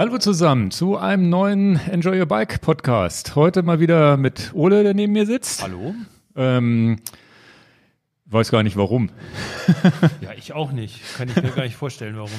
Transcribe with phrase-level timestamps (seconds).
[0.00, 3.36] Hallo zusammen zu einem neuen Enjoy Your Bike Podcast.
[3.36, 5.62] Heute mal wieder mit Ole, der neben mir sitzt.
[5.62, 5.94] Hallo?
[6.34, 7.00] Ähm,
[8.24, 9.10] weiß gar nicht warum.
[10.22, 11.02] Ja, ich auch nicht.
[11.18, 12.30] Kann ich mir gar nicht vorstellen, warum.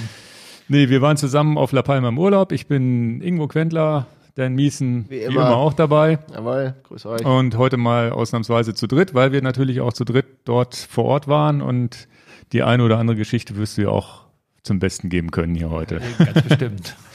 [0.69, 2.51] Nee, wir waren zusammen auf La Palma im Urlaub.
[2.51, 5.41] Ich bin Ingo Quentler, Dan Miesen Wie wie immer.
[5.41, 6.17] immer auch dabei.
[6.33, 7.23] Jawohl, grüß euch.
[7.23, 11.27] Und heute mal ausnahmsweise zu dritt, weil wir natürlich auch zu dritt dort vor Ort
[11.27, 12.07] waren und
[12.53, 14.23] die eine oder andere Geschichte wirst du ja auch
[14.63, 16.01] zum Besten geben können hier heute.
[16.17, 16.95] Ganz bestimmt.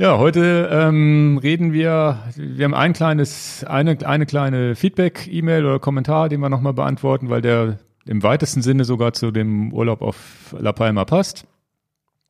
[0.00, 6.28] Ja, heute ähm, reden wir, wir haben ein kleines, eine, eine kleine Feedback-E-Mail oder Kommentar,
[6.28, 10.70] den wir nochmal beantworten, weil der im weitesten Sinne sogar zu dem Urlaub auf La
[10.70, 11.48] Palma passt,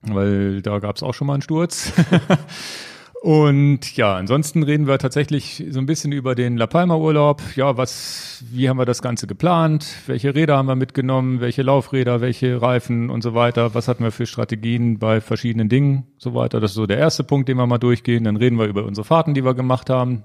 [0.01, 1.93] weil da gab es auch schon mal einen Sturz.
[3.21, 7.43] Und ja, ansonsten reden wir tatsächlich so ein bisschen über den La Palma Urlaub.
[7.57, 9.89] Ja, was, wie haben wir das Ganze geplant?
[10.07, 11.41] Welche Räder haben wir mitgenommen?
[11.41, 12.21] Welche Laufräder?
[12.21, 13.75] Welche Reifen und so weiter?
[13.75, 16.07] Was hatten wir für Strategien bei verschiedenen Dingen?
[16.19, 16.61] So weiter.
[16.61, 18.23] Das ist so der erste Punkt, den wir mal durchgehen.
[18.23, 20.23] Dann reden wir über unsere Fahrten, die wir gemacht haben.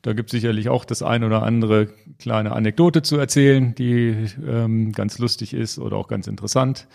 [0.00, 1.88] Da gibt es sicherlich auch das ein oder andere
[2.18, 6.86] kleine Anekdote zu erzählen, die ähm, ganz lustig ist oder auch ganz interessant.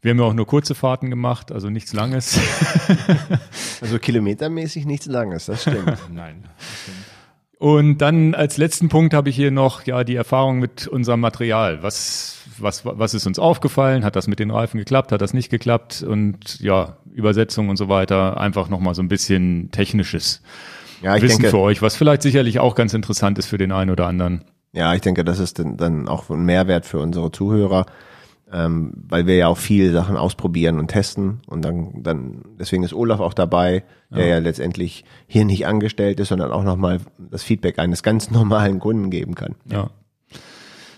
[0.00, 2.38] Wir haben ja auch nur kurze Fahrten gemacht, also nichts Langes.
[3.80, 5.86] Also kilometermäßig nichts Langes, das stimmt.
[6.12, 6.42] Nein.
[6.42, 6.96] das stimmt.
[7.58, 11.82] Und dann als letzten Punkt habe ich hier noch ja die Erfahrung mit unserem Material.
[11.82, 14.04] Was, was, was ist uns aufgefallen?
[14.04, 15.10] Hat das mit den Reifen geklappt?
[15.10, 16.02] Hat das nicht geklappt?
[16.02, 18.40] Und ja, Übersetzung und so weiter.
[18.40, 20.40] Einfach nochmal so ein bisschen technisches
[21.02, 23.72] Ja, ich Wissen denke, für euch, was vielleicht sicherlich auch ganz interessant ist für den
[23.72, 24.44] einen oder anderen.
[24.72, 27.86] ja, ich denke, das ist dann, dann auch ein Mehrwert für unsere Zuhörer,
[28.52, 32.94] ähm, weil wir ja auch viele Sachen ausprobieren und testen und dann, dann, deswegen ist
[32.94, 37.78] Olaf auch dabei, der ja, letztendlich hier nicht angestellt ist, sondern auch nochmal das Feedback
[37.78, 39.54] eines ganz normalen Kunden geben kann.
[39.70, 39.90] Ja.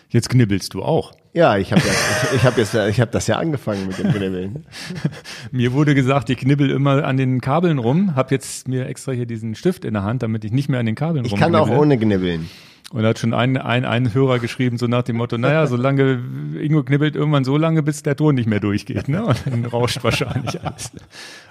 [0.08, 1.12] Jetzt knibbelst du auch.
[1.32, 1.92] Ja, ich habe ja,
[2.34, 4.64] ich, habe jetzt, ich habe das ja angefangen mit dem Knibbeln.
[5.52, 8.16] Mir wurde gesagt, ich knibbel immer an den Kabeln rum.
[8.16, 10.86] Hab jetzt mir extra hier diesen Stift in der Hand, damit ich nicht mehr an
[10.86, 12.50] den Kabeln Ich kann auch ohne Knibbeln.
[12.92, 16.20] Und da hat schon ein, ein, ein Hörer geschrieben, so nach dem Motto, naja, solange
[16.60, 19.24] Ingo knibbelt irgendwann so lange, bis der Ton nicht mehr durchgeht, ne?
[19.24, 20.90] Und dann rauscht wahrscheinlich alles.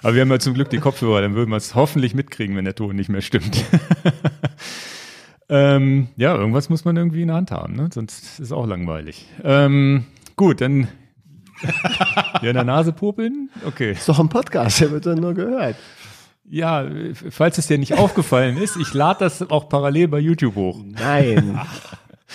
[0.02, 2.66] Aber wir haben ja zum Glück die Kopfhörer, dann würden wir es hoffentlich mitkriegen, wenn
[2.66, 3.64] der Ton nicht mehr stimmt.
[5.48, 7.88] ähm, ja, irgendwas muss man irgendwie in der Hand haben, ne?
[7.90, 9.26] Sonst ist es auch langweilig.
[9.42, 10.04] Ähm,
[10.36, 10.88] gut, dann
[12.40, 13.48] hier in der Nase popeln?
[13.66, 13.92] Okay.
[13.92, 15.76] Ist doch ein Podcast, der wird dann nur gehört.
[16.52, 16.84] Ja,
[17.30, 20.80] falls es dir nicht aufgefallen ist, ich lade das auch parallel bei YouTube hoch.
[20.84, 21.60] Nein.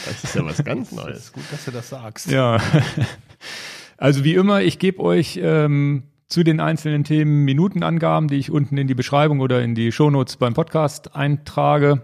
[0.05, 1.17] Das ist ja was ganz Das Neues.
[1.19, 2.29] ist gut, dass du das sagst.
[2.29, 2.59] Ja.
[3.97, 8.77] Also wie immer, ich gebe euch ähm, zu den einzelnen Themen Minutenangaben, die ich unten
[8.77, 12.01] in die Beschreibung oder in die Shownotes beim Podcast eintrage.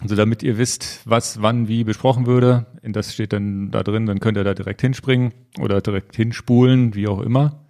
[0.00, 2.66] Also damit ihr wisst, was wann wie besprochen würde.
[2.82, 7.08] Das steht dann da drin, dann könnt ihr da direkt hinspringen oder direkt hinspulen, wie
[7.08, 7.64] auch immer.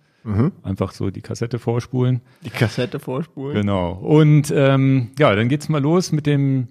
[0.62, 2.20] Einfach so die Kassette vorspulen.
[2.44, 3.54] Die Kassette vorspulen.
[3.54, 3.92] Genau.
[3.92, 6.68] Und ähm, ja, dann geht's mal los mit dem.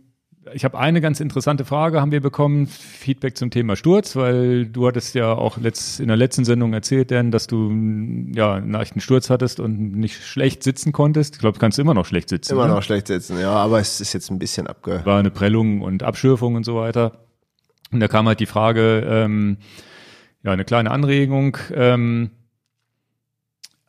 [0.54, 4.88] Ich habe eine ganz interessante Frage haben wir bekommen, Feedback zum Thema Sturz, weil du
[4.88, 7.70] hattest ja auch letzt, in der letzten Sendung erzählt, Dan, dass du
[8.34, 11.36] ja einen leichten Sturz hattest und nicht schlecht sitzen konntest.
[11.36, 12.54] Ich glaube, du kannst immer noch schlecht sitzen.
[12.54, 12.76] Immer ne?
[12.76, 15.02] noch schlecht sitzen, ja, aber es ist jetzt ein bisschen abge.
[15.04, 17.26] War eine Prellung und Abschürfung und so weiter.
[17.92, 19.58] Und da kam halt die Frage, ähm,
[20.44, 21.58] ja, eine kleine Anregung.
[21.74, 22.32] Ähm,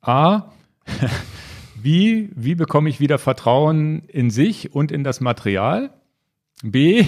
[0.00, 0.52] A,
[1.82, 5.90] wie, wie bekomme ich wieder Vertrauen in sich und in das Material?
[6.62, 7.04] B,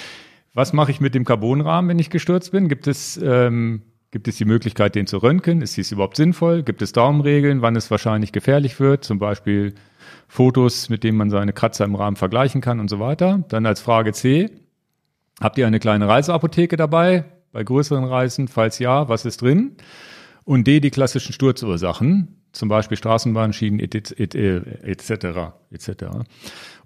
[0.54, 2.68] was mache ich mit dem Carbonrahmen, wenn ich gestürzt bin?
[2.68, 5.62] Gibt es, ähm, gibt es die Möglichkeit, den zu röntgen?
[5.62, 6.62] Ist dies überhaupt sinnvoll?
[6.62, 9.04] Gibt es Daumenregeln, wann es wahrscheinlich gefährlich wird?
[9.04, 9.74] Zum Beispiel
[10.28, 13.44] Fotos, mit denen man seine Kratzer im Rahmen vergleichen kann und so weiter.
[13.48, 14.50] Dann als Frage C,
[15.40, 18.48] habt ihr eine kleine Reiseapotheke dabei bei größeren Reisen?
[18.48, 19.76] Falls ja, was ist drin?
[20.44, 24.12] Und D, die klassischen Sturzursachen, zum Beispiel Straßenbahnschienen etc.
[24.20, 25.14] etc.
[25.70, 26.04] etc.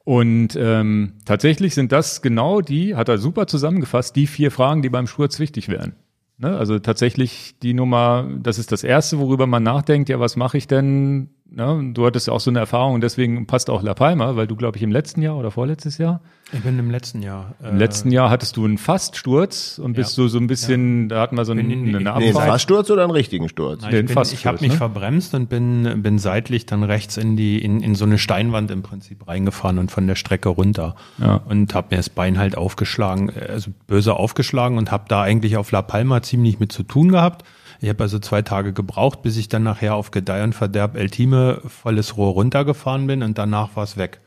[0.05, 4.89] Und ähm, tatsächlich sind das genau die, hat er super zusammengefasst, die vier Fragen, die
[4.89, 5.97] beim Sturz wichtig wären.
[6.39, 6.57] Ne?
[6.57, 10.69] Also tatsächlich die Nummer, das ist das Erste, worüber man nachdenkt, ja, was mache ich
[10.69, 11.31] denn?
[11.49, 11.93] Ne?
[11.95, 14.57] Du hattest ja auch so eine Erfahrung und deswegen passt auch La Palma, weil du,
[14.57, 16.21] glaube ich, im letzten Jahr oder vorletztes Jahr,
[16.53, 17.55] Ich bin im letzten Jahr.
[17.63, 20.25] äh, im letzten Jahr hattest du einen Faststurz und bist Ja.
[20.25, 22.49] du so ein bisschen, da hatten wir so einen, in eine Nee, ein Abfahrt.
[22.49, 23.83] Faststurz oder einen richtigen Sturz?
[23.83, 24.77] Nein, den ich bin, ich habe mich ne?
[24.77, 28.83] verbremst und bin, bin seitlich dann rechts in die in, in so eine Steinwand im
[28.83, 31.37] Prinzip reingefahren und von der Strecke runter Ja.
[31.49, 35.57] und habe mir das Bein halt aufgeschlagen, äh, also böse aufgeschlagen und habe da eigentlich
[35.57, 37.45] auf La Palma ziemlich mit zu tun gehabt.
[37.81, 41.11] Ich habe also zwei Tage gebraucht, bis ich dann nachher auf Gedeih und Verderb El
[41.11, 44.21] Time volles Rohr runtergefahren bin und danach war es weg.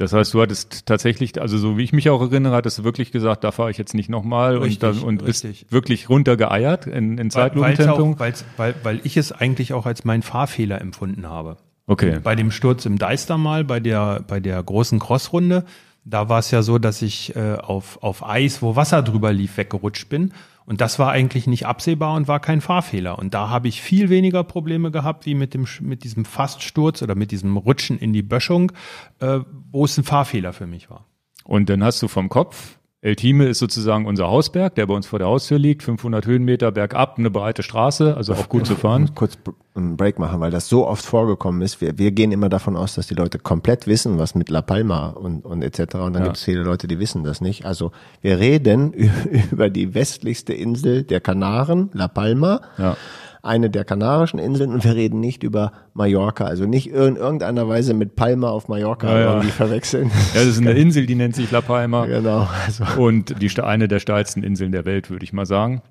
[0.00, 3.12] Das heißt, du hattest tatsächlich, also so wie ich mich auch erinnere, hattest du wirklich
[3.12, 7.18] gesagt, da fahre ich jetzt nicht nochmal und, dann, und bist wirklich runtergeeiert in, in
[7.18, 8.18] Weil, Zeitlupentempo.
[8.18, 11.58] weil's, weil, weil ich es eigentlich auch als meinen Fahrfehler empfunden habe.
[11.86, 12.18] Okay.
[12.22, 15.64] Bei dem Sturz im Deister mal, bei der, bei der großen Crossrunde,
[16.06, 19.58] da war es ja so, dass ich äh, auf, auf Eis, wo Wasser drüber lief,
[19.58, 20.32] weggerutscht bin.
[20.70, 23.18] Und das war eigentlich nicht absehbar und war kein Fahrfehler.
[23.18, 27.16] Und da habe ich viel weniger Probleme gehabt, wie mit, dem, mit diesem Faststurz oder
[27.16, 28.70] mit diesem Rutschen in die Böschung,
[29.18, 29.40] äh,
[29.72, 31.06] wo es ein Fahrfehler für mich war.
[31.42, 35.06] Und dann hast du vom Kopf El Time ist sozusagen unser Hausberg, der bei uns
[35.06, 39.14] vor der Haustür liegt, 500 Höhenmeter bergab, eine breite Straße, also auch gut zu fahren.
[39.14, 39.38] Kurz
[39.74, 41.80] einen Break machen, weil das so oft vorgekommen ist.
[41.80, 45.08] Wir, wir gehen immer davon aus, dass die Leute komplett wissen, was mit La Palma
[45.08, 45.94] und, und etc.
[45.94, 46.24] Und dann Ja.
[46.24, 47.64] gibt es viele Leute, die wissen das nicht.
[47.64, 48.92] Also wir reden
[49.50, 52.60] über die westlichste Insel der Kanaren, La Palma.
[52.76, 52.98] Ja.
[53.42, 57.94] Eine der kanarischen Inseln und wir reden nicht über Mallorca, also nicht in irgendeiner Weise
[57.94, 59.30] mit Palma auf Mallorca Ja, ja.
[59.32, 60.10] irgendwie verwechseln.
[60.34, 63.88] Ja, das ist eine Insel, die nennt sich La Palma genau, also, und die eine
[63.88, 65.82] der steilsten Inseln der Welt, würde ich mal sagen.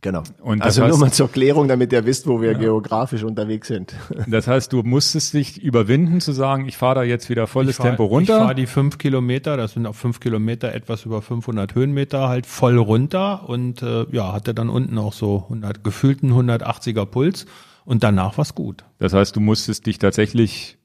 [0.00, 0.22] Genau.
[0.42, 3.94] Und also nur heißt- mal zur Klärung, damit ihr wisst, wo wir geografisch unterwegs sind.
[4.28, 7.76] Das heißt, du musstest dich überwinden zu sagen, ich fahre da jetzt wieder volles Ich
[7.76, 8.38] fahr- Tempo Ich runter.
[8.38, 12.78] fahre die fünf Kilometer, das sind auf fünf Kilometer etwas über 500 Höhenmeter, halt voll
[12.78, 17.46] runter und äh, ja, hatte dann unten auch so 100, gefühlten 180er Puls
[17.84, 18.84] und danach war's gut.
[18.98, 20.78] Das heißt, du musstest dich tatsächlich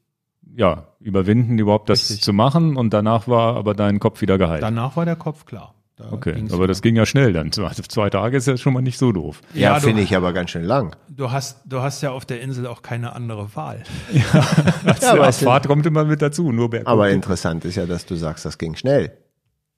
[0.56, 2.22] ja überwinden, überhaupt das Richtig.
[2.24, 4.62] zu machen und danach war aber dein Kopf wieder geheilt.
[4.62, 5.74] Danach war der Kopf klar.
[6.02, 7.52] Da okay, aber das ging ja schnell dann.
[7.62, 9.42] Also zwei Tage ist ja schon mal nicht so doof.
[9.54, 10.96] Ja, Ja, finde ich aber ganz schön lang.
[11.10, 13.84] Du hast, du hast ja auf der Insel auch keine andere Wahl.
[14.14, 14.24] Ja,
[15.12, 16.92] aber aber es Fahrt kommt immer mit dazu, nur berghoch.
[16.92, 19.12] Aber interessant ist ja, dass du sagst, das ging schnell.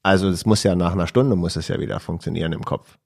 [0.02, 2.98] Also das muss ja nach einer Stunde muss es ja wieder funktionieren im Kopf.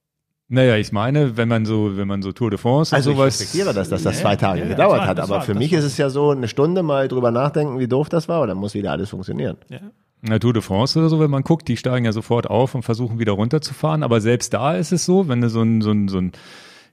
[0.49, 3.19] Naja, ich meine, wenn man so, wenn man so Tour de France Also und ich
[3.19, 3.39] sowas.
[3.41, 5.19] respektiere das, dass das Ja, zwei Tage ja, ja, gedauert klar, hat.
[5.19, 8.07] Aber war- für mich ist es ja so, eine Stunde mal drüber nachdenken, wie doof
[8.09, 9.57] das war, aber dann muss wieder alles funktionieren.
[9.69, 9.79] Ja.
[10.21, 12.83] Na, Tour de France oder so, wenn man guckt, die steigen ja sofort auf und
[12.83, 14.03] versuchen wieder runterzufahren.
[14.03, 16.31] Aber selbst da ist es so, wenn du so ein, so ein, so ein,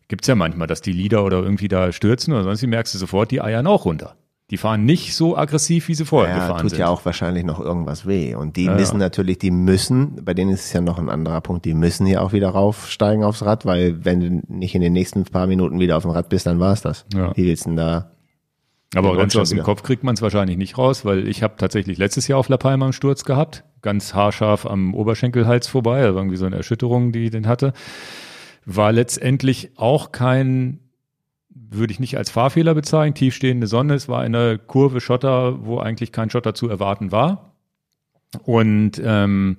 [0.09, 2.99] gibt's ja manchmal, dass die Lieder oder irgendwie da stürzen oder sonst, wie merkst du
[2.99, 4.17] sofort, die eiern auch runter.
[4.51, 6.81] Die fahren nicht so aggressiv, wie sie vorher Ja, gefahren tut sind.
[6.81, 8.35] ja auch wahrscheinlich noch irgendwas weh.
[8.35, 9.07] Und die Ja, wissen ja.
[9.07, 12.21] natürlich, die müssen, bei denen ist es ja noch ein anderer Punkt, die müssen ja
[12.21, 15.97] auch wieder raufsteigen aufs Rad, weil wenn du nicht in den nächsten paar Minuten wieder
[15.97, 17.07] auf dem Rad bist, dann war's das.
[17.15, 17.35] Ja.
[17.35, 18.11] Wie willst du denn da?
[18.95, 19.65] Aber ganz aus dem wieder.
[19.65, 22.57] Kopf kriegt man es wahrscheinlich nicht raus, weil ich habe tatsächlich letztes Jahr auf La
[22.57, 27.25] Palma einen Sturz gehabt, ganz haarscharf am Oberschenkelhals vorbei, also irgendwie so eine Erschütterung, die
[27.25, 27.73] ich den hatte.
[28.65, 30.81] War letztendlich auch kein,
[31.51, 33.95] würde ich nicht als Fahrfehler bezeichnen, tiefstehende Sonne.
[33.95, 37.55] Es war eine Kurve Schotter, wo eigentlich kein Schotter zu erwarten war.
[38.43, 39.59] Und ähm,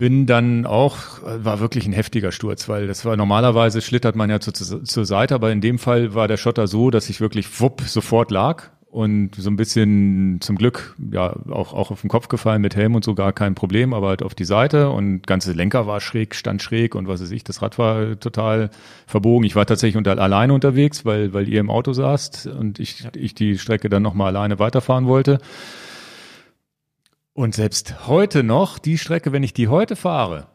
[0.00, 4.40] bin dann auch, war wirklich ein heftiger Sturz, weil das war normalerweise schlittert man ja
[4.40, 7.60] zu, zu, zur Seite, aber in dem Fall war der Schotter so, dass ich wirklich
[7.60, 12.28] wupp sofort lag und so ein bisschen zum Glück ja auch, auch auf den Kopf
[12.28, 15.52] gefallen mit Helm und so gar kein Problem, aber halt auf die Seite und ganze
[15.52, 18.70] Lenker war schräg, stand schräg und was weiß ich, das Rad war total
[19.06, 19.44] verbogen.
[19.44, 23.34] Ich war tatsächlich unter, alleine unterwegs, weil, weil ihr im Auto saßt und ich, ich
[23.34, 25.40] die Strecke dann nochmal alleine weiterfahren wollte.
[27.40, 30.48] Und selbst heute noch, die Strecke, wenn ich die heute fahre,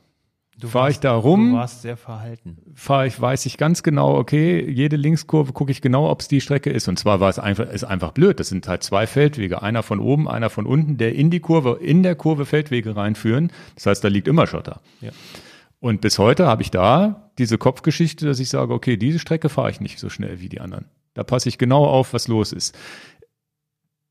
[0.64, 2.60] fahre ich da Du rum, warst sehr verhalten.
[2.76, 6.42] fahre ich, weiß ich ganz genau, okay, jede Linkskurve gucke ich genau, ob es die
[6.42, 6.88] Strecke ist.
[6.88, 8.40] Und zwar war es einfach, ist einfach blöd.
[8.40, 11.80] Das sind halt zwei Feldwege, einer von oben, einer von unten, der in die Kurve,
[11.82, 13.52] in der Kurve Feldwege reinführen.
[13.74, 14.80] Das heißt, da liegt immer Schotter.
[15.02, 15.10] Ja.
[15.80, 19.72] Und bis heute habe ich da diese Kopfgeschichte, dass ich sage, okay, diese Strecke fahre
[19.72, 20.86] ich nicht so schnell wie die anderen.
[21.16, 22.78] Da passe ich genau auf, was los ist.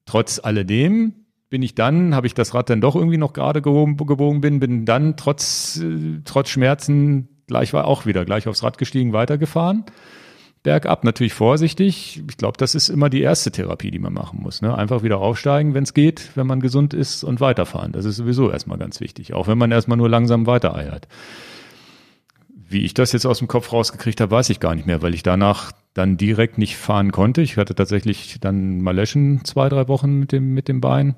[0.07, 1.24] Trotz alledem
[1.55, 4.85] bin ich dann, habe ich das Rad dann doch irgendwie noch gerade gebogen bin, bin
[4.85, 9.85] dann trotz, äh, trotz Schmerzen gleich war auch wieder gleich aufs Rad gestiegen, weitergefahren.
[10.65, 12.25] Bergab natürlich vorsichtig.
[12.29, 14.63] Ich glaube, das ist immer die erste Therapie, die man machen muss.
[14.63, 14.77] Ne?
[14.77, 17.93] Einfach wieder aufsteigen, wenn es geht, wenn man gesund ist und weiterfahren.
[17.93, 19.33] Das ist sowieso erstmal ganz wichtig.
[19.33, 21.07] Auch wenn man erstmal nur langsam weitereiert.
[22.51, 25.15] Wie ich das jetzt aus dem Kopf rausgekriegt habe, weiß ich gar nicht mehr, weil
[25.15, 27.43] ich danach dann direkt nicht fahren konnte.
[27.43, 31.15] Ich hatte tatsächlich dann mal löschen zwei, drei Wochen mit dem, mit dem Bein.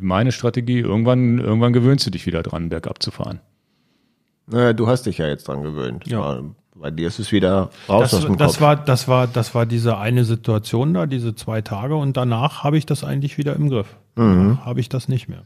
[0.00, 3.40] Meine Strategie, irgendwann, irgendwann gewöhnst du dich wieder dran, bergab zu fahren.
[4.46, 6.06] Naja, du hast dich ja jetzt dran gewöhnt.
[6.08, 6.40] Ja.
[6.74, 8.60] Bei dir ist es wieder raus aus Das, dem das Kopf.
[8.62, 12.78] war, das war, das war diese eine Situation da, diese zwei Tage und danach habe
[12.78, 13.96] ich das eigentlich wieder im Griff.
[14.14, 15.44] Danach Habe ich das nicht mehr.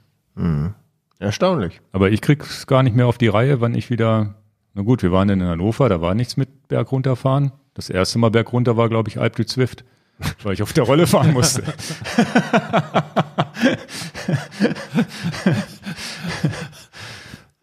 [1.18, 1.80] Erstaunlich.
[1.92, 4.34] Aber ich krieg's gar nicht mehr auf die Reihe, wann ich wieder,
[4.74, 7.52] na gut, wir waren in Hannover, da war nichts mit Berg runterfahren.
[7.74, 9.84] Das erste Mal Berg runter war, glaube ich, Alp du Zwift,
[10.42, 11.62] weil ich auf der Rolle fahren musste.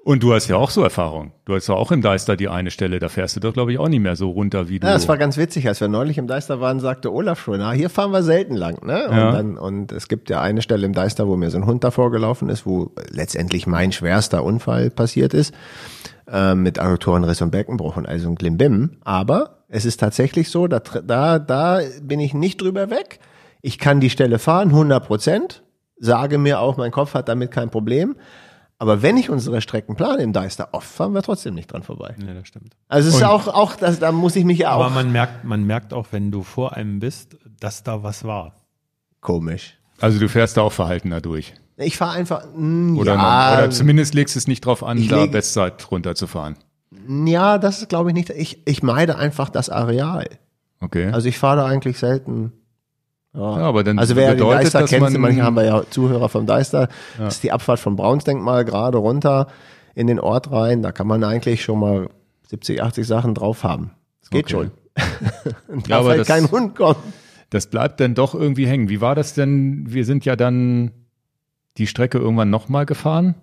[0.04, 1.32] Und du hast ja auch so Erfahrung.
[1.46, 3.78] Du hast ja auch im Deister die eine Stelle, da fährst du doch, glaube ich,
[3.78, 4.88] auch nicht mehr so runter, wie du.
[4.88, 5.68] Ja, das war ganz witzig.
[5.68, 8.84] Als wir neulich im Deister waren, sagte Olaf schon, na, hier fahren wir selten lang.
[8.84, 9.08] Ne?
[9.08, 9.32] Und, Ja.
[9.32, 12.10] dann, und es gibt ja eine Stelle im Deister, wo mir so ein Hund davor
[12.10, 15.54] gelaufen ist, wo letztendlich mein schwerster Unfall passiert ist.
[16.32, 18.98] Äh, mit Adduktorenriss und Beckenbruch und also ein Klimbim.
[19.04, 23.20] Aber es ist tatsächlich so, da, da, da bin ich nicht drüber weg.
[23.62, 25.64] Ich kann die Stelle fahren, 100 Prozent.
[25.98, 28.16] Sage mir auch, mein Kopf hat damit kein Problem.
[28.80, 32.16] Aber wenn ich unsere Strecken plane im Deister, oft fahren wir trotzdem nicht dran vorbei.
[32.26, 32.76] Ja, das stimmt.
[32.88, 35.12] Also es ist Und- auch, auch das, da muss ich mich ja auch Aber man
[35.12, 38.56] merkt, man merkt auch, wenn du vor einem bist, dass da was war.
[39.20, 39.78] komisch.
[40.00, 41.54] Also du fährst da auch verhaltener durch.
[41.82, 45.90] Ich fahre einfach, mm, Oder, ja, oder zumindest legst es nicht drauf an, da Bestzeit
[45.92, 46.56] runterzufahren.
[47.26, 48.30] ja, das ist glaube ich nicht.
[48.30, 50.26] Ich, ich meide einfach das Areal.
[50.80, 51.10] Okay.
[51.12, 52.54] Also ich fahre da eigentlich selten.
[53.34, 55.64] Ja, Ja, aber dann also wer den bedeutet Deister das, kennt, man- manche haben wir
[55.66, 59.48] ja Zuhörer vom Deister, das ist die Abfahrt vom Braunsdenkmal gerade runter
[59.96, 60.82] in den Ort rein.
[60.82, 62.10] Da kann man eigentlich schon mal
[62.50, 63.92] 70, 80 Sachen drauf haben.
[64.22, 64.52] Es geht Okay.
[64.54, 64.72] schon.
[65.68, 66.98] Und Ja, darf aber halt das- kein Hund kommen.
[67.52, 68.88] Das bleibt dann doch irgendwie hängen.
[68.90, 69.84] Wie war das denn?
[69.88, 70.92] Wir sind ja dann
[71.78, 73.36] die Strecke irgendwann nochmal gefahren.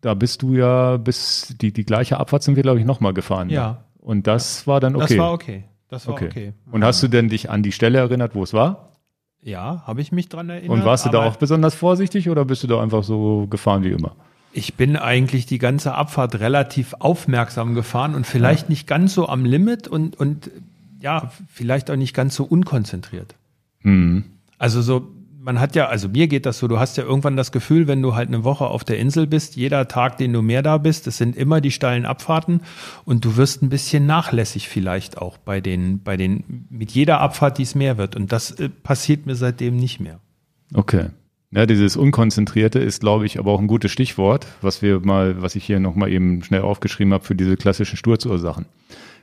[0.00, 3.48] Da bist du ja bis die, die gleiche Abfahrt sind wir, glaube ich, nochmal gefahren.
[3.48, 3.54] ne?
[3.54, 3.84] Ja.
[3.98, 5.16] Und das war dann okay.
[5.16, 5.64] Das war okay.
[5.88, 6.26] Das war okay.
[6.26, 6.52] okay.
[6.70, 8.90] Und hast du denn dich an die Stelle erinnert, wo es war?
[9.42, 10.70] Ja, habe ich mich dran erinnert.
[10.70, 13.90] Und warst du da auch besonders vorsichtig oder bist du da einfach so gefahren wie
[13.90, 14.14] immer?
[14.52, 19.44] Ich bin eigentlich die ganze Abfahrt relativ aufmerksam gefahren und vielleicht nicht ganz so am
[19.44, 20.50] Limit und, und
[21.00, 23.34] ja, vielleicht auch nicht ganz so unkonzentriert.
[23.80, 24.24] Hm.
[24.58, 25.08] Also so,
[25.42, 28.02] man hat ja, also mir geht das so, du hast ja irgendwann das Gefühl, wenn
[28.02, 31.06] du halt eine Woche auf der Insel bist, jeder Tag, den du mehr da bist,
[31.06, 32.60] es sind immer die steilen Abfahrten
[33.04, 37.58] und du wirst ein bisschen nachlässig vielleicht auch bei den, bei den, mit jeder Abfahrt,
[37.58, 38.16] die es mehr wird.
[38.16, 40.20] Und das äh, passiert mir seitdem nicht mehr.
[40.74, 41.06] Okay.
[41.52, 45.56] Ja, dieses Unkonzentrierte ist, glaube ich, aber auch ein gutes Stichwort, was wir mal, was
[45.56, 48.66] ich hier nochmal eben schnell aufgeschrieben habe für diese klassischen Sturzursachen.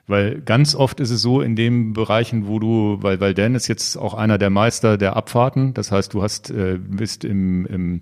[0.07, 3.67] Weil ganz oft ist es so in den Bereichen, wo du, weil, weil Dan ist
[3.67, 8.01] jetzt auch einer der Meister der Abfahrten, das heißt, du hast, äh, bist im, im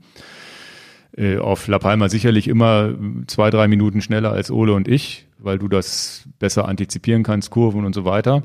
[1.17, 2.93] äh, auf La Palma sicherlich immer
[3.25, 7.85] zwei, drei Minuten schneller als Ole und ich, weil du das besser antizipieren kannst, Kurven
[7.85, 8.43] und so weiter.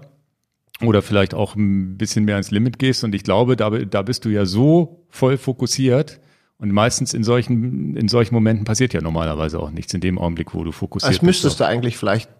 [0.82, 3.04] Oder vielleicht auch ein bisschen mehr ans Limit gehst.
[3.04, 6.20] Und ich glaube, da, da bist du ja so voll fokussiert.
[6.56, 10.54] Und meistens in solchen, in solchen Momenten passiert ja normalerweise auch nichts in dem Augenblick,
[10.54, 11.60] wo du fokussiert Das müsstest bist.
[11.60, 12.30] du eigentlich vielleicht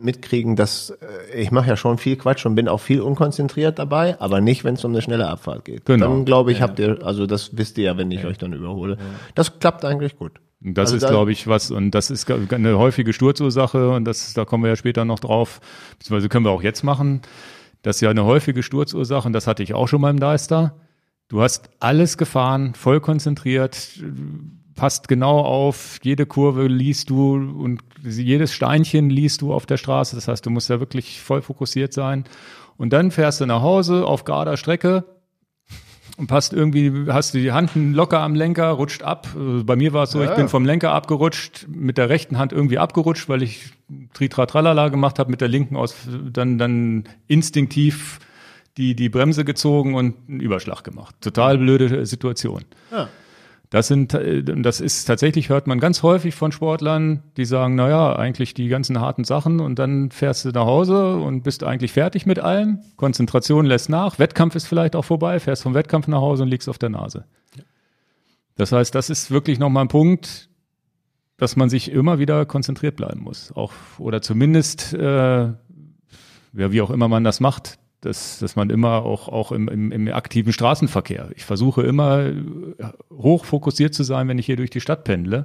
[0.00, 4.20] mitkriegen, dass äh, ich mache ja schon viel Quatsch und bin auch viel unkonzentriert dabei,
[4.20, 5.84] aber nicht, wenn es um eine schnelle Abfahrt geht.
[5.84, 6.08] Genau.
[6.08, 8.98] Dann glaube ich, habt ihr, also das wisst ihr ja, wenn ich euch dann überhole.
[9.34, 10.40] Das klappt eigentlich gut.
[10.64, 14.34] Und Das Also ist, glaube ich, was, und das ist eine häufige Sturzursache, und das,
[14.34, 15.60] da kommen wir ja später noch drauf,
[15.98, 17.22] beziehungsweise können wir auch jetzt machen.
[17.82, 20.74] Das ist ja eine häufige Sturzursache, und das hatte ich auch schon mal im Deister.
[21.28, 24.00] Du hast alles gefahren, voll konzentriert,
[24.78, 30.14] passt genau auf, jede Kurve liest du und jedes Steinchen liest du auf der Straße.
[30.16, 32.24] Das heißt, du musst ja wirklich voll fokussiert sein.
[32.76, 35.04] Und dann fährst du nach Hause auf gerader Strecke,
[36.16, 39.28] und passt irgendwie, hast du die Hand locker am Lenker, rutscht ab.
[39.36, 40.34] Äh, Bei mir war es so, ich Ja.
[40.34, 43.70] bin vom Lenker abgerutscht, mit der rechten Hand irgendwie abgerutscht, weil ich
[44.14, 45.94] Tritra Tralala gemacht habe, mit der linken aus
[46.32, 48.18] dann, dann instinktiv
[48.76, 51.14] die, die Bremse gezogen und einen Überschlag gemacht.
[51.20, 52.64] Total blöde Situation.
[52.90, 53.08] Ja.
[53.70, 57.88] Das sind, äh, das ist tatsächlich, hört man ganz häufig von Sportlern, die sagen, na
[57.88, 61.92] ja, eigentlich die ganzen harten Sachen und dann fährst du nach Hause und bist eigentlich
[61.92, 62.80] fertig mit allem.
[62.96, 64.18] Konzentration lässt nach.
[64.18, 67.24] Wettkampf ist vielleicht auch vorbei, fährst vom Wettkampf nach Hause und liegst auf der Nase.
[68.56, 70.48] Das heißt, das ist wirklich nochmal ein Punkt,
[71.36, 73.52] dass man sich immer wieder konzentriert bleiben muss.
[73.52, 75.54] Auch, oder zumindest, äh, ja,
[76.52, 80.08] wie auch immer man das macht, dass, dass man immer auch, auch im, im, im
[80.12, 81.30] aktiven Straßenverkehr.
[81.34, 82.34] Ich versuche immer äh,
[83.12, 85.44] hoch fokussiert zu sein, wenn ich hier durch die Stadt pendle.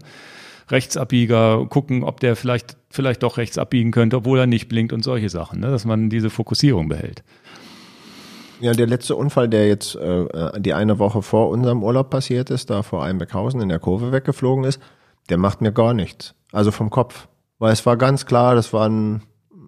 [0.70, 5.04] Rechtsabbieger, gucken, ob der vielleicht, vielleicht doch rechts abbiegen könnte, obwohl er nicht blinkt und
[5.04, 5.72] solche Sachen, ne?
[5.72, 7.24] dass man diese Fokussierung behält.
[8.62, 12.70] Ja, der letzte Unfall, der jetzt äh, die eine Woche vor unserem Urlaub passiert ist,
[12.70, 14.80] da vor Einbeckhausen in der Kurve weggeflogen ist,
[15.30, 16.34] der macht mir gar nichts.
[16.54, 17.28] Also vom Kopf.
[17.60, 19.24] Weil es war ganz klar, das war ein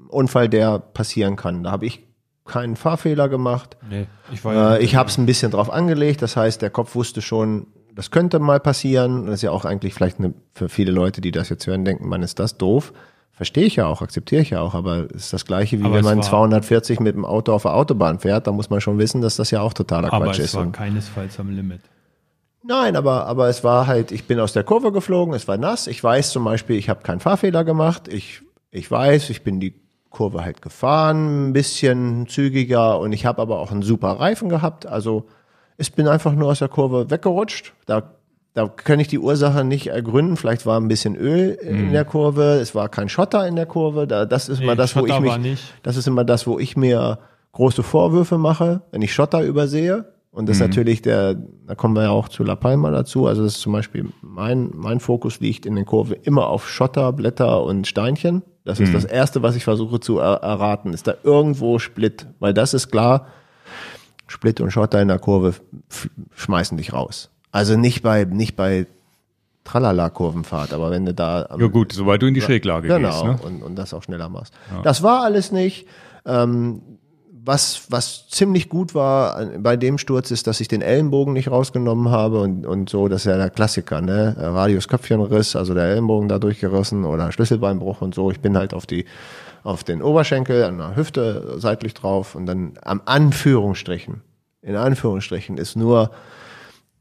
[0.08, 1.64] Unfall, der passieren kann.
[1.64, 2.05] Da habe ich
[2.46, 3.78] keinen Fahrfehler gemacht.
[3.90, 6.22] Nee, ich war Äh, ich habe es ein bisschen drauf angelegt.
[6.22, 9.26] Das heißt, der Kopf wusste schon, das könnte mal passieren.
[9.26, 12.08] Das ist ja auch eigentlich vielleicht eine, für viele Leute, die das jetzt hören, denken,
[12.08, 12.94] man ist das doof.
[13.32, 15.96] Verstehe ich ja auch, akzeptiere ich ja auch, aber es ist das gleiche, wie Aber
[15.96, 18.80] wenn es man war- 240 mit dem Auto auf der Autobahn fährt, da muss man
[18.80, 20.56] schon wissen, dass das ja auch totaler aber Quatsch es ist.
[20.56, 21.82] war Und keinesfalls am Limit.
[22.64, 25.88] Nein, aber, aber es war halt, ich bin aus der Kurve geflogen, es war nass.
[25.88, 28.08] Ich weiß zum Beispiel, ich habe keinen Fahrfehler gemacht.
[28.08, 29.76] Ich, ich weiß, ich bin die
[30.16, 34.86] Kurve halt gefahren, ein bisschen zügiger und ich habe aber auch einen super Reifen gehabt.
[34.86, 35.26] Also
[35.78, 37.74] ich bin einfach nur aus der Kurve weggerutscht.
[37.86, 38.14] Da,
[38.54, 40.38] da kann ich die Ursache nicht ergründen.
[40.38, 44.08] Vielleicht war ein bisschen Öl in der Kurve, es war kein Schotter in der Kurve.
[44.08, 45.74] Da, das ist Nee, mal das, wo ich Schotter mich, nicht.
[45.84, 47.20] das ist immer das, wo ich mir
[47.52, 51.36] große Vorwürfe mache, wenn ich Schotter übersehe Und das ist natürlich der,
[51.68, 53.28] da kommen wir ja auch zu La Palma dazu.
[53.28, 57.12] Also das ist zum Beispiel mein, mein Fokus liegt in den Kurven immer auf Schotter,
[57.14, 58.44] Blätter und Steinchen.
[58.66, 60.92] Das ist das Erste, was ich versuche zu er erraten.
[60.92, 62.26] Ist da irgendwo Split?
[62.40, 63.28] Weil das ist klar,
[64.28, 65.54] Split und Schotter in der Kurve
[66.36, 67.30] schmeißen dich raus.
[67.52, 68.88] Also nicht bei, nicht bei
[69.66, 73.44] Tralala-Kurvenfahrt, aber wenn du da Ja gut, sobald du in die Schräglage genau, gehst.
[73.44, 73.48] Ne?
[73.48, 74.54] und, und das auch schneller machst.
[74.84, 75.88] Das war alles nicht.
[76.26, 76.82] Ähm,
[77.46, 82.10] was, was ziemlich gut war bei dem Sturz ist, dass ich den Ellenbogen nicht rausgenommen
[82.10, 84.36] habe und, und so, das ist ja der Klassiker, ne?
[84.38, 88.32] Radius Köpfchenriss, also der Ellenbogen da durchgerissen oder Schlüsselbeinbruch und so.
[88.32, 89.06] Ich bin halt auf die,
[89.64, 94.22] auf den Oberschenkel, an der Hüfte seitlich drauf und dann am Anführungsstrichen,
[94.62, 96.12] in Anführungsstrichen ist nur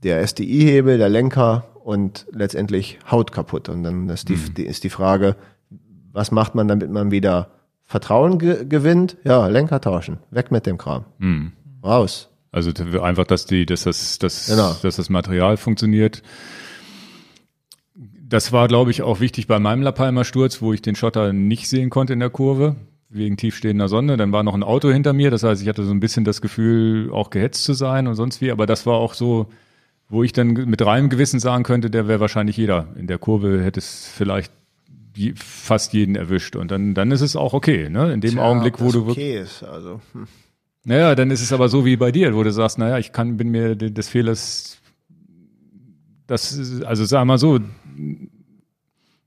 [0.03, 3.71] der SDI-Hebel, der Lenker und letztendlich Haut kaputt.
[3.71, 5.37] Und dann ist die, die, ist die Frage,
[6.13, 7.49] was macht man, damit man wieder
[7.87, 9.17] Vertrauen ge gewinnt?
[9.25, 10.19] Ja, Lenker tauschen.
[10.31, 11.05] Weg mit dem Kram.
[11.85, 12.31] Raus.
[12.51, 12.71] Also
[13.03, 14.75] einfach, dass die, dass das, dass, Genau.
[14.83, 16.23] dass das Material funktioniert.
[18.27, 21.33] Das war, glaube ich, auch wichtig bei meinem La Palma Sturz, wo ich den Schotter
[21.33, 22.77] nicht sehen konnte in der Kurve
[23.11, 24.17] wegen tiefstehender Sonne.
[24.17, 26.41] Dann war noch ein Auto hinter mir, das heißt, ich hatte so ein bisschen das
[26.41, 28.51] Gefühl, auch gehetzt zu sein und sonst wie.
[28.51, 29.47] Aber das war auch so,
[30.09, 33.63] wo ich dann mit reinem Gewissen sagen könnte, der wäre wahrscheinlich jeder in der Kurve,
[33.63, 34.53] hätte es vielleicht
[35.15, 36.57] je- fast jeden erwischt.
[36.57, 38.13] Und dann, dann ist es auch okay, ne?
[38.13, 39.63] In dem Augenblick, wo du wirklich okay ist.
[39.63, 40.27] Also, hm.
[40.85, 43.37] naja, dann ist es aber so wie bei dir, wo du sagst, naja, ich kann,
[43.37, 44.79] bin mir de- des Fehlers,
[46.27, 47.61] das, ist- also sag mal so,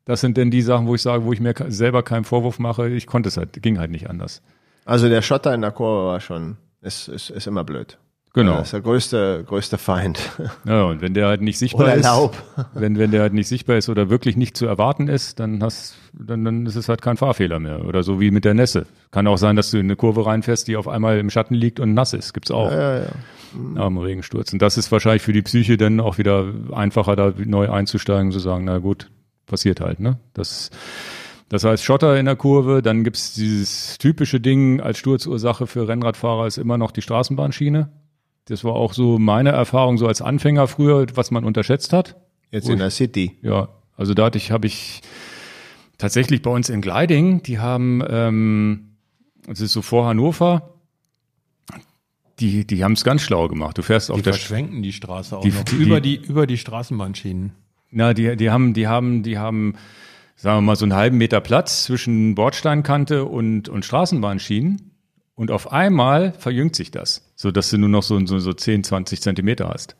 [0.05, 2.89] das sind denn die Sachen, wo ich sage, wo ich mir selber keinen Vorwurf mache,
[2.89, 4.41] ich konnte es halt, ging halt nicht anders.
[4.85, 7.97] also der Schotter in der Kurve war schon, ist, ist, ist immer blöd.
[8.37, 8.57] Genau.
[8.57, 10.19] Das ist der größte, größte Feind.
[10.63, 12.37] Ja, und wenn der halt nicht sichtbar Oder ist, Laub.
[12.75, 15.95] wenn, wenn der halt nicht sichtbar ist oder wirklich nicht zu erwarten ist, dann hast,
[16.13, 17.83] dann, dann ist es halt kein Fahrfehler mehr.
[17.83, 18.85] Oder so wie mit der Nässe.
[19.09, 21.79] Kann auch sein, dass du in eine Kurve reinfährst, die auf einmal im Schatten liegt
[21.79, 22.33] und nass ist.
[22.33, 22.71] Gibt's auch.
[22.71, 23.07] Ja, ja.
[23.75, 24.53] am Regensturz.
[24.53, 28.39] Und das ist wahrscheinlich für die Psyche dann auch wieder einfacher, da neu einzusteigen, zu
[28.39, 29.09] sagen, na gut,
[29.47, 30.19] passiert halt, ne?
[30.35, 30.69] Das,
[31.49, 36.45] das heißt Schotter in der Kurve, dann gibt's dieses typische Ding als Sturzursache für Rennradfahrer
[36.45, 37.89] ist immer noch die Straßenbahnschiene.
[38.47, 42.15] Das war auch so meine Erfahrung so als Anfänger früher, was man unterschätzt hat.
[42.51, 43.37] Jetzt in der City.
[43.41, 45.01] Ja, also da hatte ich, habe ich
[45.97, 48.91] tatsächlich bei uns in Gleiding, die haben, ähm,
[49.47, 50.73] es ist so vor Hannover,
[52.39, 53.77] die, die haben es ganz schlau gemacht.
[53.77, 56.45] Du fährst auf Die der verschwenken die Straße auch Die- noch die- über die über
[56.47, 57.51] die Straßenbahnschienen.
[57.89, 59.75] Na, die, die haben, die haben, die haben,
[60.35, 64.91] sagen wir mal, so einen halben Meter Platz zwischen Bordsteinkante und, und Straßenbahnschienen.
[65.35, 68.83] Und auf einmal verjüngt sich das, so dass du nur noch so, so, so 10,
[68.83, 69.95] 20 Zentimeter hast.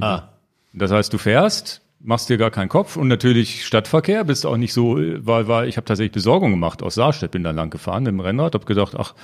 [0.00, 0.28] Ah.
[0.74, 4.74] Das heißt, du fährst, machst dir gar keinen Kopf und natürlich Stadtverkehr, bist auch nicht
[4.74, 8.12] so, weil, weil ich habe tatsächlich Besorgung gemacht aus Saarstedt, bin da lang gefahren mit
[8.12, 9.14] dem Rennrad, habe gedacht, ach,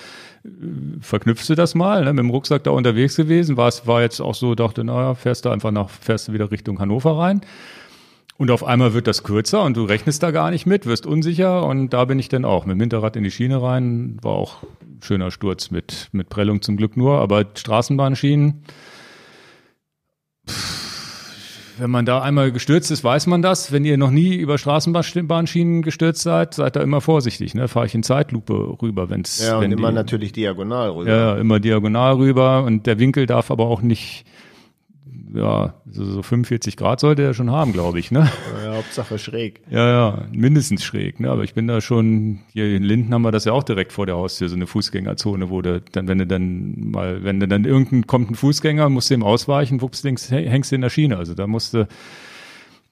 [1.03, 4.21] verknüpfst du das mal, ne, mit dem Rucksack da unterwegs gewesen, war es war jetzt
[4.21, 7.43] auch so, dachte, naja, fährst du einfach nach, fährst du wieder Richtung Hannover rein.
[8.41, 11.67] Und auf einmal wird das kürzer und du rechnest da gar nicht mit, wirst unsicher
[11.67, 14.63] und da bin ich dann auch mit dem Hinterrad in die Schiene rein, war auch
[14.81, 18.63] ein schöner Sturz mit, mit Prellung zum Glück nur, aber Straßenbahnschienen,
[21.77, 23.73] wenn man da einmal gestürzt ist, weiß man das.
[23.73, 27.55] Wenn ihr noch nie über Straßenbahnschienen gestürzt seid, seid da immer vorsichtig.
[27.55, 27.69] Ne?
[27.69, 31.11] Fahre ich in Zeitlupe rüber, wenn's, Ja, und wenn immer die, natürlich diagonal rüber.
[31.11, 34.25] ja, ja, immer diagonal rüber und der Winkel darf aber auch nicht,
[35.35, 38.11] ja, so, so 45 Grad sollte er schon haben, glaube ich.
[38.11, 38.29] Ne?
[38.65, 39.61] Ja, Hauptsache schräg.
[39.71, 41.21] Ja, ja, mindestens schräg.
[41.21, 41.31] Ne?
[41.31, 44.07] Aber ich bin da schon, hier in Linden haben wir das ja auch direkt vor
[44.07, 47.65] der Haustür, so eine Fußgängerzone, wo du dann, wenn du dann mal, wenn du dann
[47.65, 50.91] irgendein, kommt ein Fußgänger, musst du ihm ausweichen, wups, links häng- hängst du in der
[50.91, 51.17] Schiene.
[51.17, 51.87] Also da musst du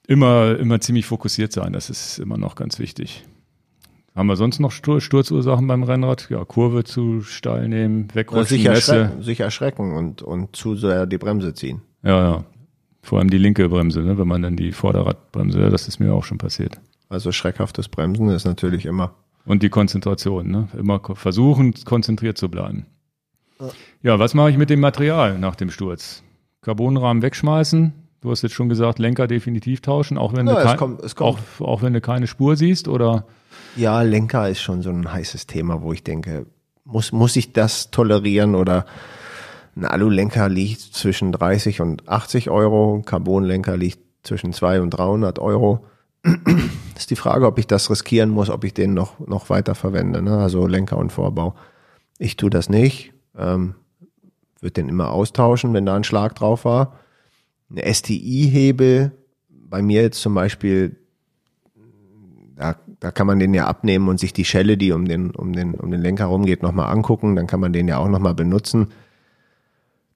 [0.07, 1.73] immer, immer ziemlich fokussiert sein.
[1.73, 3.23] Das ist immer noch ganz wichtig.
[4.15, 6.29] Haben wir sonst noch Stur- Sturzursachen beim Rennrad?
[6.29, 11.17] Ja, Kurve zu steil nehmen, wegrutschen, sich erschrecken, sich erschrecken und, und zu sehr die
[11.17, 11.81] Bremse ziehen.
[12.03, 12.43] Ja, ja.
[13.01, 14.17] Vor allem die linke Bremse, ne?
[14.17, 16.79] wenn man dann die Vorderradbremse, das ist mir auch schon passiert.
[17.07, 19.13] Also schreckhaftes Bremsen ist natürlich immer.
[19.45, 20.67] Und die Konzentration, ne?
[20.77, 22.85] Immer versuchen, konzentriert zu bleiben.
[24.03, 26.23] Ja, was mache ich mit dem Material nach dem Sturz?
[26.61, 27.93] Carbonrahmen wegschmeißen.
[28.21, 31.01] Du hast jetzt schon gesagt, Lenker definitiv tauschen, auch wenn, Ja, du, es kein, kommt-
[31.03, 31.39] es kommt.
[31.59, 33.25] Auch, auch wenn du keine Spur siehst oder
[33.75, 36.45] Ja, Lenker ist schon so ein heißes Thema, wo ich denke,
[36.83, 38.85] muss, muss ich das tolerieren oder
[39.79, 45.39] ein Alulenker liegt zwischen 30 und 80 Euro, ein Carbonlenker liegt zwischen 200 und 300
[45.39, 45.85] Euro.
[46.97, 50.21] ist die Frage, ob ich das riskieren muss, ob ich den noch, noch weiter verwende,
[50.21, 50.37] ne?
[50.37, 51.55] also Lenker und Vorbau.
[52.17, 53.75] Ich tue das nicht, ähm,
[54.59, 56.99] würde den immer austauschen, wenn da ein Schlag drauf war.
[57.69, 59.13] Eine STI-Hebel,
[59.47, 60.97] bei mir jetzt zum Beispiel,
[62.57, 65.53] da, da kann man den ja abnehmen und sich die Schelle, die um den, um
[65.53, 67.37] den, um den Lenker rumgeht, nochmal angucken.
[67.37, 68.89] Dann kann man den ja auch nochmal benutzen.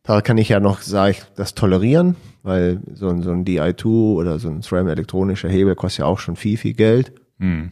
[0.03, 3.85] Da kann ich ja noch, sage ich, das tolerieren, weil so ein, so ein DI2
[3.85, 7.13] oder so ein SRAM elektronischer Hebel kostet ja auch schon viel, viel Geld.
[7.39, 7.71] Hm.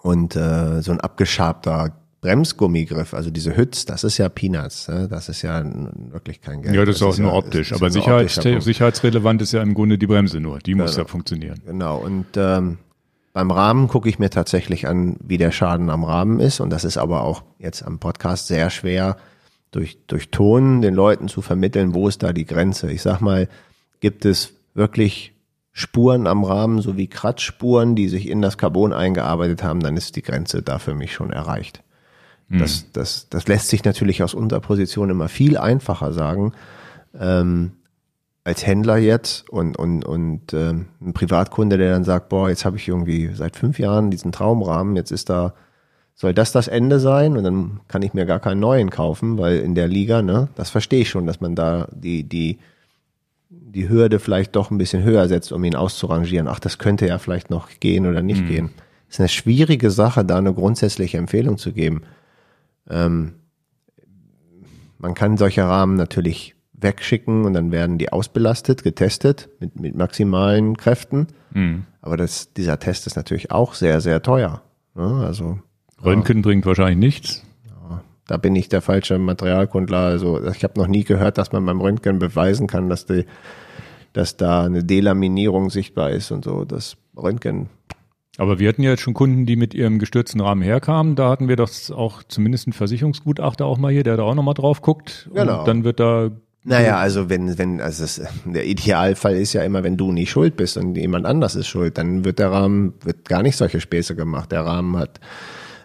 [0.00, 5.08] Und äh, so ein abgeschabter Bremsgummigriff, also diese Hütz, das ist ja Peanuts, ne?
[5.08, 5.64] das ist ja
[6.12, 6.74] wirklich kein Geld.
[6.74, 7.70] Ja, das ist auch nur ja- optisch.
[7.70, 10.58] das ist Aber Sicherheits sicherheitsrelevant ist ja im Grunde die Bremse nur.
[10.60, 11.02] Die muss Genau.
[11.04, 11.60] ja funktionieren.
[11.66, 12.78] Genau, und ähm,
[13.32, 16.60] beim Rahmen gucke ich mir tatsächlich an, wie der Schaden am Rahmen ist.
[16.60, 19.16] Und das ist aber auch jetzt am Podcast sehr schwer,
[19.70, 22.90] durch, durch Ton den Leuten zu vermitteln, wo ist da die Grenze.
[22.90, 23.48] Ich sag mal,
[24.00, 25.34] gibt es wirklich
[25.72, 30.22] Spuren am Rahmen sowie Kratzspuren, die sich in das Carbon eingearbeitet haben, dann ist die
[30.22, 31.82] Grenze da für mich schon erreicht.
[32.50, 36.52] Das, das, das lässt sich natürlich aus unserer Position immer viel einfacher sagen.
[37.18, 37.72] Ähm,
[38.42, 42.78] als Händler jetzt und, und, und ähm, ein Privatkunde, der dann sagt, boah, jetzt habe
[42.78, 45.52] ich irgendwie seit fünf Jahren diesen Traumrahmen, jetzt ist da,
[46.18, 47.36] soll das das Ende sein?
[47.36, 50.68] Und dann kann ich mir gar keinen neuen kaufen, weil in der Liga, ne, das
[50.68, 52.58] verstehe ich schon, dass man da die, die,
[53.48, 56.48] die Hürde vielleicht doch ein bisschen höher setzt, um ihn auszurangieren.
[56.48, 58.70] Ach, das könnte ja vielleicht noch gehen oder nicht gehen.
[59.06, 62.02] Das ist eine schwierige Sache, da eine grundsätzliche Empfehlung zu geben.
[62.90, 63.34] Ähm,
[64.98, 70.76] man kann solche Rahmen natürlich wegschicken und dann werden die ausbelastet, getestet mit, mit maximalen
[70.76, 71.28] Kräften.
[71.52, 71.84] Hm.
[72.02, 74.62] Aber das, dieser Test ist natürlich auch sehr, sehr teuer.
[74.96, 75.24] Ne?
[75.24, 75.60] Also
[76.04, 77.44] Röntgen bringt wahrscheinlich nichts.
[78.26, 79.98] da bin ich der falsche Materialkundler.
[79.98, 83.24] Also ich habe noch nie gehört, dass man beim Röntgen beweisen kann, dass die,
[84.12, 86.64] dass da eine Delaminierung sichtbar ist und so.
[86.64, 87.68] Das Röntgen.
[88.36, 91.16] Aber wir hatten ja jetzt schon Kunden, die mit ihrem gestürzten Rahmen herkamen.
[91.16, 94.54] Da hatten wir doch auch zumindest einen Versicherungsgutachter auch mal hier, der da auch nochmal
[94.54, 95.28] drauf guckt.
[95.34, 95.60] Genau.
[95.60, 96.30] Und dann wird da
[96.62, 100.56] Naja, also wenn, wenn, also es, der Idealfall ist ja immer, wenn du nicht schuld
[100.56, 104.14] bist und jemand anders ist schuld, dann wird der Rahmen, wird gar nicht solche Späße
[104.14, 104.52] gemacht.
[104.52, 105.18] Der Rahmen hat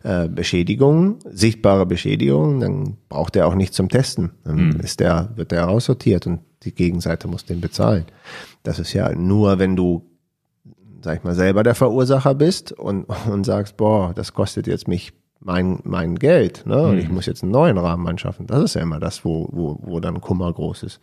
[0.03, 4.31] äh, Beschädigungen, sichtbare Beschädigungen, dann braucht er auch nicht zum Testen.
[4.43, 8.05] Dann ist der, wird der raussortiert und die Gegenseite muss den bezahlen.
[8.63, 10.03] Das ist ja nur, wenn du,
[11.01, 15.13] sag ich mal, selber der Verursacher bist und, und sagst, boah, das kostet jetzt mich
[15.39, 16.81] mein, mein Geld, ne?
[16.81, 18.47] Und ich muss jetzt einen neuen Rahmen anschaffen.
[18.47, 21.01] Das ist ja immer das, wo, wo, wo dann Kummer groß ist.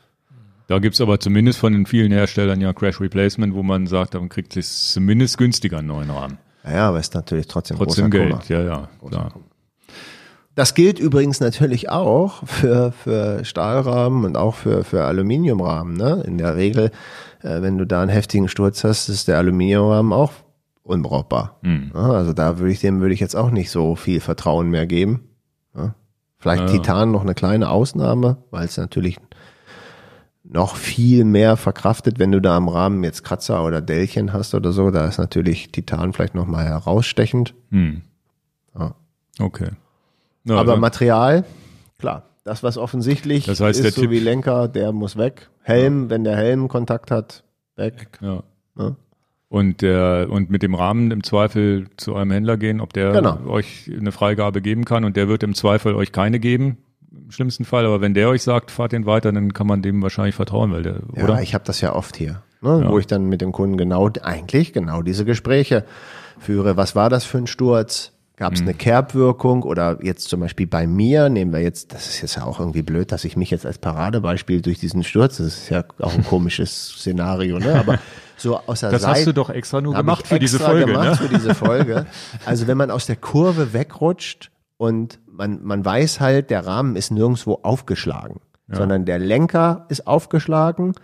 [0.67, 4.29] Da gibt's aber zumindest von den vielen Herstellern ja Crash Replacement, wo man sagt, man
[4.29, 6.39] kriegt es zumindest günstiger einen neuen Rahmen.
[6.65, 8.43] Ja, aber ist natürlich trotzdem, Trotzdem Geld, Kummer.
[8.49, 9.33] ja, ja, klar.
[10.55, 15.97] Das gilt übrigens natürlich auch für, für Stahlrahmen und auch für, für Aluminiumrahmen.
[15.97, 16.23] Ne?
[16.27, 16.91] In der Regel,
[17.43, 20.33] äh, wenn du da einen heftigen Sturz hast, ist der Aluminiumrahmen auch
[20.83, 21.59] unbrauchbar.
[21.63, 21.93] Hm.
[21.95, 24.87] Ja, also da würde ich dem würde ich jetzt auch nicht so viel Vertrauen mehr
[24.87, 25.29] geben.
[25.75, 25.95] Ja?
[26.39, 26.69] Vielleicht Ja.
[26.69, 29.19] Titan noch eine kleine Ausnahme, weil es natürlich
[30.53, 34.73] noch viel mehr verkraftet, wenn du da am Rahmen jetzt Kratzer oder Dellchen hast oder
[34.73, 34.91] so.
[34.91, 37.55] Da ist natürlich Titan vielleicht noch mal herausstechend.
[37.71, 38.03] Hm.
[38.79, 38.95] Ja.
[39.39, 39.69] Okay.
[40.45, 41.45] Ja, Aber also- Material,
[41.99, 45.51] klar, das was offensichtlich Das heißt, ist der so Tipp- wie Lenker, der muss weg.
[45.63, 47.45] Helm, wenn der Helm Kontakt hat,
[47.77, 48.19] weg.
[48.21, 48.43] ja.
[48.75, 48.97] Ne?
[49.49, 53.39] Und der und mit dem Rahmen im Zweifel zu eurem Händler gehen, ob der Genau.
[53.47, 56.79] euch eine Freigabe geben kann und der wird im Zweifel euch keine geben,
[57.13, 57.85] im schlimmsten Fall.
[57.87, 60.83] Aber wenn der euch sagt, fahrt den weiter, dann kann man dem wahrscheinlich vertrauen, weil
[60.83, 61.43] der, Ja, oder?
[61.43, 62.85] ich habe das ja oft hier, ne?
[62.89, 65.85] wo ich dann mit dem Kunden genau, eigentlich genau diese Gespräche
[66.39, 66.77] führe.
[66.77, 68.13] Was war das für ein Sturz?
[68.37, 68.57] Gab Mhm.
[68.57, 72.37] es eine Kerbwirkung oder jetzt zum Beispiel bei mir, nehmen wir jetzt, das ist jetzt
[72.37, 75.69] ja auch irgendwie blöd, dass ich mich jetzt als Paradebeispiel durch diesen Sturz, das ist
[75.69, 77.75] ja auch ein komisches Szenario, ne?
[77.75, 77.99] aber
[78.39, 79.19] so aus der Das Seite.
[79.19, 81.29] hast du doch extra nur gemacht für diese extra Folge, gemacht ne?
[81.29, 82.07] für diese Folge.
[82.47, 87.11] Also wenn man aus der Kurve wegrutscht und man, man weiß halt, der Rahmen ist
[87.11, 90.95] nirgendwo aufgeschlagen, sondern der Lenker ist aufgeschlagen,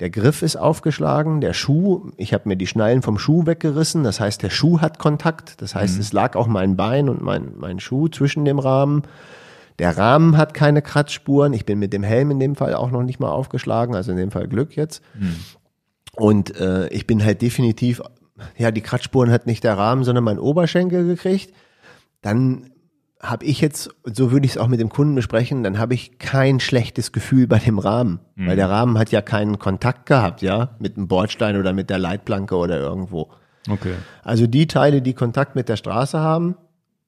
[0.00, 4.18] der Griff ist aufgeschlagen, der Schuh, ich habe mir die Schnallen vom Schuh weggerissen, das
[4.18, 7.78] heißt, der Schuh hat Kontakt, das heißt, es lag auch mein Bein und mein, mein
[7.78, 9.02] Schuh zwischen dem Rahmen.
[9.78, 11.52] Der Rahmen hat keine Kratzspuren.
[11.52, 14.16] Ich bin mit dem Helm in dem Fall auch noch nicht mal aufgeschlagen, also in
[14.16, 15.00] dem Fall Glück jetzt.
[16.16, 18.02] Und äh, ich bin halt definitiv,
[18.56, 21.54] ja, die Kratzspuren hat nicht der Rahmen, sondern mein Oberschenkel gekriegt.
[22.20, 22.70] Dann
[23.20, 26.18] habe ich jetzt, so würde ich es auch mit dem Kunden besprechen, dann habe ich
[26.18, 30.76] kein schlechtes Gefühl bei dem Rahmen, weil der Rahmen hat ja keinen Kontakt gehabt, ja,
[30.78, 33.30] mit dem Bordstein oder mit der Leitplanke oder irgendwo.
[33.68, 33.94] Okay.
[34.22, 36.56] Also die Teile, die Kontakt mit der Straße haben,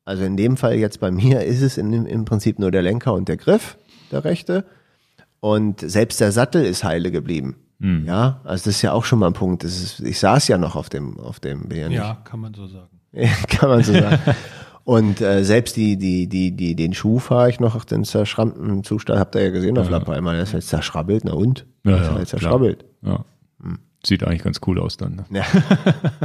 [0.05, 3.13] also in dem Fall jetzt bei mir ist es in, im Prinzip nur der Lenker
[3.13, 3.77] und der Griff,
[4.11, 4.65] der rechte.
[5.41, 7.57] Und selbst der Sattel ist heile geblieben.
[7.81, 9.63] Ja, also das ist ja auch schon mal ein Punkt.
[9.63, 11.89] Das ist, ich saß ja noch auf dem, auf dem Bär.
[11.91, 12.89] Ja, kann man so sagen.
[13.49, 14.19] Kann man so sagen.
[14.89, 18.85] Und äh, selbst die, die, die, die, den Schuh fahre ich noch auf den zerschrammten
[18.85, 21.67] Zustand, habt ihr ja gesehen auf La Palma, der ist jetzt zerschrabbelt, na und?
[21.85, 22.87] Ja, Der ist ja, halt zerschrabbelt.
[23.03, 23.23] Ja.
[24.03, 25.17] Sieht eigentlich ganz cool aus dann.
[25.17, 25.27] Ne?
[25.31, 25.45] Ja.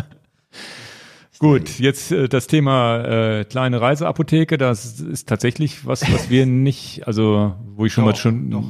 [1.39, 7.05] Gut, jetzt äh, das Thema äh, kleine Reiseapotheke, das ist tatsächlich was, was wir nicht,
[7.05, 8.63] also wo ich schon mal Doch, schon doch,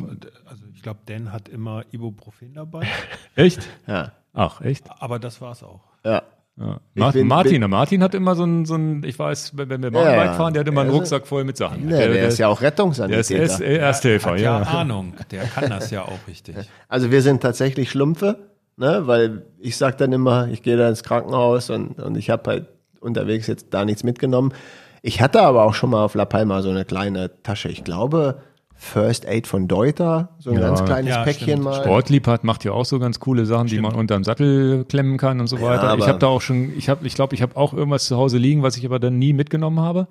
[0.47, 2.87] also ich glaube, Dan hat immer Ibuprofen dabei.
[3.35, 3.59] Echt?
[3.85, 4.13] Ja.
[4.33, 4.89] Ach, echt?
[4.97, 5.81] Aber das war's auch.
[6.03, 6.23] Ja.
[6.59, 6.79] Ja.
[6.93, 9.53] Ich Ma bin- Martin, bin- der Martin hat immer so ein, so ein, ich weiß,
[9.57, 10.33] wenn wir Mountainbike ja.
[10.33, 11.85] fahren, der hat immer einen Rucksack voll mit Sachen.
[11.85, 13.41] Nee, der, ist ja auch der ist Rettungssanitäter.
[13.41, 14.67] Erst- Ersthelfer, Hat ja, ja.
[14.67, 15.13] Ahnung.
[15.31, 16.55] Der kann das ja auch richtig.
[16.87, 18.37] Also wir sind tatsächlich Schlumpfe,
[18.77, 19.01] ne?
[19.05, 22.67] weil ich sag dann immer, ich gehe da ins Krankenhaus und, und ich habe halt
[22.99, 24.53] unterwegs jetzt da nichts mitgenommen.
[25.01, 27.69] Ich hatte aber auch schon mal auf La Palma so eine kleine Tasche.
[27.69, 28.41] Ich glaube
[28.83, 30.61] First Aid von Deuter, so ein Ja.
[30.67, 31.63] ganz kleines Ja, Päckchen stimmt.
[31.63, 31.81] mal.
[31.83, 35.47] Sportliebhardt macht ja auch so ganz coole Sachen, die man unterm Sattel klemmen kann und
[35.47, 35.83] so weiter.
[35.85, 38.17] ich aber- habe da auch schon, ich habe, ich glaube, ich habe auch irgendwas zu
[38.17, 40.07] Hause liegen, was ich aber dann nie mitgenommen habe.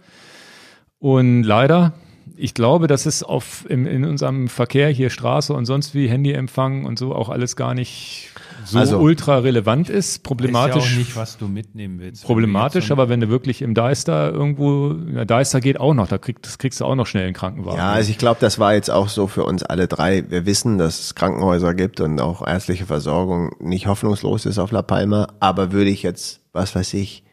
[0.99, 1.93] Und leider,
[2.37, 6.85] ich glaube, dass es auf im, in unserem Verkehr hier Straße und sonst wie Handyempfang
[6.87, 8.31] und so auch alles gar nicht
[8.64, 10.09] so Also- ultra relevant ist.
[10.09, 10.92] Weiß ja Problematisch.
[10.92, 12.25] auch nicht, was du mitnehmen willst.
[12.25, 16.46] Problematisch, aber wenn du wirklich im Deister irgendwo, ja, Deister geht auch noch, da kriegst,
[16.46, 17.79] das kriegst du auch noch schnell einen Krankenwagen.
[17.79, 20.25] Ja, also ich glaube, das war jetzt auch so für uns alle drei.
[20.31, 24.83] Wir wissen, dass es Krankenhäuser gibt und auch ärztliche Versorgung nicht hoffnungslos ist auf La
[24.83, 25.29] Palma.
[25.40, 27.25] Aber würde ich jetzt, was weiß ich,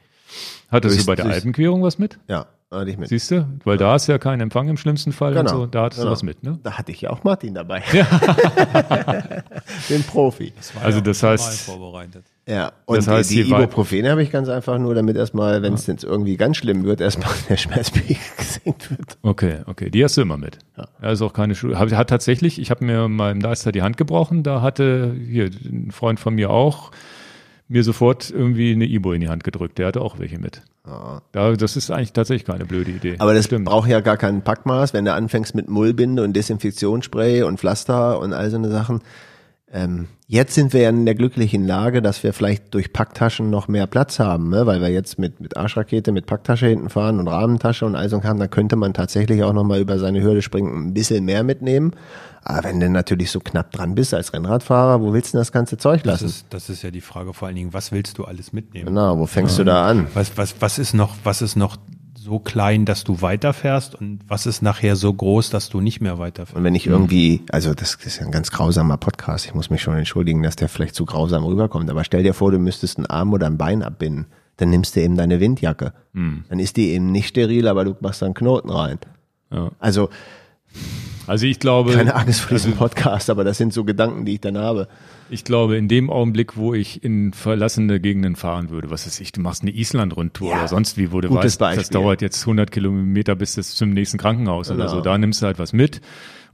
[0.71, 2.19] Hattest du bei der Alpenquerung was mit?
[2.27, 3.09] ja, hatte ich mit.
[3.09, 3.47] Siehst du?
[3.63, 6.09] Weil da ist ja kein Empfang im schlimmsten Fall und Genau, so, da hattest genau.
[6.09, 6.59] du was mit, ne?
[6.63, 7.81] Da hatte ich ja auch Martin dabei.
[9.89, 10.53] Den Profi.
[10.75, 11.69] war Also ja das heißt-.
[12.47, 15.73] Ja, und Das heißt, die die Ibuprofene habe ich ganz einfach nur, damit erstmal, wenn
[15.73, 19.17] es jetzt irgendwie ganz schlimm wird, erstmal der Schmerzpegel gesenkt wird.
[19.21, 20.57] Okay, okay, die hast du immer mit.
[20.75, 21.11] Ja.
[21.11, 21.77] ist auch keine Schule.
[21.77, 25.45] Hat, hat tatsächlich, ich habe mir mal im Deister die Hand gebrochen, da hatte hier
[25.65, 26.91] ein Freund von mir auch
[27.69, 29.77] mir sofort irgendwie eine Ibo in die Hand gedrückt.
[29.77, 30.63] Der hatte auch welche mit.
[31.31, 33.15] Da, das ist eigentlich tatsächlich keine blöde Idee.
[33.19, 33.65] Aber das Stimmt.
[33.65, 38.33] braucht ja gar kein Packmaß, wenn du anfängst mit Mullbinde und Desinfektionsspray und Pflaster und
[38.33, 39.01] all so eine Sachen.
[39.71, 43.67] Ähm, jetzt sind wir ja in der glücklichen Lage, dass wir vielleicht durch Packtaschen noch
[43.67, 44.65] mehr Platz haben, ne?
[44.65, 48.23] weil wir jetzt mit, mit Arschrakete, mit Packtasche hinten fahren und Rahmentasche und all so
[48.23, 51.93] haben, da könnte man tatsächlich auch nochmal über seine Hürde springen ein bisschen mehr mitnehmen.
[52.43, 55.51] Aber wenn du natürlich so knapp dran bist als Rennradfahrer, wo willst du denn das
[55.51, 56.25] ganze Zeug Das lassen?
[56.25, 58.87] ist, das ist ja die Frage vor allen Dingen, was willst du alles mitnehmen?
[58.87, 60.07] Genau, wo fängst du da an?
[60.15, 61.77] Was, was, was ist noch, was ist noch
[62.21, 66.19] so klein, dass du weiterfährst und was ist nachher so groß, dass du nicht mehr
[66.19, 66.57] weiterfährst?
[66.57, 69.81] Und wenn ich irgendwie, also das ist ja ein ganz grausamer Podcast, ich muss mich
[69.81, 73.05] schon entschuldigen, dass der vielleicht zu grausam rüberkommt, aber stell dir vor, du müsstest einen
[73.05, 74.27] Arm oder ein Bein abbinden,
[74.57, 75.93] dann nimmst du eben deine Windjacke.
[76.13, 78.99] Dann ist die eben nicht steril, aber du machst da einen Knoten rein.
[79.51, 79.71] Ja.
[79.79, 80.09] Also
[81.29, 84.41] Also ich glaube, keine Angst vor diesem Podcast, aber das sind so Gedanken, die ich
[84.41, 84.87] dann habe.
[85.29, 89.31] ich glaube, in dem Augenblick, wo ich in verlassene Gegenden fahren würde, was weiß ich,
[89.31, 90.57] du machst eine Island-Rundtour Ja.
[90.59, 91.93] oder sonst wie, wo du weißt, das Beispiel.
[91.93, 94.95] dauert jetzt 100 Kilometer bis das zum nächsten Krankenhaus oder Genau.
[94.97, 96.01] so, da nimmst du halt was mit.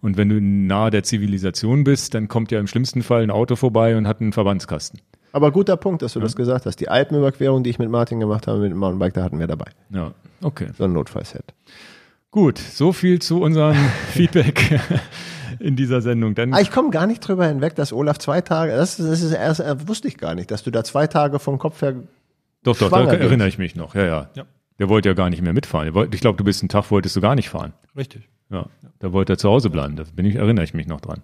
[0.01, 3.55] Und wenn du nahe der Zivilisation bist, dann kommt ja im schlimmsten Fall ein Auto
[3.55, 4.99] vorbei und hat einen Verbandskasten.
[5.31, 6.77] Aber guter Punkt, dass du das gesagt hast.
[6.79, 9.71] Die Alpenüberquerung, die ich mit Martin gemacht habe, mit dem Mountainbike, da hatten wir dabei.
[9.89, 10.11] Ja,
[10.41, 10.67] okay.
[10.77, 11.43] So ein Notfallset.
[12.35, 13.77] Gut, so viel zu unserem
[14.11, 14.77] Feedback
[15.59, 16.35] in dieser Sendung.
[16.35, 19.31] Dann Ah, ich komme gar nicht drüber hinweg, dass Olaf zwei Tage, das, das ist
[19.31, 21.95] erst, wusste ich gar nicht, dass du da zwei Tage vom Kopf her
[22.63, 23.95] Doch, doch, da erinnere ich mich noch.
[23.95, 24.29] Ja, ja.
[24.35, 24.43] Ja.
[24.79, 25.87] Der wollte ja gar nicht mehr mitfahren.
[26.11, 27.71] Ich glaube, du bist einen Tag, wolltest du gar nicht fahren.
[27.95, 28.27] Richtig.
[28.49, 28.65] Ja,
[28.99, 29.95] da wollte er zu Hause bleiben.
[29.95, 31.21] Da bin ich, erinnere ich mich noch dran.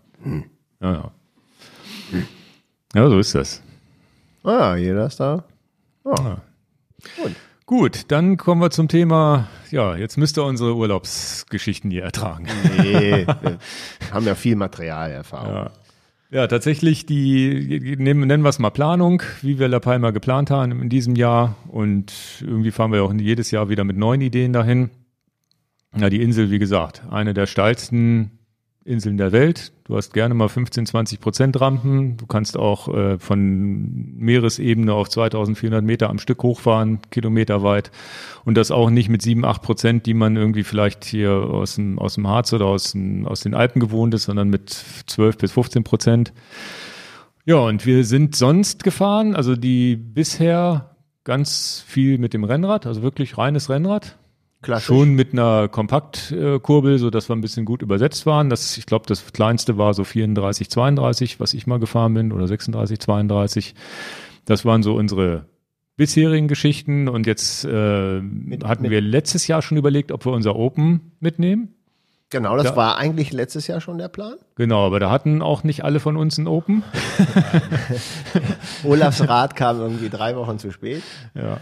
[0.80, 1.12] Ja, ja.
[2.95, 3.62] Ja, so ist das.
[4.45, 5.43] Ah, jeder ist da.
[6.06, 7.36] Gut,
[8.12, 12.45] dann kommen wir zum Thema, ja, jetzt müsst ihr unsere Urlaubsgeschichten hier ertragen.
[12.77, 13.57] Nee, wir
[14.12, 15.53] haben ja viel Materialerfahrung.
[15.53, 15.71] Ja.
[16.31, 20.89] Ja, tatsächlich die, nennen wir es mal Planung, wie wir La Palma geplant haben in
[20.89, 21.55] diesem Jahr.
[21.69, 24.89] Und irgendwie fahren wir auch jedes Jahr wieder mit neuen Ideen dahin.
[25.95, 28.39] Ja, die Insel, wie gesagt, eine der steilsten
[28.83, 29.73] Inseln der Welt.
[29.83, 32.17] Du hast gerne mal 15, 20 Prozent Rampen.
[32.17, 37.91] Du kannst auch äh, von Meeresebene auf 2400 Meter am Stück hochfahren, kilometerweit.
[38.43, 41.99] Und das auch nicht mit 7, 8 Prozent, die man irgendwie vielleicht hier aus dem,
[41.99, 45.51] aus dem Harz oder aus, dem, aus den Alpen gewohnt ist, sondern mit 12 bis
[45.51, 46.33] 15 Prozent.
[47.45, 53.03] Ja, und wir sind sonst gefahren, also die bisher ganz viel mit dem Rennrad, also
[53.03, 54.17] wirklich reines Rennrad.
[54.62, 54.86] Klassisch.
[54.86, 58.50] Schon mit einer Kompaktkurbel, so dass wir ein bisschen gut übersetzt waren.
[58.50, 62.47] Das, ich glaube, das kleinste war so 34, 32, was ich mal gefahren bin, oder
[62.47, 63.74] 36, 32.
[64.45, 65.45] Das waren so unsere
[65.97, 67.08] bisherigen Geschichten.
[67.08, 67.69] Und jetzt äh,
[68.63, 71.74] hatten mit- wir letztes Jahr schon überlegt, ob wir unser Open mitnehmen.
[72.30, 72.76] Genau, das Ja.
[72.78, 74.36] war eigentlich letztes Jahr schon der Plan.
[74.56, 76.82] Genau, aber da hatten auch nicht alle von uns ein Open.
[78.84, 81.04] Olafs Rad kam irgendwie drei Wochen zu spät.
[81.34, 81.58] Ja.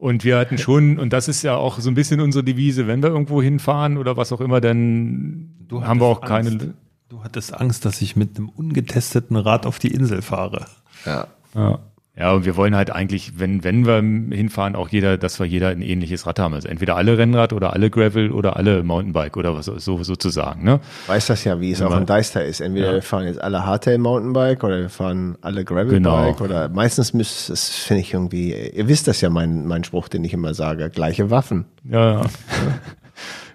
[0.00, 3.02] Und wir hatten schon, und das ist ja auch so ein bisschen unsere Devise, wenn
[3.02, 6.50] wir irgendwo hinfahren oder was auch immer, dann Du haben wir auch hattest keine.
[6.50, 6.66] Angst.
[7.08, 10.66] Du hattest Angst, dass ich mit einem ungetesteten Rad auf die Insel fahre.
[11.04, 11.26] Ja.
[11.54, 11.78] Ja.
[12.18, 13.96] Ja, und wir wollen halt eigentlich, wenn, wenn wir
[14.36, 16.52] hinfahren, auch jeder, dass wir jeder ein ähnliches Rad haben.
[16.52, 20.64] Also entweder alle Rennrad oder alle Gravel oder alle Mountainbike oder was so sozusagen.
[20.64, 20.80] Ne?
[21.06, 22.60] Weiß das ja, wie es auch in Deister ist.
[22.60, 22.92] Entweder Ja.
[22.94, 26.34] wir fahren jetzt alle Hardtail Mountainbike oder wir fahren alle Gravelbike Genau.
[26.40, 30.24] oder meistens müsste es, finde ich irgendwie, ihr wisst das ja, mein, mein Spruch, den
[30.24, 31.66] ich immer sage, gleiche Waffen.
[31.88, 32.22] Ja, ja.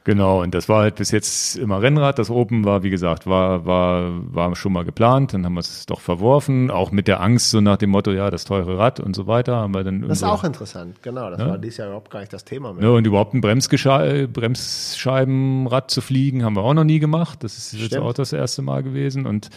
[0.03, 2.19] Genau, und das war halt bis jetzt immer Rennrad.
[2.19, 5.33] Das Open war, wie gesagt, war, war, war schon mal geplant.
[5.33, 8.29] Dann haben wir es doch verworfen, auch mit der Angst, so nach dem Motto, ja,
[8.29, 9.55] das teure Rad und so weiter.
[9.57, 11.29] Haben wir dann Das ist auch interessant, genau.
[11.29, 12.83] Das war dieses Jahr überhaupt gar nicht das Thema mehr.
[12.83, 17.43] Ja, und überhaupt ein Bremsgesche- Bremsscheibenrad zu fliegen, haben wir auch noch nie gemacht.
[17.43, 18.03] Das ist jetzt Stimmt.
[18.03, 19.25] auch das erste Mal gewesen.
[19.25, 19.49] Und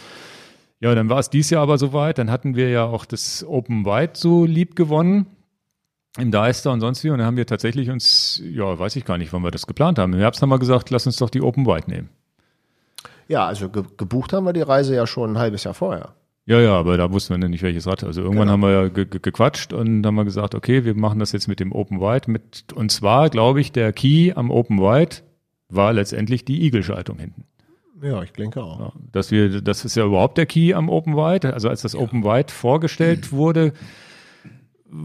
[0.79, 2.17] ja, dann war es dieses Jahr aber soweit.
[2.17, 5.25] Dann hatten wir ja auch das Open Wide so lieb gewonnen.
[6.17, 7.09] Im Deister und sonst wie.
[7.09, 9.99] Und dann haben wir tatsächlich uns, ja, weiß ich gar nicht, wann wir das geplant
[9.99, 10.13] haben.
[10.13, 12.09] Im Herbst haben wir gesagt, lass uns doch die Open Wide nehmen.
[13.27, 16.13] Ja, also ge gebucht haben wir die Reise ja schon ein halbes Jahr vorher.
[16.45, 18.05] Ja, ja, aber da wussten wir nicht, welches Rad.
[18.05, 18.51] Also irgendwann Genau.
[18.53, 21.47] haben wir ja ge ge gequatscht und haben wir gesagt, okay, wir machen das jetzt
[21.49, 22.31] mit dem Open Wide.
[22.31, 25.17] Mit, und zwar, glaube ich, der Key am Open Wide
[25.69, 27.43] war letztendlich die Igel-Schaltung hinten.
[28.01, 28.79] Ja, ich denke auch.
[28.79, 31.53] Ja, dass wir, das ist ja überhaupt der Key am Open Wide.
[31.53, 33.73] Also als das Open Wide vorgestellt wurde,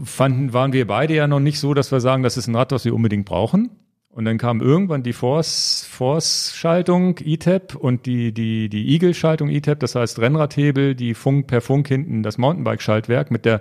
[0.03, 2.71] fanden, waren wir beide ja noch nicht so, dass wir sagen, das ist ein Rad,
[2.71, 3.71] was wir unbedingt brauchen.
[4.09, 9.95] Und dann kam irgendwann die Force, Force-Schaltung, ETAP und die, die, die Eagle-Schaltung ETAP, das
[9.95, 13.59] heißt Rennradhebel, die Funk per Funk hinten, das Mountainbike-Schaltwerk mit der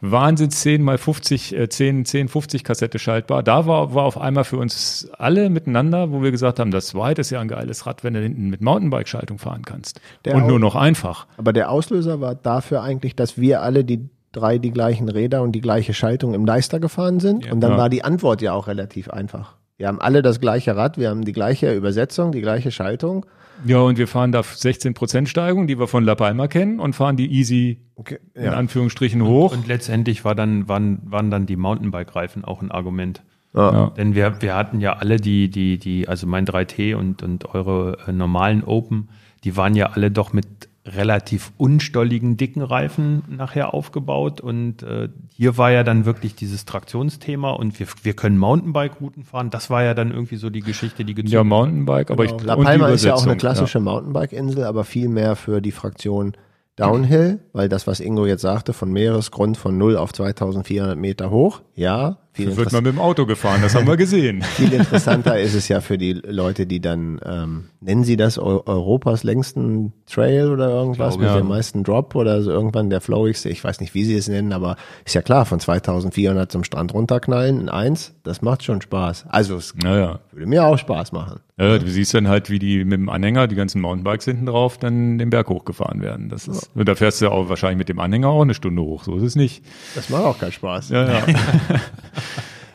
[0.00, 3.42] Wahnsinns 10 mal 50, äh, 10, 10, 50 Kassette schaltbar.
[3.42, 7.20] Da war, war auf einmal für uns alle miteinander, wo wir gesagt haben, das White
[7.20, 10.00] ist ja ein geiles Rad, wenn du hinten mit Mountainbike-Schaltung fahren kannst.
[10.24, 11.26] Der und nur noch einfach.
[11.36, 15.52] Aber der Auslöser war dafür eigentlich, dass wir alle die drei die gleichen Räder und
[15.52, 17.50] die gleiche Schaltung im Deister gefahren sind.
[17.50, 17.78] und dann Ja.
[17.78, 19.56] war die Antwort ja auch relativ einfach.
[19.76, 23.24] Wir haben alle das gleiche Rad, wir haben die gleiche Übersetzung, die gleiche Schaltung.
[23.66, 27.16] Ja, und wir fahren da 16% Steigung, die wir von La Palma kennen und fahren
[27.16, 28.18] die easy Okay.
[28.34, 29.52] in Anführungsstrichen hoch.
[29.52, 33.22] Und letztendlich war dann, waren, waren dann die Mountainbike-Reifen auch ein Argument.
[33.52, 33.90] Ja.
[33.96, 37.98] Denn wir, wir hatten ja alle die, die, die, also mein 3T und, und eure
[38.06, 39.08] äh, normalen Open,
[39.44, 40.46] die waren ja alle doch mit
[40.94, 44.40] relativ unstolligen, dicken Reifen nachher aufgebaut.
[44.40, 49.50] Und äh, hier war ja dann wirklich dieses Traktionsthema und wir, wir können Mountainbike-Routen fahren.
[49.50, 52.44] Das war ja dann irgendwie so die Geschichte, die gezogen Ja, Mountainbike, aber ich Genau.
[52.44, 55.72] La und die Palma ist ja auch eine klassische Mountainbike-Insel, aber viel mehr für die
[55.72, 56.34] Fraktion
[56.76, 61.60] Downhill, weil das, was Ingo jetzt sagte, von Meeresgrund von 0 auf 2400 Meter hoch,
[61.74, 64.42] ja, viel, wird man mit dem Auto gefahren, das haben wir gesehen.
[64.56, 68.62] viel interessanter ist es ja für die Leute, die dann, ähm, nennen sie das Eu
[68.66, 71.38] Europas längsten Trail oder irgendwas Glaube, mit ja.
[71.38, 74.52] dem meisten Drop oder so irgendwann der flowigste, ich weiß nicht, wie sie es nennen,
[74.52, 79.26] aber ist ja klar, von 2400 zum Strand runterknallen in eins, das macht schon Spaß.
[79.28, 80.20] Also es Naja.
[80.32, 81.40] würde mir auch Spaß machen.
[81.60, 84.78] Ja, du siehst dann halt, wie die mit dem Anhänger, die ganzen Mountainbikes hinten drauf,
[84.78, 86.30] dann den Berg hochgefahren werden.
[86.30, 89.04] Das ist, und da fährst du auch wahrscheinlich mit dem Anhänger auch eine Stunde hoch.
[89.04, 89.62] So ist es nicht.
[89.94, 90.88] Das macht auch keinen Spaß.
[90.88, 91.26] Ja, ja.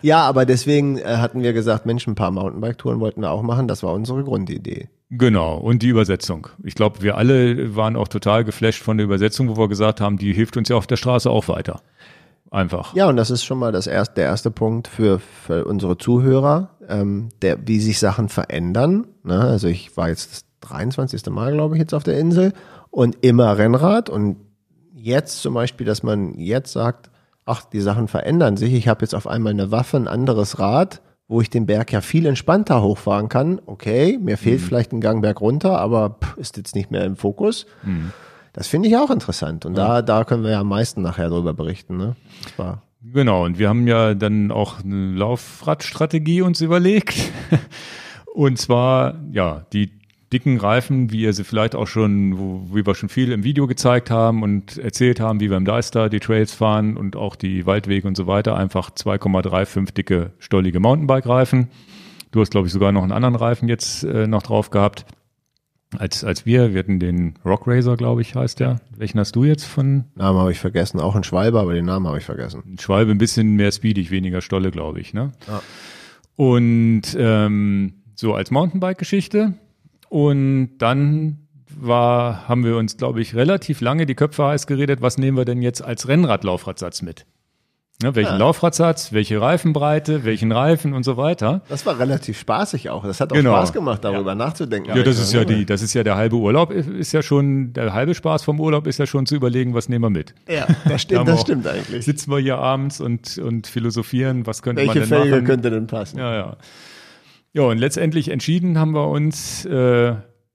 [0.05, 3.67] Ja, aber deswegen äh, hatten wir gesagt, Mensch, ein paar Mountainbike-Touren wollten wir auch machen.
[3.67, 4.87] Das war unsere Grundidee.
[5.09, 6.47] Genau, und die Übersetzung.
[6.63, 10.19] Ich glaube, wir alle waren auch total geflasht von der Übersetzung, wo wir gesagt haben,
[10.19, 11.81] die hilft uns ja auf der Straße auch weiter.
[12.51, 12.95] Einfach.
[12.95, 16.69] Ja, und das ist schon mal das erste, der erste Punkt für, für unsere Zuhörer,
[16.87, 19.07] ähm, der, wie sich Sachen verändern.
[19.23, 19.41] Ne?
[19.41, 21.25] Also ich war jetzt das 23.
[21.31, 22.53] Mal, glaube ich, jetzt auf der Insel
[22.91, 24.11] und immer Rennrad.
[24.11, 24.37] Und
[24.93, 27.09] jetzt zum Beispiel, dass man jetzt sagt,
[27.45, 28.73] ach, die Sachen verändern sich.
[28.73, 32.01] Ich habe jetzt auf einmal eine Waffe, ein anderes Rad, wo ich den Berg ja
[32.01, 33.61] viel entspannter hochfahren kann.
[33.65, 37.15] Okay, mir fehlt vielleicht ein Gang berg runter, aber pff, ist jetzt nicht mehr im
[37.15, 37.65] Fokus.
[38.53, 39.65] Das finde ich auch interessant.
[39.65, 41.97] Und da, da können wir ja am meisten nachher drüber berichten.
[41.97, 42.15] Ne?
[42.43, 42.81] Das war
[43.13, 47.15] Genau, und wir haben ja dann auch eine Laufradstrategie uns überlegt.
[48.33, 49.91] Und zwar, ja, die
[50.35, 53.67] dicken Reifen, wie ihr sie vielleicht auch schon, wo, wie wir schon viel im Video
[53.67, 57.65] gezeigt haben und erzählt haben, wie wir im Deister die Trails fahren und auch die
[57.65, 61.69] Waldwege und so weiter, einfach 2,35 dicke, stollige Mountainbike-Reifen.
[62.31, 65.05] Du hast, glaube ich, sogar noch einen anderen Reifen jetzt äh, noch drauf gehabt
[65.97, 66.73] als, als wir.
[66.73, 68.81] Wir hatten den Rock Racer, glaube ich, heißt der.
[68.97, 72.07] Welchen hast du jetzt von Namen habe ich vergessen, auch ein Schwalbe, aber den Namen
[72.07, 72.75] habe ich vergessen.
[72.77, 75.13] Schwalbe ein bisschen mehr speedig, weniger Stolle, glaube ich.
[75.13, 75.31] Ne?
[76.35, 79.53] Und ähm, so als Mountainbike-Geschichte.
[80.15, 81.39] Und dann
[81.77, 85.43] war, haben wir uns, glaube ich, relativ lange die Köpfe heiß geredet, was nehmen wir
[85.43, 87.25] denn jetzt als Rennrad-Laufradsatz mit?
[88.01, 88.37] Ne, welchen Ja.
[88.37, 91.63] Laufradsatz, welche Reifenbreite, welchen Reifen und so weiter.
[91.67, 93.03] Das war relativ spaßig auch.
[93.05, 93.51] Das hat auch Genau.
[93.55, 94.95] Spaß gemacht, darüber nachzudenken.
[94.95, 97.91] Ja, das ist ja die, das ist ja der halbe Urlaub, ist ja schon, der
[97.93, 100.33] halbe Spaß vom Urlaub ist ja schon zu überlegen, was nehmen wir mit.
[100.47, 102.05] Ja, das Da stimmt, das stimmt eigentlich.
[102.05, 105.45] Sitzen wir hier abends und, und philosophieren, was könnte Welche man denn Felge machen?
[105.45, 106.19] könnte denn passen?
[106.19, 106.57] Ja, ja.
[107.55, 110.13] Ja, und letztendlich entschieden haben wir uns äh,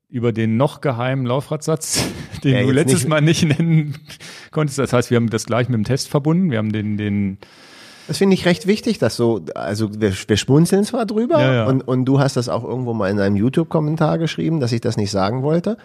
[0.08, 2.04] über den noch geheimen Laufradsatz,
[2.44, 3.96] den Ja, du letztes nicht- Mal nicht nennen
[4.50, 4.78] konntest.
[4.78, 6.50] Das heißt, wir haben das gleich mit dem Test verbunden.
[6.50, 7.38] Wir haben den, den
[8.06, 11.66] Das finde ich recht wichtig, dass so, also wir, wir schmunzeln zwar drüber Ja, ja.
[11.66, 14.96] Und, und du hast das auch irgendwo mal in einem YouTube-Kommentar geschrieben, dass ich das
[14.98, 15.78] nicht sagen wollte.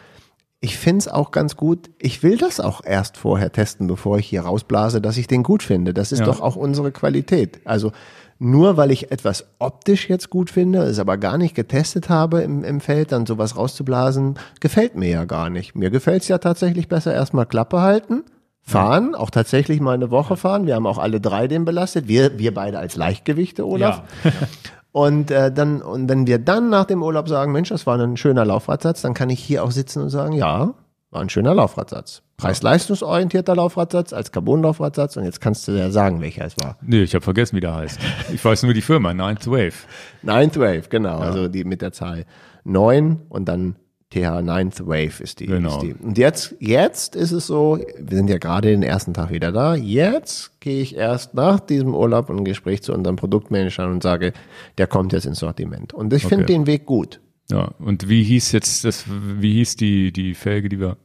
[0.59, 1.91] Ich finde es auch ganz gut.
[1.99, 5.61] Ich will das auch erst vorher testen, bevor ich hier rausblase, dass ich den gut
[5.63, 5.93] finde.
[5.93, 6.25] Das ist Ja.
[6.25, 7.59] doch auch unsere Qualität.
[7.65, 7.91] Also
[8.37, 12.63] nur weil ich etwas optisch jetzt gut finde, es aber gar nicht getestet habe im,
[12.63, 15.75] im Feld, dann sowas rauszublasen, gefällt mir ja gar nicht.
[15.75, 18.23] Mir gefällt es ja tatsächlich besser erstmal Klappe halten,
[18.61, 20.65] fahren, auch tatsächlich mal eine Woche fahren.
[20.65, 22.07] Wir haben auch alle drei den belastet.
[22.07, 24.01] Wir, wir beide als Leichtgewichte, Olaf.
[24.91, 28.15] Und äh, dann und wenn wir dann nach dem Urlaub sagen, Mensch, das war ein
[28.15, 30.73] schöner Laufradsatz, dann kann ich hier auch sitzen und sagen, ja,
[31.11, 32.21] war ein schöner Laufradsatz.
[32.37, 36.77] Preis-leistungsorientierter Laufradsatz als Carbon-Laufradsatz und jetzt kannst du ja sagen, welcher es war.
[36.81, 37.99] Nee, ich habe vergessen, wie der heißt.
[38.33, 39.73] Ich weiß nur die Firma, Ninth Wave.
[40.21, 42.25] Ninth Wave, genau, also die mit der Zahl
[42.65, 43.75] 9 und dann
[44.11, 45.77] TH Ninth Wave ist die, Genau.
[45.77, 45.93] ist die.
[45.93, 49.75] Und jetzt, jetzt ist es so, wir sind ja gerade den ersten Tag wieder da,
[49.75, 54.33] jetzt gehe ich erst nach diesem Urlaub ein Gespräch zu unseren Produktmanagern und sage,
[54.77, 55.93] der kommt jetzt ins Sortiment.
[55.93, 56.53] Und ich finde Okay.
[56.53, 57.19] den Weg gut.
[57.49, 60.97] Ja, und wie hieß jetzt das, wie hieß die, die Felge, die wir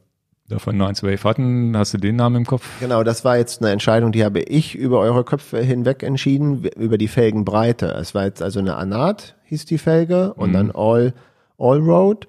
[0.51, 1.75] da von Ninth Wave hatten?
[1.75, 2.67] Hast du den Namen im Kopf?
[2.79, 6.97] Genau, das war jetzt eine Entscheidung, die habe ich über eure Köpfe hinweg entschieden, über
[6.97, 7.87] die Felgenbreite.
[7.87, 11.13] Es war jetzt also eine Anat, hieß die Felge, und dann All,
[11.57, 12.27] All Road.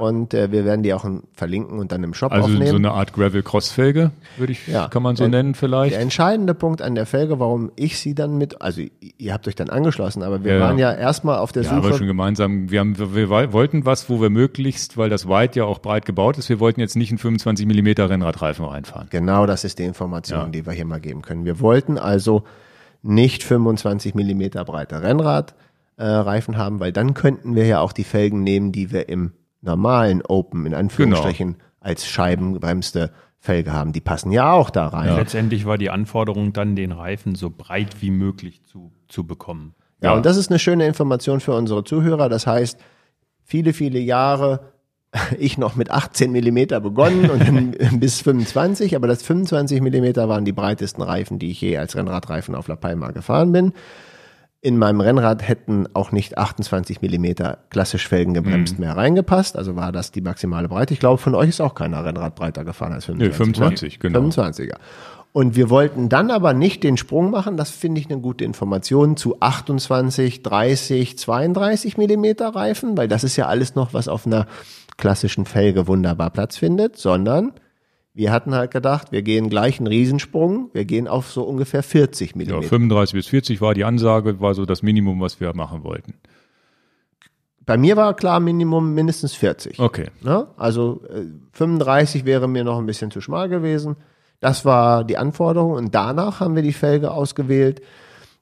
[0.00, 2.68] Und äh, wir werden die auch in, verlinken und dann im Shop Also aufnehmen.
[2.70, 4.86] so eine Art Gravel-Cross-Felge, würde ich, Ja.
[4.86, 5.92] kann man so nennen vielleicht.
[5.92, 8.80] Der entscheidende Punkt an der Felge, warum ich sie dann mit, also
[9.18, 10.64] ihr habt euch dann angeschlossen, aber wir Ja, ja.
[10.64, 11.98] waren ja erstmal auf der Ja, aber Suche.
[11.98, 12.70] schon gemeinsam.
[12.70, 16.06] Wir, haben, wir, wir wollten was, wo wir möglichst, weil das White ja auch breit
[16.06, 19.08] gebaut ist, wir wollten jetzt nicht einen 25 Millimeter Rennradreifen reinfahren.
[19.10, 20.46] Genau, das ist die Information, Ja.
[20.46, 21.44] die wir hier mal geben können.
[21.44, 22.44] Wir wollten also
[23.02, 28.44] nicht 25 Millimeter breite Rennradreifen äh, haben, weil dann könnten wir ja auch die Felgen
[28.44, 33.92] nehmen, die wir im normalen Open in Anführungsstrichen als scheibenbremste Felge haben.
[33.92, 35.14] Die passen ja auch da rein.
[35.14, 39.74] Letztendlich war die Anforderung dann, den Reifen so breit wie möglich zu, zu bekommen.
[40.02, 40.16] Ja, Ja.
[40.16, 42.28] und das ist eine schöne Information für unsere Zuhörer.
[42.28, 42.78] Das heißt,
[43.44, 44.72] viele, viele Jahre
[45.38, 50.44] ich noch mit 18 Millimeter begonnen und dann bis 25, aber das 25 Millimeter waren
[50.44, 53.72] die breitesten Reifen, die ich je als Rennradreifen auf La Palma gefahren bin.
[54.60, 60.10] In meinem Rennrad hätten auch nicht 28 Millimeter klassisch felgengebremst mehr reingepasst, also war das
[60.10, 60.92] die maximale Breite.
[60.94, 63.28] Ich glaube, von euch ist auch keiner Rennrad breiter gefahren als 25.
[63.30, 64.10] Nee, 25, ne?
[64.10, 64.20] genau.
[64.28, 64.78] 25er.
[65.32, 69.16] Und wir wollten dann aber nicht den Sprung machen, das finde ich eine gute Information,
[69.16, 74.46] zu 28, 30, 32 Millimeter Reifen, weil das ist ja alles noch, was auf einer
[74.96, 77.52] klassischen Felge wunderbar Platz findet, sondern
[78.18, 82.30] wir hatten halt gedacht, wir gehen gleich einen Riesensprung, wir gehen auf so ungefähr 40
[82.30, 82.68] Ja, Millimeter.
[82.68, 86.14] 35 bis 40 war die Ansage, war so das Minimum, was wir machen wollten.
[87.64, 89.78] Bei mir war klar Minimum mindestens 40.
[89.78, 90.08] Okay.
[90.20, 90.48] Ne?
[90.56, 93.94] Also äh, 35 wäre mir noch ein bisschen zu schmal gewesen.
[94.40, 95.74] Das war die Anforderung.
[95.74, 97.82] Und danach haben wir die Felge ausgewählt,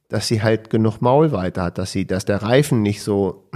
[0.08, 3.50] dass sie halt genug Maulweite hat, dass sie, dass der Reifen nicht so,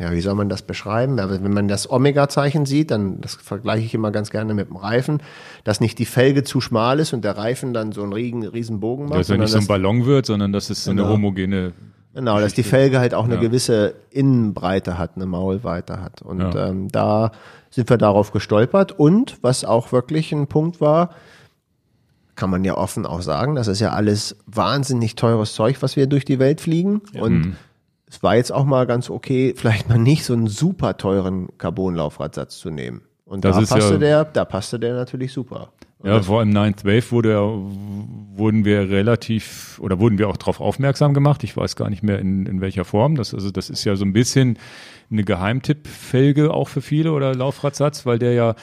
[0.00, 1.20] ja, wie soll man das beschreiben?
[1.20, 4.76] Aber wenn man das Omega-Zeichen sieht, dann, das vergleiche ich immer ganz gerne mit dem
[4.76, 5.22] Reifen,
[5.62, 8.80] dass nicht die Felge zu schmal ist und der Reifen dann so einen riesen, riesen
[8.80, 9.20] Bogen macht.
[9.20, 11.12] Dass er nicht so ein Ballon wird, sondern dass es so eine Genau.
[11.12, 11.72] homogene.
[12.14, 13.40] Genau, dass die Felge halt auch eine Ja.
[13.40, 16.22] gewisse Innenbreite hat, eine Maulweite hat.
[16.22, 16.68] Und Ja.
[16.68, 17.30] ähm, da
[17.70, 18.98] sind wir darauf gestolpert.
[18.98, 21.10] Und was auch wirklich ein Punkt war,
[22.36, 26.06] kann man ja offen auch sagen, das ist ja alles wahnsinnig teures Zeug, was wir
[26.06, 27.02] durch die Welt fliegen.
[27.20, 27.54] Und
[28.10, 32.58] es war jetzt auch mal ganz okay, vielleicht mal nicht so einen super teuren Carbon-Laufradsatz
[32.58, 33.02] zu nehmen.
[33.24, 35.72] Und Das da passte ja- der, da passte der natürlich super.
[36.02, 37.42] Ja, vor allem Ninth Wave wurde, ja-
[38.34, 41.44] wurden wir relativ oder wurden wir auch darauf aufmerksam gemacht.
[41.44, 43.16] Ich weiß gar nicht mehr in, in welcher Form.
[43.16, 44.58] Das, also das ist ja so ein bisschen
[45.10, 48.54] eine Geheimtippfelge auch für viele oder Laufradsatz, weil der ja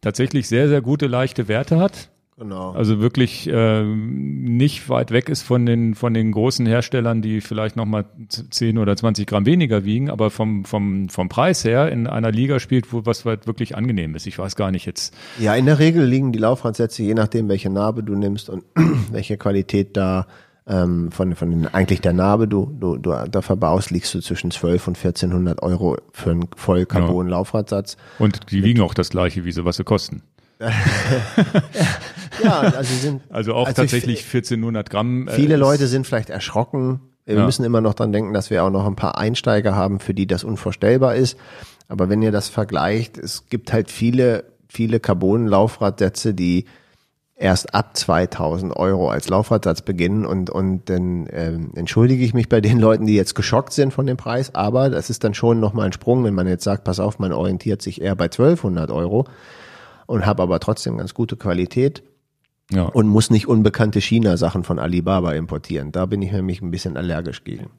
[0.00, 2.08] tatsächlich sehr, sehr gute leichte Werte hat.
[2.38, 2.72] Genau.
[2.72, 7.76] Also wirklich äh, nicht weit weg ist von den von den großen Herstellern, die vielleicht
[7.76, 12.06] noch mal 10 oder 20 Gramm weniger wiegen, aber vom vom vom Preis her in
[12.06, 14.26] einer Liga spielt, wo was halt wirklich angenehm ist.
[14.26, 15.14] Ich weiß gar nicht jetzt.
[15.38, 18.64] Ja, in der Regel liegen die Laufradsätze, je nachdem, welche Narbe du nimmst und
[19.10, 20.26] welche Qualität da
[20.66, 24.50] ähm, von, von den, eigentlich der Narbe du, du, du da verbaust, liegst du zwischen
[24.50, 27.96] 12 und 1400 Euro für einen Vollcarbon-Laufradsatz.
[28.18, 30.22] Und die wiegen auch das gleiche, wie sie was sie kosten.
[32.42, 35.28] Ja, also sind Also auch Also ich- tatsächlich 1400 Gramm.
[35.28, 37.00] äh, Viele Leute sind vielleicht erschrocken.
[37.24, 37.44] Wir Ja.
[37.44, 40.26] müssen immer noch dran denken, dass wir auch noch ein paar Einsteiger haben, für die
[40.26, 41.36] das unvorstellbar ist.
[41.88, 46.66] Aber wenn ihr das vergleicht, es gibt halt viele, viele Carbon-Laufradsätze, die
[47.38, 52.60] erst ab 2000 Euro als Laufradsatz beginnen und, und dann ähm, entschuldige ich mich bei
[52.60, 55.86] den Leuten, die jetzt geschockt sind von dem Preis, aber das ist dann schon nochmal
[55.86, 59.26] ein Sprung, wenn man jetzt sagt, pass auf, man orientiert sich eher bei 1200 Euro
[60.06, 62.02] und habe aber trotzdem ganz gute Qualität
[62.72, 62.84] Ja.
[62.84, 65.92] und muss nicht unbekannte China-Sachen von Alibaba importieren.
[65.92, 67.70] Da bin ich nämlich ein bisschen allergisch gegen.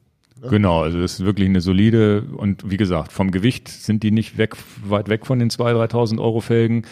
[0.49, 4.37] Genau, also das ist wirklich eine solide und wie gesagt, vom Gewicht sind die nicht
[4.37, 4.55] weg,
[4.85, 6.83] weit weg von den 2.000, 3.000 Euro Felgen.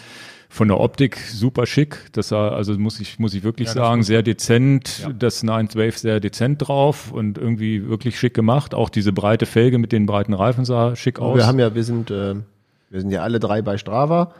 [0.48, 1.98] Von der Optik super schick.
[2.12, 5.06] Das sah, also muss ich, muss ich wirklich sagen, sehr dezent.
[5.18, 8.72] Das 912 sehr dezent drauf und irgendwie wirklich schick gemacht.
[8.72, 11.36] Auch diese breite Felge mit den breiten Reifen sah schick aus.
[11.36, 12.36] Wir haben ja, wir sind, äh,
[12.90, 14.32] wir sind ja alle drei bei Strava.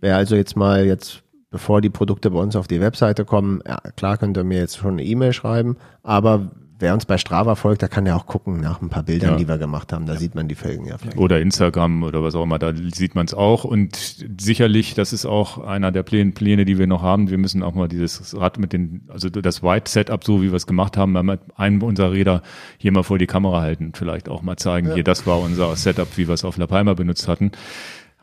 [0.00, 3.78] Wer also jetzt mal jetzt, bevor die Produkte bei uns auf die Webseite kommen, ja,
[3.96, 7.82] klar könnt ihr mir jetzt schon eine E-Mail schreiben, aber wer uns bei Strava folgt,
[7.82, 9.36] der kann ja auch gucken nach ein paar Bildern, Ja.
[9.36, 10.06] die wir gemacht haben.
[10.06, 10.98] Da sieht man die Felgen ja.
[10.98, 11.16] vielleicht.
[11.16, 13.64] oder Instagram oder was auch immer, da sieht man es auch.
[13.64, 13.96] Und
[14.38, 17.30] sicherlich, das ist auch einer der Pläne, Pläne, die wir noch haben.
[17.30, 20.56] Wir müssen auch mal dieses Rad mit den, also das White Setup, so wie wir
[20.56, 22.42] es gemacht haben, mal einem unserer Räder
[22.76, 26.08] hier mal vor die Kamera halten, vielleicht auch mal zeigen, hier, das war unser Setup,
[26.16, 27.52] wie wir es auf La Palma benutzt hatten.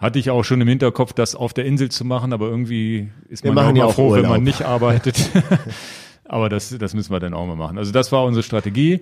[0.02, 3.44] Hatte ich auch schon im Hinterkopf, das auf der Insel zu machen, aber irgendwie ist
[3.44, 4.32] Wir man auch ja auch froh, wenn Urlaub.
[4.32, 5.30] man nicht arbeitet.
[6.26, 7.78] aber das, das müssen wir dann auch mal machen.
[7.78, 9.02] Also das war unsere Strategie.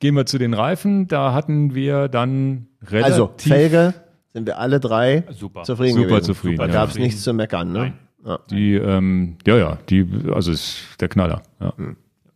[0.00, 1.06] Gehen wir zu den Reifen.
[1.06, 3.92] Da hatten wir dann relativ Also, Felge
[4.32, 5.64] sind wir alle drei Super.
[5.64, 6.24] zufrieden Super gewesen.
[6.24, 6.72] zufrieden, Da ja.
[6.72, 7.78] gab es nichts zu meckern, ne?
[7.78, 7.92] Nein.
[8.24, 8.38] Ja.
[8.50, 11.42] Die, ähm, ja, ja, die, also ist der Knaller.
[11.60, 11.72] Ja.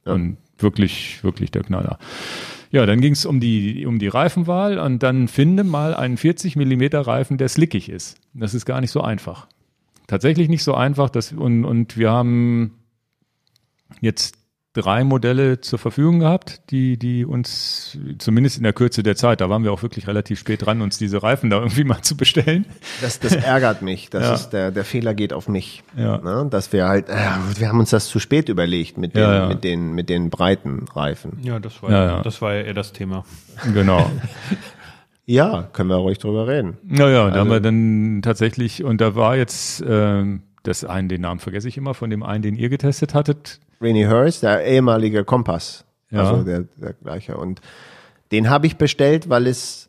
[0.05, 1.99] Und wirklich, wirklich der Knaller.
[2.73, 6.57] Ja, dann ging es um die, um die Reifenwahl und dann finde mal einen 40
[6.57, 8.17] Millimeter Reifen, der slickig ist.
[8.33, 9.47] Das ist gar nicht so einfach.
[10.07, 11.11] Tatsächlich nicht so einfach.
[11.11, 12.79] Das, und, und wir haben
[14.01, 14.39] jetzt
[14.75, 19.51] drei Modelle zur Verfügung gehabt, die, die uns zumindest in der Kürze der Zeit, da
[19.51, 22.65] waren wir auch wirklich relativ spät dran, uns diese Reifen da irgendwie mal zu bestellen.
[23.03, 24.09] Das, das ärgert mich.
[24.11, 24.35] Das Ja.
[24.35, 25.83] ist der, der Fehler geht auf mich.
[25.97, 26.19] Ja.
[26.19, 26.47] Ne?
[26.51, 27.15] Dass wir halt, äh,
[27.59, 29.47] wir haben uns das zu spät überlegt mit den, Ja, ja.
[29.49, 31.39] mit den, mit den breiten Reifen.
[31.43, 33.25] Ja, das war Ja, das war ja eher das Thema.
[33.75, 34.11] Genau.
[35.25, 36.79] Ja, können wir ruhig drüber reden.
[36.83, 41.41] Naja, da haben wir dann tatsächlich, und da war jetzt ähm, das einen, den Namen
[41.41, 43.61] vergesse ich immer, von dem einen, den ihr getestet hattet.
[43.81, 45.85] Rainy Hurst, der ehemalige Kompass.
[46.11, 46.21] Ja.
[46.31, 47.37] Also der, der gleiche.
[47.37, 47.61] Und
[48.31, 49.89] den habe ich bestellt, weil es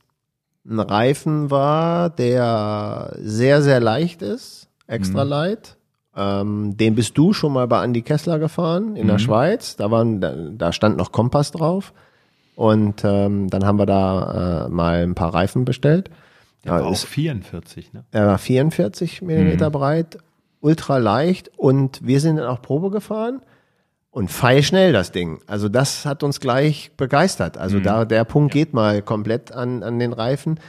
[0.67, 5.77] ein Reifen war, der sehr, sehr leicht ist, extra leicht.
[6.15, 9.75] Ähm, den bist du schon mal bei Andy Kessler gefahren in der Schweiz.
[9.75, 11.91] Da, waren, da, da stand noch Kompass drauf.
[12.55, 16.09] Und ähm, dann haben wir da äh, mal ein paar Reifen bestellt.
[16.63, 18.03] Der Ja, war auch ist- 44, ne?
[18.11, 20.19] Er war 44 Millimeter breit,
[20.63, 23.41] ultra leicht und wir sind dann auch Probe gefahren
[24.11, 25.39] und feilschnell das Ding.
[25.45, 27.57] Also das hat uns gleich begeistert.
[27.57, 30.59] Also da der Punkt geht mal komplett an, an den Reifen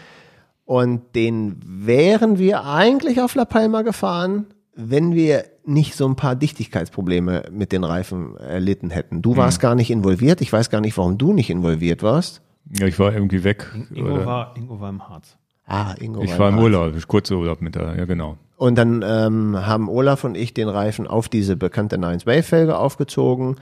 [0.64, 6.34] und den wären wir eigentlich auf La Palma gefahren, wenn wir nicht so ein paar
[6.34, 9.22] Dichtigkeitsprobleme mit den Reifen erlitten hätten.
[9.22, 10.40] Du warst gar nicht involviert.
[10.40, 12.42] Ich weiß gar nicht, warum du nicht involviert warst.
[12.78, 13.70] Ja, ich war irgendwie weg.
[13.94, 15.36] Ingo oder- war, Ingo war im Harz.
[15.66, 16.22] Ah, Ingo.
[16.22, 16.62] ich war im da.
[16.62, 18.36] Urlaub, kurzer Urlaub mit der, ja genau.
[18.64, 23.56] Und dann ähm, haben Olaf und ich den Reifen auf diese bekannte 9-Wave-Felge aufgezogen.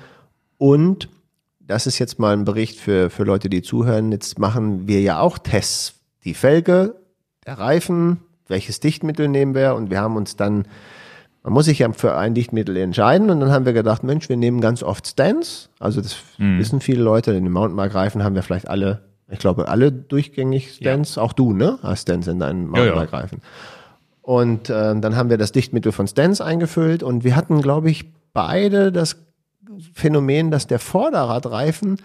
[0.58, 1.08] Und
[1.58, 4.12] das ist jetzt mal ein Bericht für, für Leute, die zuhören.
[4.12, 5.94] Jetzt machen wir ja auch Tests.
[6.22, 6.94] Die Felge,
[7.44, 9.74] der Reifen, welches Dichtmittel nehmen wir?
[9.74, 10.66] Und wir haben uns dann,
[11.42, 13.28] man muss sich ja für ein Dichtmittel entscheiden.
[13.28, 15.68] Und dann haben wir gedacht, Mensch, wir nehmen ganz oft Stans.
[15.80, 16.16] Also das
[16.58, 17.32] wissen viele Leute.
[17.32, 21.18] In den Mountainbike-Reifen haben wir vielleicht alle, ich glaube, alle durchgängig Stans.
[21.18, 21.80] Auch du, ne?
[21.82, 22.84] Hast Stans in deinen Ja,
[23.24, 23.32] ja.
[24.22, 28.12] Und ähm, dann haben wir das Dichtmittel von Stans eingefüllt und wir hatten, glaube ich,
[28.32, 29.16] beide das
[29.92, 31.98] Phänomen, dass der Vorderradreifen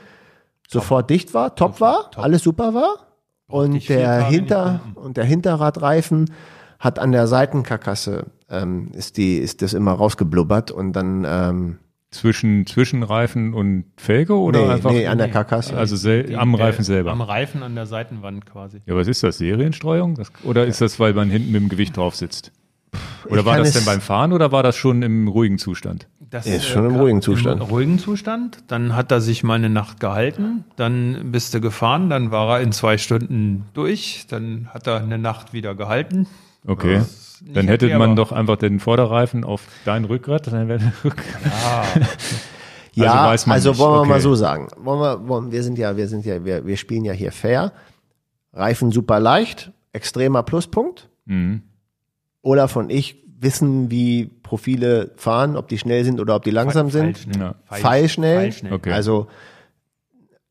[0.68, 3.08] sofort dicht war, top war, alles super war.
[3.48, 6.32] Und der, Hinter, und der Hinterradreifen
[6.80, 11.80] hat an der Seitenkarkasse, ähm, ist, die, ist das immer rausgeblubbert und dann ähm,
[12.10, 14.92] Zwischen, zwischen Reifen und Felge oder nee, einfach?
[14.92, 15.78] nee, an der Karkasse.
[15.78, 17.12] also sel Die- am der- Reifen selber.
[17.12, 18.82] Am Reifen an der Seitenwand quasi.
[18.86, 19.38] ja, was ist das?
[19.40, 20.16] Serienstreuung?
[20.16, 22.54] Das, oder ist das, weil man hinten mit dem Gewicht drauf sitzt?
[23.30, 26.08] Oder Ich war das denn beim Fahren oder war das schon im ruhigen Zustand?
[26.30, 27.62] Das Ist schon im ruhigen Zustand.
[27.62, 28.60] Im ruhigen Zustand.
[28.68, 30.64] Dann hat er sich mal eine Nacht gehalten.
[30.78, 32.10] Dann bist du gefahren.
[32.10, 34.26] Dann war er in zwei Stunden durch.
[34.30, 36.26] Dann hat er eine Nacht wieder gehalten.
[36.66, 37.02] Okay.
[37.42, 42.02] Nicht Dann hätte man doch einfach den Vorderreifen auf dein Rückgrat, dann wäre der Rückgrat.
[42.94, 44.22] Ja, Also also, wollen wir mal Okay.
[44.22, 44.70] so sagen.
[44.78, 47.72] Wollen wir, wollen, wir sind ja, wir sind ja, wir, wir spielen ja hier fair.
[48.54, 51.08] Reifen super leicht, extremer Pluspunkt.
[51.26, 51.62] Mhm.
[52.42, 56.90] Olaf und ich wissen, wie Profile fahren, ob die schnell sind oder ob die langsam
[56.90, 57.20] sind.
[57.20, 57.38] Pfeilschnell.
[57.40, 57.56] Ja.
[57.78, 58.74] Pfeilschnell.
[58.74, 58.92] Okay.
[58.94, 59.28] Also,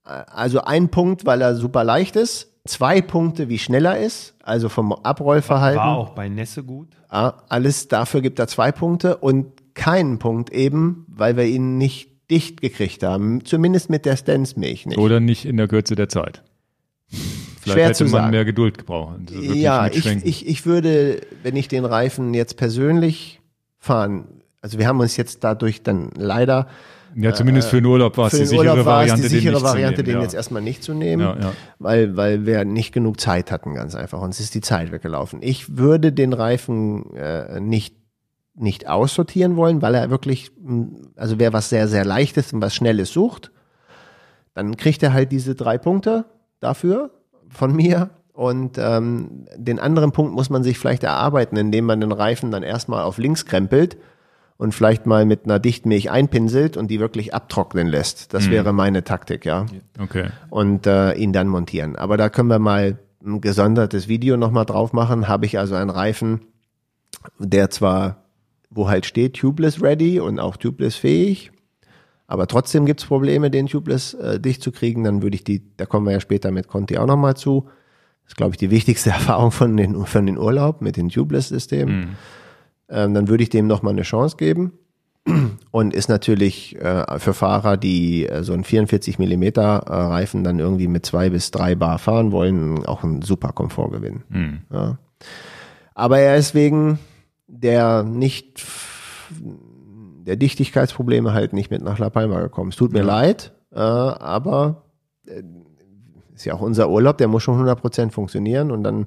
[0.05, 2.53] äh, also ein Punkt, weil er super leicht ist.
[2.67, 4.35] Zwei Punkte, wie schnell er ist.
[4.43, 5.79] Also vom Abrollverhalten.
[5.81, 6.89] War auch bei Nässe gut.
[7.09, 12.61] Alles dafür gibt er zwei Punkte und keinen Punkt eben, weil wir ihn nicht dicht
[12.61, 13.45] gekriegt haben.
[13.45, 14.99] Zumindest mit der Stance-Milch nicht.
[14.99, 16.43] Oder nicht in der Kürze der Zeit.
[17.09, 18.31] Vielleicht Schwer hätte zu man sagen.
[18.31, 19.15] mehr Geduld gebraucht.
[19.29, 23.41] Also wirklich ja, ich, ich, ich würde, wenn ich den Reifen jetzt persönlich
[23.79, 24.27] fahren,
[24.61, 26.67] Also wir haben uns jetzt dadurch dann leider
[27.19, 29.29] Ja, zumindest für den Urlaub war es die den sichere Urlaub war es Variante, die
[29.29, 30.23] den sichere nicht Variante, den ja.
[30.23, 31.53] jetzt erstmal nicht zu nehmen, Ja, ja.
[31.79, 34.21] weil weil wir nicht genug Zeit hatten, ganz einfach.
[34.21, 35.41] Uns ist die Zeit weggelaufen.
[35.43, 37.97] Ich würde den Reifen äh, nicht
[38.55, 42.75] nicht aussortieren wollen, weil er wirklich, mh, also wer was sehr sehr leichtes und was
[42.75, 43.51] schnelles sucht,
[44.55, 46.27] dann kriegt er halt diese drei Punkte
[46.61, 47.11] dafür
[47.49, 48.11] von mir.
[48.33, 52.63] Und ähm, den anderen Punkt muss man sich vielleicht erarbeiten, indem man den Reifen dann
[52.63, 53.97] erstmal auf links krempelt
[54.59, 58.33] und vielleicht mal mit einer Dichtmilch einpinselt und die wirklich abtrocknen lässt.
[58.33, 59.67] Das wäre meine Taktik, ja.
[59.99, 60.29] Okay.
[60.49, 61.97] Und äh, ihn dann montieren.
[61.97, 65.29] Aber da können wir mal ein gesondertes Video nochmal drauf machen.
[65.29, 66.41] Habe ich also einen Reifen,
[67.39, 68.25] der zwar,
[68.71, 71.51] wo halt steht, tubeless ready und auch tubeless fähig,
[72.27, 75.05] aber trotzdem gibt's Probleme, den tubeless äh, dicht zu kriegen.
[75.05, 77.69] Dann würde ich die, da kommen wir ja später mit Conti auch nochmal zu.
[78.25, 82.17] Das ist, glaube ich, die wichtigste Erfahrung von den, von den Urlaub mit den Tubeless-Systemen.
[82.89, 84.73] Ähm, dann würde ich dem nochmal eine Chance geben.
[85.73, 90.61] Und ist natürlich äh, für Fahrer, die äh, so einen 44 Millimeter äh, Reifen dann
[90.61, 94.23] irgendwie mit zwei bis drei Bar fahren wollen, auch ein super Komfortgewinn.
[94.73, 94.99] Ja.
[95.95, 97.01] Aber er ist wegen
[97.49, 98.65] der nicht
[100.27, 102.71] der Dichtigkeitsprobleme halt nicht mit nach La Palma gekommen.
[102.71, 104.85] Es tut mir leid, äh, aber
[105.27, 105.43] äh,
[106.35, 109.07] ist ja auch unser Urlaub, der muss schon 100% funktionieren und dann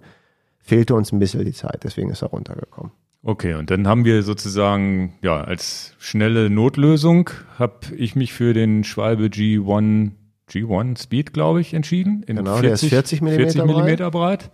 [0.59, 2.91] fehlte uns ein bisschen die Zeit, deswegen ist er runtergekommen.
[3.22, 8.84] Okay, und dann haben wir sozusagen, ja, als schnelle Notlösung habe ich mich für den
[8.86, 10.11] Schwalbe G1,
[10.49, 12.24] G1 Speed, glaube ich, entschieden.
[12.24, 14.51] In Genau, der ist 40 Millimeter 40 Millimeter breit.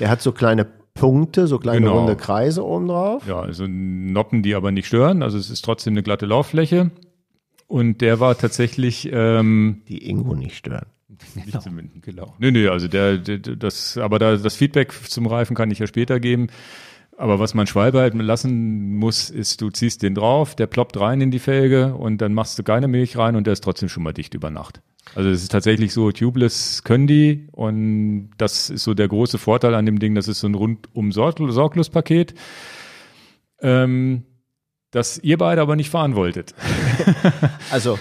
[0.00, 1.98] Der hat so kleine Punkte, so kleine Genau.
[1.98, 3.26] runde Kreise oben drauf.
[3.26, 5.22] Ja, also Noppen, die aber nicht stören.
[5.22, 6.90] Also es ist trotzdem eine glatte Lauffläche.
[7.66, 10.86] Und der war tatsächlich, ähm, Die Ingo nicht stören.
[11.34, 12.02] nicht zumindest.
[12.02, 12.34] Genau.
[12.38, 15.86] Nee, nee, also der, der das, aber da, das Feedback zum Reifen kann ich ja
[15.86, 16.48] später geben.
[17.16, 21.20] Aber was man Schwalbe halt lassen muss, ist, du ziehst den drauf, der ploppt rein
[21.20, 24.02] in die Felge und dann machst du keine Milch rein und der ist trotzdem schon
[24.02, 24.80] mal dicht über Nacht.
[25.14, 29.74] Also es ist tatsächlich so, tubeless können die und das ist so der große Vorteil
[29.74, 32.34] an dem Ding, das ist so ein rundum Sorg- Sorglospaket,
[33.60, 34.24] ähm,
[34.90, 36.54] das ihr beide aber nicht fahren wolltet.
[37.70, 37.98] Also,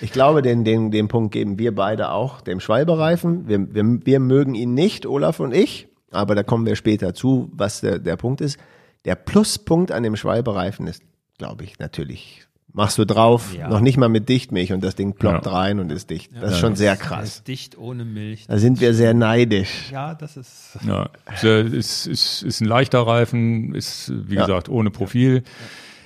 [0.00, 3.46] ich glaube, den, den, den Punkt geben wir beide auch dem Schwalbereifen.
[3.48, 7.50] Wir, wir, wir mögen ihn nicht, Olaf und ich, aber da kommen wir später zu,
[7.52, 8.58] was der, der Punkt ist.
[9.04, 11.02] Der Pluspunkt an dem Schwalbereifen ist,
[11.38, 13.68] glaube ich, natürlich, machst du drauf, Ja.
[13.68, 15.52] noch nicht mal mit Dichtmilch und das Ding ploppt Ja.
[15.52, 16.30] rein und ist dicht.
[16.40, 17.24] Das ist schon sehr Er krass.
[17.36, 18.46] ist dicht ohne Milch.
[18.48, 19.90] Da sind wir sehr neidisch.
[19.92, 20.78] Ja, das ist.
[20.86, 24.42] Ja, ist, äh, ist, ist, ist ein leichter Reifen, ist, wie Ja.
[24.46, 25.42] gesagt, ohne Profil.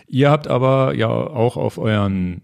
[0.09, 2.43] Ihr habt aber ja auch auf euren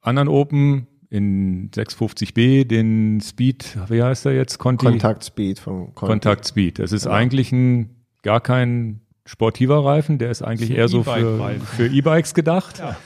[0.00, 4.58] anderen Open in 650b den Speed, wie heißt der jetzt?
[4.58, 4.86] Conti?
[4.86, 6.78] Kontaktspeed von Kon Kontakt Speed.
[6.78, 7.90] Das ist eigentlich ein,
[8.22, 12.78] gar kein sportiver Reifen, der ist eigentlich Ist eher so für E-Bikes gedacht.
[12.78, 12.96] Ja.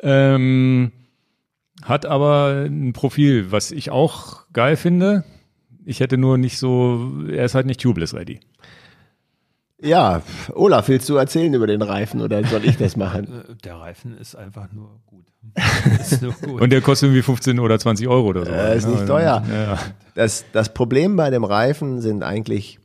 [0.00, 0.92] Ähm,
[1.82, 5.24] hat aber ein Profil, was ich auch geil finde.
[5.84, 8.40] Ich hätte nur nicht so, er ist halt nicht tubeless ready.
[9.84, 10.22] Ja,
[10.54, 13.24] Olaf, willst du erzählen über den Reifen oder soll ich das machen?
[13.26, 15.26] Äh, Der Reifen ist einfach nur gut.
[16.00, 16.60] ist nur gut.
[16.60, 18.52] Und der kostet irgendwie 15 oder 20 Euro oder so.
[18.52, 19.44] Äh, ist nicht Ja, teuer.
[19.52, 19.78] Ja.
[20.14, 22.78] Das, das Problem bei dem Reifen sind eigentlich,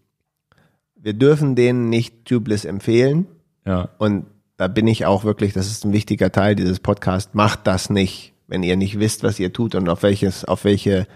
[0.96, 3.28] wir dürfen den nicht tubeless empfehlen.
[3.66, 3.90] ja.
[3.98, 4.26] Und
[4.58, 8.34] da bin ich auch wirklich, das ist ein wichtiger Teil dieses Podcasts, macht das nicht,
[8.48, 11.08] wenn ihr nicht wisst, was ihr tut und auf welches, auf welche,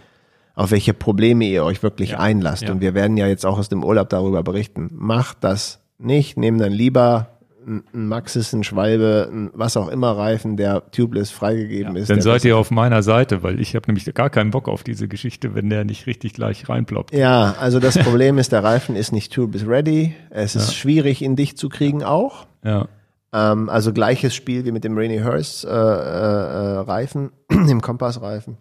[0.56, 2.64] auf welche Probleme ihr euch wirklich einlasst.
[2.64, 2.72] ja.
[2.72, 4.90] Und wir werden ja jetzt auch aus dem Urlaub darüber berichten.
[4.94, 7.30] Macht das nicht, nehmt dann lieber
[7.66, 12.10] ein Maxis, ein Schwalbe, ein was auch immer Reifen, der tubeless freigegeben ist.
[12.10, 15.08] Dann seid ihr auf meiner Seite, weil ich habe nämlich gar keinen Bock auf diese
[15.08, 17.14] Geschichte, wenn der nicht richtig gleich reinploppt.
[17.14, 20.14] Ja, also das Problem ist, der Reifen ist nicht tubeless ready.
[20.30, 22.48] Es ist schwierig, ihn dicht zu kriegen auch.
[22.64, 22.88] Ja.
[23.32, 28.58] Ähm, also gleiches Spiel wie mit dem Rainy Hurst äh, äh, äh, Reifen, dem Kompassreifen.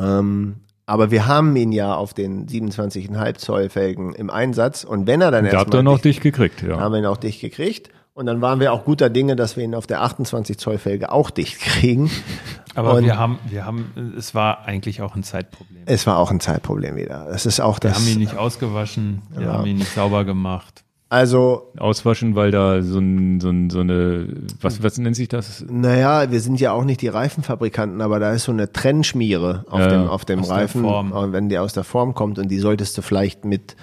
[0.00, 0.56] Ähm,
[0.86, 5.30] aber wir haben ihn ja auf den 27,5 Zoll Felgen im Einsatz und wenn er
[5.30, 6.78] dann Da habt erstmal ihr noch dicht, dich gekriegt, ja.
[6.78, 9.64] haben wir ihn auch dicht gekriegt und dann waren wir auch guter Dinge, dass wir
[9.64, 12.10] ihn auf der 28 Zoll Felge auch dicht kriegen.
[12.76, 15.82] Aber Und- wir haben, wir haben, es war eigentlich auch ein Zeitproblem.
[15.86, 17.28] Es war auch ein Zeitproblem wieder.
[17.30, 17.98] Es ist auch Wir das.
[17.98, 20.83] haben ihn nicht ausgewaschen, wir haben ihn nicht sauber gemacht.
[21.14, 24.26] Also Auswaschen, weil da so, ein, so, ein, so eine,
[24.60, 25.64] was, was nennt sich das?
[25.68, 29.78] Naja, wir sind ja auch nicht die Reifenfabrikanten, aber da ist so eine Trennschmiere auf
[29.78, 31.12] Ja, dem, auf dem aus der Reifen, Form.
[31.12, 33.76] Und wenn die aus der Form kommt und die solltest du vielleicht mit,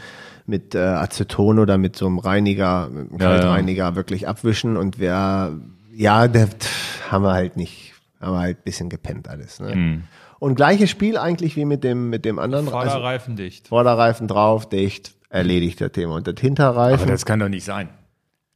[0.45, 3.39] mit äh, Aceton oder mit so einem Reiniger, mit einem Ja, ja.
[3.39, 5.57] Kaltreiniger wirklich abwischen und wir,
[5.95, 9.61] ja, der pff, haben wir halt nicht, haben wir halt ein bisschen gepennt alles.
[9.61, 9.71] Ne?
[9.71, 10.03] Hm.
[10.39, 13.69] Und gleiches Spiel eigentlich wie mit dem, mit dem anderen also Vorderreifen dicht.
[13.69, 16.15] Vorderreifen drauf, dicht, erledigt das Thema.
[16.15, 17.01] Und das Hinterreifen.
[17.03, 17.89] Aber das kann doch nicht sein.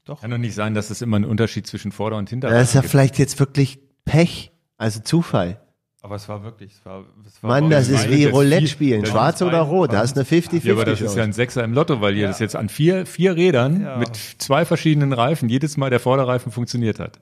[0.05, 0.21] Doch.
[0.21, 2.73] Kann doch nicht sein, dass es immer einen Unterschied zwischen Vorder- und Das Hinterreifen ist
[2.76, 2.91] ja gibt.
[2.91, 5.59] vielleicht jetzt wirklich Pech, also Zufall.
[6.03, 9.01] Aber es war wirklich, es war, es war Mann, das das ist wie Roulette spielen,
[9.01, 11.63] das schwarz oder rot, da ist eine 50-50 Ja, aber das ist ja ein Sechser
[11.63, 13.97] im Lotto, weil ihr das jetzt an vier, vier Rädern Ja.
[13.97, 17.17] mit zwei verschiedenen Reifen jedes Mal der Vorderreifen funktioniert hat.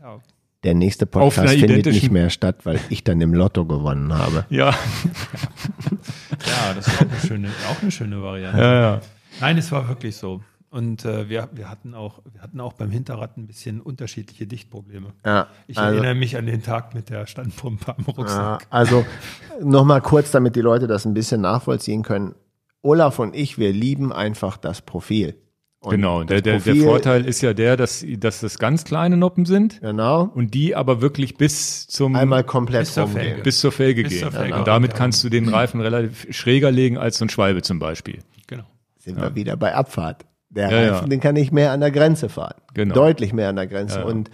[0.00, 0.20] ja,
[0.64, 4.44] Der nächste Podcast findet nicht mehr statt, weil ich dann im Lotto gewonnen habe.
[4.50, 4.70] Ja,
[6.46, 8.60] ja, das war auch eine schöne, auch eine schöne Variante.
[8.60, 9.00] ja, ja.
[9.40, 10.42] Nein, es war wirklich so.
[10.70, 15.12] Und äh, wir, wir, hatten auch, wir hatten auch beim Hinterrad ein bisschen unterschiedliche Dichtprobleme.
[15.24, 18.66] Ja, Ich also- erinnere mich an den Tag mit der Standpumpe am Ja, Rucksack.
[18.68, 19.06] also
[19.62, 22.34] nochmal kurz, damit die Leute das ein bisschen nachvollziehen können.
[22.82, 25.36] Olaf und ich, wir lieben einfach das Profil.
[25.80, 29.44] Und Genau, der, der, der Vorteil ist ja der, dass, dass das ganz kleine Noppen
[29.46, 30.22] sind Genau.
[30.34, 33.24] und die aber wirklich bis zum Einmal komplett Bis zur rumgehen.
[33.26, 33.42] Felge.
[33.42, 34.22] bis zur Felge Bis gehen.
[34.22, 34.54] zur Felge.
[34.56, 34.98] Und damit Ja.
[34.98, 38.18] kannst du den Reifen relativ schräger legen als so ein Schwalbe zum Beispiel.
[38.48, 38.64] Genau.
[38.98, 40.24] Sind wir wieder bei Abfahrt.
[40.50, 40.92] Der Ja, ja.
[40.94, 42.56] Reifen, den kann ich mehr an der Grenze fahren.
[42.74, 42.94] Genau.
[42.94, 44.04] Deutlich mehr an der Grenze.
[44.04, 44.30] Und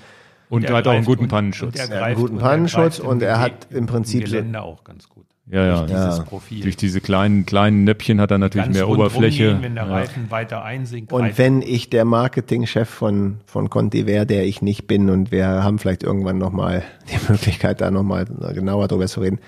[0.49, 1.79] Und Der hat auch einen guten und- Pannenschutz.
[1.81, 5.27] und der Ja, einen guten Pannenschutz und er hat im Prinzip Gelände auch ganz gut.
[5.47, 5.83] Ja, ja.
[5.87, 6.25] Dieses Ja.
[6.25, 6.63] Profil.
[6.63, 9.49] Durch diese kleinen, kleinen Nöppchen hat er natürlich Ganz mehr Oberfläche.
[9.49, 9.93] Gehen, wenn der ja.
[9.93, 11.13] Reifen weiter einsinkt.
[11.13, 15.31] Und greift- wenn ich der Marketingchef von, von Conti wäre, der ich nicht bin, und
[15.33, 16.83] wir haben vielleicht irgendwann nochmal
[17.13, 19.39] die Möglichkeit, da nochmal genauer drüber zu reden,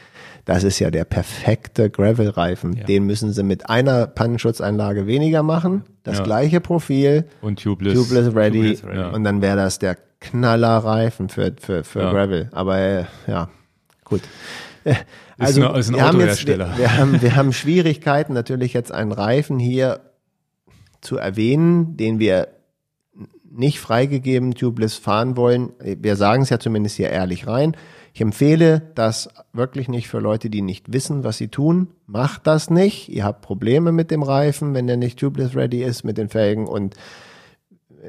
[0.44, 2.76] das ist ja der perfekte Gravel-Reifen.
[2.76, 2.84] Ja.
[2.84, 6.24] Den müssen sie mit einer Pannenschutzeinlage weniger machen, das Ja.
[6.24, 7.94] gleiche Profil, Und tubeless.
[7.94, 8.98] Tubeless Ready, Tubeless ready.
[8.98, 9.08] Ja.
[9.08, 12.12] und dann wäre das der Knallerreifen für, für, für Ja.
[12.12, 12.48] Gravel.
[12.52, 13.48] Aber äh, ja,
[14.04, 14.20] gut.
[15.38, 18.72] Äh, Ist eine- ist ein wir haben jetzt, wir, wir, haben, wir haben Schwierigkeiten, natürlich
[18.72, 20.00] jetzt einen Reifen hier
[21.00, 22.48] zu erwähnen, den wir
[23.50, 25.70] nicht freigegeben tubeless fahren wollen.
[25.80, 27.76] Wir sagen es ja zumindest hier ehrlich rein.
[28.12, 31.88] Ich empfehle das wirklich nicht für Leute, die nicht wissen, was sie tun.
[32.06, 33.08] Macht das nicht.
[33.10, 36.66] Ihr habt Probleme mit dem Reifen, wenn der nicht tubeless ready ist mit den Felgen
[36.66, 36.94] und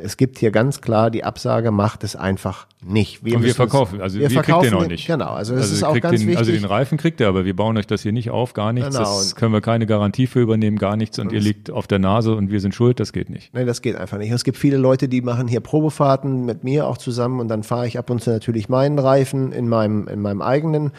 [0.01, 3.23] es gibt hier ganz klar die Absage, macht es einfach nicht.
[3.23, 5.07] Und wir verkaufen, also wir, kriegt verkaufen den auch nicht.
[5.07, 6.37] Genau, also das Also ist auch ganz den, wichtig.
[6.37, 8.95] Also den Reifen kriegt ihr, aber wir bauen euch das hier nicht auf, gar nichts.
[8.95, 9.17] Genau.
[9.17, 11.19] Das können wir keine Garantie für übernehmen, gar nichts.
[11.19, 13.53] Und ihr liegt auf der Nase und wir sind schuld, das geht nicht.
[13.53, 14.31] Nee, das geht einfach nicht.
[14.31, 17.87] Es gibt viele Leute, die machen hier Probefahrten mit mir auch zusammen und dann fahre
[17.87, 20.91] ich ab und zu natürlich meinen Reifen in meinem, in meinem eigenen.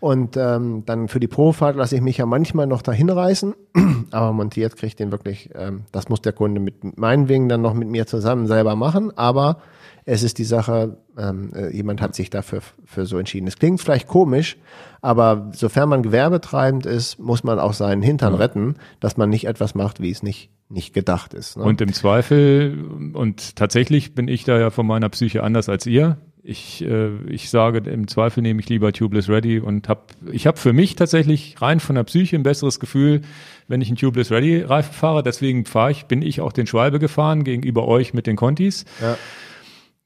[0.00, 3.54] Und ähm, dann für die Probefahrt lasse ich mich ja manchmal noch dahin reißen,
[4.10, 7.74] aber montiert kriege ich den wirklich, ähm, das muss der Kunde mit meinetwegen dann noch
[7.74, 9.58] mit mir zusammen selber machen, aber
[10.06, 13.46] es ist die Sache, ähm, äh, jemand hat sich dafür für so entschieden.
[13.46, 14.58] Es klingt vielleicht komisch,
[15.00, 19.74] aber sofern man gewerbetreibend ist, muss man auch seinen Hintern retten, dass man nicht etwas
[19.74, 21.56] macht, wie es nicht, nicht gedacht ist.
[21.56, 21.64] Ne?
[21.64, 22.84] Und im Zweifel,
[23.14, 26.18] und tatsächlich bin ich da ja von meiner Psyche anders als ihr.
[26.46, 30.58] Ich, äh, ich sage, im Zweifel nehme ich lieber Tubeless Ready und habe, ich habe
[30.58, 33.22] für mich tatsächlich rein von der Psyche ein besseres Gefühl,
[33.66, 35.22] wenn ich einen Tubeless Ready Reifen fahre.
[35.22, 39.16] Deswegen fahre ich, bin ich auch den Schwalbe gefahren gegenüber euch mit den Contis, Ja.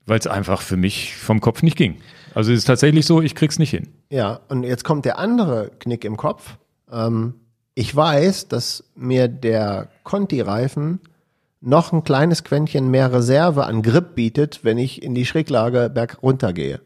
[0.07, 1.97] weil es einfach für mich vom Kopf nicht ging.
[2.35, 3.89] Also es ist tatsächlich so, ich krieg's nicht hin.
[4.09, 6.57] Ja, und jetzt kommt der andere Knick im Kopf.
[6.93, 7.35] Ähm,
[7.75, 11.01] ich weiß, dass mir der Conti-Reifen
[11.61, 16.23] noch ein kleines Quäntchen mehr Reserve an Grip bietet, wenn ich in die Schräglage berg
[16.23, 16.81] runter gehe.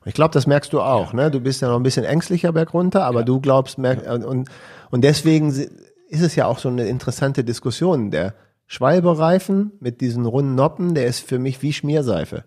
[0.00, 1.30] Und ich glaube, das merkst du auch, ne?
[1.30, 4.48] Du bist ja noch ein bisschen ängstlicher berg runter, aber du glaubst, merk, und,
[4.90, 8.10] und deswegen ist es ja auch so eine interessante Diskussion.
[8.10, 8.34] Der
[8.66, 12.44] Schwalbe-Reifen mit diesen runden Noppen, der ist für mich wie Schmierseife.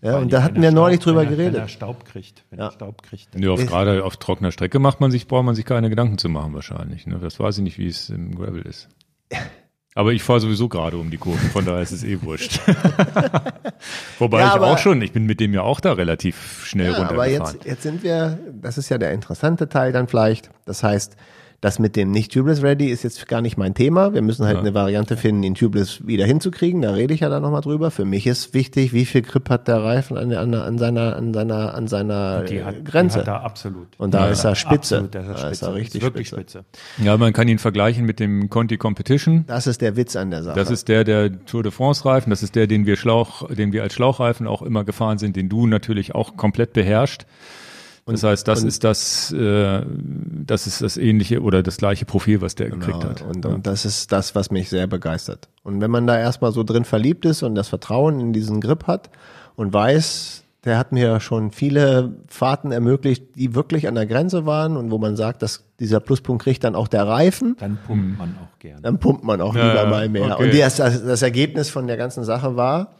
[0.00, 1.54] Ja, und da hatten wir neulich Staub- drüber wenn er, geredet.
[1.54, 2.44] Wenn er Staub kriegt.
[2.50, 2.66] Wenn Ja.
[2.66, 3.28] er Staub kriegt.
[3.38, 6.28] Ja, auf, gerade auf trockener Strecke macht man sich, braucht man sich keine Gedanken zu
[6.28, 7.06] machen wahrscheinlich.
[7.06, 7.18] Ne?
[7.20, 8.88] Das weiß ich nicht, wie es im Gravel ist.
[9.94, 12.60] Aber ich fahre sowieso gerade um die Kurven, von daher ist es eh wurscht.
[14.18, 16.92] Wobei Ja, ich aber- auch schon, ich bin mit dem ja auch da relativ schnell
[16.92, 17.54] Ja, aber runtergefahren.
[17.56, 20.50] jetzt, jetzt sind wir, das ist ja der interessante Teil dann vielleicht.
[20.64, 21.16] Das heißt,
[21.62, 24.12] das mit dem nicht Tubeless Ready ist jetzt gar nicht mein Thema.
[24.12, 26.82] Wir müssen halt eine Variante finden, den Tubeless wieder hinzukriegen.
[26.82, 27.92] Da rede ich ja dann nochmal drüber.
[27.92, 31.32] Für mich ist wichtig, wie viel Grip hat der Reifen an, an, an seiner, an
[31.32, 33.18] seiner, an seiner Die hat, Grenze.
[33.18, 33.86] Die hat er absolut.
[33.96, 34.96] Und da Ja, ist er spitze.
[34.98, 35.52] Absolut, da ist er Da spitze.
[35.52, 36.64] ist er richtig wirklich spitze.
[36.82, 37.04] spitze.
[37.04, 39.44] Ja, man kann ihn vergleichen mit dem Conti Competition.
[39.46, 40.56] das ist der Witz an der Sache.
[40.58, 42.30] Das ist der, der Tour de France Reifen.
[42.30, 45.48] Das ist der, den wir Schlauch, den wir als Schlauchreifen auch immer gefahren sind, den
[45.48, 46.74] du natürlich auch komplett
[48.04, 48.22] beherrscht.
[48.22, 49.82] Das heißt, das ist das, äh,
[50.44, 53.10] das ist das ähnliche oder das gleiche Profil, was der gekriegt Genau.
[53.10, 53.22] hat.
[53.22, 55.48] Und, und das ist das, was mich sehr begeistert.
[55.62, 58.86] Und wenn man da erstmal so drin verliebt ist und das Vertrauen in diesen Grip
[58.86, 59.10] hat
[59.56, 64.76] und weiß, der hat mir schon viele Fahrten ermöglicht, die wirklich an der Grenze waren
[64.76, 68.36] und wo man sagt, dass dieser Pluspunkt kriegt dann auch der Reifen, Dann pumpt man
[68.40, 68.80] auch gerne.
[68.80, 70.22] dann pumpt man auch Ja, lieber ja, mal mehr.
[70.36, 70.44] okay.
[70.44, 72.92] Und das, das, Ergebnis von der ganzen Sache war,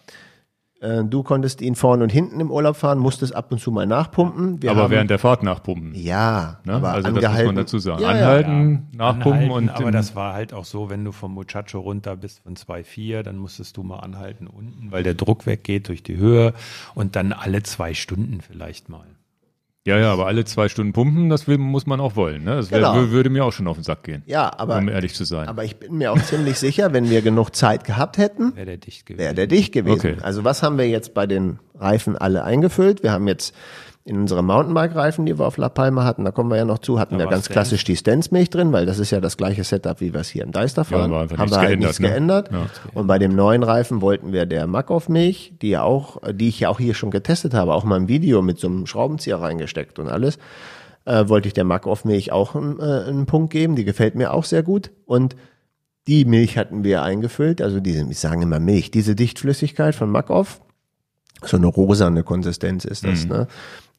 [1.05, 4.61] du konntest ihn vorne und hinten im Urlaub fahren, musstest ab und zu mal nachpumpen.
[4.63, 5.95] Wir aber haben, während der Fahrt nachpumpen.
[5.95, 6.73] ja, Ne?
[6.75, 7.47] aber also das muss angehalten.
[7.47, 8.03] man dazu sagen.
[8.03, 8.19] Ja, ja.
[8.19, 12.17] Anhalten, nachpumpen Anhalten, und aber das war halt auch so, wenn du vom Muchacho runter
[12.17, 16.17] bist von 2,4, dann musstest du mal anhalten unten, weil der Druck weggeht durch die
[16.17, 16.53] Höhe
[16.95, 19.07] und dann alle zwei Stunden vielleicht mal.
[19.87, 22.45] Ja, ja, aber alle zwei Stunden pumpen, das will, muss man auch wollen.
[22.45, 22.57] Ne?
[22.57, 23.11] Das wär, Genau.
[23.11, 25.49] würde mir auch schon auf den Sack gehen, Ja, aber, um ehrlich zu sein.
[25.49, 28.77] aber ich bin mir auch ziemlich sicher, wenn wir genug Zeit gehabt hätten, Wäre der
[28.77, 29.19] dicht gewesen.
[29.25, 29.95] wäre der dicht gewesen.
[29.99, 30.17] Okay.
[30.23, 33.03] Also was haben wir jetzt bei den Reifen alle eingefüllt?
[33.03, 33.55] Wir haben jetzt
[34.05, 36.99] in unsere Mountainbike-Reifen, die wir auf La Palma hatten, da kommen wir ja noch zu,
[36.99, 37.53] hatten Da wir ganz Stance.
[37.53, 40.43] klassisch die Stance-Milch drin, weil das ist ja das gleiche Setup, wie wir es hier
[40.43, 41.13] im Deister fahren.
[41.15, 42.09] einfach haben wir halt geändert, nichts ne?
[42.09, 42.51] geändert.
[42.51, 42.67] Ja.
[42.95, 46.69] Und bei dem neuen Reifen wollten wir der Makov-Milch, die ja auch, die ich ja
[46.69, 50.09] auch hier schon getestet habe, auch mal im Video mit so einem Schraubenzieher reingesteckt und
[50.09, 50.39] alles,
[51.05, 53.77] äh, wollte ich der Makov-Milch auch einen, äh, einen Punkt geben.
[53.77, 54.91] Die gefällt mir auch sehr gut.
[55.07, 55.37] Und
[56.09, 60.61] die Milch hatten wir eingefüllt, also diese, ich sage immer Milch, diese Dichtflüssigkeit von Makov,
[61.45, 63.49] so eine rosane Konsistenz ist das, ne?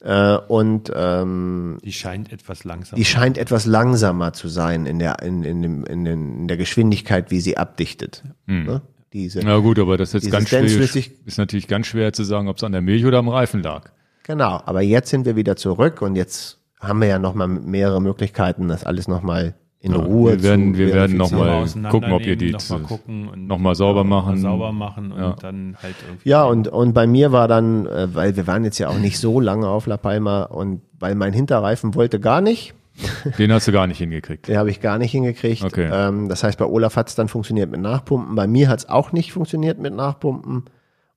[0.04, 2.98] Äh, und ähm, Die scheint etwas langsam.
[2.98, 6.58] die scheint etwas langsamer zu sein in der, in, in, dem, in, den, in der
[6.58, 8.24] Geschwindigkeit, wie sie abdichtet.
[8.46, 8.82] Ne?
[9.14, 12.24] Diese, Na gut, aber das ist jetzt ganz schwer, Dance-flüssig- ist natürlich ganz schwer zu
[12.24, 13.92] sagen, ob es an der Milch oder am Reifen lag.
[14.24, 18.68] Genau, aber jetzt sind wir wieder zurück und jetzt haben wir ja nochmal mehrere Möglichkeiten,
[18.68, 21.82] das alles nochmal in Ruhe wir werden- zu wir werden noch verifizieren.
[21.84, 24.38] mal gucken, ob ihr die noch mal zu- gucken und noch mal sauber machen.
[24.38, 25.36] sauber machen und Ja.
[25.40, 26.30] dann halt irgendwie.
[26.30, 29.20] Ja, und, und bei mir war dann, äh, weil wir waren jetzt ja auch nicht
[29.20, 32.74] so lange auf La Palma und weil mein Hinterreifen wollte gar nicht,
[33.40, 34.48] Den hast du gar nicht hingekriegt.
[34.48, 35.64] den habe ich gar nicht hingekriegt.
[35.64, 35.90] Okay.
[35.92, 38.90] Ähm, das heißt, bei Olaf hat es dann funktioniert mit Nachpumpen, bei mir hat es
[38.90, 40.64] auch nicht funktioniert mit Nachpumpen.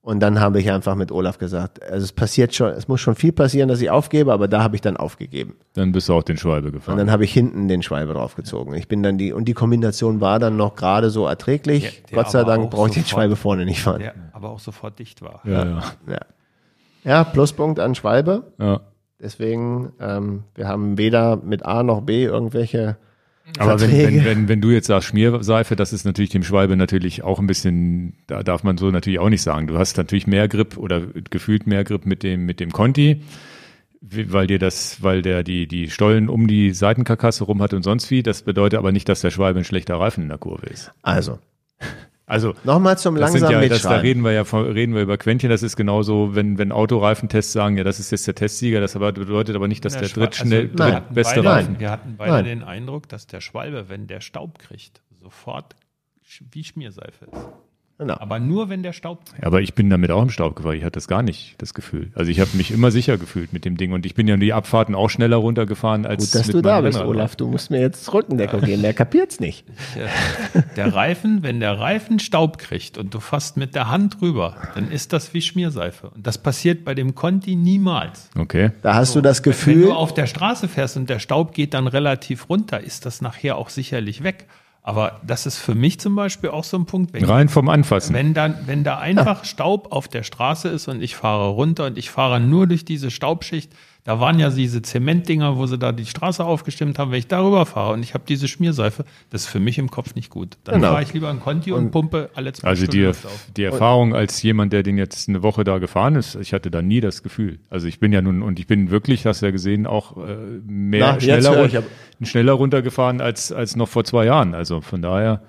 [0.07, 3.15] Und dann habe ich einfach mit Olaf gesagt, also es passiert schon, es muss schon
[3.15, 5.55] viel passieren, dass ich aufgebe, aber da habe ich dann aufgegeben.
[5.73, 6.97] Dann bist du auch den Schwalbe Und gefahren.
[6.97, 8.73] dann habe ich hinten den Schwalbe draufgezogen.
[8.75, 11.81] Ich bin dann die, und die Kombination war dann noch gerade so erträglich.
[11.81, 13.99] Der- der Gott sei Dank auch brauche ich den Schwalbe vorne nicht fahren.
[13.99, 15.41] Der aber auch sofort dicht war.
[15.43, 15.83] ja, ja.
[16.07, 16.19] Ja.
[17.03, 18.43] ja, Pluspunkt an Schwalbe.
[18.59, 18.79] ja.
[19.19, 22.95] Deswegen, ähm, wir haben weder mit A noch B irgendwelche
[23.57, 27.23] Aber wenn, wenn, wenn, wenn du jetzt sagst Schmierseife, das ist natürlich dem Schwalbe natürlich
[27.23, 29.67] auch ein bisschen, da darf man so natürlich auch nicht sagen.
[29.67, 33.21] Du hast natürlich mehr Grip oder gefühlt mehr Grip mit dem, mit dem Conti,
[34.01, 38.11] weil dir das, weil der die, die Stollen um die Seitenkarkasse rum hat und sonst
[38.11, 38.21] wie.
[38.21, 40.91] Das bedeutet aber nicht, dass der Schwalbe ein schlechter Reifen in der Kurve ist.
[41.01, 41.39] Also,
[42.29, 45.01] Also, nochmal zum das sind langsam ja, das, da reden wir ja von, reden wir
[45.01, 45.49] über Quäntchen.
[45.49, 48.81] Das ist genauso, wenn, wenn Autoreifentests sagen, ja, das ist jetzt der Testsieger.
[48.81, 51.79] Das aber bedeutet aber nicht, dass der, Schwa- drittschnell, also, wir hatten drittbeste beide, Reifen.
[51.79, 52.45] Wir hatten beide Nein.
[52.45, 55.77] den Eindruck, dass der Schwalbe, wenn der Staub kriegt, sofort
[56.51, 57.47] wie Schmierseife ist.
[57.99, 58.13] Genau.
[58.19, 60.75] Aber nur, wenn der Staub Ja, Aber ich bin damit auch im Staub gefahren.
[60.75, 62.11] Ich hatte das gar nicht, das Gefühl.
[62.13, 64.53] Also ich habe mich immer sicher gefühlt mit dem Ding und ich bin ja die
[64.53, 67.09] Abfahrten auch schneller runtergefahren als Gut, dass mit du da bist, Rennrad.
[67.15, 67.35] Olaf.
[67.35, 68.83] Du musst mir jetzt Rückendeckung geben.
[68.83, 69.65] Der kapiert's nicht.
[70.75, 74.91] Der Reifen, wenn der Reifen Staub kriegt und du fasst mit der Hand drüber, dann
[74.91, 76.09] ist das wie Schmierseife.
[76.11, 78.29] Und das passiert bei dem Conti niemals.
[78.37, 78.71] Okay.
[78.83, 81.73] Da hast du das Wenn Gefühl, du auf der Straße fährst und der Staub geht
[81.73, 84.45] dann relativ runter, ist das nachher auch sicherlich weg.
[84.87, 88.15] Aber das ist für mich zum Beispiel auch so ein Punkt, wenn, Rein vom Anfassen.
[88.15, 91.97] wenn, dann, wenn da einfach Staub auf der Straße ist und ich fahre runter und
[91.97, 93.69] ich fahre nur durch diese Staubschicht,
[94.07, 97.65] da waren ja diese Zementdinger, wo sie da die Straße aufgestimmt haben, wenn ich darüber
[97.65, 100.55] fahre und ich habe diese Schmierseife, das ist für mich im Kopf nicht gut.
[100.63, 100.91] Dann Genau.
[100.93, 103.47] fahre ich lieber ein Conti und, pumpe alle zwei Also Stunden die, Luft auf.
[103.57, 106.81] die Erfahrung als jemand, der den jetzt eine Woche da gefahren ist, ich hatte da
[106.81, 107.59] nie das Gefühl.
[107.69, 110.37] Also ich bin ja nun, und ich bin wirklich, hast du ja gesehen, auch äh,
[110.65, 111.69] mehr, Na, schneller,
[112.23, 114.53] schneller runtergefahren als, als noch vor zwei Jahren.
[114.55, 115.41] Also von daher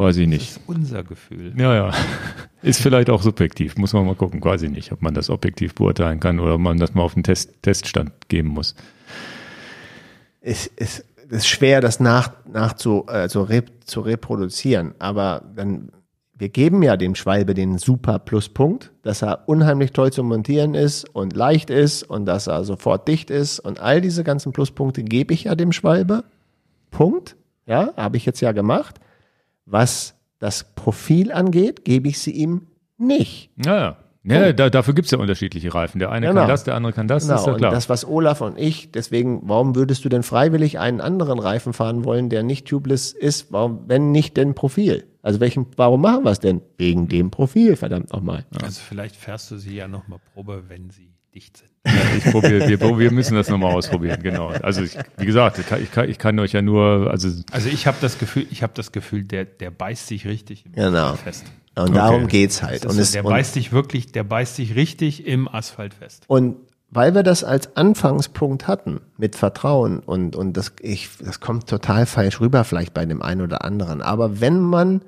[0.00, 0.50] weiß ich Das nicht.
[0.50, 1.52] ist unser Gefühl.
[1.56, 1.90] Ja, ja.
[2.62, 3.76] Ist vielleicht auch subjektiv.
[3.78, 4.44] Muss man mal gucken.
[4.44, 7.14] Weiß ich nicht, ob man das objektiv beurteilen kann oder ob man das mal auf
[7.14, 8.74] den Test, Teststand geben muss.
[10.42, 14.94] es ist, es ist schwer, das nach, nach zu, äh, zu, rep, zu reproduzieren.
[14.98, 15.90] Aber dann,
[16.36, 21.08] wir geben ja dem Schwalbe den super Pluspunkt, dass er unheimlich toll zu montieren ist
[21.14, 23.58] und leicht ist und dass er sofort dicht ist.
[23.60, 26.24] Und all diese ganzen Pluspunkte gebe ich ja dem Schwalbe.
[26.90, 27.36] Punkt.
[27.66, 29.00] Ja, habe ich jetzt ja gemacht.
[29.70, 32.66] Was das Profil angeht, gebe ich sie ihm
[32.98, 33.50] nicht.
[33.64, 33.96] Ja, ja.
[34.22, 35.98] Ja, da, dafür gibt's ja unterschiedliche Reifen.
[35.98, 36.40] Der eine Genau.
[36.40, 37.70] kann das, der andere kann das, das ist Genau, ja klar.
[37.70, 41.72] und das, was Olaf und ich, deswegen, warum würdest du denn freiwillig einen anderen Reifen
[41.72, 43.50] fahren wollen, der nicht tubeless ist?
[43.50, 45.06] Warum, wenn nicht denn Profil?
[45.22, 46.60] Also welchen, warum machen wir es denn?
[46.76, 48.44] Wegen dem Profil, verdammt nochmal.
[48.60, 51.69] Also vielleicht fährst du sie ja nochmal Probe, wenn sie dicht sind.
[51.84, 54.48] Ich probier, wir, wir müssen das nochmal ausprobieren, genau.
[54.48, 57.68] Also ich, wie gesagt, ich kann, ich, kann, ich kann euch ja nur, also Also
[57.70, 60.98] ich habe das Gefühl, ich habe das Gefühl, der, der beißt sich richtig im Genau.
[60.98, 61.44] Asphalt fest.
[61.76, 62.84] Und darum geht's halt.
[62.84, 66.24] Und, es, so, der und, beißt sich wirklich, der beißt sich richtig im Asphalt fest.
[66.26, 66.56] und
[66.92, 72.04] weil wir das als Anfangspunkt hatten, mit Vertrauen und, und das, ich, das kommt total
[72.04, 74.02] falsch rüber, vielleicht bei dem einen oder anderen.
[74.02, 75.00] Aber wenn man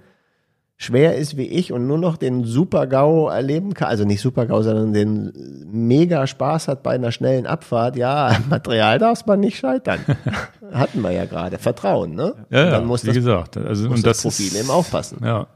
[0.83, 4.93] schwer ist wie ich und nur noch den Super-GAU erleben kann, also nicht Super-GAU, sondern
[4.93, 5.33] den
[5.71, 10.01] mega Spaß hat bei einer schnellen Abfahrt, ja, Material darf man nicht scheitern.
[10.73, 11.59] Hatten wir ja gerade.
[11.59, 12.35] Vertrauen, ne?
[12.51, 14.61] Ja, und ja, dann muss wie das, gesagt, also muss und das das Profil ist,
[14.61, 15.19] eben aufpassen.
[15.23, 15.47] Ja.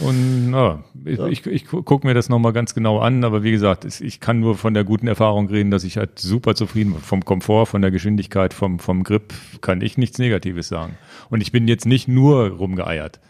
[0.00, 1.26] Und ja, ich, Ja.
[1.26, 4.40] ich, ich gucke mir das nochmal ganz genau an, aber wie gesagt, es- ich kann
[4.40, 7.02] nur von der guten Erfahrung reden, dass ich halt super zufrieden bin.
[7.02, 10.94] Vom Komfort, von der Geschwindigkeit, vom, vom Grip kann ich nichts Negatives sagen.
[11.28, 13.20] Und ich bin jetzt nicht nur rumgeeiert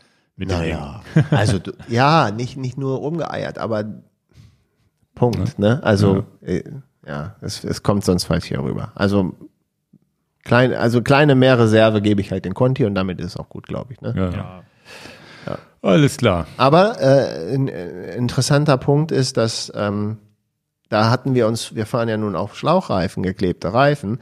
[0.43, 0.71] mit dem Ding.
[0.71, 3.85] Naja, also du, ja, nicht, nicht nur rumgeeiert, aber
[5.15, 5.81] Punkt, ne?
[5.83, 6.63] Also, äh,
[7.07, 8.93] ja, es, es kommt sonst falsch hier rüber.
[8.95, 9.35] Also,
[10.45, 13.67] klein, also kleine Mehrreserve gebe ich halt den Conti und damit ist es auch gut,
[13.67, 14.15] glaube ich, ne?
[14.17, 14.31] Ja.
[14.31, 14.63] Ja.
[15.83, 16.47] Alles klar.
[16.57, 20.19] Aber äh, ein äh, interessanter Punkt ist, dass ähm,
[20.89, 24.21] da hatten wir uns, wir fahren ja nun auf Schlauchreifen, geklebte Reifen.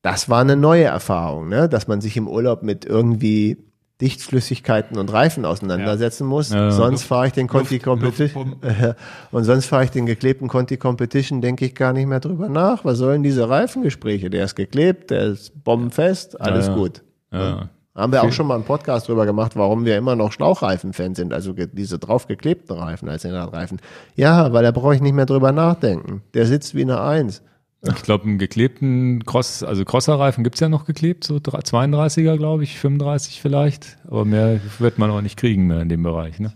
[0.00, 1.68] Das war eine neue Erfahrung, ne?
[1.68, 3.63] dass man sich im Urlaub mit irgendwie
[4.00, 6.50] Dichtflüssigkeiten und Reifen auseinandersetzen muss.
[6.50, 6.70] Ja.
[6.72, 8.94] sonst fahre ich den Conti Luft- Competition Luftpumpen.
[9.30, 12.84] und sonst fahre ich den geklebten Conti Competition, denke ich gar nicht mehr drüber nach.
[12.84, 14.30] Was sollen diese Reifengespräche?
[14.30, 16.74] Der ist geklebt, der ist bombenfest, alles ja.
[16.74, 17.02] gut.
[17.32, 17.68] Ja.
[17.94, 21.32] Haben wir auch schon mal einen Podcast drüber gemacht, warum wir immer noch Schlauchreifen-Fans sind,
[21.32, 23.80] also diese draufgeklebten Reifen als Hinterradreifen.
[24.16, 26.22] Ja, weil da brauche ich nicht mehr drüber nachdenken.
[26.34, 27.42] Der sitzt wie eine Eins.
[27.86, 32.64] Ich glaube, einen geklebten Cross, also Crosserreifen gibt's ja noch geklebt, so dra- 32er, glaube
[32.64, 33.98] ich, 35 vielleicht.
[34.08, 36.38] Aber mehr wird man auch nicht kriegen mehr in dem Bereich.
[36.40, 36.52] Ne?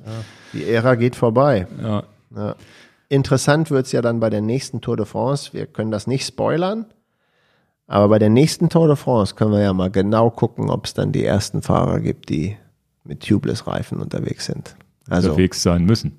[0.53, 1.67] Die Ära geht vorbei.
[1.83, 2.05] Ja.
[2.35, 2.57] Ja.
[3.11, 5.53] Interessant wird's ja dann bei der nächsten Tour de France.
[5.53, 6.87] Wir können das nicht spoilern,
[7.87, 10.95] aber bei der nächsten Tour de France können wir ja mal genau gucken, ob es
[10.95, 12.57] dann die ersten Fahrer gibt, die
[13.05, 14.77] mit Tubeless-Reifen unterwegs sind.
[15.09, 16.19] Also unterwegs sein müssen.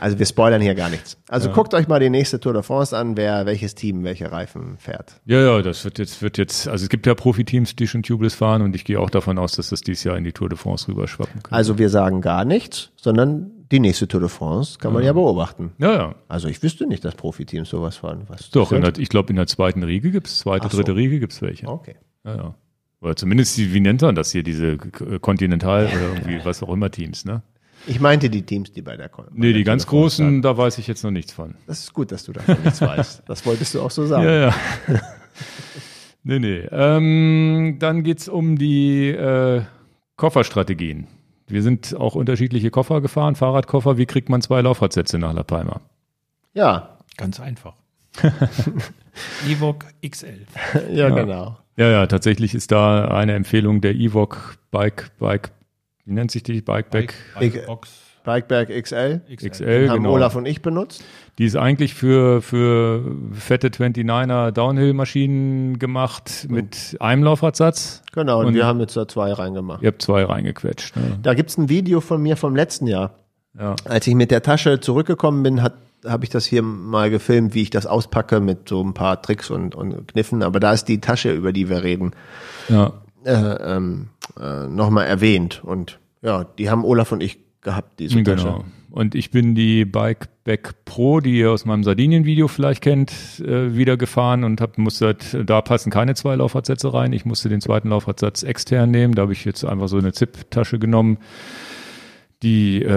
[0.00, 1.16] Also wir spoilern hier gar nichts.
[1.28, 4.78] Also guckt euch mal die nächste Tour de France an, wer welches Team welche Reifen
[4.78, 5.20] fährt.
[5.24, 8.34] Ja, ja, das wird jetzt, wird jetzt, also es gibt ja Profiteams, die schon Tubeless
[8.34, 10.56] fahren und ich gehe auch davon aus, dass das dieses Jahr in die Tour de
[10.58, 11.52] France rüberschwappen kann.
[11.54, 15.72] Also wir sagen gar nichts, sondern die nächste Tour de France kann man ja beobachten.
[15.78, 16.14] ja, ja.
[16.28, 18.22] Also ich wüsste nicht, dass Profiteams sowas fahren.
[18.28, 20.78] Was Doch, der, ich glaube, in der zweiten Riege gibt's zweite, Ach so.
[20.78, 21.66] dritte Riege gibt's welche.
[21.68, 21.96] Okay.
[22.24, 22.54] Ja, ja.
[23.00, 26.90] Oder zumindest, wie nennt man das hier, diese K- Continental oder irgendwie was auch immer
[26.90, 27.42] Teams, ne?
[27.88, 30.86] Ich meinte die Teams, die bei der Kon- Nee, die ganz großen, da weiß ich
[30.86, 31.54] jetzt noch nichts von.
[31.66, 33.22] Das ist gut, dass du davon nichts weißt.
[33.26, 34.24] Das wolltest du auch so sagen.
[34.24, 34.54] Ja, ja.
[36.22, 36.68] nee, nee.
[36.70, 39.62] Ähm, dann geht's um die äh,
[40.16, 41.06] Kofferstrategien.
[41.46, 43.96] Wir sind auch unterschiedliche Koffer gefahren, Fahrradkoffer.
[43.96, 45.80] Wie kriegt man zwei Laufradsätze nach La Palma?
[46.54, 47.74] Ja, Ganz einfach.
[49.48, 50.46] Evoque XL.
[50.92, 51.58] ja, genau.
[51.76, 55.50] Ja, ja, tatsächlich ist da eine Empfehlung der Evoque Bike, Bike,
[56.08, 56.60] wie nennt sich die?
[56.62, 57.90] Bikeback Ich- Box
[58.24, 60.12] Bikeberg XL XL, haben genau.
[60.12, 61.02] Olaf und ich benutzt.
[61.38, 63.02] Die ist eigentlich für, für
[63.32, 68.02] fette 29er Downhill-Maschinen gemacht mit einem Laufradsatz.
[68.12, 69.82] Genau, und, Und- wir haben jetzt da zwei reingemacht.
[69.82, 70.96] Ihr habt zwei reingequetscht.
[70.96, 71.18] Ne?
[71.22, 73.14] Da gibt's ein Video von mir vom letzten Jahr.
[73.58, 73.76] Ja.
[73.84, 75.74] Als ich mit der Tasche zurückgekommen bin, hat
[76.06, 79.50] habe ich das hier mal gefilmt, wie ich das auspacke mit so ein paar Tricks
[79.50, 80.44] und, und Kniffen.
[80.44, 82.12] Aber da ist die Tasche, über die wir reden,
[82.68, 82.92] ja.
[83.24, 84.08] Äh, ähm,
[84.40, 85.62] äh, nochmal erwähnt.
[85.64, 88.44] Und ja, die haben Olaf und ich gehabt, diese Tasche.
[88.44, 88.64] Genau.
[88.90, 93.96] Und ich bin die Bikeback Pro, die ihr aus meinem Sardinien-Video vielleicht kennt, äh, wieder
[93.96, 97.12] gefahren und hab, musste da passen keine zwei Laufradsätze rein.
[97.12, 99.14] Ich musste den zweiten Laufradsatz extern nehmen.
[99.14, 101.18] Da habe ich jetzt einfach so eine Zip-Tasche genommen.
[102.42, 102.88] Die, äh,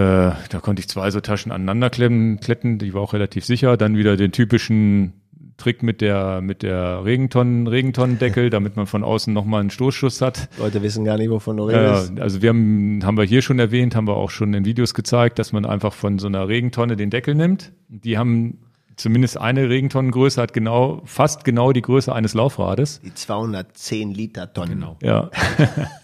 [0.50, 3.76] da konnte ich zwei so Taschen aneinander klemmen, kletten, die war auch relativ sicher.
[3.76, 5.21] Dann wieder den typischen
[5.62, 10.50] Trick mit der, mit der Regentonnen, Regentonnendeckel, damit man von außen nochmal einen Stoßschuss hat.
[10.58, 12.20] Leute wissen gar nicht, wovon du Ja, redest.
[12.20, 15.38] also wir haben, haben wir hier schon erwähnt, haben wir auch schon in Videos gezeigt,
[15.40, 17.72] dass man einfach von so einer Regentonne den Deckel nimmt.
[17.90, 18.58] Die haben
[18.96, 23.02] zumindest eine Regentonnengröße, hat genau, fast genau die Größe eines Laufrades.
[23.04, 24.80] Die 210 Liter Tonnen.
[24.80, 24.98] Genau.
[25.02, 25.30] Ja.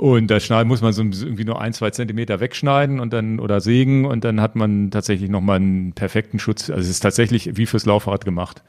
[0.00, 3.60] Und da schneiden, muss man so irgendwie nur ein, zwei Zentimeter wegschneiden und dann oder
[3.60, 6.70] sägen und dann hat man tatsächlich nochmal einen perfekten Schutz.
[6.70, 8.62] Also es ist tatsächlich wie fürs Laufrad gemacht.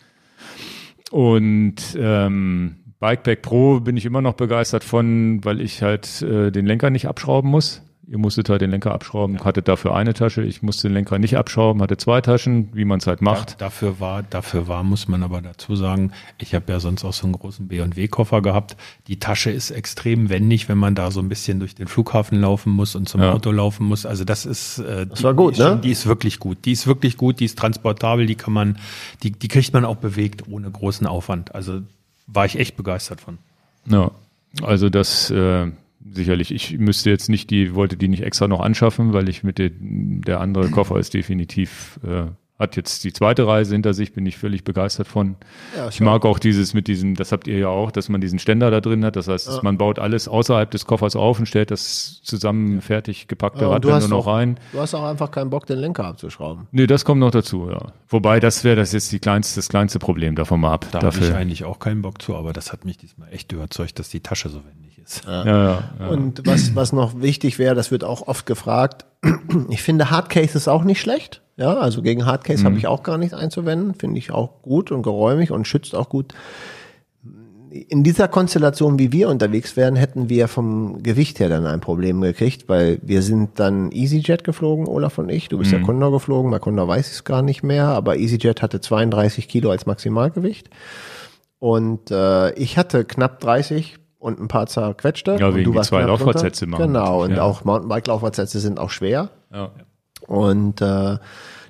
[1.10, 6.66] Und ähm, Bikepack Pro bin ich immer noch begeistert von, weil ich halt äh, den
[6.66, 7.82] Lenker nicht abschrauben muss.
[8.08, 10.42] Ihr musstet halt den Lenker abschrauben, hattet dafür eine Tasche.
[10.42, 13.52] Ich musste den Lenker nicht abschrauben, hatte zwei Taschen, wie man es halt macht.
[13.54, 17.14] Da, dafür war, dafür war, muss man aber dazu sagen, ich habe ja sonst auch
[17.14, 18.76] so einen großen B&W-Koffer gehabt.
[19.08, 22.72] Die Tasche ist extrem wendig, wenn man da so ein bisschen durch den Flughafen laufen
[22.72, 23.34] muss und zum Ja.
[23.34, 24.06] Auto laufen muss.
[24.06, 25.80] Also das ist, äh, Das die, war gut, die ist ne?
[25.82, 26.66] Die ist wirklich gut.
[26.66, 28.78] Die ist wirklich gut, die ist transportabel, die kann man,
[29.24, 31.54] die, die kriegt man auch bewegt ohne großen Aufwand.
[31.56, 31.82] Also
[32.28, 33.38] war ich echt begeistert von.
[33.86, 34.12] Ja,
[34.64, 35.72] also das äh,
[36.12, 36.52] sicherlich.
[36.52, 40.22] Ich müsste jetzt nicht die, wollte die nicht extra noch anschaffen, weil ich mit den,
[40.22, 42.24] der andere Koffer ist definitiv, äh,
[42.60, 45.36] hat jetzt die zweite Reise hinter sich, bin ich völlig begeistert von.
[45.76, 48.38] Ja, ich mag auch dieses mit diesem, das habt ihr ja auch, dass man diesen
[48.38, 49.16] Ständer da drin hat.
[49.16, 49.60] Das heißt, Ja.
[49.64, 53.84] man baut alles außerhalb des Koffers auf und stellt das zusammen fertig gepackte Ja, Rad
[53.86, 54.60] dann nur noch auch- rein.
[54.74, 56.68] Du hast auch einfach keinen Bock, den Lenker abzuschrauben.
[56.72, 57.94] Nee, das kommt noch dazu, ja.
[58.10, 60.86] Wobei, das wäre das jetzt die kleinste, das kleinste Problem davon mal ab.
[60.92, 63.98] Da habe ich eigentlich auch keinen Bock zu, aber das hat mich diesmal echt überzeugt,
[63.98, 65.24] dass die Tasche so wendig ist.
[65.26, 66.08] Ja, ja, ja.
[66.08, 69.06] Und was, was noch wichtig wäre, das wird auch oft gefragt,
[69.70, 71.42] ich finde Hardcase ist auch nicht schlecht.
[71.58, 72.66] Ja, also gegen Hardcase Mhm.
[72.66, 73.94] habe ich auch gar nichts einzuwenden.
[73.94, 76.34] Finde ich auch gut und geräumig und schützt auch gut.
[77.70, 82.20] In dieser Konstellation, wie wir unterwegs wären, hätten wir vom Gewicht her dann ein Problem
[82.20, 85.48] gekriegt, weil wir sind dann EasyJet geflogen, Olaf und ich.
[85.48, 88.62] Du bist ja Condor geflogen, bei Condor weiß ich es gar nicht mehr, aber EasyJet
[88.62, 90.70] hatte 32 Kilo als Maximalgewicht.
[91.60, 95.38] Und äh, ich hatte knapp 30 und ein paar zerquetschte.
[95.40, 96.04] Ja, und wegen du die zwei.
[96.04, 96.84] Lauffortsätze machen.
[96.88, 97.42] Genau, und Ja.
[97.44, 99.30] auch Mountainbike-Lauffortsätze sind auch schwer.
[99.54, 99.72] ja.
[100.28, 101.18] Und äh,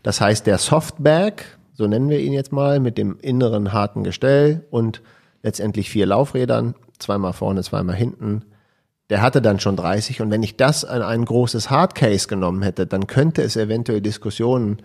[0.03, 1.43] das heißt, der Softbag,
[1.73, 5.01] so nennen wir ihn jetzt mal, mit dem inneren harten Gestell und
[5.41, 8.43] letztendlich vier Laufrädern, zweimal vorne, zweimal hinten,
[9.09, 10.21] der hatte dann schon 30.
[10.21, 14.77] Und wenn ich das an ein großes Hardcase genommen hätte, dann könnte es eventuell Diskussionen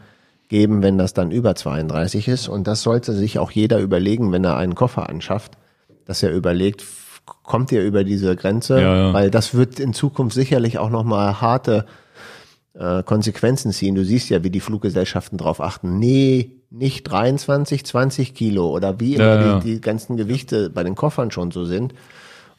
[0.48, 2.48] geben, wenn das dann über 32 ist.
[2.48, 5.58] Und das sollte sich auch jeder überlegen, wenn er einen Koffer anschafft,
[6.04, 6.84] dass er überlegt,
[7.42, 8.80] kommt ihr über diese Grenze?
[8.80, 9.12] Ja, ja.
[9.12, 11.86] Weil das wird in Zukunft sicherlich auch nochmal harte
[12.74, 13.94] äh, Konsequenzen ziehen.
[13.94, 15.98] Du siehst ja, wie die Fluggesellschaften drauf achten.
[15.98, 19.60] Nee, nicht 23, 20 Kilo oder wie immer Ja.
[19.60, 21.94] Die, die ganzen Gewichte bei den Koffern schon so sind.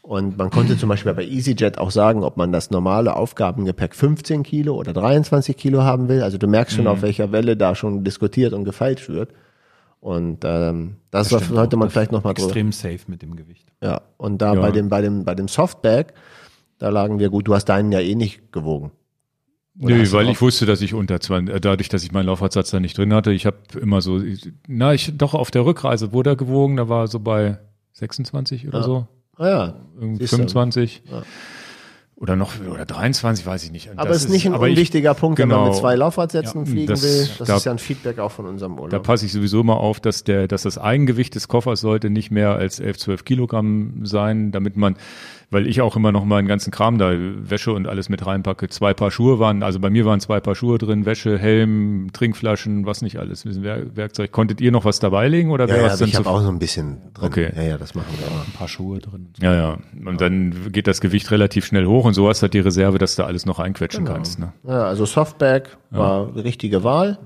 [0.01, 4.43] Und man konnte zum Beispiel bei EasyJet auch sagen, ob man das normale Aufgabengepäck 15
[4.43, 6.24] Kilo oder 23 Kilo haben will.
[6.24, 6.91] Also du merkst schon, Mhm.
[6.91, 9.32] auf welcher Welle da schon diskutiert und gefeilscht wird.
[9.99, 12.47] Und ähm, das, sollte man vielleicht nochmal drüber.
[12.47, 13.67] Extrem safe mit dem Gewicht.
[13.81, 14.61] Ja, und da Ja.
[14.61, 16.13] bei dem, bei dem, bei dem Softbag,
[16.77, 17.47] da lagen wir gut.
[17.47, 18.91] Du hast deinen ja eh nicht gewogen.
[19.79, 22.71] Oder Nee, weil ich wusste, dass ich unter 20, äh, dadurch, dass ich meinen Laufradsatz
[22.71, 24.19] da nicht drin hatte, ich habe immer so,
[24.67, 27.59] na, ich doch auf der Rückreise wurde er gewogen, da war er so bei
[27.93, 30.37] 26 oder so, Ah ja, irgendwie Siehst du.
[30.37, 31.03] 25.
[31.11, 31.21] Ja.
[32.20, 33.91] Oder noch, oder 23, weiß ich nicht.
[33.95, 35.70] Aber es ist nicht ein aber ich- unwichtiger Punkt, wenn man genau.
[35.70, 37.30] mit zwei Laufradsätzen Ja, fliegen das- will.
[37.38, 39.03] Das da- ist ja ein Feedback auch von unserem Da Urlaub.
[39.03, 42.53] passe ich sowieso immer auf, dass der, dass das Eigengewicht des Koffers sollte nicht mehr
[42.55, 44.95] als 11, 12 Kilogramm sein, damit man,
[45.49, 48.67] weil ich auch immer noch mal einen ganzen Kram da, Wäsche und alles mit reinpacke.
[48.67, 52.85] Zwei Paar Schuhe waren, also bei mir waren zwei Paar Schuhe drin, Wäsche, Helm, Trinkflaschen,
[52.85, 54.31] was nicht alles, ein bisschen Wer- Werkzeug.
[54.33, 56.29] Konntet ihr noch was dabei legen oder ja, wäre ja, das aber dann ich habe
[56.29, 57.27] auch so ein bisschen drin.
[57.27, 57.51] Okay.
[57.55, 58.41] Ja, ja, das machen wir immer.
[58.45, 59.29] Ein paar Schuhe drin.
[59.41, 59.77] Ja, ja.
[60.05, 62.97] Und dann geht das Gewicht relativ schnell hoch und so hast du halt die Reserve,
[62.97, 64.15] dass du alles noch einquetschen Genau.
[64.15, 64.39] kannst.
[64.39, 64.51] Ne?
[64.65, 67.19] Ja, also Softbag war die richtige Wahl.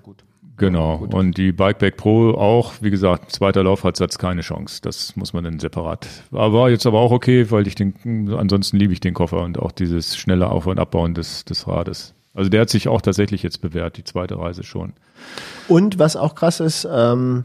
[0.61, 1.05] Genau.
[1.11, 4.79] Und die Bikeback Pro auch, wie gesagt, zweiter Laufradsatz keine Chance.
[4.81, 6.07] Das muss man dann separat.
[6.31, 9.59] Aber war jetzt aber auch okay, weil ich den, ansonsten liebe ich den Koffer und
[9.59, 12.13] auch dieses schnelle Auf- und Abbauen des, des Rades.
[12.33, 14.93] Also der hat sich auch tatsächlich jetzt bewährt, die zweite Reise schon.
[15.67, 17.43] Und was auch krass ist, ähm,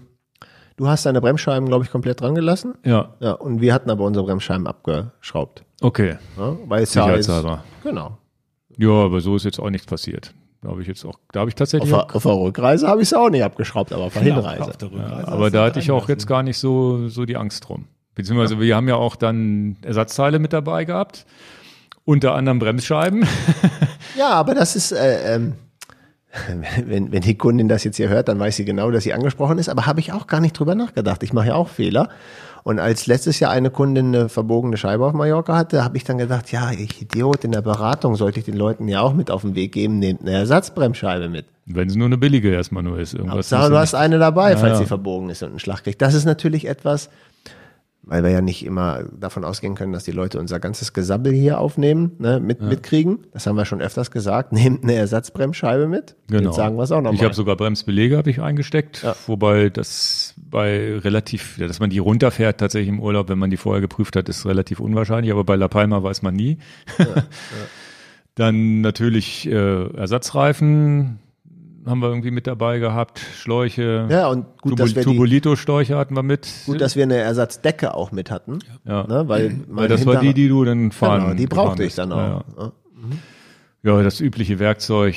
[0.77, 2.75] du hast deine Bremsscheiben, glaube ich, komplett dran gelassen.
[2.85, 5.65] Ja, Ja, und wir hatten aber unsere Bremsscheiben abgeschraubt.
[5.81, 6.17] okay.
[6.39, 7.65] Ja, weil es ja Sicherheitshalber.
[7.83, 8.19] genau.
[8.79, 10.35] Ja, aber so ist jetzt auch nichts passiert.
[10.63, 12.89] Da habe ich jetzt auch, da habe ich Auf tatsächlich der, auch, auf der Rückreise
[12.89, 14.65] habe ich es auch nicht abgeschraubt, aber auf der Hinreise.
[14.65, 17.69] Auf der Rückreise aber da hatte ich auch jetzt gar nicht so, so die Angst
[17.69, 17.85] drum.
[18.15, 21.27] Beziehungsweise wir haben ja auch dann Ersatzteile mit dabei gehabt.
[22.05, 23.27] Unter anderem Bremsscheiben.
[24.17, 25.55] Ja, aber das ist, äh, ähm,
[26.87, 29.59] wenn, wenn die Kundin das jetzt hier hört, dann weiß sie genau, dass sie angesprochen
[29.59, 31.23] ist, aber habe ich auch gar nicht drüber nachgedacht.
[31.23, 32.09] Ich mache ja auch Fehler.
[32.67, 36.19] Und als letztes Jahr eine Kundin eine verbogene Scheibe auf Mallorca hatte, habe ich dann
[36.19, 39.43] gedacht, ja, ich Idiot, in der Beratung sollte ich den Leuten ja auch mit auf
[39.43, 41.47] den Weg geben, nehmt eine Ersatzbremsscheibe mit.
[41.67, 43.15] Wenn es nur eine billige erstmal nur ist.
[43.15, 44.79] Irgendwas Hauptsache, du ja hast eine dabei, falls ja.
[44.79, 46.03] sie verbogen ist und einen Schlag kriegt.
[46.03, 47.09] Das ist natürlich etwas,
[48.07, 51.59] weil wir ja nicht immer davon ausgehen können, dass die Leute unser ganzes Gesabbel hier
[51.61, 53.27] aufnehmen, ne, mit, mitkriegen.
[53.33, 54.53] Das haben wir schon öfters gesagt.
[54.53, 56.15] Nehmt eine Ersatzbremsscheibe mit.
[56.29, 56.45] Genau.
[56.51, 57.15] Jetzt sagen wir es auch nochmal.
[57.15, 59.17] Ich habe sogar Bremsbelege habe ich eingesteckt, Ja.
[59.27, 63.57] wobei das bei relativ, ja, dass man die runterfährt tatsächlich im Urlaub, wenn man die
[63.57, 66.59] vorher geprüft hat, ist relativ unwahrscheinlich, aber bei La Palma weiß man nie.
[68.37, 71.19] Dann natürlich äh, Ersatzreifen
[71.87, 75.97] haben wir irgendwie mit dabei gehabt, Schläuche, Ja, und gut, Tubul- dass wir die, Tubolito-Schläuche
[75.97, 76.49] hatten wir mit.
[76.67, 78.59] gut, dass wir eine Ersatzdecke auch mit hatten.
[78.85, 79.07] ja.
[79.07, 81.95] Ne, weil, Weil mein das war die, die du dann fahren Genau, die brauchte ich
[81.95, 82.19] dann auch.
[82.19, 82.45] ja.
[82.59, 82.73] Ja.
[83.83, 85.15] Ja, das übliche Werkzeug.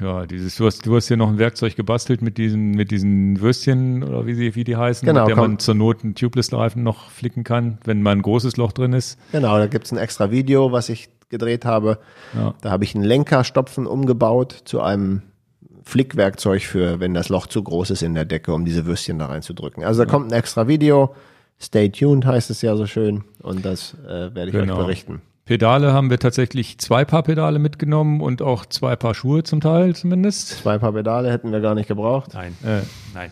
[0.00, 3.40] Ja, dieses, du hast, du hast hier noch ein Werkzeug gebastelt mit diesen, mit diesen
[3.40, 5.50] Würstchen oder wie sie, wie die heißen, Genau, mit der komm.
[5.52, 9.20] man zur Not einen Tubeless-Reifen noch flicken kann, wenn mal ein großes Loch drin ist.
[9.30, 11.98] Genau, da gibt's ein extra Video, was ich gedreht habe.
[12.34, 12.54] Ja.
[12.62, 15.22] Da habe ich einen Lenkerstopfen umgebaut zu einem
[15.84, 19.26] Flickwerkzeug für, wenn das Loch zu groß ist in der Decke, um diese Würstchen da
[19.26, 19.84] reinzudrücken.
[19.84, 21.14] Also da kommt ein extra Video.
[21.60, 23.24] Stay tuned heißt es ja so schön.
[23.42, 24.78] Und das äh, werde ich Genau.
[24.78, 25.22] euch berichten.
[25.44, 29.94] Pedale haben wir tatsächlich zwei Paar Pedale mitgenommen und auch zwei Paar Schuhe zum Teil
[29.96, 30.48] zumindest.
[30.62, 32.30] Zwei Paar Pedale hätten wir gar nicht gebraucht.
[32.34, 32.82] Nein, Äh,
[33.12, 33.30] nein.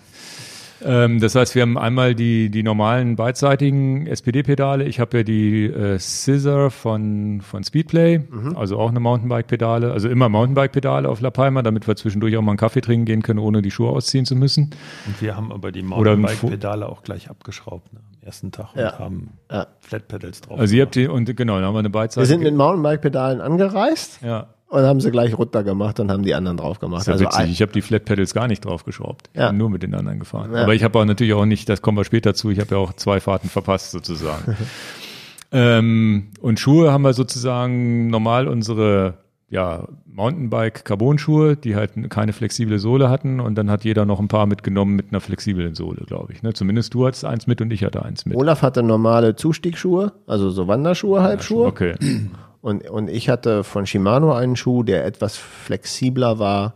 [0.85, 4.85] Ähm, das heißt, wir haben einmal die, die normalen beidseitigen SPD-Pedale.
[4.85, 8.21] Ich habe ja die äh, Scissor von, von Speedplay,
[8.55, 12.53] also auch eine Mountainbike-Pedale, also immer Mountainbike-Pedale auf La Palma, damit wir zwischendurch auch mal
[12.53, 14.71] einen Kaffee trinken gehen können, ohne die Schuhe ausziehen zu müssen.
[15.07, 18.99] Und wir haben aber die Mountainbike-Pedale auch gleich abgeschraubt ne, am ersten Tag und Ja.
[18.99, 19.67] haben Ja.
[19.81, 20.59] Flat Pedals drauf.
[20.59, 22.27] Also ihr habt die, und genau, dann haben wir eine Wir beidseitige.
[22.29, 26.57] sind mit Mountainbike-Pedalen angereist ja, und haben sie gleich runter gemacht und haben die anderen
[26.57, 27.03] drauf gemacht.
[27.03, 27.51] ist ja Also witzig.
[27.51, 29.29] Ich habe die Flat Pedals gar nicht draufgeschraubt.
[29.35, 29.49] Ich Ja.
[29.49, 30.53] bin nur mit den anderen gefahren.
[30.55, 30.63] Ja.
[30.63, 32.81] Aber ich habe auch natürlich auch nicht, das kommen wir später zu, ich habe ja
[32.81, 34.57] auch zwei Fahrten verpasst sozusagen.
[35.53, 39.15] ähm, und Schuhe haben wir sozusagen normal unsere
[39.49, 44.29] ja, Mountainbike Carbon-Schuhe, die halt keine flexible Sohle hatten und dann hat jeder noch ein
[44.29, 46.45] paar mitgenommen mit einer flexiblen Sohle, glaube ich.
[46.45, 46.53] Ne?
[46.53, 48.37] Zumindest du hattest eins mit und ich hatte eins mit.
[48.37, 51.67] Olaf hatte normale Zustiegsschuhe, also so Wanderschuhe, Halbschuhe.
[51.67, 51.95] Okay.
[52.63, 56.75] Und, und ich hatte von Shimano einen Schuh, der etwas flexibler war,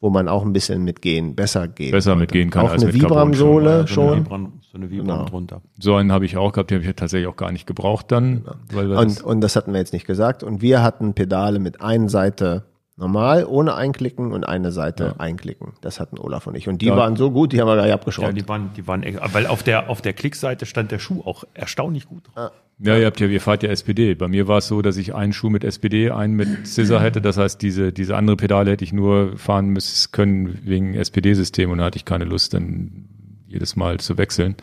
[0.00, 2.22] wo man auch ein bisschen mitgehen, besser gehen Besser konnte.
[2.22, 4.18] mitgehen kann Auch als eine mit Vibram-Sohle so eine schon.
[4.24, 5.24] Vibram, so eine Vibram Genau.
[5.26, 5.62] drunter.
[5.78, 8.44] So einen habe ich auch gehabt, den habe ich tatsächlich auch gar nicht gebraucht dann.
[8.72, 10.42] Weil wir Und, das, und das hatten wir jetzt nicht gesagt.
[10.42, 12.64] Und wir hatten Pedale mit einer Seite
[13.02, 15.72] normal, ohne einklicken und eine Seite einklicken.
[15.82, 16.68] Das hatten Olaf und ich.
[16.68, 16.96] Und die Ja.
[16.96, 18.36] waren so gut, die haben wir gleich Ja, abgeschraubt.
[18.36, 21.44] die waren, die waren, echt- weil auf der, auf der Klickseite stand der Schuh auch
[21.54, 22.52] erstaunlich gut drauf.
[22.78, 24.14] Ja, ihr habt ja, ihr fahrt ja SPD.
[24.14, 27.20] Bei mir war es so, dass ich einen Schuh mit SPD, einen mit Scissor hätte.
[27.20, 31.78] Das heißt, diese, diese andere Pedale hätte ich nur fahren müssen können wegen SPD-System und
[31.78, 33.08] da hatte ich keine Lust, dann
[33.46, 34.56] jedes Mal zu wechseln.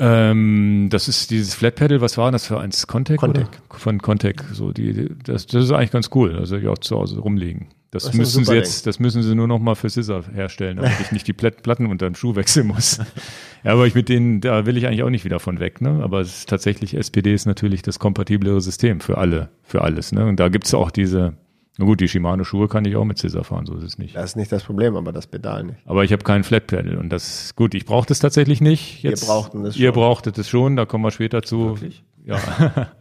[0.00, 2.86] Ähm, das ist dieses Flat Pedal, was war das für eins?
[2.86, 3.18] Contec?
[3.20, 3.46] Contec.
[3.46, 3.78] Oder?
[3.78, 4.42] Von Contec.
[4.52, 6.36] So die, das, das ist eigentlich ganz cool.
[6.36, 7.68] Also die auch zu Hause rumliegen.
[7.92, 10.92] Das, Das müssen sie jetzt, das müssen sie nur noch mal für Scissor herstellen, damit
[11.00, 12.98] ich nicht die Plat- Platten unter dem Schuh wechseln muss.
[13.64, 16.00] ja, aber ich mit denen, da will ich eigentlich auch nicht wieder von weg, ne?
[16.02, 20.24] Aber es ist tatsächlich, SPD ist natürlich das kompatiblere System für alle, für alles, ne?
[20.24, 21.34] Und da gibt's auch diese,
[21.80, 24.14] na gut, die Shimano-Schuhe kann ich auch mit Scissor fahren, so ist es nicht.
[24.14, 25.78] Das ist nicht das Problem, aber das Pedal nicht.
[25.86, 29.02] Aber ich habe keinen Flat Pedal und das, gut, ich brauchte es tatsächlich nicht.
[29.02, 29.94] Wir brauchten es Ihr schon.
[29.94, 31.70] brauchtet es schon, da kommen wir später zu.
[31.70, 32.04] Wirklich?
[32.26, 32.38] Ja.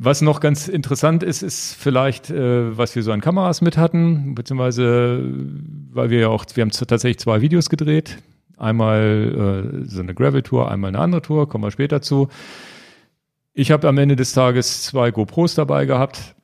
[0.00, 4.34] Was noch ganz interessant ist, ist vielleicht, äh, was wir so an Kameras mit hatten,
[4.34, 5.54] beziehungsweise, äh,
[5.92, 8.18] weil wir ja auch, wir haben tatsächlich zwei Videos gedreht.
[8.56, 12.26] Einmal äh, so eine Gravel-Tour, einmal eine andere Tour, kommen wir später zu.
[13.52, 16.34] Ich habe am Ende des Tages zwei GoPros dabei gehabt.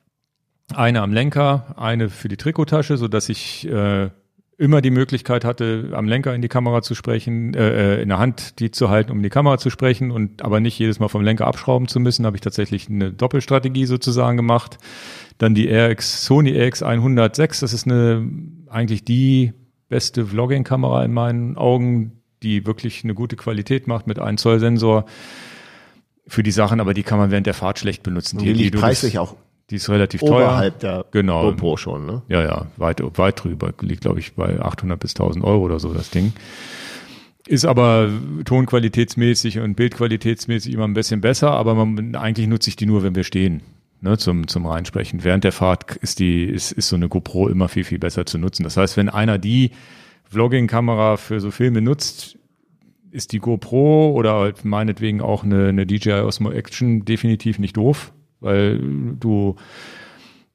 [0.75, 4.09] Eine am Lenker, eine für die Trikottasche, so dass ich äh,
[4.57, 8.19] immer die Möglichkeit hatte, am Lenker in die Kamera zu sprechen, äh, äh, in der
[8.19, 11.07] Hand die zu halten, um in die Kamera zu sprechen und aber nicht jedes Mal
[11.07, 14.77] vom Lenker abschrauben zu müssen, habe ich tatsächlich eine Doppelstrategie sozusagen gemacht.
[15.39, 18.29] Dann die RX, Sony RX 106, das ist eine
[18.69, 19.53] eigentlich die
[19.89, 25.05] beste Vlogging-Kamera in meinen Augen, die wirklich eine gute Qualität macht mit 1 Zoll Sensor
[26.27, 28.37] für die Sachen, aber die kann man während der Fahrt schlecht benutzen.
[28.37, 29.35] Die liegt du- preislich auch
[29.71, 30.47] die ist relativ teuer.
[30.47, 31.43] oberhalb der Genau.
[31.49, 32.21] GoPro schon, ne?
[32.27, 33.73] Ja, ja, weit, weit drüber.
[33.81, 36.33] Liegt, glaube ich, bei 800 bis 1000 Euro oder so, das Ding.
[37.47, 38.09] Ist aber
[38.45, 43.15] tonqualitätsmäßig und bildqualitätsmäßig immer ein bisschen besser, aber man, eigentlich nutze ich die nur, wenn
[43.15, 43.61] wir stehen,
[44.01, 45.23] ne, zum, zum Reinsprechen.
[45.23, 48.37] Während der Fahrt ist die, ist, ist so eine GoPro immer viel, viel besser zu
[48.37, 48.63] nutzen.
[48.63, 49.71] Das heißt, wenn einer die
[50.29, 52.37] Vlogging-Kamera für so Filme nutzt,
[53.09, 58.79] ist die GoPro oder meinetwegen auch eine, eine DJI Osmo Action definitiv nicht doof, weil
[59.19, 59.55] du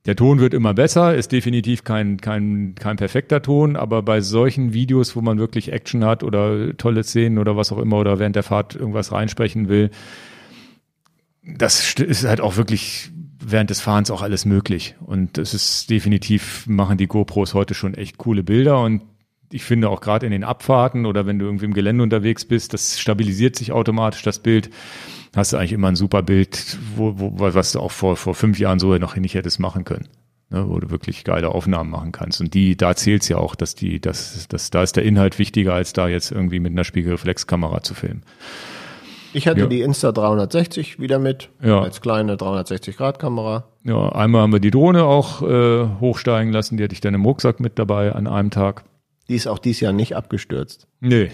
[0.04, 4.72] der Ton wird immer besser, ist definitiv kein, kein, kein perfekter Ton, aber bei solchen
[4.72, 8.36] Videos, wo man wirklich Action hat oder tolle Szenen oder was auch immer oder während
[8.36, 9.90] der Fahrt irgendwas reinsprechen will,
[11.42, 13.10] das st- ist halt auch wirklich
[13.44, 14.94] während des Fahrens auch alles möglich.
[15.04, 19.02] Und es ist definitiv, machen die GoPros heute schon echt coole Bilder und
[19.52, 22.74] ich finde auch gerade in den Abfahrten oder wenn du irgendwie im Gelände unterwegs bist,
[22.74, 24.70] das stabilisiert sich automatisch, das Bild.
[25.34, 28.58] Hast du eigentlich immer ein super Bild, wo, wo, was du auch vor, vor fünf
[28.58, 30.08] Jahren so noch nicht hättest machen können.
[30.48, 32.40] Ne, wo du wirklich geile Aufnahmen machen kannst.
[32.40, 35.74] Und die, da zählt's ja auch, dass die, dass, dass, da ist der Inhalt wichtiger,
[35.74, 38.22] als da jetzt irgendwie mit einer Spiegelreflexkamera zu filmen.
[39.32, 39.66] Ich hatte Ja.
[39.66, 41.80] die Insta 360 wieder mit, Ja.
[41.80, 43.64] als kleine 360-Grad-Kamera.
[43.82, 47.24] Ja, einmal haben wir die Drohne auch äh, hochsteigen lassen, die hatte ich dann im
[47.24, 48.84] Rucksack mit dabei an einem Tag.
[49.28, 50.86] Die ist auch dieses Jahr nicht abgestürzt.
[51.00, 51.30] Nee.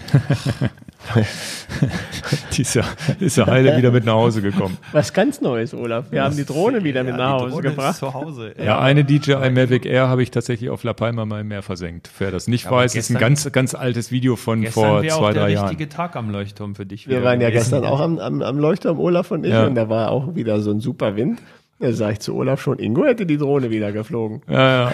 [2.57, 2.83] die ist ja,
[3.19, 4.77] ist ja heile wieder mit nach Hause gekommen.
[4.93, 6.05] Was ganz Neues, Olaf.
[6.11, 7.97] Wir haben die Drohne wieder mit nach Hause gebracht.
[7.97, 8.55] zu Hause.
[8.57, 12.09] Ja, eine DJI Mavic Air habe ich tatsächlich auf La Palma mal im Meer versenkt.
[12.17, 15.03] Wer das nicht aber weiß, ist ein gestern- ganz, ganz altes Video von Gestern vor
[15.03, 15.67] wäre zwei, auch der drei Jahren.
[15.69, 17.07] richtige Tag am Leuchtturm für dich.
[17.07, 17.61] Wir waren ja gewesen.
[17.71, 19.65] gestern auch am, am, am Leuchtturm, Olaf und ich, Ja.
[19.67, 21.41] und da war auch wieder so ein super Wind.
[21.79, 24.41] Da sag ich zu Olaf schon, Ingo hätte die Drohne wieder geflogen.
[24.49, 24.91] Ja, ja.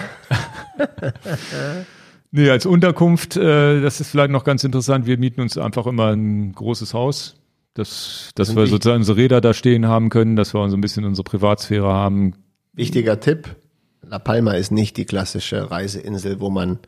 [2.30, 5.06] nee, als Unterkunft, äh, das ist vielleicht noch ganz interessant.
[5.06, 7.40] Wir mieten uns einfach immer ein großes Haus
[7.74, 10.80] dass, dass sind wir sozusagen unsere Räder da stehen haben können, dass wir so ein
[10.80, 12.34] bisschen unsere Privatsphäre haben.
[12.72, 13.56] Wichtiger Tipp,
[14.02, 16.78] La Palma ist nicht die klassische Reiseinsel, wo man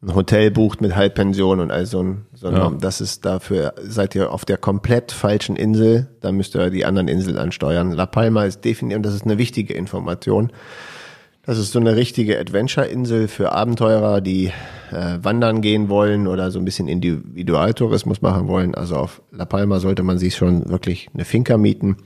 [0.00, 2.78] ein Hotel bucht mit Halbpension und all so ein, sondern Ja.
[2.80, 7.08] das ist dafür, seid ihr auf der komplett falschen Insel, da müsst ihr die anderen
[7.08, 7.92] Inseln ansteuern.
[7.92, 10.50] La Palma ist definitiv, und das ist eine wichtige Information,
[11.44, 14.52] das ist so eine richtige Adventure-Insel für Abenteurer, die
[14.90, 18.74] äh, wandern gehen wollen oder so ein bisschen Individualtourismus machen wollen.
[18.74, 21.96] Also auf La Palma sollte man sich schon wirklich eine Finca mieten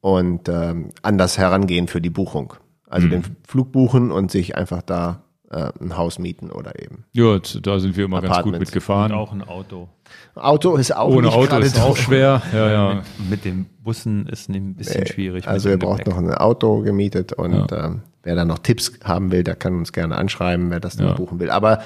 [0.00, 2.54] und ähm, anders herangehen für die Buchung.
[2.88, 7.04] Also den Flug buchen und sich einfach da äh, ein Haus mieten oder eben.
[7.12, 9.12] Ja, da sind wir immer ganz gut mitgefahren.
[9.12, 9.88] Und auch ein Auto.
[10.36, 12.42] Auto ist auch Ohne nicht Auto ist auch schwer.
[12.52, 12.94] Ja, ja.
[13.18, 15.48] Mit, mit den Bussen ist ein bisschen schwierig.
[15.48, 19.44] Also ihr braucht noch ein Auto gemietet und ähm, wer da noch Tipps haben will,
[19.44, 21.12] der kann uns gerne anschreiben, wer das Ja.
[21.12, 21.50] buchen will.
[21.50, 21.80] Aber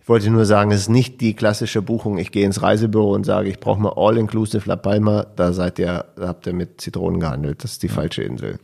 [0.00, 2.18] ich wollte nur sagen, es ist nicht die klassische Buchung.
[2.18, 5.26] Ich gehe ins Reisebüro und sage, ich brauche mal All-Inclusive La Palma.
[5.34, 7.64] Da seid ihr, da habt ihr mit Zitronen gehandelt.
[7.64, 8.58] Das ist die falsche Insel.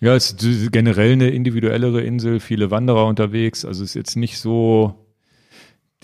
[0.00, 3.64] Ja, es ist generell eine individuellere Insel, viele Wanderer unterwegs.
[3.64, 5.05] Also es ist jetzt nicht so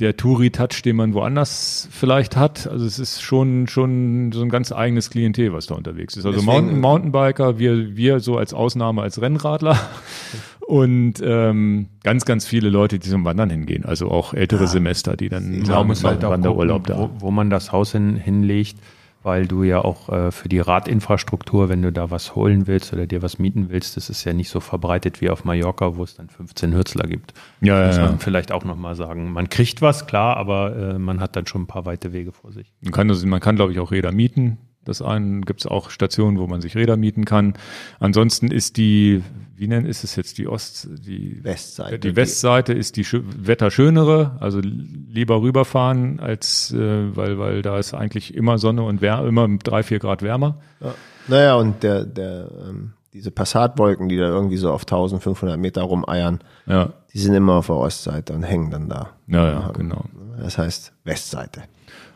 [0.01, 2.67] der Touri-Touch, den man woanders vielleicht hat.
[2.67, 6.25] Also es ist schon, schon so ein ganz eigenes Klientel, was da unterwegs ist.
[6.25, 9.79] Also Deswegen- Mountain, Mountainbiker, wir, wir so als Ausnahme als Rennradler
[10.67, 13.85] und ähm, ganz, ganz viele Leute, die zum Wandern hingehen.
[13.85, 17.11] Also auch ältere Semester, die dann Man sagen, muss halt Wanderurlaub gucken, da.
[17.21, 18.77] wo, wo man das Haus hin, hinlegt,
[19.23, 23.07] weil du ja auch äh, für die Radinfrastruktur, wenn du da was holen willst oder
[23.07, 26.17] dir was mieten willst, das ist ja nicht so verbreitet wie auf Mallorca, wo es
[26.17, 27.35] dann 15 Hürzler gibt.
[27.61, 28.07] Ja, ja, Muss ja.
[28.07, 29.33] man vielleicht auch nochmal sagen.
[29.33, 32.53] Man kriegt was, klar, aber äh, man hat dann schon ein paar weite Wege vor
[32.53, 32.73] sich.
[32.81, 34.59] Man kann, das, man kann glaube ich, auch Räder mieten.
[34.85, 37.55] Das einen gibt es auch Stationen, wo man sich Räder mieten kann.
[38.01, 39.23] Ansonsten ist die,
[39.63, 42.01] wie nennt ist es jetzt, die Ost, die Westseite.
[42.01, 47.95] Die Westseite ist die schö- wetterschönere, also lieber rüberfahren, als äh, weil, weil da ist
[47.95, 50.59] eigentlich immer Sonne und wär, immer drei, vier Grad wärmer.
[50.81, 50.95] Ja.
[51.29, 56.41] Naja, und der, der, ähm, diese Passatwolken, die da irgendwie so auf 1500 Meter rumeiern,
[56.67, 59.11] Ja, die sind immer auf der Ostseite und hängen dann da.
[59.29, 60.07] ja, ja, genau.
[60.41, 61.63] Das heißt Westseite.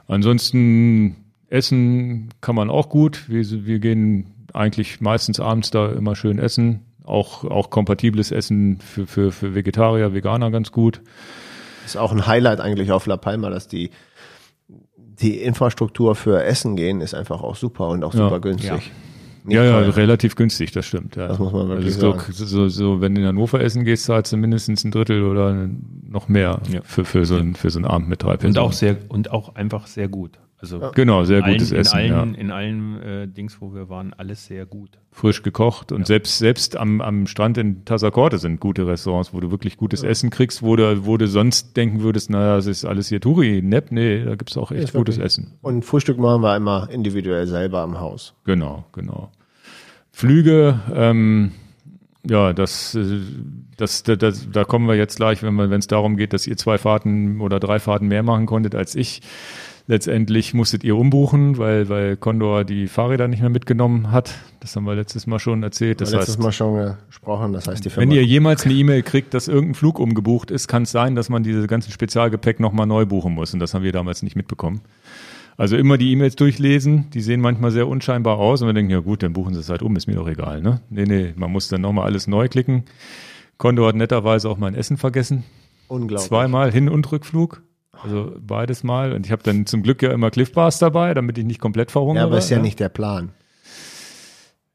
[0.08, 1.16] Ansonsten
[1.48, 3.28] Essen kann man auch gut.
[3.28, 6.80] Wir, wir gehen eigentlich meistens abends da immer schön essen.
[7.06, 11.00] Auch, auch kompatibles Essen für, für, für Vegetarier, Veganer ganz gut.
[11.86, 13.90] ist auch ein Highlight eigentlich auf La Palma, dass die,
[14.96, 18.24] die Infrastruktur für Essen gehen ist einfach auch super und auch Ja.
[18.24, 18.90] super günstig.
[19.44, 19.96] Nicht ja, ja, teuer.
[19.96, 21.14] relativ günstig, das stimmt.
[21.14, 21.28] Ja.
[21.28, 24.32] Das muss man wirklich also so, so, so, wenn du in Hannover essen gehst, zahlst
[24.32, 25.68] du mindestens ein Drittel oder
[26.02, 26.80] noch mehr Ja.
[26.82, 28.58] für, für, so ein, für so einen Abend mit drei Und Personen.
[28.66, 30.32] auch sehr und auch einfach sehr gut.
[30.58, 31.96] Also Genau, sehr allen, gutes in Essen.
[31.96, 32.40] allen, ja.
[32.40, 34.98] in allen äh, Dings, wo wir waren, alles sehr gut.
[35.12, 39.50] Frisch gekocht und selbst, selbst am, am Strand in Tazacorte sind gute Restaurants, wo du
[39.50, 43.08] wirklich gutes Essen kriegst, wo du, wo du sonst denken würdest, naja, das ist alles
[43.08, 45.26] hier Touri, Nepp, nee, da gibt's auch echt Ist gutes wirklich.
[45.26, 45.54] Essen.
[45.60, 48.34] Und Frühstück machen wir immer individuell selber am Haus.
[48.44, 49.30] Genau, genau.
[50.12, 51.52] Flüge, ähm,
[52.28, 53.20] ja, das, äh,
[53.76, 56.78] das, das, das, da kommen wir jetzt gleich, wenn es darum geht, dass ihr zwei
[56.78, 59.20] Fahrten oder drei Fahrten mehr machen konntet als ich.
[59.88, 64.34] Letztendlich musstet ihr umbuchen, weil, weil Condor die Fahrräder nicht mehr mitgenommen hat.
[64.58, 66.00] Das haben wir letztes Mal schon erzählt.
[66.00, 68.14] Das letztes heißt, Mal schon gesprochen, das heißt die wenn Firma.
[68.14, 71.44] ihr jemals eine E-Mail kriegt, dass irgendein Flug umgebucht ist, kann es sein, dass man
[71.44, 73.54] diese ganzen Spezialgepäck nochmal neu buchen muss.
[73.54, 74.80] Und das haben wir damals nicht mitbekommen.
[75.56, 78.98] Also immer die E-Mails durchlesen, die sehen manchmal sehr unscheinbar aus und wir denken, ja
[79.00, 80.60] gut, dann buchen sie es halt um, ist mir doch egal.
[80.60, 80.80] Ne?
[80.90, 82.84] Nee, nee, man muss dann nochmal alles neu klicken.
[83.56, 85.44] Condor hat netterweise auch mein Essen vergessen.
[85.88, 86.28] Unglaublich.
[86.28, 87.62] Zweimal Hin- und Rückflug.
[88.02, 89.12] Also beides Mal.
[89.12, 91.90] Und ich habe dann zum Glück ja immer Cliff Bars dabei, damit ich nicht komplett
[91.90, 92.24] verhungere.
[92.24, 93.32] Ja, aber ist ja nicht der Plan.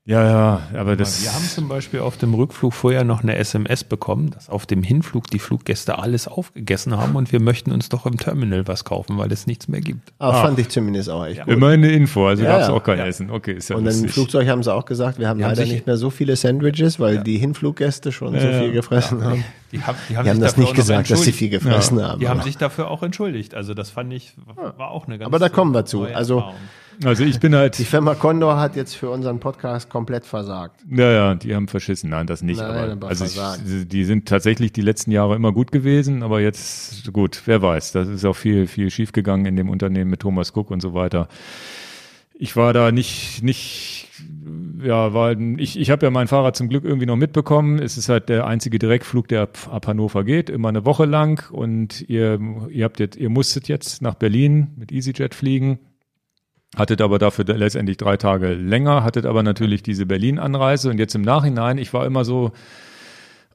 [0.04, 1.22] Ja, ja, aber das.
[1.24, 4.82] Wir haben zum Beispiel auf dem Rückflug vorher noch eine SMS bekommen, dass auf dem
[4.82, 9.20] Hinflug die Fluggäste alles aufgegessen haben und wir möchten uns doch im Terminal was kaufen,
[9.20, 10.12] weil es nichts mehr gibt.
[10.18, 10.42] Aber Ah.
[10.42, 11.54] fand ich zumindest auch echt gut.
[11.54, 12.74] Immerhin eine Info, also Ja, gab es ja.
[12.74, 13.30] auch kein Essen.
[13.30, 14.14] Okay, ist ja Und dann im lustig.
[14.16, 17.00] Flugzeug haben sie auch gesagt, wir haben Die haben leider nicht mehr so viele Sandwiches,
[17.00, 18.74] weil die Hinfluggäste schon so Ja, viel ja.
[18.74, 19.44] gefressen haben.
[19.72, 22.20] Die, haben, Die haben sich das dafür nicht gesagt, dass sie viel gefressen haben.
[22.20, 23.54] Die haben sich dafür auch entschuldigt.
[23.54, 24.34] Also das fand ich,
[24.78, 26.06] war auch eine ganz Aber da kommen wir zu.
[26.06, 26.56] Also- Erfahrung.
[27.04, 30.82] Also ich bin halt, die Firma Condor hat jetzt für unseren Podcast komplett versagt.
[30.90, 32.10] ja, ja, die haben verschissen.
[32.10, 32.60] Nein, das nicht.
[32.60, 36.42] Nein, aber aber also ich, die sind tatsächlich die letzten Jahre immer gut gewesen, aber
[36.42, 37.92] jetzt gut, wer weiß.
[37.92, 41.28] Das ist auch viel, viel schiefgegangen in dem Unternehmen mit Thomas Cook und so weiter.
[42.34, 44.08] Ich war da nicht, nicht,
[44.84, 47.78] ja, war, ich, ich habe ja mein Fahrrad zum Glück irgendwie noch mitbekommen.
[47.78, 51.52] Es ist halt der einzige Direktflug, der ab, ab Hannover geht, immer eine Woche lang.
[51.52, 52.40] Und ihr,
[52.70, 55.80] ihr habt jetzt, ihr musstet jetzt nach Berlin mit EasyJet fliegen.
[56.76, 61.22] Hattet aber dafür letztendlich drei Tage länger, hattet aber natürlich diese Berlin-Anreise und jetzt im
[61.22, 62.54] Nachhinein, ich war immer so,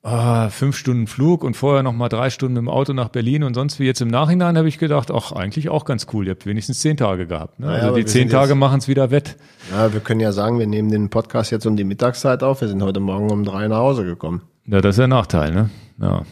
[0.06, 3.54] ah, fünf Stunden Flug und vorher noch mal drei Stunden im Auto nach Berlin und
[3.54, 6.26] sonst wie jetzt im Nachhinein habe ich gedacht, ach, eigentlich auch ganz cool.
[6.26, 7.58] Ihr habt wenigstens zehn Tage gehabt.
[7.58, 7.66] Ne?
[7.66, 9.36] Naja, also die zehn Tage machen es wieder wett.
[9.72, 12.60] Ja, wir können ja sagen, wir nehmen den Podcast jetzt um die Mittagszeit auf.
[12.60, 14.42] Wir sind heute Morgen um drei nach Hause gekommen.
[14.66, 15.70] Ja, das ist der Nachteil, ne?
[16.00, 16.22] Ja.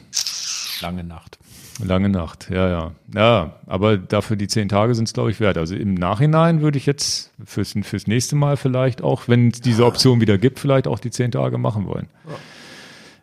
[0.80, 1.38] Lange Nacht.
[1.82, 2.92] Lange Nacht, ja, ja.
[3.14, 5.58] Ja, aber dafür die zehn Tage sind es, glaube ich, wert.
[5.58, 9.84] Also im Nachhinein würde ich jetzt fürs, fürs nächste Mal vielleicht auch, wenn es diese
[9.84, 12.08] Option wieder gibt, vielleicht auch die zehn Tage machen wollen.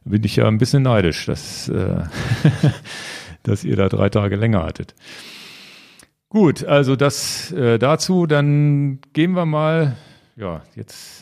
[0.03, 2.03] Bin ich ja ein bisschen neidisch, dass, äh,
[3.44, 4.95] dass ihr da drei Tage länger hattet.
[6.28, 9.95] Gut, also das äh, dazu, dann gehen wir mal,
[10.36, 11.20] ja, jetzt,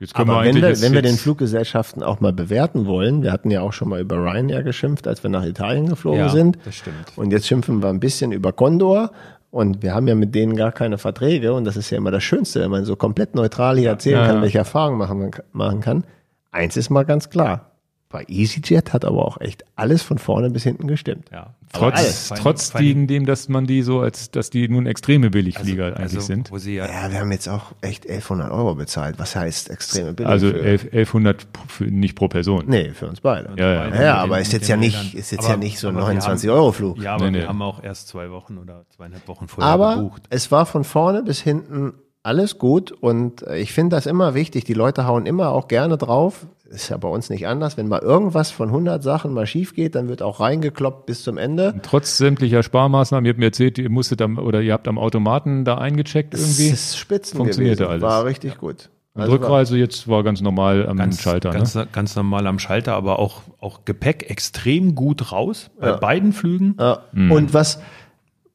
[0.00, 3.22] jetzt können Aber wir wenn wir, jetzt, wenn wir den Fluggesellschaften auch mal bewerten wollen,
[3.22, 6.58] wir hatten ja auch schon mal über Ryanair geschimpft, als wir nach Italien geflogen sind.
[6.64, 6.96] das stimmt.
[7.16, 9.12] Und jetzt schimpfen wir ein bisschen über Condor.
[9.52, 11.52] Und wir haben ja mit denen gar keine Verträge.
[11.52, 14.26] Und das ist ja immer das Schönste, wenn man so komplett neutral hier erzählen Ja,
[14.26, 14.42] kann, ja.
[14.42, 16.04] welche Erfahrungen machen, machen kann.
[16.52, 17.69] Eins ist mal ganz klar.
[18.12, 21.28] Bei EasyJet hat aber auch echt alles von vorne bis hinten gestimmt.
[21.32, 21.54] Ja.
[21.72, 22.32] trotz, alles.
[22.36, 26.20] trotz die, dem, dass man die so als, dass die nun extreme Billigflieger eigentlich also,
[26.20, 26.50] sind.
[26.50, 29.16] Wo sie ja, Ja, wir haben jetzt auch echt 1100 Euro bezahlt.
[29.20, 30.28] Was heißt extreme Billig?
[30.28, 32.64] Also für, 11, 1100 pro- für, nicht pro Person.
[32.66, 33.50] Nee, für uns beide.
[33.56, 33.84] Ja, ja.
[33.84, 35.94] Ja, Mit aber den- ist jetzt ja nicht, ist jetzt Aber- ja nicht so ein
[35.94, 37.00] aber wir 29 haben- Euro Flug.
[37.00, 37.38] Ja, aber Nee, nee.
[37.42, 40.22] wir haben auch erst zwei Wochen oder zweieinhalb Wochen vorher Aber gebucht.
[40.30, 41.92] es war von vorne bis hinten
[42.22, 44.64] alles gut und äh, ich finde das immer wichtig.
[44.64, 46.46] Die Leute hauen immer auch gerne drauf.
[46.68, 47.76] Ist ja bei uns nicht anders.
[47.76, 51.36] Wenn mal irgendwas von 100 Sachen mal schief geht, dann wird auch reingekloppt bis zum
[51.36, 51.74] Ende.
[51.82, 55.64] Trotz sämtlicher Sparmaßnahmen, ihr habt mir erzählt, ihr musstet am, oder ihr habt am Automaten
[55.64, 56.68] da eingecheckt irgendwie.
[56.68, 58.04] Es ist Spitzen Funktionierte gewesen.
[58.04, 58.14] alles.
[58.14, 58.88] War richtig gut.
[59.14, 61.50] Und Also Rückreise jetzt war ganz normal am Ganz, Schalter.
[61.50, 61.88] ganz, ne?
[61.90, 65.96] ganz normal am Schalter, aber auch, auch Gepäck extrem gut raus bei Ja.
[65.96, 66.76] beiden Flügen.
[66.78, 67.00] Ja.
[67.12, 67.80] Und was,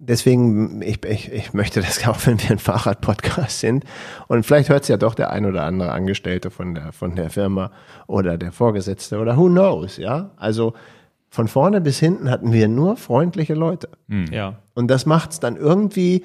[0.07, 3.86] deswegen, ich, ich, ich möchte das auch, wenn wir ein Fahrradpodcast sind.
[4.27, 7.30] Und vielleicht hört es ja doch der ein oder andere Angestellte von der, von der
[7.30, 7.72] Firma
[8.07, 10.32] oder der Vorgesetzte oder who knows, ja.
[10.38, 10.73] Also
[11.30, 13.90] von vorne bis hinten hatten wir nur freundliche Leute.
[14.32, 14.60] Ja.
[14.73, 16.23] Und das macht es dann irgendwie,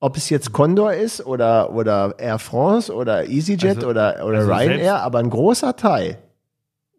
[0.00, 4.52] ob es jetzt Condor ist oder, oder Air France oder EasyJet Also- oder, oder also
[4.52, 6.18] Ryanair, aber ein großer Teil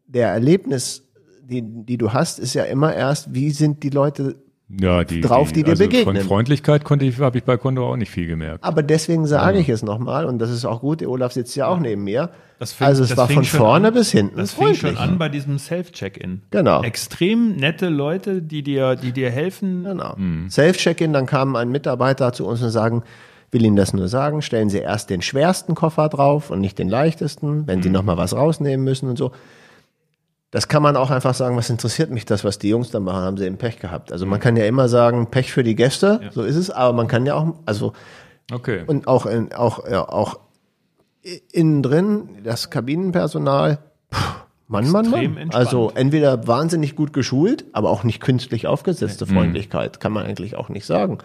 [0.08, 1.04] der Erlebnis,
[1.44, 4.36] die, die du hast, ist ja immer erst, wie sind die Leute
[4.68, 6.16] Ja, die, drauf, die dir also begegnen.
[6.18, 8.64] Von Freundlichkeit konnte ich, habe ich bei Condor auch nicht viel gemerkt.
[8.64, 11.68] Aber deswegen sage ich es nochmal, und das ist auch gut, der Olaf sitzt ja
[11.68, 12.32] auch neben mir.
[12.58, 14.98] Das fing- also es das war von schon vorne an- bis hinten Das fing schon
[14.98, 16.42] an bei diesem Self-Check-In.
[16.50, 16.82] Genau.
[16.82, 19.84] Extrem nette Leute, die dir, die dir helfen.
[19.84, 20.16] Genau.
[20.16, 20.50] Hm.
[20.50, 23.04] Self-Check-In, dann kam ein Mitarbeiter zu uns und sagen,
[23.52, 26.90] will Ihnen das nur sagen, stellen Sie erst den schwersten Koffer drauf und nicht den
[26.90, 27.84] leichtesten, wenn Hm.
[27.84, 29.32] Sie noch mal was rausnehmen müssen und so.
[30.56, 33.24] Das kann man auch einfach sagen, was interessiert mich das, was die Jungs da machen,
[33.24, 34.14] haben sie eben Pech gehabt.
[34.14, 37.10] Also man kann ja immer sagen, Pech für die Gäste, so ist es, aber man
[37.10, 37.92] kann ja auch, also
[38.50, 38.84] Okay.
[38.88, 40.40] Und auch, in, auch, ja, auch
[41.52, 43.80] innen drin, das Kabinenpersonal,
[44.10, 44.18] puh,
[44.70, 45.24] Mann, Mann, Mann.
[45.24, 45.56] entspannt.
[45.56, 50.70] Also entweder wahnsinnig gut geschult, aber auch nicht künstlich aufgesetzte Freundlichkeit, kann man eigentlich auch
[50.70, 51.18] nicht sagen.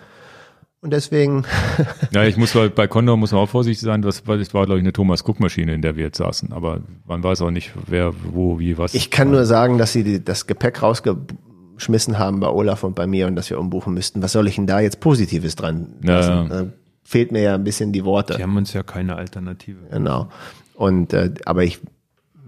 [0.83, 1.45] Und deswegen,
[2.13, 4.65] Ja, ich muss halt, bei Condor muss man auch vorsichtig sein, das war, das war
[4.65, 6.53] glaube ich, eine Thomas-Cook-Maschine, in der wir jetzt saßen.
[6.53, 8.95] Aber man weiß auch nicht, wer, wo, wie, was.
[8.95, 13.07] ich kann nur sagen, dass sie die, das Gepäck rausgeschmissen haben bei Olaf und bei
[13.07, 14.23] mir und dass wir umbuchen müssten.
[14.23, 16.31] Was soll ich denn da jetzt Positives dran Ja, lassen?
[16.31, 16.45] ja.
[16.65, 16.67] Da
[17.05, 18.37] fehlt mir ja ein bisschen die Worte.
[18.37, 19.79] Die haben uns ja keine Alternative.
[19.91, 20.31] Genau.
[20.75, 21.79] Und, äh, aber ich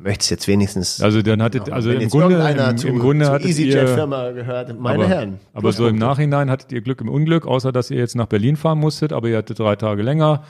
[0.02, 3.58] möchte es jetzt wenigstens also dann hattet, also im Grunde, im, zu, im Grunde hattet
[3.58, 5.40] ihr, EasyJet-Firma gehört, meine aber, Herren.
[5.54, 5.96] aber so im.
[5.96, 9.28] Nachhinein hattet ihr Glück im Unglück, außer dass ihr jetzt nach Berlin fahren musstet, aber
[9.28, 10.42] ihr hattet drei Tage länger.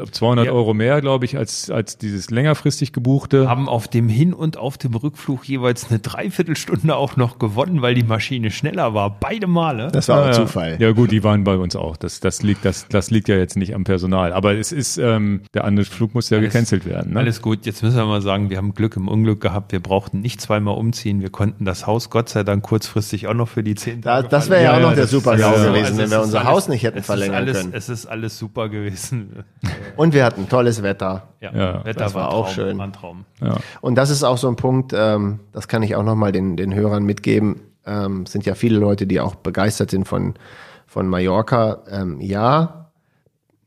[0.00, 0.52] Ich glaub, 200 Ja.
[0.52, 3.48] Euro mehr, glaube ich, als, als dieses längerfristig gebuchte.
[3.48, 7.94] Haben auf dem Hin- und auf dem Rückflug jeweils eine Dreiviertelstunde auch noch gewonnen, weil
[7.94, 9.18] die Maschine schneller war.
[9.20, 9.88] Beide Male.
[9.92, 10.76] Das war auch ja, Zufall.
[10.80, 11.96] Ja gut, die waren bei uns auch.
[11.98, 14.32] Das, das, liegt, das, das liegt ja jetzt nicht am Personal.
[14.32, 17.12] Aber es ist, ähm, der andere Flug muss ja Alles- gecancelt werden.
[17.12, 17.18] Ne?
[17.20, 19.72] Alles gut, jetzt müssen wir mal sagen, wir haben Glück im Unglück gehabt.
[19.72, 21.20] Wir brauchten nicht zweimal umziehen.
[21.20, 24.28] Wir konnten das Haus Gott sei Dank kurzfristig auch noch für die zehn Da, Tage
[24.28, 26.20] das wäre ja, Ja, auch ja, noch der super ja, GAU gewesen, Also wenn wir
[26.22, 27.72] unser alles- Haus nicht hätten verlängern alles, können.
[27.74, 29.44] Es ist alles super gewesen.
[29.96, 31.28] Und wir hatten tolles Wetter.
[31.40, 32.78] Ja, Ja, Wetter das war auch Traum, schön.
[32.78, 33.24] war ein Traum.
[33.40, 33.56] Ja.
[33.80, 36.74] Und das ist auch so ein Punkt, ähm, das kann ich auch nochmal den, den
[36.74, 37.60] Hörern mitgeben.
[37.86, 40.34] Ähm, es sind ja viele Leute, die auch begeistert sind von,
[40.86, 41.78] von Mallorca.
[41.90, 42.90] Ähm, ja,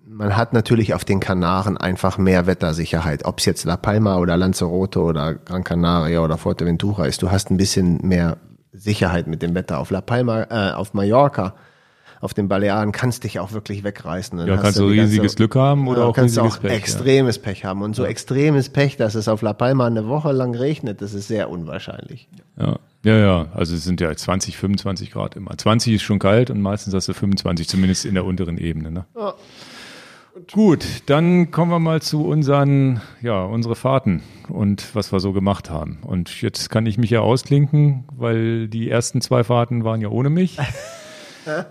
[0.06, 3.26] man hat natürlich auf den Kanaren einfach mehr Wettersicherheit.
[3.26, 7.50] Ob es jetzt La Palma oder Lanzarote oder Gran Canaria oder Fuerteventura ist, du hast
[7.50, 8.38] ein bisschen mehr
[8.72, 9.80] Sicherheit mit dem Wetter.
[9.80, 11.54] Auf La Palma, äh, auf Mallorca,
[12.24, 14.38] auf den Balearen kannst dich auch wirklich wegreißen.
[14.38, 16.58] Dann Ja, kannst du die ganze- riesiges Glück haben oder ja, auch kannst du riesiges
[16.58, 16.72] auch Pech.
[16.72, 16.78] ja.
[16.78, 17.82] extremes Pech haben.
[17.82, 21.28] Und so extremes Pech, dass es auf La Palma eine Woche lang regnet, das ist
[21.28, 22.30] sehr unwahrscheinlich.
[22.58, 22.78] Ja.
[23.04, 25.58] ja, ja, also es sind ja 20, 25 Grad immer.
[25.58, 28.90] 20 ist schon kalt und meistens hast du 25, zumindest in der unteren Ebene.
[28.92, 29.06] Ne?
[30.52, 35.70] Gut, dann kommen wir mal zu unseren, ja, unsere Fahrten und was wir so gemacht
[35.70, 36.00] haben.
[36.02, 40.30] Und jetzt kann ich mich ja ausklinken, weil die ersten zwei Fahrten waren ja ohne
[40.30, 40.58] mich.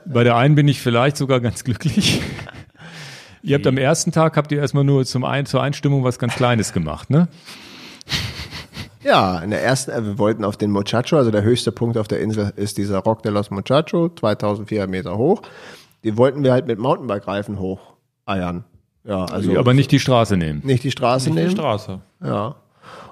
[0.07, 2.21] Bei der einen bin ich vielleicht sogar ganz glücklich.
[3.43, 6.35] Ihr habt am ersten Tag habt ihr erstmal nur zum ein, zur Einstimmung was ganz
[6.35, 7.29] Kleines gemacht, ne?
[9.05, 12.07] Ja, in der ersten, äh, wir wollten auf den Muchacho, also der höchste Punkt auf
[12.07, 15.43] der Insel ist dieser Rock de los Muchacho, 2400 Meter hoch.
[16.05, 17.81] Die wollten wir halt mit Mountainbike-Reifen hoch
[18.27, 18.65] eiern.
[19.05, 20.61] Ja, also Aber nicht die Straße nehmen.
[20.65, 21.51] nicht die Straße Die nehmen.
[21.51, 21.99] Straße.
[22.25, 22.55] Ja.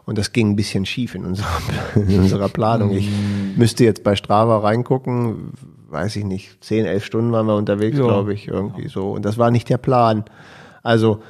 [0.07, 1.49] Und das ging ein bisschen schief in unserer,
[1.97, 2.93] in unserer Planung.
[2.93, 3.09] Ich
[3.57, 5.53] müsste jetzt bei Strava reingucken,
[5.91, 8.05] weiß ich nicht, 10, 11 Stunden waren wir unterwegs, Ja.
[8.05, 9.11] glaube ich, irgendwie so.
[9.13, 10.25] Und das war nicht der Plan.
[10.83, 11.21] Also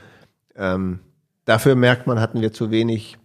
[0.56, 1.00] ähm,
[1.44, 3.16] dafür merkt man, hatten wir zu wenig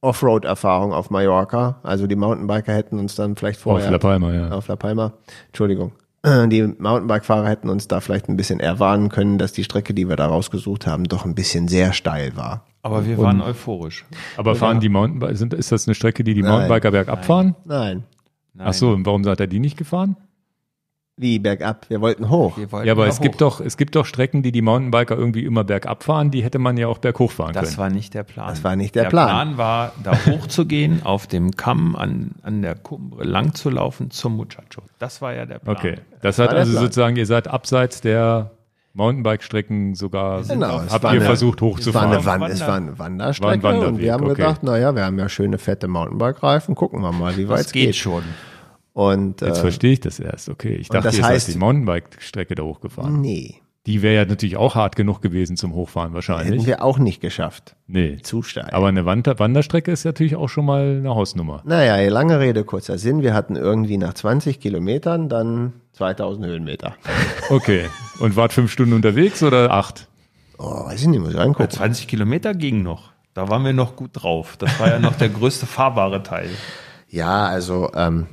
[0.00, 1.80] Offroad-Erfahrung auf Mallorca.
[1.82, 4.50] Also die Mountainbiker hätten uns dann vielleicht vorher Auf La Palma, ja.
[4.50, 5.12] auf La Palma,
[5.48, 5.92] Entschuldigung.
[6.48, 10.16] Die Mountainbike-Fahrer hätten uns da vielleicht ein bisschen erwarnen können, dass die Strecke, die wir
[10.16, 12.64] da rausgesucht haben, doch ein bisschen sehr steil war.
[12.82, 14.04] Aber wir waren euphorisch.
[14.36, 16.50] Aber fahren die Mountainbiker, sind, ist das eine Strecke, die die Nein.
[16.52, 17.54] Mountainbiker bergab fahren?
[17.64, 18.04] Nein.
[18.58, 20.16] Ach so, und warum seid ihr die nicht gefahren?
[21.20, 21.86] Wie bergab?
[21.88, 22.56] Wir wollten hoch.
[22.56, 23.58] Wir wollten Ja, aber es gibt hoch.
[23.58, 26.76] doch, es gibt doch Strecken, die die Mountainbiker irgendwie immer bergab fahren, die hätte man
[26.76, 27.78] ja auch berghoch fahren Das können.
[27.78, 28.48] war nicht der Plan.
[28.48, 29.26] Das war nicht der der Plan.
[29.28, 34.36] Plan war, da hochzugehen, auf dem Kamm an, an der Kumbre lang zu laufen zum
[34.36, 34.82] Muchacho.
[35.00, 35.76] Das war ja der Plan.
[35.76, 38.52] Okay, das hat war der also sozusagen, ihr seid abseits der
[38.94, 42.12] Mountainbike-Strecken sogar, Genau, habt ihr eine- versucht Es war hochzufahren.
[42.12, 44.34] eine, Wand, es war eine Wanderstrecke War ein und wir haben okay.
[44.34, 47.72] gedacht, naja, wir haben ja schöne fette Mountainbike-Reifen, gucken wir mal, wie weit Das es
[47.72, 47.96] geht geht.
[47.96, 48.22] schon.
[48.98, 50.74] Und Jetzt äh, verstehe ich das erst, okay.
[50.74, 53.20] Ich dachte, das ihr heißt- seid die Mountainbike-Strecke da hochgefahren.
[53.20, 53.54] nee,
[53.86, 56.66] Die wäre ja natürlich auch hart genug gewesen zum Hochfahren hätten wahrscheinlich.
[56.66, 57.76] wir auch nicht geschafft.
[57.86, 58.16] Nee.
[58.22, 58.70] Zu steil.
[58.72, 61.62] Aber eine Wander Wanderstrecke ist natürlich auch schon mal eine Hausnummer.
[61.64, 63.22] naja, lange Rede, kurzer Sinn.
[63.22, 66.94] Wir hatten irgendwie nach 20 Kilometern dann 2000 Höhenmeter.
[67.50, 67.84] Okay.
[68.18, 70.08] Und wart fünf Stunden unterwegs oder acht?
[70.58, 71.70] Oh, weiß ich nicht, muss ich reingucken.
[71.70, 73.12] 20 Kilometer ging noch.
[73.32, 74.56] Da waren wir noch gut drauf.
[74.58, 76.50] Das war ja noch der größte fahrbare Teil.
[77.08, 78.26] Ja, also ähm,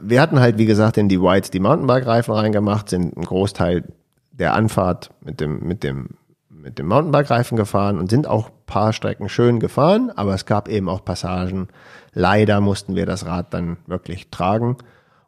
[0.00, 3.84] wir hatten halt, wie gesagt, in die Whites die Mountainbike-Reifen reingemacht, sind einen Großteil
[4.32, 6.10] der Anfahrt mit dem, mit dem,
[6.48, 10.68] mit dem Mountainbike-Reifen gefahren und sind auch ein paar Strecken schön gefahren, aber es gab
[10.68, 11.68] eben auch Passagen.
[12.12, 14.76] Leider mussten wir das Rad dann wirklich tragen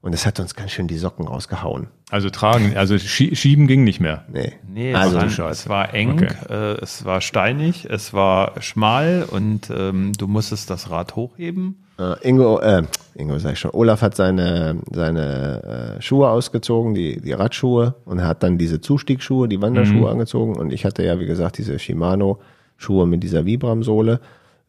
[0.00, 1.88] und es hat uns ganz schön die Socken rausgehauen.
[2.10, 4.24] Also tragen, also schie schieben ging nicht mehr.
[4.32, 4.52] Nee.
[4.68, 6.34] Nee, Also, es, war, es war eng, Okay.
[6.48, 11.82] äh, es war steinig, es war schmal und ähm, du musstest das Rad hochheben.
[11.98, 12.82] Äh, Ingo, äh,
[13.14, 18.22] Ingo sag ich schon, Olaf hat seine, seine äh, Schuhe ausgezogen, die, die Radschuhe und
[18.22, 23.06] hat dann diese Zustiegsschuhe, die Wanderschuhe angezogen und ich hatte ja, wie gesagt, diese Shimano-Schuhe
[23.06, 24.20] mit dieser Vibram-Sohle.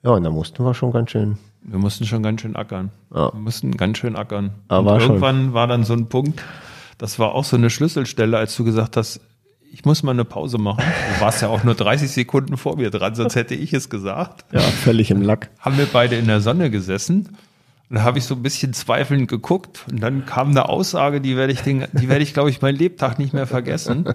[0.03, 1.37] Ja, und da mussten wir schon ganz schön.
[1.63, 2.91] Wir mussten schon ganz schön ackern.
[3.13, 3.33] Ja.
[3.33, 4.51] Wir mussten ganz schön ackern.
[4.69, 6.41] Aber und war schon- irgendwann war dann so ein Punkt,
[6.97, 9.19] das war auch so eine Schlüsselstelle, als du gesagt hast,
[9.71, 10.83] ich muss mal eine Pause machen.
[11.15, 14.45] Du warst ja auch nur 30 Sekunden vor mir dran, sonst hätte ich es gesagt.
[14.51, 15.49] Ja, völlig im Lack.
[15.59, 17.37] Haben wir beide in der Sonne gesessen.
[17.89, 21.37] Und da habe ich so ein bisschen zweifelnd geguckt und dann kam eine Aussage, die
[21.37, 24.13] werde ich, den, die werde ich, glaube ich, mein Lebtag nicht mehr vergessen.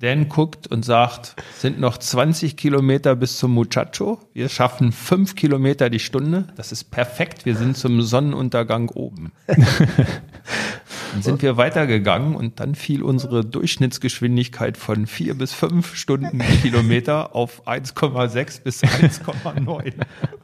[0.00, 4.20] Dan guckt und sagt, sind noch 20 Kilometer bis zum Muchacho.
[4.32, 6.44] Wir schaffen fünf Kilometer die Stunde.
[6.56, 7.44] Das ist perfekt.
[7.44, 9.32] Wir sind zum Sonnenuntergang oben.
[9.48, 16.56] Dann sind wir weitergegangen und dann fiel unsere Durchschnittsgeschwindigkeit von vier bis fünf Stunden die
[16.58, 19.94] Kilometer auf 1,6 bis 1,9.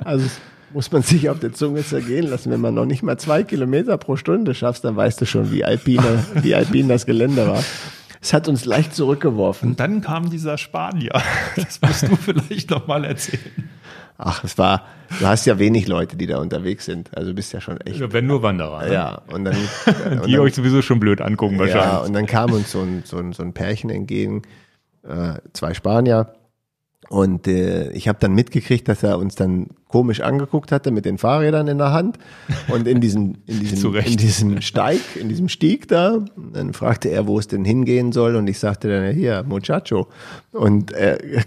[0.03, 0.27] Also
[0.73, 2.51] muss man sich auf der Zunge zergehen lassen.
[2.51, 5.65] Wenn man noch nicht mal zwei Kilometer pro Stunde schaffst, dann weißt du schon, wie
[5.65, 7.63] alpine, wie alpin das Gelände war.
[8.25, 9.69] Es hat uns leicht zurückgeworfen.
[9.71, 11.13] Und dann kam dieser Spanier.
[11.57, 13.69] Das musst du vielleicht noch mal erzählen.
[14.17, 14.87] Ach, es war,
[15.21, 17.15] du hast ja wenig Leute, die da unterwegs sind.
[17.15, 18.01] Also du bist ja schon echt.
[18.01, 18.87] Ja, Wenn nur Wanderer.
[18.87, 18.95] ne?
[18.95, 19.55] Ja, und dann,
[19.87, 22.07] und Die dann euch sowieso schon blöd angucken Ja, wahrscheinlich.
[22.07, 24.41] und dann kam uns so ein, so ein, so ein Pärchen entgegen,
[25.07, 26.33] äh, zwei Spanier.
[27.09, 31.19] Und äh, ich habe dann mitgekriegt, dass er uns dann komisch angeguckt hatte mit den
[31.19, 32.19] Fahrrädern in der Hand
[32.69, 36.25] und in diesem, in diesem, in diesem Steig, in diesem Stieg da.
[36.53, 40.09] Dann fragte er, wo es denn hingehen soll und ich sagte dann, ja, hier, Muchacho.
[40.53, 41.43] Und äh,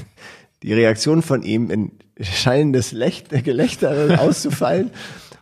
[0.62, 2.94] die Reaktion von ihm in scheinendes
[3.44, 4.90] Gelächter auszufallen,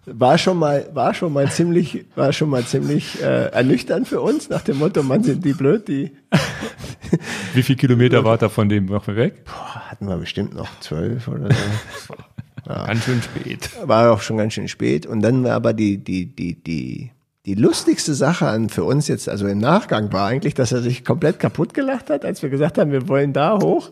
[0.07, 4.49] war schon mal, war schon mal ziemlich, war schon mal ziemlich äh, ernüchternd für uns,
[4.49, 6.13] nach dem Motto, man sind die blöd, die
[7.55, 9.45] Wie viel Kilometer wart ihr von dem noch weg?
[9.47, 11.49] hatten wir bestimmt noch zwölf oder
[12.07, 12.15] so.
[12.65, 13.71] Ganz schön spät.
[13.85, 15.05] War auch schon ganz schön spät.
[15.05, 17.11] Und dann war aber die, die, die, die,
[17.45, 21.05] die lustigste Sache an für uns jetzt, also im Nachgang war eigentlich, dass er sich
[21.05, 23.91] komplett kaputt gelacht hat, als wir gesagt haben, wir wollen da hoch.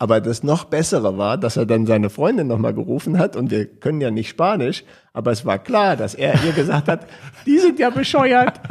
[0.00, 3.66] Aber das noch Bessere war, dass er dann seine Freundin nochmal gerufen hat und wir
[3.66, 4.82] können ja nicht Spanisch,
[5.12, 7.06] aber es war klar, dass er ihr gesagt hat,
[7.46, 8.58] die sind ja bescheuert.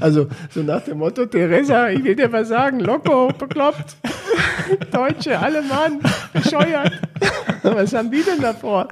[0.00, 3.96] Also so nach dem Motto, Teresa, ich will dir was sagen, Loco, bekloppt.
[4.92, 5.98] Deutsche, alle Mann,
[6.32, 6.92] bescheuert.
[7.62, 8.86] Was haben die denn davor?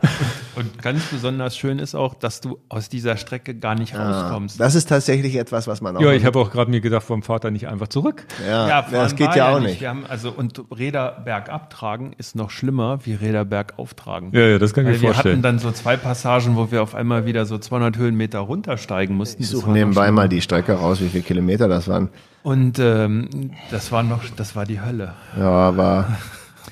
[0.56, 4.58] Und ganz besonders schön ist auch, dass du aus dieser Strecke gar nicht rauskommst.
[4.58, 6.00] Das ist tatsächlich etwas, was man auch.
[6.00, 8.26] Ja, ich habe auch gerade mir gedacht, warum fahrt er nicht einfach zurück?
[8.46, 9.80] ja, fahren das geht ja auch nicht.
[9.80, 14.30] Wir haben also und Räder bergab tragen ist noch schlimmer wie Räder bergauf tragen.
[14.32, 15.42] Ja, ja, das kann ich Weil mir wir hatten vorstellen.
[15.42, 19.42] dann so zwei Passagen, wo wir auf einmal wieder so 200 Höhenmeter runtersteigen mussten.
[19.42, 22.08] Ich suche nebenbei mal die Strecke raus, wie viele Kilometer das waren.
[22.42, 25.14] Und ähm, das war noch, das war die Hölle.
[25.38, 26.16] Ja, aber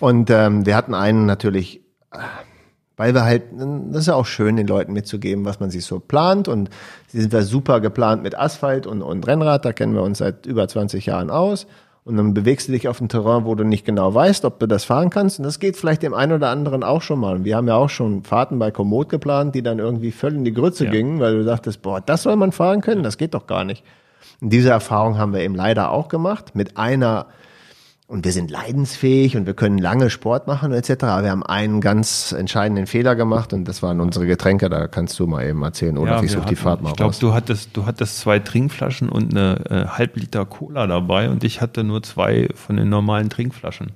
[0.01, 1.81] und ähm, wir hatten einen natürlich,
[2.13, 2.19] äh,
[2.97, 3.45] weil wir halt,
[3.91, 6.49] das ist ja auch schön, den Leuten mitzugeben, was man sich so plant.
[6.49, 6.71] Und
[7.09, 10.47] sie sind wir super geplant mit Asphalt und, und Rennrad, da kennen wir uns seit
[10.47, 11.67] über 20 Jahren aus.
[12.05, 14.67] Und dann bewegst du dich auf ein Terrain, wo du nicht genau weißt, ob du
[14.67, 15.39] das fahren kannst.
[15.39, 17.35] Und das geht vielleicht dem einen oder anderen auch schon mal.
[17.35, 20.45] Und wir haben ja auch schon Fahrten bei Komoot geplant, die dann irgendwie völlig in
[20.45, 23.47] die Grütze gingen, weil du dachtest, boah, das soll man fahren können, das geht doch
[23.47, 23.83] gar nicht.
[24.43, 27.27] Und diese Erfahrung haben wir eben leider auch gemacht mit einer
[28.07, 31.05] und wir sind leidensfähig und wir können lange Sport machen etc.
[31.05, 34.69] Aber wir haben einen ganz entscheidenden Fehler gemacht und das waren unsere Getränke.
[34.69, 36.17] Da kannst du mal eben erzählen, oder?
[36.17, 37.19] ich wir suche die Fahrt mal Ich glaube, raus.
[37.19, 41.61] du hattest, du hattest zwei Trinkflaschen und eine äh, halb Liter Cola dabei und ich
[41.63, 43.93] hatte nur zwei von den normalen Trinkflaschen.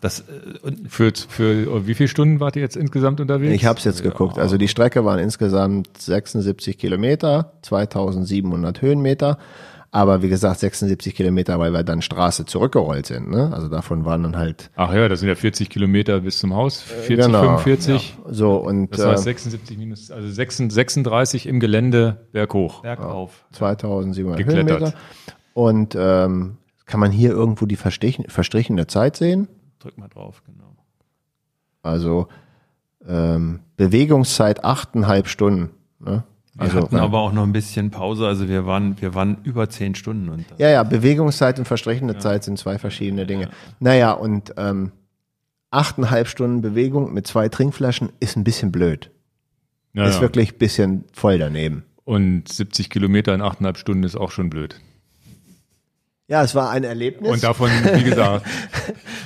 [0.00, 0.24] Das, äh,
[0.62, 3.54] und Für, für wie viele Stunden wart ihr jetzt insgesamt unterwegs?
[3.54, 4.38] Ich habe es jetzt geguckt.
[4.38, 9.38] Also die Strecke waren insgesamt 76 Kilometer, 2700 Höhenmeter.
[9.90, 13.30] Aber wie gesagt, 76 Kilometer, weil wir dann Straße zurückgerollt sind.
[13.30, 13.50] Ne?
[13.54, 16.82] Also davon waren dann halt Ach ja, das sind ja 40 Kilometer bis zum Haus.
[16.82, 17.40] 40, genau.
[17.58, 18.14] 45.
[18.28, 22.82] so und Das heißt äh, 76 minus, also 36 36 im Gelände berghoch.
[22.82, 23.46] bergauf.
[23.52, 24.80] 2700 Geklettert.
[24.80, 24.98] Höhenmeter.
[25.54, 29.48] Und ähm, kann man hier irgendwo die verstrichen, verstrichene Zeit sehen?
[29.78, 30.76] Drück mal drauf, genau.
[31.82, 32.28] Also
[33.06, 35.70] ähm, Bewegungszeit achteinhalb Stunden.
[36.00, 36.24] Ne?
[36.58, 39.38] Wir Also, hatten äh, aber auch noch ein bisschen Pause, also wir waren, wir waren
[39.44, 43.48] über zehn Stunden und Ja, ja, Bewegungszeit und verstrichene Zeit sind zwei verschiedene Dinge.
[43.78, 44.90] Naja, und ähm,
[45.70, 49.10] achteinhalb Stunden Bewegung mit zwei Trinkflaschen ist ein bisschen blöd.
[49.94, 50.20] Ja, ist ja.
[50.22, 51.84] wirklich ein bisschen voll daneben.
[52.04, 54.80] Und 70 Kilometer in 8,5 Stunden ist auch schon blöd.
[56.26, 57.30] Ja, es war ein Erlebnis.
[57.30, 58.44] Und davon, wie gesagt,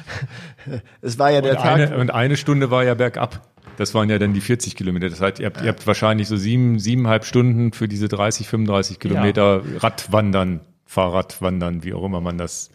[1.01, 1.75] es war ja der und Tag.
[1.75, 3.41] eine, und eine Stunde war ja bergab.
[3.83, 5.11] Das waren ja dann die 40 Kilometer.
[5.11, 9.01] Das heißt, ihr habt, ihr habt wahrscheinlich so sieben, siebeneinhalb Stunden für diese 30, 35
[9.01, 12.71] Kilometer Radwandern, Fahrradwandern, wie auch immer man das.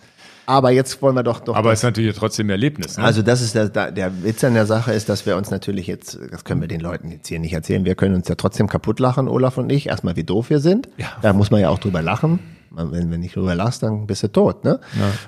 [0.46, 1.56] aber jetzt wollen wir doch doch.
[1.56, 2.98] Aber es ist natürlich trotzdem Erlebnis.
[2.98, 3.06] Ne?
[3.06, 6.20] also das ist der, der Witz an der Sache ist, dass wir uns natürlich jetzt,
[6.30, 9.00] das können wir den Leuten jetzt hier nicht erzählen, wir können uns ja trotzdem kaputt
[9.00, 9.88] lachen, Olaf und ich.
[9.88, 10.90] Erstmal, wie doof wir sind.
[10.98, 11.08] Ja.
[11.22, 12.40] Da muss man ja auch drüber lachen.
[12.70, 14.66] Wenn du nicht drüber lachst, dann bist du tot.
[14.66, 14.82] Ne?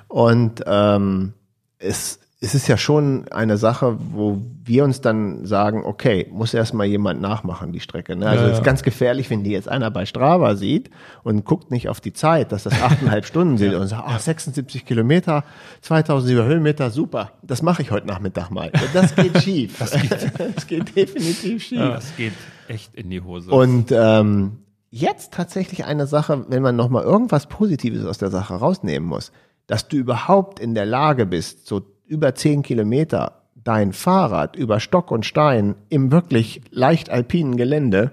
[0.10, 1.34] Und ähm,
[1.80, 6.88] es, es ist ja schon eine Sache, wo wir uns dann sagen, okay, muss erstmal
[6.88, 8.16] jemand nachmachen, die Strecke.
[8.16, 8.28] Ne?
[8.28, 8.60] Also Ja, es ja.
[8.60, 10.90] ist ganz gefährlich, wenn die jetzt einer bei Strava sieht
[11.24, 14.86] und guckt nicht auf die Zeit, dass das achteinhalb Stunden sind und sagt, ah, 76
[14.86, 15.44] Kilometer,
[15.82, 18.72] 2700 Höhenmeter, super, das mache ich heute Nachmittag mal.
[18.94, 19.78] Das geht schief.
[19.78, 20.11] Das geht,
[20.56, 21.80] das geht definitiv schief.
[21.80, 22.34] das geht
[22.70, 23.52] echt in die Hose.
[23.52, 24.60] Und ähm,
[24.91, 29.34] jetzt tatsächlich eine Sache, wenn man nochmal irgendwas Positives aus der Sache rausnehmen muss,
[29.68, 35.11] dass du überhaupt in der Lage bist, so über zehn Kilometer dein Fahrrad über Stock
[35.11, 38.11] und Stein im wirklich leicht alpinen Gelände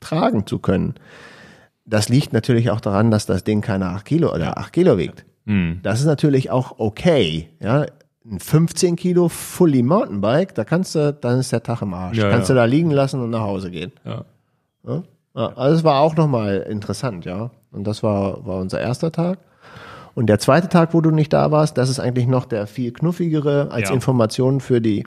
[0.00, 0.94] tragen zu können.
[1.86, 5.24] Das liegt natürlich auch daran, dass das Ding keine acht Kilo oder acht Kilo wiegt.
[5.46, 5.80] Hm.
[5.82, 7.48] Das ist natürlich auch okay.
[7.60, 7.86] Ja,
[8.26, 12.16] ein 15 Kilo Fully Mountainbike, da kannst du, dann ist der Tag im Arsch.
[12.16, 12.54] Ja, kannst ja.
[12.54, 13.92] du da liegen lassen und nach Hause gehen.
[14.04, 14.24] Ja,
[14.86, 15.02] ja,
[15.56, 17.50] also es war auch nochmal interessant, ja.
[17.72, 19.38] Und das war, war unser erster Tag.
[20.14, 22.92] Und der zweite Tag, wo du nicht da warst, das ist eigentlich noch der viel
[22.92, 23.94] knuffigere als Ja.
[23.94, 25.04] Information für die,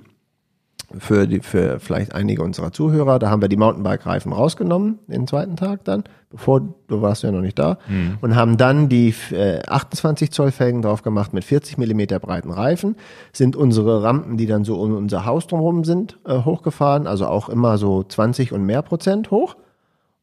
[0.97, 3.19] für die, für vielleicht einige unserer Zuhörer.
[3.19, 7.41] Da haben wir die Mountainbike-Reifen rausgenommen, den zweiten Tag dann, bevor du warst ja noch
[7.41, 7.77] nicht da,
[8.21, 12.95] und haben dann die äh, 28 Zoll Felgen drauf gemacht mit 40 Millimeter breiten Reifen,
[13.34, 17.49] sind unsere Rampen, die dann so um unser Haus drumherum sind, äh, hochgefahren, also auch
[17.49, 19.55] immer so 20 und mehr Prozent hoch.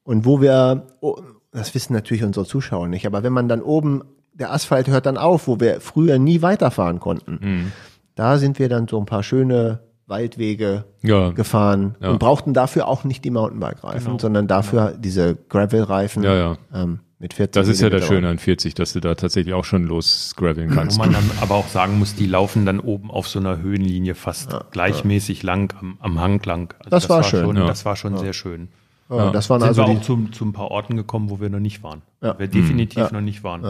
[0.02, 1.16] Und wo wir, oh,
[1.52, 4.02] das wissen natürlich unsere Zuschauer nicht, aber wenn man dann oben,
[4.34, 7.72] der Asphalt hört dann auf, wo wir früher nie weiterfahren konnten.
[8.14, 11.30] Da sind wir dann so ein paar schöne Waldwege Ja.
[11.30, 12.10] gefahren Ja.
[12.10, 14.18] und brauchten dafür auch nicht die Mountainbike-Reifen, Genau.
[14.18, 16.56] sondern dafür diese Gravel-Reifen Ja, ja.
[16.74, 18.04] Ähm, mit 40 Das ist ja das.
[18.06, 20.98] Schöne an 40, dass du da tatsächlich auch schon losgraveln Wo kannst.
[20.98, 24.54] man dann aber auch sagen muss, die laufen dann oben auf so einer Höhenlinie fast
[24.72, 26.74] gleichmäßig lang am, am Hang lang.
[26.80, 27.66] Also Das war schön, Schon, ja.
[27.66, 28.68] Das war schon sehr schön.
[29.08, 31.40] Ja, das waren Sind also wir die, auch zu, zu ein paar Orten gekommen, wo
[31.40, 32.02] wir noch nicht waren.
[32.22, 32.34] Ja.
[32.34, 33.62] Wo wir definitiv noch nicht waren.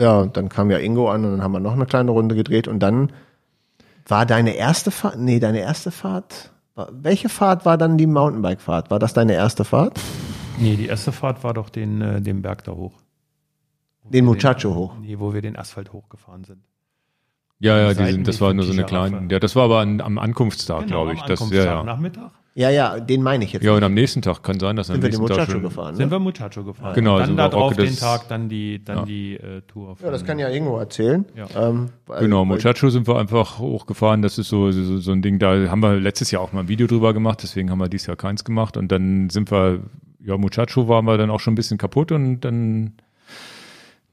[0.00, 0.26] Ja.
[0.26, 2.80] dann kam ja Ingo an und dann haben wir noch eine kleine Runde gedreht und
[2.80, 3.12] dann
[4.06, 6.50] war deine erste Fahrt, nee, deine erste Fahrt,
[6.90, 8.90] welche Fahrt war dann die Mountainbike-Fahrt?
[8.90, 10.00] War das deine erste Fahrt?
[10.58, 12.94] Nee, die erste Fahrt war doch den, äh, den Berg da hoch.
[14.04, 14.94] Den Muchacho hoch.
[15.00, 16.62] Nee, wo wir den Asphalt hochgefahren sind.
[17.58, 19.28] Ja, ja, die sind, das war nur so eine kleine.
[19.30, 21.20] Ja, das war aber an, am Ankunftstag, glaube ich.
[21.20, 21.84] am Das, ja, Ankunftstag, ja.
[21.84, 22.30] Nachmittag.
[22.60, 23.62] Ja, ja, den meine ich jetzt.
[23.64, 25.52] ja, und am nächsten Tag kann sein, dass am sind wir den nächsten Tag Muchacho
[25.52, 25.96] schon, gefahren.
[25.96, 26.12] Sind Ne?
[26.12, 26.94] wir Muchacho gefahren.
[26.94, 29.04] Genau, Und dann sind da wir drauf den Tag dann die, dann Ja.
[29.06, 29.96] die äh, Tour.
[30.02, 31.24] Ja, das kann ja Ingo erzählen.
[31.34, 31.68] Ja.
[31.68, 31.88] Ähm,
[32.18, 34.20] Genau, Muchacho sind wir einfach hochgefahren.
[34.20, 36.68] Das ist so, so, so ein Ding, da haben wir letztes Jahr auch mal ein
[36.68, 38.76] Video drüber gemacht, deswegen haben wir dieses Jahr keins gemacht.
[38.76, 39.80] Und dann sind wir,
[40.22, 42.92] ja, Muchacho waren wir dann auch schon ein bisschen kaputt und dann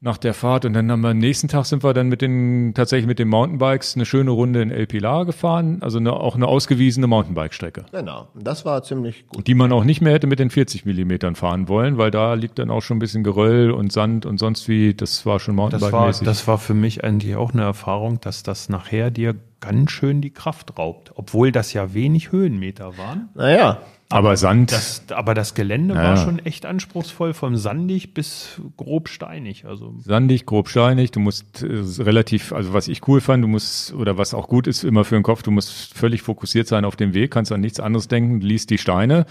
[0.00, 2.72] nach der Fahrt und dann haben wir am nächsten Tag sind wir dann mit den,
[2.74, 6.46] tatsächlich mit den Mountainbikes eine schöne Runde in El Pilar gefahren, also eine, auch eine
[6.46, 7.86] ausgewiesene Mountainbike-Strecke.
[7.90, 9.46] Genau, das war ziemlich gut.
[9.46, 12.58] Die man auch nicht mehr hätte mit den 40 Millimetern fahren wollen, weil da liegt
[12.60, 15.80] dann auch schon ein bisschen Geröll und Sand und sonst wie, das war schon Das
[15.82, 16.24] war, Mountainbike-mäßig.
[16.24, 20.30] das war für mich eigentlich auch eine Erfahrung, dass das nachher dir ganz schön die
[20.30, 21.12] Kraft raubt.
[21.16, 23.30] Obwohl das ja wenig Höhenmeter waren.
[23.34, 23.78] Naja,
[24.10, 29.08] Aber Sand, Das, aber das Gelände Ja, war schon echt anspruchsvoll, vom sandig bis grob
[29.10, 29.66] steinig.
[29.66, 31.10] Also sandig, grob steinig.
[31.10, 34.66] Du musst äh, relativ, also was ich cool fand, du musst, oder was auch gut
[34.66, 37.60] ist immer für den Kopf, du musst völlig fokussiert sein auf dem Weg, kannst an
[37.60, 39.26] nichts anderes denken, liest die Steine.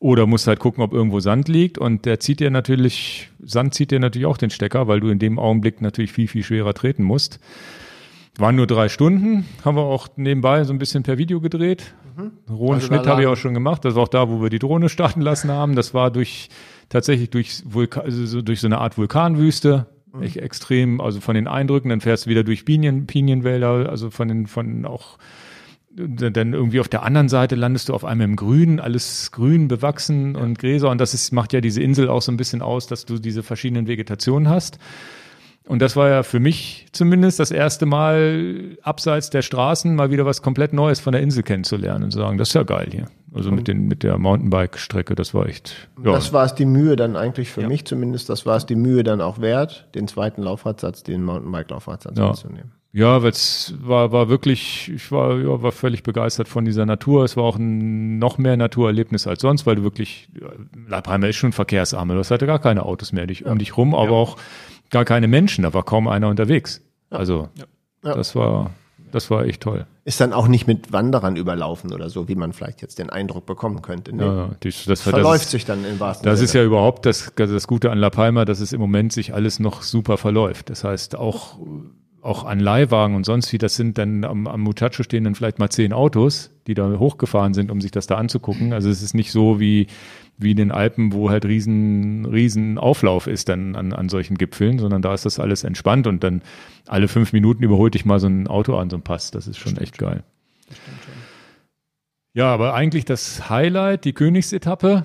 [0.00, 1.76] Oder musst halt gucken, ob irgendwo Sand liegt.
[1.76, 5.18] Und der zieht dir natürlich, Sand zieht dir natürlich auch den Stecker, weil du in
[5.18, 7.40] dem Augenblick natürlich viel, viel schwerer treten musst.
[8.38, 11.92] Waren nur drei Stunden, haben wir auch nebenbei so ein bisschen per Video gedreht.
[12.16, 13.84] Einen rohen Also Schnitt habe ich auch schon gemacht.
[13.84, 15.74] Das war auch da, wo wir die Drohne starten lassen haben.
[15.74, 16.48] Das war durch
[16.88, 19.86] tatsächlich durch Vulkan, also so durch so eine Art Vulkanwüste.
[20.20, 24.26] Echt extrem, also von den Eindrücken, dann fährst du wieder durch Pinien, Pinienwälder, also von
[24.28, 25.18] den, von auch
[25.94, 30.36] dann irgendwie auf der anderen Seite landest du auf einmal im Grün, alles grün bewachsen
[30.36, 33.04] und Gräser und das ist, macht ja diese Insel auch so ein bisschen aus, dass
[33.04, 34.78] du diese verschiedenen Vegetationen hast.
[35.68, 40.24] Und das war ja für mich zumindest das erste Mal abseits der Straßen mal wieder
[40.24, 43.06] was komplett Neues von der Insel kennenzulernen und zu sagen, das ist ja geil hier.
[43.34, 46.12] Also mit den, mit der Mountainbike-Strecke, das war echt, ja.
[46.12, 49.04] das war es die Mühe dann eigentlich für mich zumindest, das war es die Mühe
[49.04, 52.28] dann auch wert, den zweiten Laufradsatz, den Mountainbike-Laufradsatz Ja.
[52.28, 52.72] mitzunehmen.
[52.90, 57.22] Ja, weil es war, war wirklich, ich war, ja, war völlig begeistert von dieser Natur.
[57.24, 60.30] Es war auch ein noch mehr Naturerlebnis als sonst, weil du wirklich,
[60.90, 62.08] ja, Palma ist schon verkehrsarm.
[62.08, 64.38] Du hast halt gar keine Autos mehr dich, um dich rum, aber auch
[64.90, 65.62] gar keine Menschen.
[65.62, 66.82] Da war kaum einer unterwegs.
[67.10, 67.48] Also,
[68.04, 68.14] Ja.
[68.14, 68.70] das war,
[69.12, 69.86] das war echt toll.
[70.04, 73.46] Ist dann auch nicht mit Wanderern überlaufen oder so, wie man vielleicht jetzt den Eindruck
[73.46, 74.14] bekommen könnte.
[74.14, 74.22] Nee.
[74.24, 76.64] Ja, ja, die, das, das, Verläuft ist, sich dann im wahrsten das ist Sinne.
[76.64, 79.82] ja überhaupt das, das Gute an La Palma, dass es im Moment sich alles noch
[79.82, 80.70] super verläuft.
[80.70, 81.58] Das heißt, auch,
[82.22, 85.58] auch an Leihwagen und sonst wie, das sind dann am, am Muchacho stehen dann vielleicht
[85.58, 88.72] mal zehn Autos, die da hochgefahren sind, um sich das da anzugucken.
[88.72, 89.86] Also es ist nicht so wie,
[90.38, 94.78] wie in den Alpen, wo halt riesen, riesen Auflauf ist dann an, an solchen Gipfeln,
[94.78, 96.42] sondern da ist das alles entspannt und dann
[96.86, 99.32] alle fünf Minuten überholt dich mal so ein Auto an so einem Pass.
[99.32, 100.22] Das ist schon echt geil.
[102.34, 105.04] Ja, aber eigentlich das Highlight, die Königsetappe,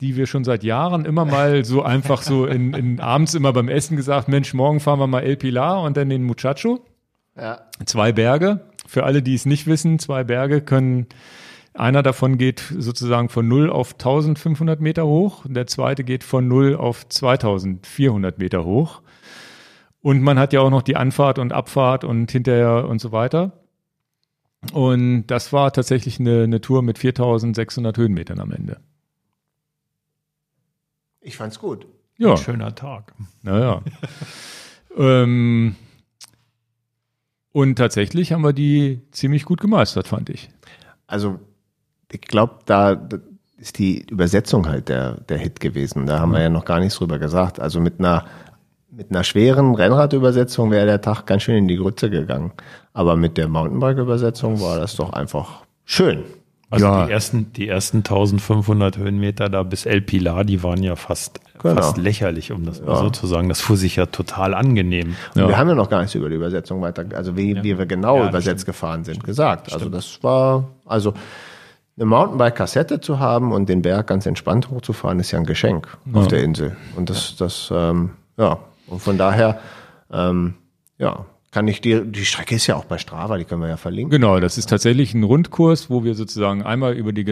[0.00, 3.68] die wir schon seit Jahren immer mal so einfach so in, in abends immer beim
[3.68, 6.80] Essen gesagt, Mensch, morgen fahren wir mal El Pilar und dann den Muchacho.
[7.36, 7.60] Ja.
[7.84, 8.60] Zwei Berge.
[8.86, 11.06] Für alle, die es nicht wissen, zwei Berge können,
[11.74, 16.46] einer davon geht sozusagen von 0 auf 1500 Meter hoch, und der zweite geht von
[16.46, 19.02] 0 auf 2400 Meter hoch.
[20.02, 23.52] Und man hat ja auch noch die Anfahrt und Abfahrt und hinterher und so weiter.
[24.72, 28.80] Und das war tatsächlich eine, eine Tour mit 4600 Höhenmetern am Ende.
[31.20, 31.86] Ich fand's gut.
[32.18, 33.14] Ja, ein schöner Tag.
[33.42, 33.82] naja.
[34.96, 35.76] ähm,
[37.52, 40.50] und tatsächlich haben wir die ziemlich gut gemeistert, fand ich.
[41.06, 41.38] Also
[42.12, 43.18] ich glaube, da da
[43.58, 46.06] ist die Übersetzung halt der, der Hit gewesen.
[46.06, 47.60] Da haben wir ja noch gar nichts drüber gesagt.
[47.60, 48.24] Also mit einer
[48.90, 52.52] mit einer schweren Rennradübersetzung wäre der Tag ganz schön in die Grütze gegangen.
[52.92, 56.24] Aber mit der Mountainbike-Übersetzung war das doch einfach schön.
[56.68, 57.06] Also Ja.
[57.06, 61.76] die ersten, die ersten 1500 Höhenmeter da bis El Pilar, die waren ja fast, Genau.
[61.80, 63.48] fast lächerlich, um das mal so zu sagen.
[63.48, 65.14] Das fuhr sich ja total angenehm.
[65.36, 65.48] Ja.
[65.48, 68.18] wir haben ja noch gar nichts über die Übersetzung weiter, also wie, wie wir genau
[68.18, 69.72] Ja, übersetzt gefahren sind, gesagt.
[69.72, 71.14] Also das war, also
[71.96, 76.28] eine Mountainbike-Kassette zu haben und den Berg ganz entspannt hochzufahren, ist ja ein Geschenk auf
[76.28, 76.76] der Insel.
[76.96, 79.60] Und das, das, ähm, ja, und von daher,
[80.10, 80.54] ähm,
[80.98, 83.76] ja, kann ich dir, die Strecke ist ja auch bei Strava, die können wir ja
[83.76, 84.10] verlinken.
[84.10, 87.26] Genau, das ist tatsächlich ein Rundkurs, wo wir sozusagen einmal über die,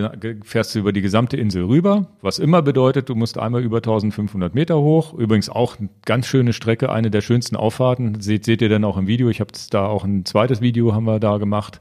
[0.45, 4.55] fährst du über die gesamte Insel rüber, was immer bedeutet, du musst einmal über 1500
[4.55, 5.15] Meter hoch.
[5.15, 8.20] Übrigens auch eine ganz schöne Strecke, eine der schönsten Auffahrten.
[8.20, 9.31] Seht, seht ihr dann auch im Video.
[9.31, 11.81] Ich habe da auch ein zweites Video haben wir da gemacht.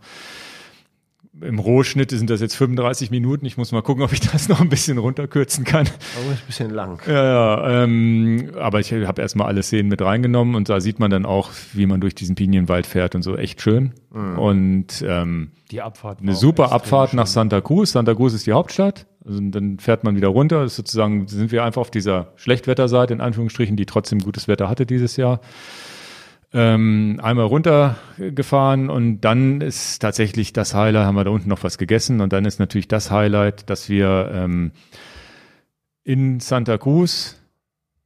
[1.41, 3.45] Im Rohschnitt sind das jetzt 35 Minuten.
[3.45, 5.87] Ich muss mal gucken, ob ich das noch ein bisschen runterkürzen kann.
[5.87, 6.99] Aber ist ein bisschen lang.
[7.07, 11.11] Ja, ja ähm, aber ich habe erstmal alle Szenen mit reingenommen und da sieht man
[11.11, 13.93] dann auch, wie man durch diesen Pinienwald fährt und so echt schön.
[14.11, 17.17] Und ähm, Die Abfahrt eine super Abfahrt schön.
[17.17, 17.91] nach Santa Cruz.
[17.91, 19.05] Santa Cruz ist die Hauptstadt.
[19.25, 20.67] Also dann fährt man wieder runter.
[20.67, 25.15] Sozusagen sind wir einfach auf dieser Schlechtwetterseite, in Anführungsstrichen, die trotzdem gutes Wetter hatte dieses
[25.17, 25.41] Jahr.
[26.51, 31.77] Ähm, einmal runtergefahren und dann ist tatsächlich das Highlight, haben wir da unten noch was
[31.77, 34.71] gegessen und dann ist natürlich das Highlight, dass wir ähm,
[36.03, 37.39] in Santa Cruz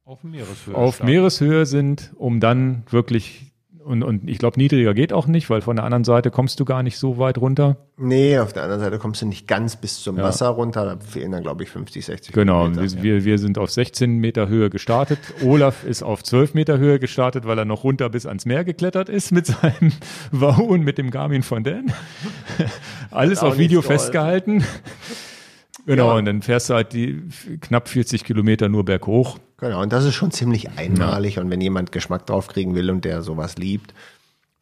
[0.04, 0.74] Auf Meereshöhe.
[0.74, 1.02] auf.
[1.02, 3.53] Meereshöhe sind, um dann wirklich
[3.84, 6.64] und, und ich glaube, niedriger geht auch nicht, weil von der anderen Seite kommst du
[6.64, 7.76] gar nicht so weit runter.
[7.96, 10.84] Nee, auf der anderen Seite kommst du nicht ganz bis zum Wasser runter.
[10.84, 12.96] Da fehlen dann, glaube ich, 50, 60 Genau, Kilometer.
[12.96, 15.18] wir, wir, wir sind auf 16 Meter Höhe gestartet.
[15.44, 19.08] Olaf ist auf 12 Meter Höhe gestartet, weil er noch runter bis ans Meer geklettert
[19.08, 19.92] ist mit seinem
[20.32, 21.92] Wahoo und mit dem Garmin von Dan.
[23.10, 24.64] Alles auf Video festgehalten.
[25.86, 26.14] Genau, Ja.
[26.18, 27.22] und dann fährst du halt die
[27.60, 29.38] knapp 40 Kilometer nur berghoch.
[29.58, 31.38] Genau, und das ist schon ziemlich einmalig.
[31.38, 33.94] Und wenn jemand Geschmack drauf kriegen will und der sowas liebt,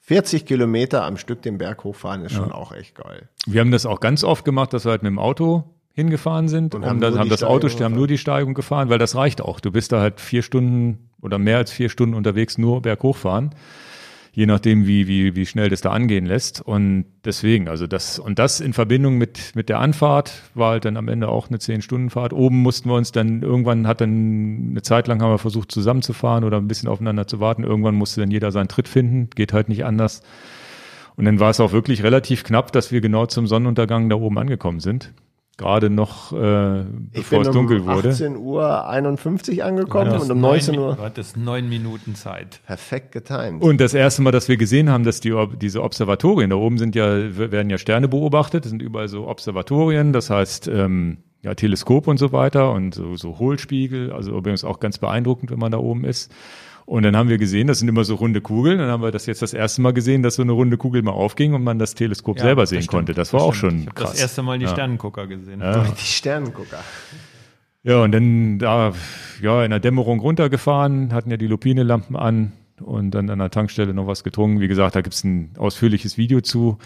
[0.02, 3.28] 40 Kilometer am Stück den Berg hochfahren ist schon auch echt geil.
[3.46, 5.64] Wir haben das auch ganz oft gemacht, dass wir halt mit dem Auto
[5.94, 8.98] hingefahren sind Und haben dann nur haben das Auto, haben nur die Steigung gefahren, weil
[8.98, 9.60] das reicht auch.
[9.60, 13.54] Du bist da halt vier Stunden oder mehr als vier Stunden unterwegs nur berghoch fahren.
[14.34, 16.62] Je nachdem, wie, wie, wie schnell das da angehen lässt.
[16.62, 20.96] Und deswegen, also das, und das in Verbindung mit, mit der Anfahrt war halt dann
[20.96, 22.32] am Ende auch eine Zehn-Stunden-Fahrt.
[22.32, 26.44] Oben mussten wir uns dann, irgendwann hat dann, eine Zeit lang haben wir versucht zusammenzufahren
[26.44, 27.62] oder ein bisschen aufeinander zu warten.
[27.62, 29.28] Irgendwann musste dann jeder seinen Tritt finden.
[29.34, 30.22] Geht halt nicht anders.
[31.16, 34.38] Und dann war es auch wirklich relativ knapp, dass wir genau zum Sonnenuntergang da oben
[34.38, 35.12] angekommen sind.
[35.58, 38.08] Gerade noch, äh, Ich bevor bin es dunkel um wurde.
[38.08, 41.68] 18 Uhr 51 angekommen Du hattest und um neun 19 Mi- Uhr Du hattest neun
[41.68, 42.60] Minuten Zeit.
[42.66, 43.62] perfekt getimt.
[43.62, 46.94] Und das erste Mal, dass wir gesehen haben, dass die, diese Observatorien, da oben sind
[46.94, 52.18] ja, werden ja Sterne beobachtet, sind überall so Observatorien, das heißt, ähm, ja, Teleskop und
[52.18, 56.04] so weiter und so, so Hohlspiegel, also übrigens auch ganz beeindruckend, wenn man da oben
[56.04, 56.32] ist.
[56.84, 58.78] Und dann haben wir gesehen, das sind immer so runde Kugeln.
[58.78, 61.12] Dann haben wir das jetzt das erste Mal gesehen, dass so eine runde Kugel mal
[61.12, 63.14] aufging und man das Teleskop Ja, selber das sehen stimmt, konnte.
[63.14, 63.72] Das war auch stimmt.
[63.72, 64.10] schon Ich habe krass.
[64.12, 64.70] das erste Mal die Ja.
[64.72, 65.60] Sternengucker gesehen.
[65.60, 65.84] Ja.
[65.96, 66.78] Die Sternengucker.
[67.84, 68.92] Ja, und dann da
[69.40, 73.92] ja in der Dämmerung runtergefahren, hatten ja die Lupinelampen an und dann an der Tankstelle
[73.92, 74.60] noch was getrunken.
[74.60, 76.78] Wie gesagt, da gibt's ein ausführliches Video zu.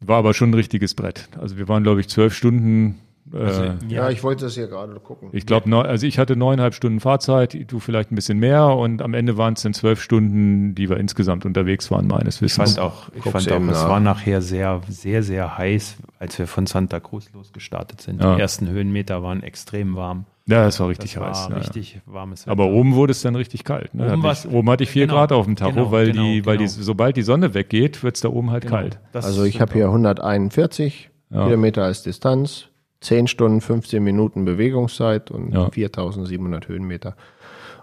[0.00, 1.28] War aber schon ein richtiges Brett.
[1.38, 2.98] Also wir waren, glaube ich, zwölf Stunden.
[3.32, 5.28] Äh, Also, Ja, ich wollte das hier gerade gucken.
[5.32, 9.14] ich glaube, also ich hatte neuneinhalb Stunden Fahrzeit, du vielleicht ein bisschen mehr und am
[9.14, 12.74] Ende waren es dann zwölf Stunden, die wir insgesamt unterwegs waren, meines Ich Wissens.
[12.74, 16.46] fand auch, ich Guck's fand auch, es war nachher sehr, sehr, sehr heiß, als wir
[16.46, 18.20] von Santa Cruz losgestartet sind.
[18.22, 18.34] Ja.
[18.34, 20.26] Die ersten Höhenmeter waren extrem warm.
[20.46, 21.44] ja, das war richtig Das heiß.
[21.44, 21.56] war ja.
[21.58, 22.50] richtig warmes Wetter.
[22.52, 23.94] Aber oben wurde es dann richtig kalt.
[23.94, 24.12] Ne?
[24.12, 26.22] Oben Hatte ich, oben hatte ich vier genau, Grad auf dem Tacho, genau, weil genau,
[26.24, 26.76] die, weil die, genau.
[26.80, 28.74] sobald die Sonne weggeht, wird's da oben halt Genau.
[28.76, 28.98] kalt.
[29.12, 31.44] Das Also ich habe hier 141 Ja.
[31.44, 32.66] Kilometer als Distanz,
[33.00, 35.70] 10 Stunden, 15 Minuten Bewegungszeit und Ja.
[35.70, 37.16] 4700 Höhenmeter.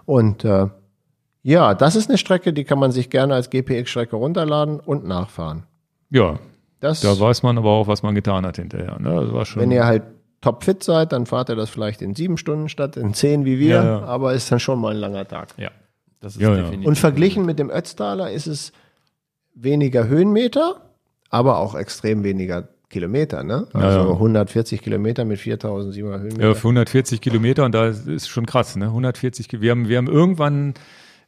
[0.04, 0.68] Und äh,
[1.42, 5.64] ja, das ist eine Strecke, die kann man sich gerne als GPX-Strecke runterladen und nachfahren.
[6.10, 6.38] Ja,
[6.80, 8.98] Das, da weiß man aber auch, was man getan hat hinterher.
[9.00, 9.14] Ne?
[9.24, 9.62] Das war schon.
[9.62, 10.04] wenn ihr halt
[10.40, 13.68] topfit seid, dann fahrt ihr das vielleicht in sieben Stunden statt in zehn wie wir,
[13.76, 14.04] Ja, ja.
[14.04, 15.48] aber ist dann schon mal ein langer Tag.
[15.56, 15.70] Ja,
[16.20, 16.62] das ist Ja, ja.
[16.62, 16.86] definitiv.
[16.86, 18.72] Und verglichen mit dem Ötztaler ist es
[19.54, 20.76] weniger Höhenmeter,
[21.30, 23.66] aber auch extrem weniger Kilometer, ne?
[23.74, 24.12] Also Ja, ja.
[24.12, 26.48] 140 Kilometer mit 4700 Höhenmeter.
[26.48, 28.86] Ja, für 140 Kilometer und da ist schon krass, ne?
[28.86, 30.72] 140, Ki- wir haben, wir haben irgendwann,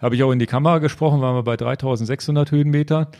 [0.00, 3.10] habe ich auch in die Kamera gesprochen, waren wir bei 3600 Höhenmeter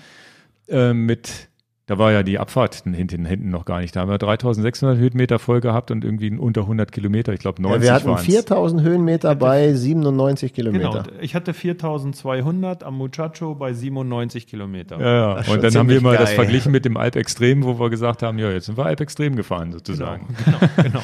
[0.69, 1.50] äh, mit,
[1.91, 5.41] da war ja die Abfahrt hinten, hinten noch gar nicht, da haben wir 3600 Höhenmeter
[5.41, 8.27] voll gehabt und irgendwie unter 100 Kilometer, ich glaube 90 Ja, wir hatten waren's.
[8.27, 11.03] 4000 Höhenmeter bei 97 Kilometer.
[11.03, 15.01] Genau, ich hatte 4200 am Muchacho bei 97 Kilometer.
[15.01, 15.53] Ja, ja.
[15.53, 18.39] Und dann haben wir mal das verglichen mit dem Alp Extrem, wo wir gesagt haben,
[18.39, 20.29] ja, jetzt sind wir Alp Extrem gefahren sozusagen.
[20.45, 21.03] genau, genau.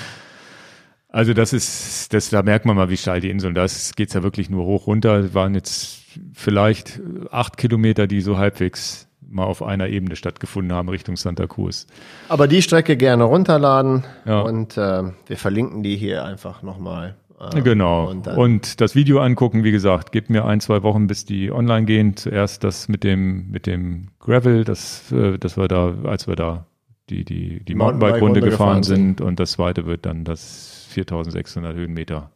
[1.08, 4.14] Also das ist, das, da merkt man mal, wie steil die Inseln, da ist- geht's
[4.14, 5.16] ja wirklich nur hoch runter.
[5.18, 5.98] Es waren jetzt
[6.32, 7.00] vielleicht
[7.32, 11.86] acht Kilometer, die so halbwegs mal auf einer Ebene stattgefunden haben Richtung Santa Cruz.
[12.28, 14.40] Aber die Strecke gerne runterladen Ja.
[14.40, 17.16] und äh, wir verlinken die hier einfach nochmal.
[17.40, 18.08] Äh, Genau.
[18.08, 21.84] Und Und, das Video angucken, wie gesagt, gibt mir ein, zwei Wochen, bis die online
[21.86, 22.16] gehen.
[22.16, 26.66] Zuerst das mit dem, mit dem Gravel, das, äh, das wir da, als wir da
[27.10, 29.20] die, die, die Mountainbike-Runde Mountainbike-Runde gefahren gefahren sind.
[29.20, 32.30] Und das zweite wird dann das 4600 Höhenmeter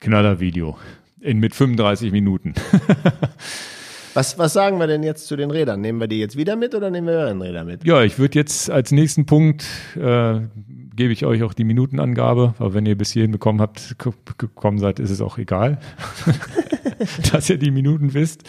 [0.00, 0.78] Knaller-Video.
[1.20, 2.54] In, mit 35 Minuten.
[4.14, 5.80] was, was sagen wir denn jetzt zu den Rädern?
[5.80, 7.84] Nehmen wir die jetzt wieder mit oder nehmen wir die Räder mit?
[7.84, 9.64] Ja, ich würde jetzt als nächsten Punkt
[9.96, 10.40] äh,
[10.96, 14.78] gebe ich euch auch die Minutenangabe, aber wenn ihr bis hierhin bekommen habt, ge- gekommen
[14.78, 15.78] seid, ist es auch egal,
[17.32, 18.42] dass ihr die Minuten wisst.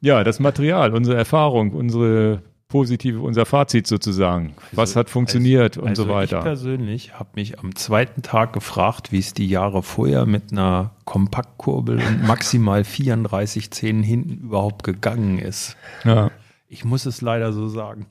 [0.00, 2.40] Ja, das Material, unsere Erfahrung, unsere
[2.70, 4.54] positive, unser Fazit sozusagen.
[4.72, 6.38] Was hat funktioniert und also so weiter.
[6.38, 10.92] Ich persönlich habe mich am zweiten Tag gefragt, wie es die Jahre vorher mit einer
[11.04, 15.76] Kompaktkurbel und maximal 34 Zähnen hinten überhaupt gegangen ist.
[16.04, 16.30] Ja.
[16.68, 18.06] Ich muss es leider so sagen.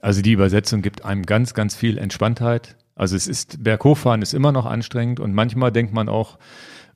[0.00, 4.52] Also die Übersetzung gibt einem ganz, ganz viel Entspanntheit, Also es ist, Berghochfahren ist immer
[4.52, 6.38] noch anstrengend und manchmal denkt man auch,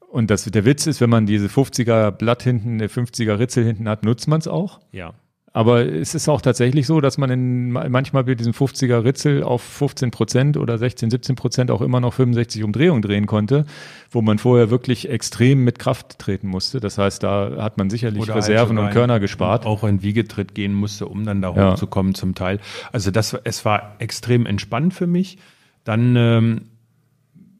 [0.09, 3.89] und das, der Witz ist, wenn man diese 50er Blatt hinten, der 50er Ritzel hinten
[3.89, 4.81] hat, nutzt man es auch.
[4.93, 5.15] Ja.
[5.57, 9.63] Aber es ist auch tatsächlich so, dass man in, manchmal bei diesem 50er Ritzel auf
[9.63, 13.65] 15 Prozent oder 16, 17 Prozent auch immer noch 65 Umdrehungen drehen konnte,
[14.11, 16.79] wo man vorher wirklich extrem mit Kraft treten musste.
[16.79, 19.65] Das heißt, da hat man sicherlich Oder halt Reserven und Körner gespart.
[19.65, 21.71] Auch in Wiegetritt gehen musste, um dann da Ja.
[21.73, 22.61] hochzukommen zum Teil.
[22.93, 25.39] Also das, es war extrem entspannt für mich.
[25.85, 26.61] Dann ähm,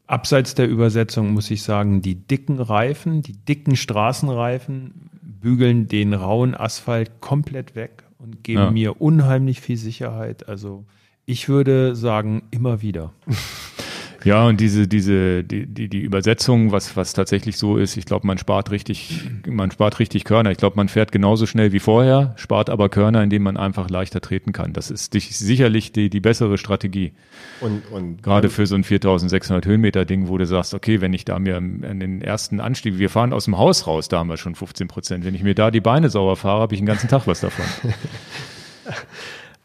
[0.07, 6.55] abseits der Übersetzung muss ich sagen, die dicken Reifen, die dicken Straßenreifen bügeln den rauen
[6.55, 8.71] Asphalt komplett weg und geben Ja.
[8.71, 10.49] mir unheimlich viel Sicherheit.
[10.49, 10.85] Also
[11.25, 13.13] ich würde sagen, immer wieder.
[14.27, 18.27] Ja, und diese, diese, die, die, die Übersetzung, was, was tatsächlich so ist, ich glaube,
[18.27, 20.51] man spart richtig, man spart richtig Körner.
[20.51, 24.21] Ich glaube, man fährt genauso schnell wie vorher, spart aber Körner, indem man einfach leichter
[24.21, 24.73] treten kann.
[24.73, 27.13] Das ist sicherlich die, die bessere Strategie.
[27.61, 31.25] Und, und Gerade für so ein 4600 Höhenmeter Ding, wo du sagst, okay, wenn ich
[31.25, 34.39] da mir an den ersten Anstieg, wir fahren aus dem Haus raus, da haben wir
[34.39, 35.25] schon 15 Prozent.
[35.25, 37.65] Wenn ich mir da die Beine sauer fahre, habe ich den ganzen Tag was davon.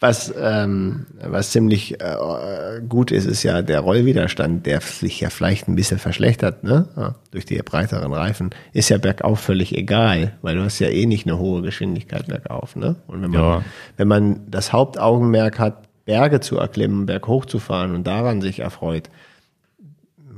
[0.04, 5.68] Was, ähm, was ziemlich äh, gut ist, ist ja der Rollwiderstand, der sich ja vielleicht
[5.68, 6.88] ein bisschen verschlechtert, ne?
[6.98, 11.06] Ja, durch die breiteren Reifen, ist ja bergauf völlig egal, weil du hast ja eh
[11.06, 12.96] nicht eine hohe Geschwindigkeit bergauf, ne?
[13.06, 13.64] Und wenn man, Ja.
[13.98, 19.12] wenn man das Hauptaugenmerk hat, Berge zu erklimmen, berghoch zu fahren und daran sich erfreut,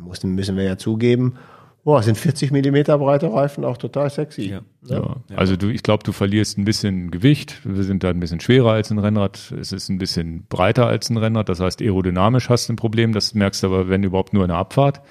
[0.06, 1.36] müssen, müssen wir ja zugeben,
[1.84, 4.50] boah, sind 40 Millimeter breite Reifen auch total sexy.
[4.50, 4.62] Ja.
[4.86, 5.18] Ja.
[5.36, 7.62] Also du, ich glaube, du verlierst ein bisschen Gewicht.
[7.64, 9.54] Wir sind da ein bisschen schwerer als ein Rennrad.
[9.60, 11.50] Es ist ein bisschen breiter als ein Rennrad.
[11.50, 13.14] Das heißt, aerodynamisch hast du ein Problem.
[13.14, 15.02] Das merkst du aber, wenn überhaupt nur in der Abfahrt.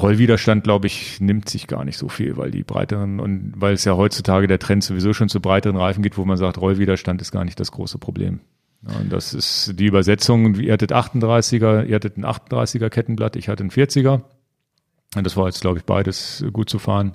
[0.00, 3.84] Rollwiderstand, glaube ich, nimmt sich gar nicht so viel, weil die breiteren und weil es
[3.84, 7.30] ja heutzutage der Trend sowieso schon zu breiteren Reifen geht, wo man sagt, Rollwiderstand ist
[7.30, 8.40] gar nicht das große Problem.
[8.88, 10.54] Ja, und das ist die Übersetzung.
[10.54, 14.22] Ihr hattet 38er, ihr hattet ein 38er Kettenblatt, ich hatte ein 40er.
[15.16, 17.14] Und das war jetzt, glaube ich, beides gut zu fahren.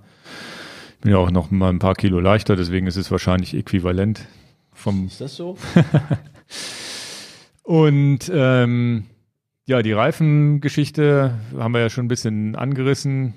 [0.95, 4.21] Ich bin ja auch noch mal ein paar Kilo leichter, deswegen ist es wahrscheinlich äquivalent
[4.73, 5.57] vom Ist das so?
[7.63, 9.05] und ähm,
[9.65, 13.33] ja, die Reifengeschichte haben wir ja schon ein bisschen angerissen.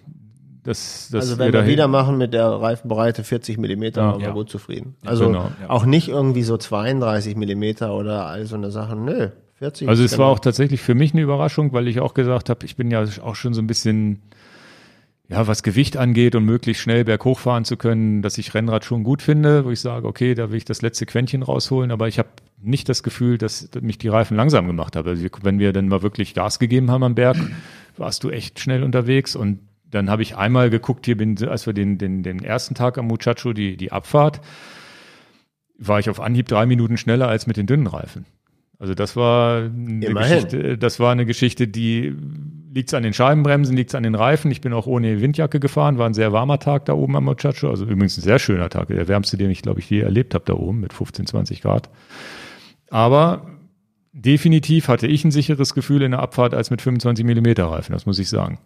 [0.62, 4.08] Das, das Also wenn wir dahin- wieder machen mit der Reifenbreite 40 Millimeter, Ja.
[4.12, 4.32] waren wir Ja.
[4.34, 4.94] gut zufrieden.
[5.04, 5.70] Also Genau, ja.
[5.70, 9.04] auch nicht irgendwie so 32 Millimeter oder all so eine Sachen.
[9.06, 9.88] Nö, 40.
[9.88, 10.32] Also es war genau.
[10.32, 13.36] auch tatsächlich für mich eine Überraschung, weil ich auch gesagt habe, ich bin ja auch
[13.36, 14.20] schon so ein bisschen,
[15.30, 19.04] ja, was Gewicht angeht und möglichst schnell berghoch fahren zu können, dass ich Rennrad schon
[19.04, 22.18] gut finde, wo ich sage, okay, da will ich das letzte Quäntchen rausholen, aber ich
[22.18, 22.30] habe
[22.60, 25.08] nicht das Gefühl, dass mich die Reifen langsam gemacht haben.
[25.08, 27.36] Also wenn wir dann mal wirklich Gas gegeben haben am Berg,
[27.96, 31.74] warst du echt schnell unterwegs und dann habe ich einmal geguckt, hier bin, als wir
[31.74, 34.40] den, den, den ersten Tag am Muchacho, die, die Abfahrt,
[35.78, 38.26] war ich auf Anhieb drei Minuten schneller als mit den dünnen Reifen.
[38.80, 40.34] Also das war eine Immerhin.
[40.44, 42.14] Geschichte, das war eine Geschichte, die
[42.72, 44.50] liegt's an den Scheibenbremsen, liegt's an den Reifen.
[44.50, 47.68] Ich bin auch ohne Windjacke gefahren, war ein sehr warmer Tag da oben am Muchacho,
[47.68, 50.44] also übrigens ein sehr schöner Tag, der wärmste, den ich glaube ich je erlebt habe
[50.46, 51.90] da oben mit 15, 20 Grad.
[52.90, 53.46] Aber
[54.12, 58.06] definitiv hatte ich ein sicheres Gefühl in der Abfahrt als mit 25 Millimeter Reifen, das
[58.06, 58.58] muss ich sagen.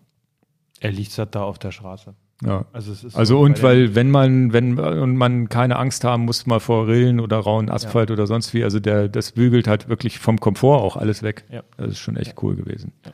[0.80, 2.14] Er liegt da auf der Straße.
[2.44, 2.66] Ja.
[2.72, 6.46] Also es Also so und weil, wenn man, wenn und man keine Angst haben muss
[6.46, 10.18] mal vor Rillen oder rauen Asphalt oder sonst wie, also der, das bügelt halt wirklich
[10.18, 11.44] vom Komfort auch alles weg.
[11.50, 11.62] Ja.
[11.76, 12.92] Das ist schon echt cool gewesen.
[13.06, 13.12] Ja,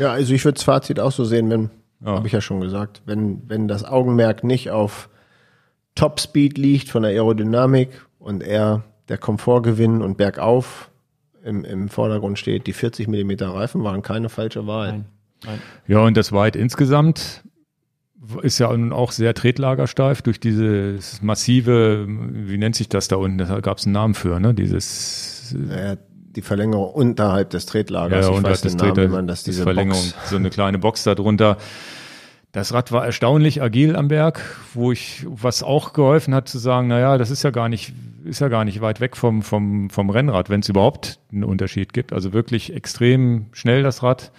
[0.00, 1.70] also ich würde das Fazit auch so sehen, wenn,
[2.04, 2.12] Ja.
[2.16, 5.08] habe ich ja schon gesagt, wenn, wenn das Augenmerk nicht auf
[5.94, 10.90] Topspeed liegt von der Aerodynamik und eher der Komfortgewinn und bergauf
[11.42, 14.88] im, im Vordergrund steht, die 40 Millimeter Reifen waren keine falsche Wahl.
[14.92, 15.04] Nein.
[15.44, 15.58] Nein.
[15.86, 17.42] Ja, und das White insgesamt
[18.42, 23.38] ist ja nun auch sehr tretlagersteif durch dieses massive, wie nennt sich das da unten?
[23.38, 24.52] Da gab es einen Namen für, ne?
[24.54, 25.96] Dieses Äh,
[26.38, 28.26] die Verlängerung unterhalb des Tretlagers.
[28.26, 30.30] ja, ich und weiß das den Namen, wie man das, diese Verlängerung, Box.
[30.30, 31.58] so eine kleine Box da drunter.
[32.52, 34.40] Das Rad war erstaunlich agil am Berg,
[34.72, 37.92] wo ich, was auch geholfen hat zu sagen, naja, das ist ja gar nicht,
[38.24, 41.92] ist ja gar nicht weit weg vom, vom, vom Rennrad, wenn es überhaupt einen Unterschied
[41.92, 42.12] gibt.
[42.12, 44.30] Also wirklich extrem schnell das Rad.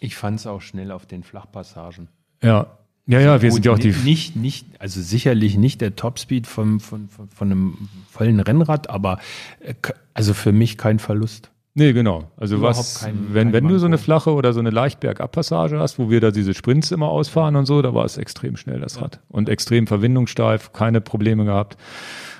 [0.00, 2.08] Ich fand es auch schnell auf den Flachpassagen.
[2.42, 2.66] Ja.
[3.08, 6.80] Ja, ja, wir sind ja auch die, nicht, nicht, also sicherlich nicht der Topspeed vom,
[6.80, 9.20] von, von, von einem vollen Rennrad, aber
[9.60, 9.74] äh,
[10.12, 11.50] also für mich kein Verlust.
[11.74, 12.30] Nee, genau.
[12.36, 14.98] Also Überhaupt was, kein- wenn, kein wenn du so eine flache oder so eine leicht
[14.98, 18.56] Bergabpassage hast, wo wir da diese Sprints immer ausfahren und so, da war es extrem
[18.56, 19.20] schnell, das Rad.
[19.28, 21.76] Und extrem verwindungssteif, keine Probleme gehabt.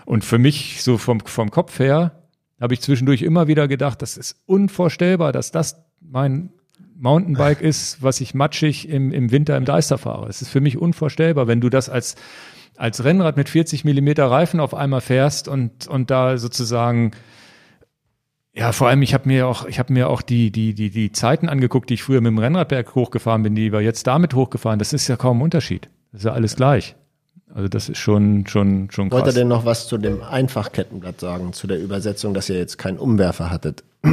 [0.06, 2.22] Und für mich, so vom, vom Kopf her,
[2.60, 6.50] habe ich zwischendurch immer wieder gedacht, das ist unvorstellbar, dass das mein
[6.98, 10.28] Mountainbike ist, was ich matschig im, im Winter im Deister fahre.
[10.28, 12.16] Es ist für mich unvorstellbar, wenn du das als,
[12.76, 17.12] als Rennrad mit 40 Millimeter Reifen auf einmal fährst und, und da sozusagen
[18.54, 21.12] Ja, vor allem, ich habe mir auch, ich habe mir auch die, die, die, die
[21.12, 24.78] Zeiten angeguckt, die ich früher mit dem Rennradberg hochgefahren bin, die wir jetzt damit hochgefahren.
[24.78, 25.88] Das ist ja kaum ein Unterschied.
[26.12, 26.96] Das ist ja alles gleich.
[27.54, 29.20] Also das ist schon, schon, schon krass.
[29.20, 32.76] Wollt ihr denn noch was zu dem Einfachkettenblatt sagen, zu der Übersetzung, dass ihr jetzt
[32.76, 33.84] keinen Umwerfer hattet?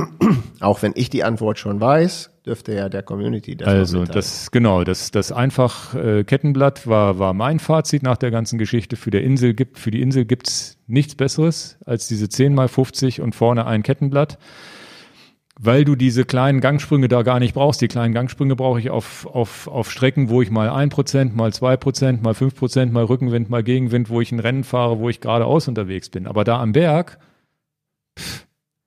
[0.60, 4.84] Auch wenn ich die Antwort schon weiß, dürfte ja der Community das Also das genau,
[4.84, 8.96] das das einfach äh, Kettenblatt war war mein Fazit nach der ganzen Geschichte.
[8.96, 13.22] Für der Insel gibt für die Insel gibt's nichts Besseres als diese 10 mal 50
[13.22, 14.38] und vorne ein Kettenblatt,
[15.60, 17.82] weil du diese kleinen Gangsprünge da gar nicht brauchst.
[17.82, 21.54] Die kleinen Gangsprünge brauche ich auf auf auf Strecken, wo ich mal ein Prozent, mal
[21.54, 25.10] zwei Prozent, mal fünf Prozent, mal Rückenwind, mal Gegenwind, wo ich ein Rennen fahre, wo
[25.10, 26.28] ich geradeaus unterwegs bin.
[26.28, 27.20] Aber da am Berg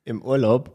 [0.05, 0.73] Im Urlaub.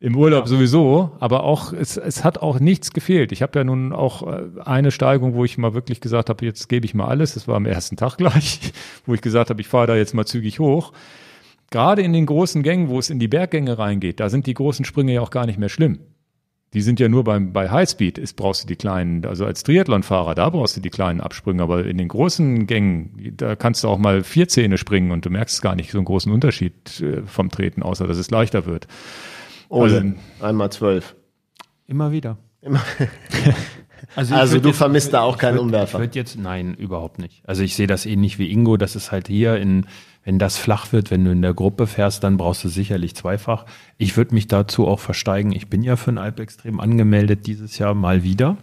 [0.00, 3.32] im Urlaub sowieso, aber auch es, es hat auch nichts gefehlt.
[3.32, 6.68] Ich habe ja nun auch äh, eine Steigung, wo ich mal wirklich gesagt habe, jetzt
[6.68, 7.34] gebe ich mal alles.
[7.34, 8.60] Das war am ersten Tag gleich,
[9.06, 10.92] wo ich gesagt habe, ich fahre da jetzt mal zügig hoch.
[11.70, 14.84] Gerade in den großen Gängen, wo es in die Berggänge reingeht, da sind die großen
[14.84, 15.98] Sprünge ja auch gar nicht mehr schlimm.
[16.74, 20.34] Die sind ja nur beim, bei Highspeed, ist, brauchst du die kleinen, also als Triathlonfahrer,
[20.34, 23.96] da brauchst du die kleinen Absprünge, aber in den großen Gängen, da kannst du auch
[23.96, 27.48] mal vier Zähne springen und du merkst gar nicht so einen großen Unterschied äh, vom
[27.50, 28.86] Treten, außer dass es leichter wird.
[29.70, 30.12] Ole, Also-
[30.44, 31.16] einmal zwölf.
[31.86, 32.36] Immer wieder.
[32.60, 32.82] Immer.
[34.14, 35.98] Also, Also du vermisst da auch keinen würd- Umwerfer.
[35.98, 37.42] Ich würde jetzt, nein, überhaupt nicht.
[37.46, 38.76] Also ich sehe das ähnlich wie Ingo.
[38.76, 39.86] Das ist halt hier in,
[40.28, 43.64] wenn das flach wird, wenn du in der Gruppe fährst, dann brauchst du sicherlich zweifach.
[43.96, 45.52] Ich würde mich dazu auch versteigen.
[45.52, 48.58] Ich bin ja für ein Alpextrem angemeldet dieses Jahr mal wieder.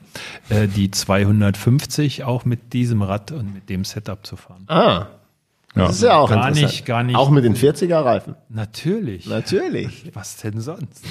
[0.49, 4.65] Äh, die 250 auch mit diesem Rad und mit dem Setup zu fahren.
[4.67, 5.07] Ah,
[5.75, 5.87] Ja.
[5.87, 6.71] das ist ja auch Gar interessant.
[6.71, 7.15] nicht, gar nicht.
[7.15, 8.35] Auch mit den 40er Reifen.
[8.47, 9.25] Natürlich.
[9.25, 10.11] Natürlich.
[10.13, 11.03] Was denn sonst?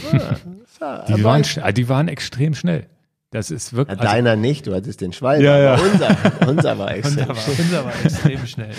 [1.09, 2.87] Die waren, ah, die waren extrem schnell.
[3.33, 3.99] Das ist Ja, wirklich.
[3.99, 5.43] Also, Deiner nicht, du hattest den Schwalbe.
[5.43, 5.75] Ja, ja.
[5.75, 6.17] aber Unser,
[6.49, 7.29] unser war extrem.
[7.29, 8.71] Unser war, unser war extrem schnell.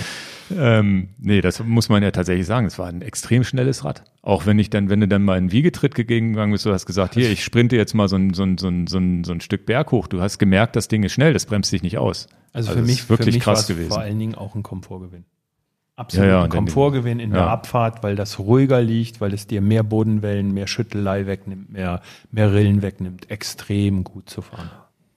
[0.55, 2.65] Ähm, nee, das muss man ja tatsächlich sagen.
[2.67, 4.03] Es war ein extrem schnelles Rad.
[4.21, 7.13] Auch wenn ich dann, wenn du dann mal einen Wiegetritt gegangen bist, du hast gesagt,
[7.13, 9.41] hier, ich sprinte jetzt mal so ein, so ein, so ein, so ein, so ein
[9.41, 10.07] Stück Berg hoch.
[10.07, 12.27] Du hast gemerkt, das Ding ist schnell, das bremst dich nicht aus.
[12.53, 13.89] Also, Also für mich ist wirklich für mich krass gewesen.
[13.89, 15.25] Vor allen Dingen auch ein Komfortgewinn.
[15.97, 17.47] Absolut Ja, ja, ein Komfortgewinn in der ja.
[17.47, 22.01] Abfahrt, weil das ruhiger liegt, weil es dir mehr Bodenwellen, mehr Schüttelei wegnimmt, mehr,
[22.31, 23.31] mehr Rillen wegnimmt.
[23.31, 24.69] Extrem gut zu fahren.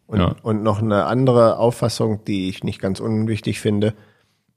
[0.06, 0.36] Und, Ja.
[0.42, 3.94] und noch eine andere Auffassung, die ich nicht ganz unwichtig finde.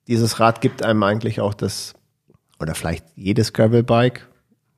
[0.08, 1.94] Dieses Rad gibt einem eigentlich auch das,
[2.60, 4.28] oder vielleicht jedes Gravelbike,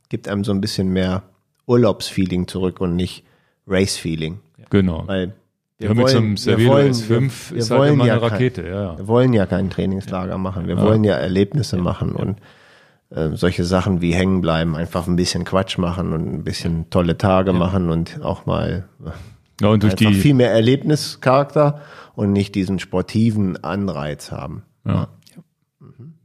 [0.09, 1.23] gibt einem so ein bisschen mehr
[1.65, 3.23] Urlaubsfeeling zurück und nicht
[3.67, 4.39] Race-Feeling.
[4.69, 5.07] Genau.
[5.07, 5.33] Weil
[5.79, 8.05] wir Ja, mit so einem wir Cervelo wollen- S5 wir, ist wir halt wollen immer
[8.05, 8.97] ja eine kein- Rakete, ja, ja.
[8.97, 10.67] Wir wollen ja kein Trainingslager machen.
[10.67, 12.37] Wir wollen ja Erlebnisse machen und
[13.09, 17.17] äh, solche Sachen wie hängen bleiben, einfach ein bisschen Quatsch machen und ein bisschen tolle
[17.17, 18.87] Tage machen und auch mal
[19.61, 21.81] Ja, und durch einfach die, viel mehr Erlebnischarakter
[22.15, 24.63] und nicht diesen sportiven Anreiz haben.
[24.85, 25.07] Ja.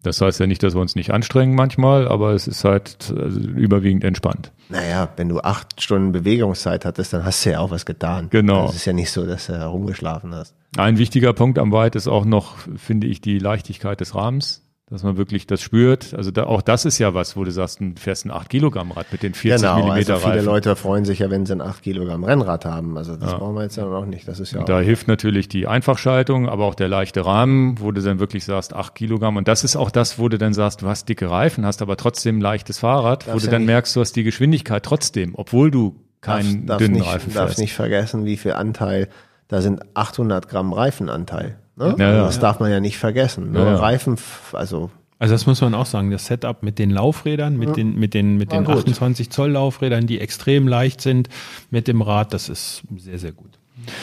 [0.02, 3.40] Das heißt ja nicht, dass wir uns nicht anstrengen manchmal, aber es ist halt also,
[3.40, 4.52] überwiegend entspannt.
[4.68, 8.28] Naja, wenn du acht Stunden Bewegungszeit hattest, dann hast du ja auch was getan.
[8.30, 8.68] Genau.
[8.68, 10.55] Es ist ja nicht so, dass du herumgeschlafen hast.
[10.76, 15.02] Ein wichtiger Punkt am Weit ist auch noch, finde ich, die Leichtigkeit des Rahmens, dass
[15.02, 16.15] man wirklich das spürt.
[16.15, 18.90] Also da, auch das ist ja was, wo du sagst, ein fährst ein 8 Kilogramm
[18.90, 20.47] Rad mit den 40 genau, Millimeter also viele Reifen.
[20.47, 22.97] Leute freuen sich ja, wenn sie ein 8 Kilogramm Rennrad haben.
[22.97, 24.27] Also das brauchen wir jetzt ja noch nicht.
[24.27, 28.01] Das ist ja Da hilft natürlich die Einfachschaltung, aber auch der leichte Rahmen, wo du
[28.01, 29.36] dann wirklich sagst, 8 Kilogramm.
[29.36, 31.97] Und das ist auch das, wo du dann sagst, du hast dicke Reifen, hast aber
[31.98, 34.82] trotzdem ein leichtes Fahrrad, wo Darfst du ja dann nicht- merkst, du hast die Geschwindigkeit
[34.85, 37.59] trotzdem, obwohl du keinen darf, darf dünnen nicht, Reifen darf fährst.
[37.60, 39.09] nicht vergessen, wie viel Anteil,
[39.48, 41.59] da sind 800 Gramm Reifenanteil.
[41.78, 41.94] Ne?
[41.98, 42.24] Ja, ja.
[42.24, 43.52] das darf man ja nicht vergessen.
[43.52, 43.76] Nur Ja, ja.
[43.76, 44.16] Reifen,
[44.52, 48.14] also Also das muss man auch sagen, das Setup mit den Laufrädern, mit den, mit
[48.14, 48.76] den, mit den gut.
[48.78, 51.28] 28 Zoll Laufrädern, die extrem leicht sind,
[51.70, 53.59] mit dem Rad, das ist sehr, sehr gut.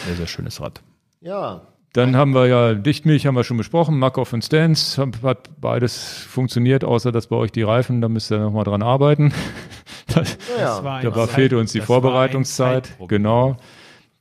[0.08, 0.82] Sehr, sehr schönes Rad.
[1.22, 1.62] ja,
[1.94, 6.84] Dann haben wir ja Dichtmilch, haben wir schon besprochen, Markov und Stance, hat- beides funktioniert,
[6.84, 9.34] außer dass bei euch die Reifen, da müsst ihr nochmal dran arbeiten.
[10.14, 10.84] Das, ja.
[10.84, 12.94] war da war, fehlte uns die das Vorbereitungszeit.
[13.08, 13.58] Genau.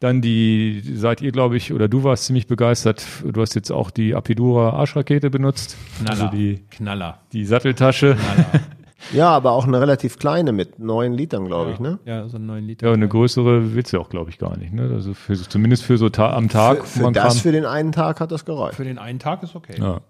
[0.01, 3.07] Dann die, seid ihr, glaube ich, oder du warst ziemlich begeistert.
[3.25, 5.77] Du hast jetzt auch die Apidura Arschrakete benutzt.
[5.99, 6.11] Knaller.
[6.11, 7.21] Also die, Knaller.
[7.33, 8.17] die Satteltasche.
[9.13, 11.81] ja, aber auch eine relativ kleine mit neun Litern, glaube ich.
[11.81, 12.01] Ne?
[12.05, 12.89] Ja, so 9 Liter.
[12.89, 14.73] Ja, eine größere willst du auch, glaube ich, gar nicht.
[14.73, 14.91] Ne?
[14.93, 16.85] Also für, zumindest für so ta am Tag.
[16.85, 18.75] Für, für man das kam- für den einen Tag hat das gereicht.
[18.75, 19.77] Für den einen Tag ist okay.
[19.79, 20.01] Ja.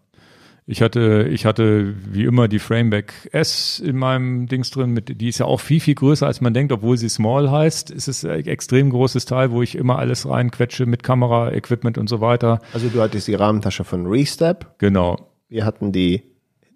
[0.66, 4.91] Ich hatte, ich hatte wie immer die Frameback S in meinem Dings drin.
[4.93, 7.91] Mit, die ist ja auch viel, viel größer, als man denkt, obwohl sie Small heißt.
[7.91, 12.09] Es ist ein extrem großes Teil, wo ich immer alles reinquetsche mit Kamera, Equipment und
[12.09, 12.61] so weiter.
[12.73, 14.78] Also du hattest die Rahmentasche von Restep.
[14.78, 15.19] Genau.
[15.51, 16.23] Wir hatten die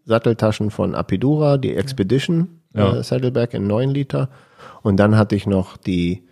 [0.05, 2.99] Satteltaschen von Apidura, die Expedition Ja.
[2.99, 4.29] äh, Saddleback in 9 Liter.
[4.83, 6.25] Und dann hatte ich noch die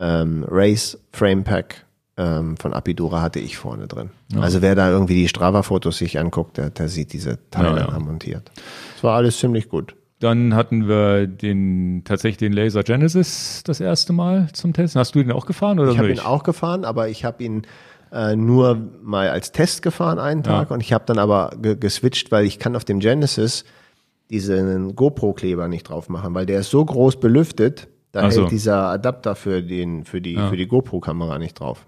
[0.00, 1.84] ähm, Race Frame Pack
[2.16, 4.10] ähm, von Apidura hatte ich vorne drin.
[4.38, 7.98] Also wer da irgendwie die Strava-Fotos sich anguckt, der, der sieht diese Teile Ja, ja.
[7.98, 8.50] montiert.
[8.96, 9.94] Es war alles ziemlich gut.
[10.18, 15.00] Dann hatten wir den tatsächlich den Laser Genesis das erste Mal zum Testen.
[15.00, 17.62] Hast du den auch gefahren oder Ich habe ihn auch gefahren, aber ich habe ihn
[18.12, 22.30] äh, nur mal als Test gefahren einen Tag und ich habe dann aber ge geswitcht,
[22.30, 23.64] weil ich kann auf dem Genesis
[24.30, 28.42] diesen GoPro-Kleber nicht drauf machen, weil der ist so groß belüftet, da so.
[28.42, 31.84] hält dieser Adapter für den für die für die GoPro-Kamera nicht drauf.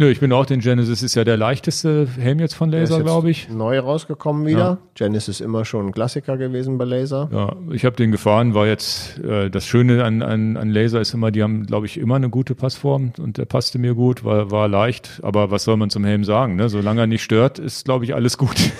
[0.00, 3.30] Nö, ich bin auch den Genesis ist ja der leichteste Helm jetzt von Laser, glaube
[3.30, 3.48] ich.
[3.48, 4.78] Neu rausgekommen wieder.
[4.94, 7.28] Genesis ist immer schon ein Klassiker gewesen bei Laser.
[7.32, 11.14] Ja, ich habe den gefahren, war jetzt äh, das Schöne an, an, an Laser ist
[11.14, 14.52] immer, die haben, glaube ich, immer eine gute Passform und der passte mir gut, war,
[14.52, 16.54] war leicht, aber was soll man zum Helm sagen?
[16.54, 16.68] Ne?
[16.68, 18.56] Solange er nicht stört, ist, glaube ich, alles gut.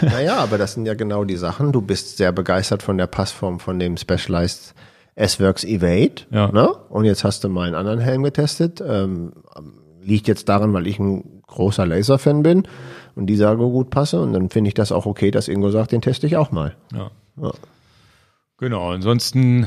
[0.00, 1.70] Naja, aber das sind ja genau die Sachen.
[1.70, 4.74] Du bist sehr begeistert von der Passform von dem Specialized
[5.14, 6.22] S-Works Evade.
[6.30, 6.50] Ja.
[6.50, 6.68] Ne?
[6.88, 8.82] Und jetzt hast du mal einen anderen Helm getestet.
[8.86, 9.32] Ähm,
[10.04, 12.68] liegt jetzt daran, weil ich ein großer Laser-Fan bin
[13.14, 14.20] und die sage gut passe.
[14.20, 16.76] Und dann finde ich das auch okay, dass Ingo sagt, den teste ich auch mal.
[16.92, 17.10] ja.
[17.40, 17.52] Ja.
[18.58, 19.66] Genau, ansonsten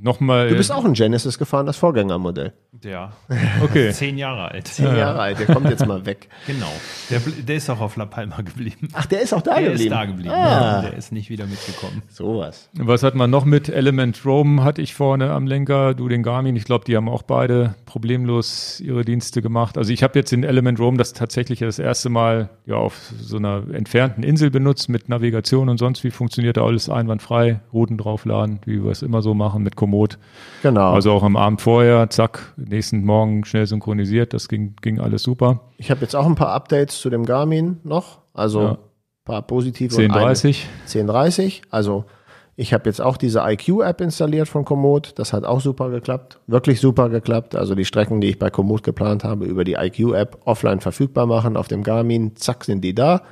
[0.00, 0.48] nochmal.
[0.48, 2.52] Du bist auch ein Genesis gefahren, das Vorgängermodell.
[2.84, 3.12] Ja.
[3.62, 3.90] Okay.
[3.92, 4.68] Zehn Jahre alt.
[4.68, 6.28] Zehn Jahre alt, der kommt jetzt mal weg.
[6.46, 6.70] Genau.
[7.10, 8.88] Der, der ist auch auf La Palma geblieben.
[8.92, 9.92] Ach, der ist auch da Der geblieben.
[9.92, 10.30] ist da geblieben.
[10.30, 10.82] Ah.
[10.82, 10.82] Ja.
[10.82, 12.02] Der ist nicht wieder mitgekommen.
[12.08, 12.68] Sowas.
[12.74, 13.68] Was hat man noch mit?
[13.68, 16.56] Element Rome hatte ich vorne am Lenker, du den Garmin.
[16.56, 19.76] Ich glaube, die haben auch beide problemlos ihre Dienste gemacht.
[19.76, 23.36] Also ich habe jetzt den Element Rome das tatsächlich das erste Mal ja auf so
[23.36, 28.60] einer entfernten Insel benutzt mit Navigation und sonst wie funktioniert da alles einwandfrei, Routen draufladen,
[28.64, 30.18] wie wir es immer so machen mit Komoot.
[30.62, 30.92] Genau.
[30.92, 35.60] Also auch am Abend vorher, zack, nächsten Morgen schnell synchronisiert, das ging, ging alles super.
[35.78, 38.18] ich habe jetzt auch ein paar Updates zu dem Garmin noch.
[38.34, 38.70] Also Ja.
[38.72, 38.78] ein
[39.24, 40.66] paar positive und eine- 1030.
[40.86, 41.62] 1030.
[41.70, 42.04] Also
[42.56, 45.12] ich habe jetzt auch diese IQ-App installiert von Komoot.
[45.16, 46.38] Das hat auch super geklappt.
[46.48, 47.54] Wirklich super geklappt.
[47.54, 51.56] Also die Strecken, die ich bei Komoot geplant habe, über die IQ-App offline verfügbar machen
[51.56, 52.36] auf dem Garmin.
[52.36, 53.22] Zack, sind die da.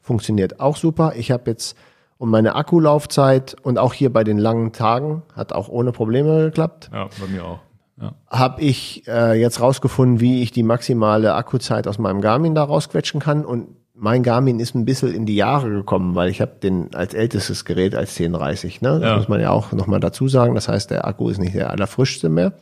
[0.00, 1.14] Funktioniert auch super.
[1.16, 1.76] Ich habe jetzt
[2.18, 6.90] um meine Akkulaufzeit und auch hier bei den langen Tagen, hat auch ohne Probleme geklappt,
[6.92, 7.58] Ja, bei mir auch.
[8.00, 8.12] Ja.
[8.28, 13.20] habe ich äh, jetzt rausgefunden, wie ich die maximale Akkuzeit aus meinem Garmin da rausquetschen
[13.20, 13.44] kann.
[13.44, 17.14] Und mein Garmin ist ein bisschen in die Jahre gekommen, weil ich habe den als
[17.14, 18.82] ältestes Gerät als 1030.
[18.82, 19.00] Ne?
[19.00, 19.16] Das Ja.
[19.16, 20.54] muss man ja auch nochmal dazu sagen.
[20.54, 22.52] Das heißt, der Akku ist nicht der allerfrischste mehr.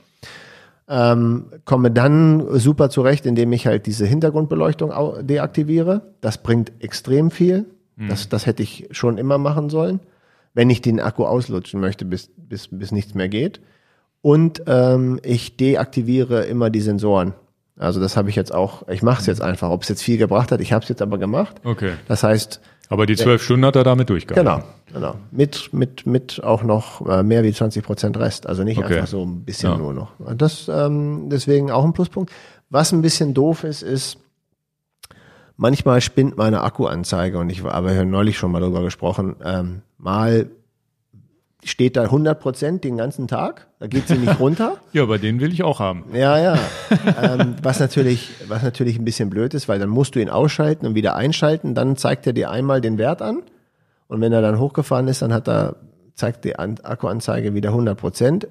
[0.86, 4.92] Ähm, komme dann super zurecht, indem ich halt diese Hintergrundbeleuchtung
[5.26, 6.02] deaktiviere.
[6.20, 7.64] Das bringt extrem viel.
[7.96, 10.00] Das, das hätte ich schon immer machen sollen,
[10.52, 13.60] wenn ich den Akku auslutschen möchte, bis, bis, bis nichts mehr geht.
[14.20, 17.34] Und ähm, ich deaktiviere immer die Sensoren.
[17.76, 20.16] Also das habe ich jetzt auch, ich mache es jetzt einfach, ob es jetzt viel
[20.16, 21.56] gebracht hat, ich habe es jetzt aber gemacht.
[21.64, 21.92] Okay.
[22.08, 24.62] Das heißt, Aber die zwölf Stunden hat er damit durchgehalten.
[24.62, 25.16] genau, genau.
[25.32, 28.46] Mit, mit, mit auch noch äh, mehr wie 20 Prozent Rest.
[28.46, 28.94] Also nicht Okay.
[28.94, 29.76] einfach so ein bisschen Ja.
[29.78, 30.12] nur noch.
[30.36, 32.32] Das ähm, deswegen auch ein Pluspunkt.
[32.70, 34.18] Was ein bisschen doof ist, ist,
[35.56, 40.50] manchmal spinnt meine Akkuanzeige und ich war aber neulich schon mal drüber gesprochen, ähm, mal
[41.62, 44.76] steht da 100 Prozent den ganzen Tag, da geht sie nicht runter.
[44.92, 46.04] Ja, aber den will ich auch haben.
[46.12, 46.58] Ja, ja.
[47.22, 50.86] ähm, was natürlich, was natürlich ein bisschen blöd ist, weil dann musst du ihn ausschalten
[50.86, 53.42] und wieder einschalten, dann zeigt er dir einmal den Wert an
[54.08, 55.76] und wenn er dann hochgefahren ist, dann hat er,
[56.14, 58.48] zeigt die An Akkuanzeige wieder 100 Prozent.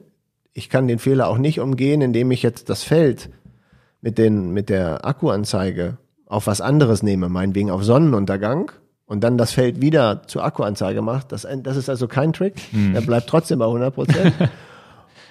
[0.53, 3.29] Ich kann den Fehler auch nicht umgehen, indem ich jetzt das Feld
[4.01, 5.97] mit den, mit der Akkuanzeige
[6.33, 8.71] auf was anderes nehme, meinetwegen auf Sonnenuntergang
[9.05, 11.31] und dann das Feld wieder zur Akkuanzeige macht.
[11.31, 12.55] Das, das ist also kein Trick.
[12.93, 14.33] Er bleibt trotzdem bei 100 Prozent.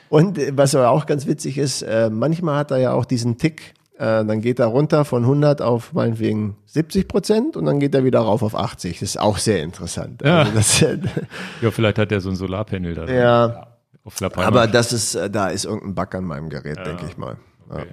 [0.09, 3.39] Und äh, was aber auch ganz witzig ist, äh, manchmal hat er ja auch diesen
[3.39, 7.95] Tick, äh, dann geht er runter von 100 auf meinetwegen 70 Prozent und dann geht
[7.95, 9.01] er wieder rauf auf 80.
[9.01, 10.21] Das ist auch sehr interessant.
[10.23, 10.41] Ja.
[10.41, 10.81] Also das,
[11.63, 13.07] Ja, vielleicht hat er so ein Solarpanel da.
[13.07, 13.69] ja,
[14.05, 17.39] Auf aber das ist, da ist irgendein Bug an meinem Gerät, denke ich mal.
[17.71, 17.85] Ja.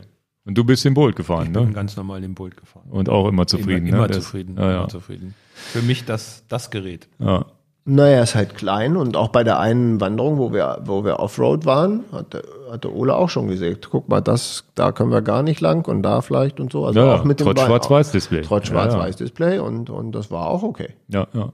[0.49, 1.73] Und du bist den Bolt gefahren, Ich bin ne?
[1.73, 2.87] ganz normal den Bolt gefahren.
[2.89, 3.85] Und auch immer zufrieden.
[3.85, 4.13] immer, immer ne?
[4.15, 4.55] Das- zufrieden.
[4.57, 4.77] Ja, ja.
[4.79, 5.35] Immer zufrieden.
[5.53, 7.07] Für mich das, das Gerät.
[7.19, 7.45] ja.
[7.85, 11.65] Naja, ist halt klein und auch bei der einen Wanderung, wo wir, wo wir Offroad
[11.65, 15.59] waren, hatte, hatte Ole auch schon gesagt, guck mal, das, da können wir gar nicht
[15.59, 16.85] lang und da vielleicht und so.
[16.85, 18.41] Also Ja, auch mit dem trotz Schwarz-Weiß-Display.
[18.41, 20.89] Trotz Ja, Schwarz-Weiß-Display und, und das war auch okay.
[21.07, 21.51] Ja, ja.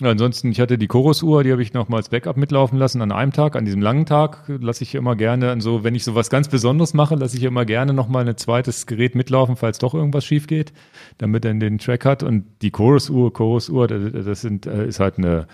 [0.00, 3.02] Ja, ansonsten, ich hatte die Chorus-Uhr, die habe ich noch mal als Backup mitlaufen lassen
[3.02, 3.54] an einem Tag.
[3.54, 6.94] An diesem langen Tag lasse ich immer gerne, so, wenn ich so was ganz Besonderes
[6.94, 10.46] mache, lasse ich immer gerne noch mal ein zweites Gerät mitlaufen, falls doch irgendwas schief
[10.46, 10.72] geht,
[11.18, 12.22] damit er den Track hat.
[12.22, 15.46] Und die Chorus-Uhr, Chorus-Uhr, das, das sind, äh, ist halt eine,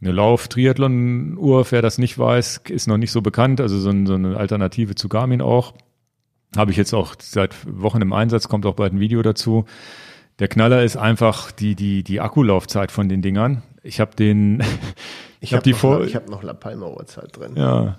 [0.00, 1.66] eine Lauf-Triathlon-Uhr.
[1.70, 3.60] Wer das nicht weiß, ist noch nicht so bekannt.
[3.60, 5.74] Also so, ein, so eine Alternative zu Garmin auch.
[6.56, 9.64] Habe ich jetzt auch seit Wochen im Einsatz, kommt auch bald ein Video dazu.
[10.40, 13.62] Der Knaller ist einfach die, die, die Akkulaufzeit von den Dingern.
[13.82, 14.62] Ich habe den,
[15.40, 17.52] Ich hab habe die noch, vor- ich hab noch La Palma Uhrzeit drin.
[17.56, 17.98] ja.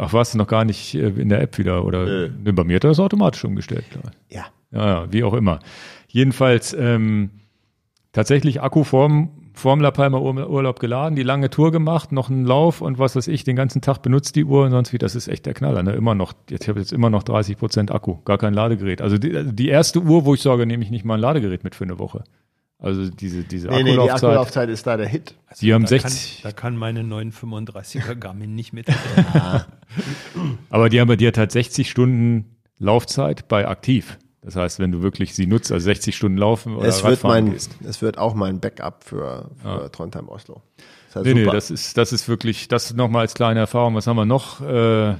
[0.00, 1.84] Ach, warst du noch gar nicht äh, in der App wieder?
[1.84, 2.52] Oder Nö.
[2.52, 3.84] bei mir hat er das automatisch umgestellt.
[3.90, 4.12] Klar.
[4.28, 4.44] Ja.
[4.70, 5.58] Ja, ja, wie auch immer.
[6.06, 7.30] Jedenfalls ähm,
[8.12, 8.84] tatsächlich Akku
[9.58, 13.14] vorm, La Palma Ur- Urlaub geladen, die lange Tour gemacht, noch einen Lauf und was
[13.16, 15.54] weiß ich, den ganzen Tag benutzt die Uhr und sonst wie, das ist echt der
[15.54, 15.92] Knaller, ne?
[15.92, 19.02] Immer noch, jetzt, ich habe jetzt immer noch 30 Prozent Akku, gar kein Ladegerät.
[19.02, 21.64] Also die, also die erste Uhr, wo ich sage, nehme ich nicht mal ein Ladegerät
[21.64, 22.24] mit für eine Woche.
[22.80, 24.24] Also diese, diese Nee, nee, die Akkulaufzeit.
[24.30, 25.34] Akkulaufzeit ist da der Hit.
[25.60, 28.86] die haben da 60, Kann, da kann meine 935er Garmin nicht mit.
[30.70, 34.18] aber die haben bei dir halt 60 Stunden Laufzeit bei aktiv.
[34.42, 37.52] Das heißt, wenn du wirklich sie nutzt, also 60 Stunden laufen oder Es wird, mein,
[37.52, 37.72] gehst.
[37.84, 40.62] es wird auch mein Backup für, für Trondheim Oslo.
[40.76, 41.54] Das ist halt Nee, nee, super.
[41.54, 43.94] das ist, das ist wirklich, das nochmal als kleine Erfahrung.
[43.94, 44.60] Was haben wir noch?
[44.60, 45.16] Äh,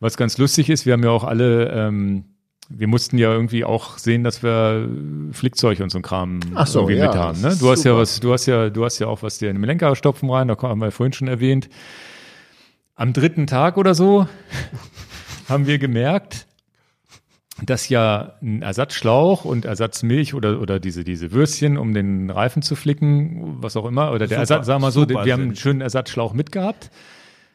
[0.00, 2.24] was ganz lustig ist, wir haben ja auch alle, ähm,
[2.68, 4.88] wir mussten ja irgendwie auch sehen, dass wir
[5.30, 7.40] Flickzeug und so ein Kram Ach so, irgendwie ja, mit haben.
[7.40, 7.56] Ne?
[7.56, 9.56] Du hast ja ist was, du hast ja, du hast ja auch was dir in
[9.56, 11.68] den Lenker stopfen rein, da haben wir ja vorhin schon erwähnt.
[12.96, 14.26] Am dritten Tag oder so
[15.48, 16.46] haben wir gemerkt,
[17.64, 22.76] dass ja ein Ersatzschlauch und Ersatzmilch oder, oder diese, diese Würstchen, um den Reifen zu
[22.76, 25.56] flicken, was auch immer, oder der Super, Ersatz, sagen wir mal so, wir haben einen
[25.56, 26.90] schönen Ersatzschlauch mitgehabt.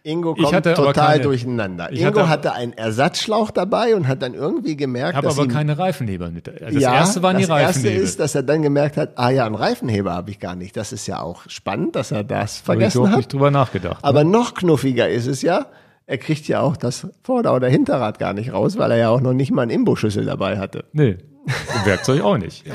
[0.03, 1.91] Ingo Ich kommt hatte aber total keine- durcheinander.
[1.91, 5.47] Ich Ingo hatte- hatte, einen Ersatzschlauch dabei und hat dann irgendwie gemerkt, Habe dass aber
[5.47, 6.47] ihm, keine Reifenheber mit.
[6.47, 8.03] Das ja, erste waren die das erste Reifenheber.
[8.03, 10.77] ist, dass er dann gemerkt hat, ah ja, einen Reifenheber habe ich gar nicht.
[10.77, 12.51] Das ist ja auch spannend, dass er das Habe
[12.85, 13.17] ich vergessen hat.
[13.17, 13.97] nicht drüber nachgedacht.
[14.01, 15.65] Aber noch knuffiger ist es ja,
[16.07, 19.21] er kriegt ja auch das Vorder- oder Hinterrad gar nicht raus, weil er ja auch
[19.21, 20.85] noch nicht mal einen Imbusschlüssel dabei hatte.
[20.93, 21.17] Nee.
[21.45, 22.65] Und Werkzeug auch nicht.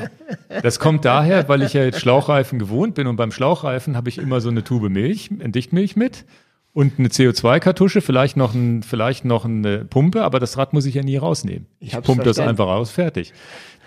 [0.63, 4.17] Das kommt daher, weil ich ja jetzt Schlauchreifen gewohnt bin und beim Schlauchreifen habe ich
[4.17, 6.25] immer so eine Tube Milch, Dichtmilch mit
[6.73, 10.95] und eine CO2-Kartusche, vielleicht noch ein, vielleicht noch eine Pumpe, aber das Rad muss ich
[10.95, 11.67] ja nie rausnehmen.
[11.79, 13.31] Ich hab's pumpe das einfach raus, fertig.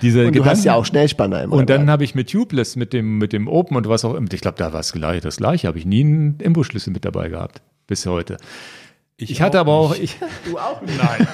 [0.03, 2.77] Diese Und du hast Gedanken- ja auch Schnellspanner im Und dann habe ich mit Tubeless,
[2.77, 5.21] mit dem, mit dem Open und was auch immer, ich glaube, da war es gleich,
[5.21, 8.37] das gleiche, habe ich nie einen Imbusschlüssel mit dabei gehabt, bis heute.
[9.19, 10.99] Ich, hatte aber auch, ich, Du auch nicht.
[11.03, 11.27] Nein.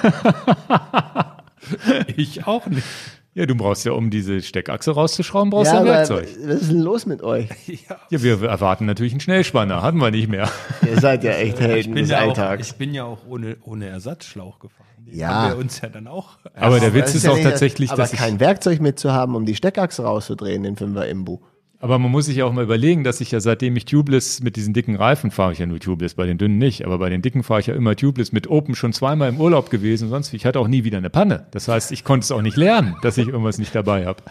[2.15, 2.85] ich auch nicht.
[3.33, 6.27] ja, du brauchst ja, um diese Steckachse rauszuschrauben, brauchst du Ja, ein aber Werkzeug.
[6.45, 7.49] was ist denn los mit euch?
[8.09, 10.49] Ja, wir erwarten natürlich einen Schnellspanner, hatten wir nicht mehr.
[10.87, 12.67] Ihr seid ja echt Ich Helden des ja auch, Alltags.
[12.67, 14.87] ich bin ja auch ohne, ohne Ersatzschlauch gefahren.
[14.99, 15.27] Den Ja.
[15.29, 16.37] Haben wir uns ja dann auch.
[16.53, 19.45] Aber der Witz ist ja auch nicht- tatsächlich, aber dass ich, kein Werkzeug mitzuhaben, um
[19.45, 21.39] die Steckachse rauszudrehen, den Fünfer Imbu.
[21.83, 24.55] Aber man muss sich ja auch mal überlegen, dass ich ja seitdem ich Tubeless mit
[24.55, 27.21] diesen dicken Reifen fahre, ich ja nur Tubeless, bei den dünnen nicht, aber bei den
[27.21, 30.31] dicken fahre ich ja immer Tubeless mit Open schon zweimal im Urlaub gewesen und sonst
[30.31, 30.37] wie.
[30.37, 31.45] Ich hatte auch nie wieder eine Panne.
[31.51, 34.23] Das heißt, ich konnte es auch nicht lernen, dass ich irgendwas nicht dabei habe.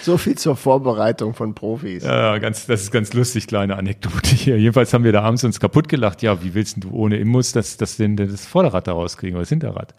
[0.00, 2.04] So viel zur Vorbereitung von Profis.
[2.04, 4.58] Ja, ganz, das ist ganz lustig, kleine Anekdote hier.
[4.58, 6.22] Jedenfalls haben wir da abends uns kaputt gelacht.
[6.22, 9.50] Ja, wie willst du ohne Imbus das, das, denn das Vorderrad da rauskriegen oder das
[9.50, 9.94] Hinterrad?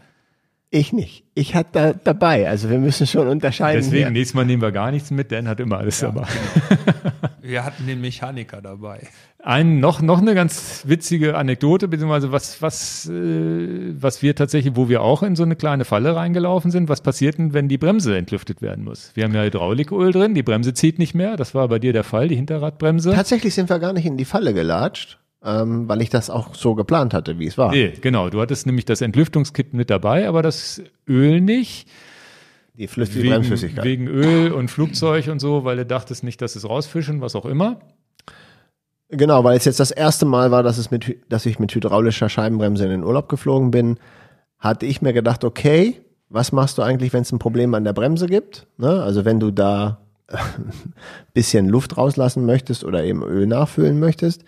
[0.71, 1.23] Ich nicht.
[1.35, 2.49] Ich hatte da dabei.
[2.49, 3.81] Also wir müssen schon unterscheiden.
[3.81, 4.11] Deswegen, hier.
[4.11, 6.25] nächstes Mal nehmen wir gar nichts mit, Dan hat immer alles dabei.
[7.41, 9.07] Wir hatten den Mechaniker dabei.
[9.43, 14.89] Ein, noch, noch eine ganz witzige Anekdote, beziehungsweise was, was, äh, was wir tatsächlich, wo
[14.89, 16.89] wir auch in so eine kleine Falle reingelaufen sind.
[16.89, 19.11] Was passiert denn, wenn die Bremse entlüftet werden muss?
[19.13, 21.37] Wir haben ja Hydrauliköl drin, die Bremse zieht nicht mehr.
[21.37, 23.11] Das war bei dir der Fall, die Hinterradbremse.
[23.11, 26.73] Tatsächlich sind wir gar nicht in die Falle gelatscht, ähm, weil ich das auch so
[26.75, 27.71] geplant hatte, wie es war.
[27.71, 28.29] Nee, genau.
[28.29, 31.87] Du hattest nämlich das Entlüftungskit mit dabei, aber das Öl nicht.
[32.77, 33.85] Die, Flüss die Wegen, Bremsflüssigkeit.
[33.85, 37.45] wegen Öl und Flugzeug und so, weil du dachtest nicht, dass es rausfischen, was auch
[37.45, 37.79] immer.
[39.09, 42.27] Genau, weil es jetzt das erste Mal war, dass, es mit, dass ich mit hydraulischer
[42.27, 43.97] Scheibenbremse in den Urlaub geflogen bin,
[44.57, 47.93] hatte ich mir gedacht, okay, was machst du eigentlich, wenn es ein Problem an der
[47.93, 48.67] Bremse gibt?
[48.77, 49.01] Ne?
[49.03, 50.39] Also wenn du da ein
[51.33, 54.43] bisschen Luft rauslassen möchtest oder eben Öl nachfüllen möchtest.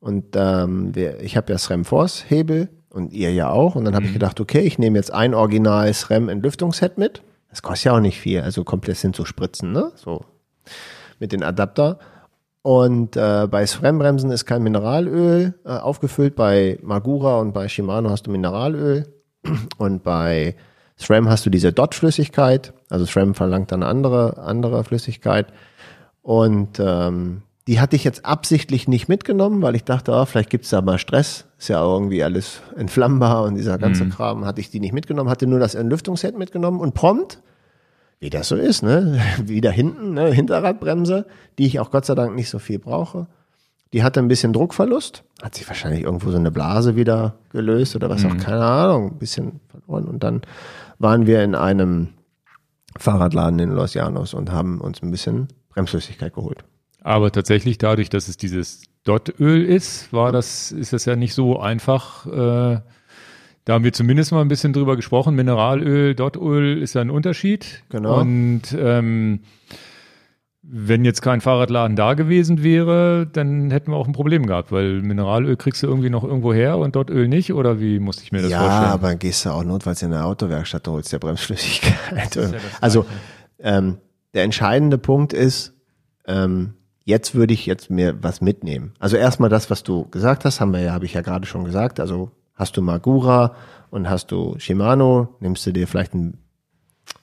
[0.00, 3.76] Und ähm, wir, ich habe ja SRAM Force Hebel und ihr ja auch.
[3.76, 7.22] Und dann habe ich gedacht, okay, ich nehme jetzt ein original SRAM Entlüftungsset mit.
[7.50, 9.92] Das kostet ja auch nicht viel, also komplett sind so Spritzen, ne?
[9.96, 10.24] So
[11.18, 11.98] mit den Adapter.
[12.62, 16.34] Und äh, bei SRAM-Bremsen ist kein Mineralöl äh, aufgefüllt.
[16.36, 19.06] Bei Magura und bei Shimano hast du Mineralöl.
[19.78, 20.54] Und bei
[20.98, 22.74] SRAM hast du diese Dot-Flüssigkeit.
[22.90, 25.46] Also SRAM verlangt dann andere, andere Flüssigkeit.
[26.20, 30.70] Und ähm, die hatte ich jetzt absichtlich nicht mitgenommen, weil ich dachte, ah, vielleicht gibt's
[30.70, 31.46] da mal Stress.
[31.56, 35.46] Ist ja irgendwie alles entflammbar und dieser ganze Kram hatte ich die nicht mitgenommen, hatte
[35.46, 37.40] nur das Entlüftungsset mitgenommen und prompt
[38.18, 39.20] wie das so ist, ne?
[39.44, 40.32] Wieder hinten, ne?
[40.32, 41.26] Hinterradbremse,
[41.58, 43.28] die ich auch Gott sei Dank nicht so viel brauche.
[43.92, 48.10] Die hatte ein bisschen Druckverlust, hat sich wahrscheinlich irgendwo so eine Blase wieder gelöst oder
[48.10, 50.06] was auch, keine Ahnung, ein bisschen verloren.
[50.08, 50.42] Und dann
[50.98, 52.08] waren wir in einem
[52.98, 56.64] Fahrradladen in Los Llanos und haben uns ein bisschen Bremsflüssigkeit geholt.
[57.02, 61.58] Aber tatsächlich dadurch, dass es dieses Dottöl ist, war das, ist das ja nicht so
[61.58, 62.26] einfach.
[62.26, 62.80] Äh,
[63.64, 65.34] da haben wir zumindest mal ein bisschen drüber gesprochen.
[65.34, 67.82] Mineralöl, Dottöl ist ja ein Unterschied.
[67.88, 68.20] Genau.
[68.20, 69.40] Und ähm,
[70.62, 75.00] wenn jetzt kein Fahrradladen da gewesen wäre, dann hätten wir auch ein Problem gehabt, weil
[75.00, 77.52] Mineralöl kriegst du irgendwie noch irgendwo her und Dottöl nicht.
[77.54, 78.92] Oder wie musste ich mir das ja, vorstellen?
[78.92, 82.38] aber gehst du auch notfalls in der Autowerkstatt und holst dir Bremsflüssigkeit.
[82.80, 83.06] also
[83.58, 83.98] ähm,
[84.34, 85.74] der entscheidende Punkt ist,
[86.26, 86.74] Ähm,
[87.10, 88.94] jetzt würde ich jetzt mir was mitnehmen.
[88.98, 91.64] Also erstmal das, was du gesagt hast, haben wir ja, habe ich ja gerade schon
[91.64, 92.00] gesagt.
[92.00, 93.54] Also hast du Magura
[93.90, 96.38] und hast du Shimano, nimmst du dir vielleicht ein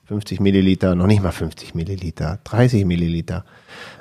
[0.05, 3.45] 50 Milliliter, noch nicht mal 50 Milliliter, 30 Milliliter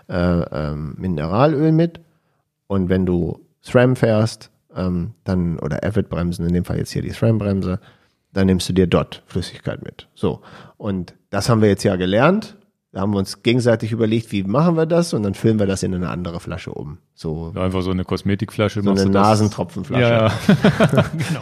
[0.09, 2.01] äh, ähm, Mineralöl mit.
[2.67, 7.11] Und wenn du SRAM fährst, ähm, dann, oder Avid-Bremsen, in dem Fall jetzt hier die
[7.11, 7.81] SRAM-Bremse,
[8.33, 10.09] dann nimmst du dir dort Flüssigkeit mit.
[10.15, 10.43] So.
[10.77, 12.57] Und das haben wir jetzt ja gelernt.
[12.97, 15.13] Da haben wir uns gegenseitig überlegt, wie machen wir das?
[15.13, 16.97] Und dann füllen wir das in eine andere Flasche um.
[17.15, 18.81] So, Einfach so eine Kosmetikflasche.
[18.81, 19.23] so eine du das?
[19.23, 20.03] Nasentropfenflasche.
[20.03, 20.33] Ja, ja.
[21.29, 21.41] genau.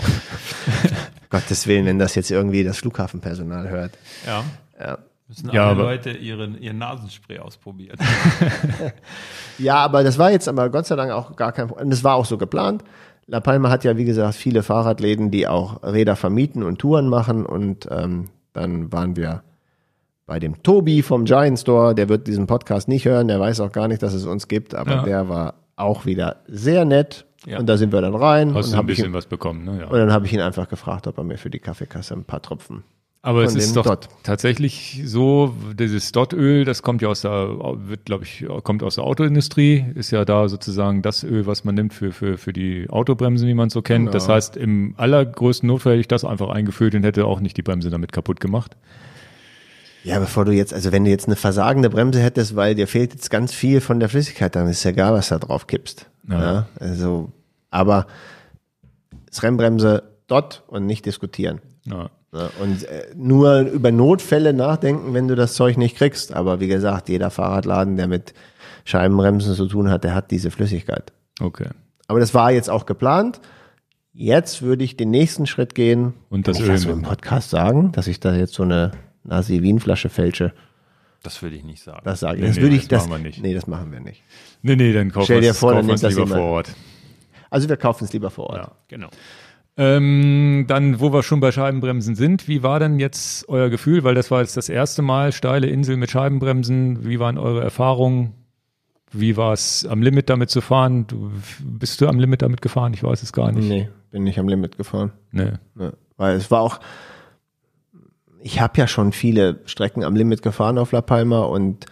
[1.31, 3.93] Gottes Willen, wenn das jetzt irgendwie das Flughafenpersonal hört.
[4.26, 4.43] Ja.
[4.81, 4.98] Ja.
[5.28, 7.98] Müssen Ja, alle aber- Leute ihren, ihren Nasenspray ausprobieren.
[9.59, 11.85] Ja, aber das war jetzt aber Gott sei Dank auch gar kein Problem.
[11.86, 12.82] Und das war auch so geplant.
[13.28, 17.47] La Palma hat ja, wie gesagt, viele Fahrradläden, die auch Räder vermieten und Touren machen.
[17.47, 19.44] Und ähm, dann waren wir
[20.26, 21.94] bei dem Tobi vom Giant Store.
[21.94, 23.28] Der wird diesen Podcast nicht hören.
[23.28, 24.74] Der weiß auch gar nicht, dass es uns gibt.
[24.74, 25.02] Aber Ja.
[25.02, 27.26] der war auch wieder sehr nett.
[27.46, 27.59] Ja.
[27.59, 28.55] Und da sind wir dann rein.
[28.55, 29.80] Hast und du ein bisschen ihn, was bekommen, ne?
[29.80, 29.86] Ja.
[29.88, 32.40] und dann habe ich ihn einfach gefragt, ob er mir für die Kaffeekasse ein paar
[32.40, 32.84] Tropfen.
[33.20, 34.09] Aber es ist doch Dot.
[34.22, 37.48] tatsächlich so, dieses Dot-Öl, das kommt ja aus der,
[37.86, 41.74] wird, glaube ich, kommt aus der Autoindustrie, ist ja da sozusagen das Öl, was man
[41.74, 44.06] nimmt für, für, für die Autobremsen, wie man es so kennt.
[44.06, 44.12] Genau.
[44.12, 47.62] Das heißt, im allergrößten Notfall hätte ich das einfach eingefüllt und hätte auch nicht die
[47.62, 48.76] Bremse damit kaputt gemacht.
[50.05, 53.14] Ja, bevor du jetzt, also wenn du jetzt eine versagende Bremse hättest, weil dir fehlt
[53.14, 56.06] jetzt ganz viel von der Flüssigkeit, dann ist ja egal, was da drauf kippst.
[56.28, 56.40] Ja.
[56.40, 56.66] Ja.
[56.78, 57.32] also,
[57.70, 58.06] aber
[59.26, 61.60] das Rennbremse dort und nicht diskutieren.
[61.86, 62.10] Ja.
[62.35, 66.35] Ja, und äh, nur über Notfälle nachdenken, wenn du das Zeug nicht kriegst.
[66.35, 68.35] Aber wie gesagt, jeder Fahrradladen, der mit
[68.85, 71.12] Scheibenbremsen zu tun hat, der hat diese Flüssigkeit.
[71.40, 71.68] Okay.
[72.09, 73.40] Aber das war jetzt auch geplant.
[74.12, 76.14] Jetzt würde ich den nächsten Schritt gehen.
[76.28, 77.02] Und das Kann ich das so im.
[77.02, 78.90] Podcast sagen, dass ich da jetzt so eine
[79.24, 80.52] Nasi-Wien-Flasche fälsche.
[81.22, 82.02] Das würde ich nicht sagen.
[82.05, 82.42] Das sage ich.
[82.42, 83.42] Nee, das nee, würde ich, das das, machen wir nicht.
[83.42, 84.22] Nee, das machen wir nicht.
[84.62, 86.30] Nee, nee, dann kaufen wir es lieber jemand.
[86.32, 86.74] vor Ort.
[87.51, 88.59] Also wir kaufen es lieber vor Ort.
[88.59, 88.72] Ja.
[88.88, 89.09] Genau.
[89.76, 94.05] Ähm, dann, wo wir schon bei Scheibenbremsen sind, wie war denn jetzt euer Gefühl?
[94.05, 97.05] Weil das war jetzt das erste Mal steile Insel mit Scheibenbremsen.
[97.05, 98.34] Wie waren eure Erfahrungen?
[99.10, 101.06] Wie war es am Limit damit zu fahren?
[101.06, 101.30] Du,
[101.62, 102.92] bist du am Limit damit gefahren?
[102.94, 103.68] Ich weiß es gar nicht.
[103.68, 105.12] Nee, bin nicht am Limit gefahren.
[105.30, 105.52] Nee.
[105.78, 106.80] Ja, weil es war auch,
[108.45, 111.87] ich habe ja schon viele Strecken am Limit gefahren auf La Palma und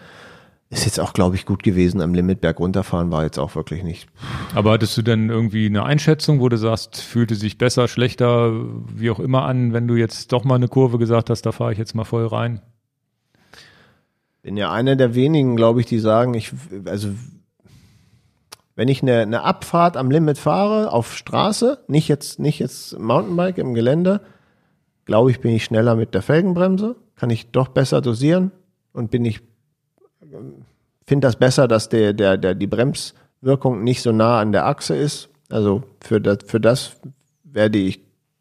[0.69, 2.03] ist jetzt auch, glaube ich, gut gewesen.
[2.03, 4.07] Am Limit berg runterfahren war jetzt auch wirklich nicht.
[4.55, 8.53] Aber hattest du denn irgendwie eine Einschätzung, wo du sagst, fühlte sich besser, schlechter,
[8.87, 11.73] wie auch immer an, wenn du jetzt doch mal eine Kurve gesagt hast, da fahre
[11.73, 12.61] ich jetzt mal voll rein?
[14.43, 16.53] Bin ja einer der wenigen, glaube ich, die sagen, ich,
[16.85, 17.09] also
[18.77, 23.57] wenn ich eine, eine Abfahrt am Limit fahre auf Straße, nicht jetzt, nicht jetzt Mountainbike
[23.57, 24.21] im Gelände,
[25.05, 28.53] glaube ich, bin ich schneller mit der Felgenbremse, kann ich doch besser dosieren
[28.93, 29.41] und bin ich,
[31.07, 34.95] finde das besser, dass der, der, der, die Bremswirkung nicht so nah an der Achse
[34.95, 35.29] ist.
[35.51, 36.97] Also für das, für das
[37.45, 38.01] werde ich,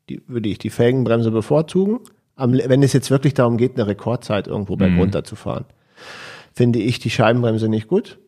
[0.10, 2.00] die, würde ich die Felgenbremse bevorzugen.
[2.36, 5.66] Am, wenn es jetzt wirklich darum geht, eine Rekordzeit irgendwo bergunter zu fahren,
[6.54, 8.20] finde ich die Scheibenbremse nicht gut.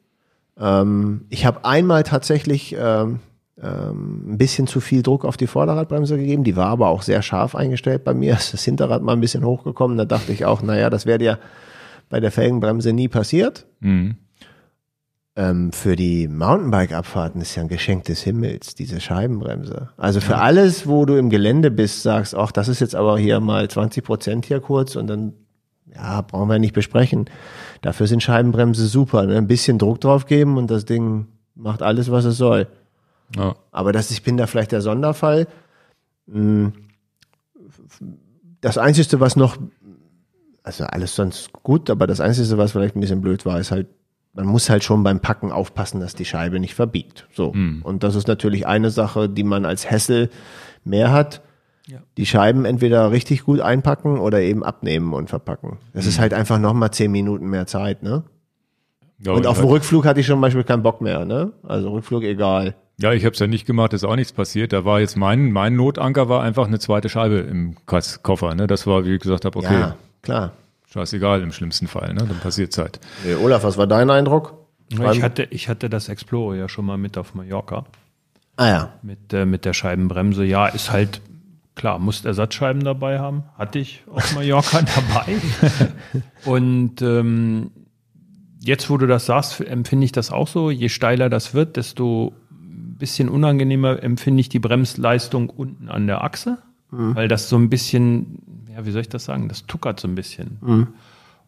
[0.58, 3.20] Ähm, ich habe einmal tatsächlich ähm,
[3.68, 6.44] ein bisschen zu viel Druck auf die Vorderradbremse gegeben.
[6.44, 8.34] Die war aber auch sehr scharf eingestellt bei mir.
[8.34, 9.98] Ist das Hinterrad mal ein bisschen hochgekommen.
[9.98, 11.38] Da dachte ich auch, naja, das wäre ja
[12.10, 13.65] bei der Felgenbremse nie passiert.
[13.80, 14.18] Mhm.
[15.35, 19.90] Ähm, für die Mountainbike-Abfahrten ist ja ein Geschenk des Himmels, diese Scheibenbremse.
[19.98, 23.40] Also für alles, wo du im Gelände bist, sagst, ach, das ist jetzt aber hier
[23.40, 25.34] mal 20 Prozent hier kurz und dann,
[25.95, 27.26] ja, brauchen wir nicht besprechen.
[27.81, 29.26] Dafür sind Scheibenbremse super.
[29.26, 29.38] Ne?
[29.38, 31.26] Ein bisschen Druck drauf geben und das Ding
[31.56, 32.68] macht alles, was es soll.
[33.36, 33.56] Ja.
[33.72, 35.48] Aber das, ich bin da vielleicht der Sonderfall.
[36.32, 36.74] Hm,
[38.62, 39.58] Das Einzige, was noch,
[40.64, 43.88] also alles sonst gut, aber das Einzige, was vielleicht ein bisschen blöd war, ist halt,
[44.34, 47.28] man muss halt schon beim Packen aufpassen, dass die Scheibe nicht verbiegt.
[47.34, 47.50] So.
[47.84, 50.30] Und das ist natürlich eine Sache, die man als Hessel
[50.84, 51.42] mehr hat.
[51.88, 52.00] Ja.
[52.18, 55.78] Die Scheiben entweder richtig gut einpacken oder eben abnehmen und verpacken.
[55.94, 58.24] Das ist halt einfach nochmal zehn Minuten mehr Zeit, ne?
[59.20, 61.52] Ja, Und auf dem Rückflug hatte ich schon zum Beispiel keinen Bock mehr, ne?
[61.64, 62.76] Also Rückflug egal.
[62.99, 64.72] Ja, ich habe es ja nicht gemacht, ist auch nichts passiert.
[64.74, 68.56] Da war jetzt mein, mein Notanker war einfach eine zweite Scheibe im Koffer.
[68.56, 68.68] Ne?
[68.68, 70.52] Das war, wie ich gesagt habe, okay, Ja, klar.
[70.91, 72.14] scheißegal im schlimmsten Fall.
[72.14, 72.26] Ne?
[72.28, 72.99] Dann passiert's halt.
[73.26, 74.53] Nee, Olaf, was war dein Eindruck?
[74.90, 77.86] Ich hatte, ich hatte das Explorer ja schon mal mit auf Mallorca.
[78.57, 78.94] ah ja.
[79.02, 80.45] Mit, äh, mit der Scheibenbremse.
[80.45, 81.20] Ja, ist halt,
[81.74, 83.44] klar, musst Ersatzscheiben dabei haben.
[83.57, 85.38] Hatte ich auf Mallorca dabei.
[86.45, 87.72] Und ähm,
[88.60, 90.70] jetzt, wo du das sagst, empfinde ich das auch so.
[90.70, 92.34] Je steiler das wird, desto
[92.98, 96.60] bisschen unangenehmer empfinde ich die Bremsleistung unten an der Achse.
[97.15, 99.49] Weil das so ein bisschen, ja, wie soll ich das sagen?
[99.49, 100.60] Das tuckert so ein bisschen.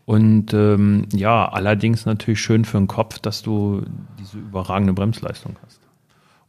[0.05, 3.83] Und ähm, ja, allerdings natürlich schön für den Kopf, dass du
[4.19, 5.81] diese überragende Bremsleistung hast.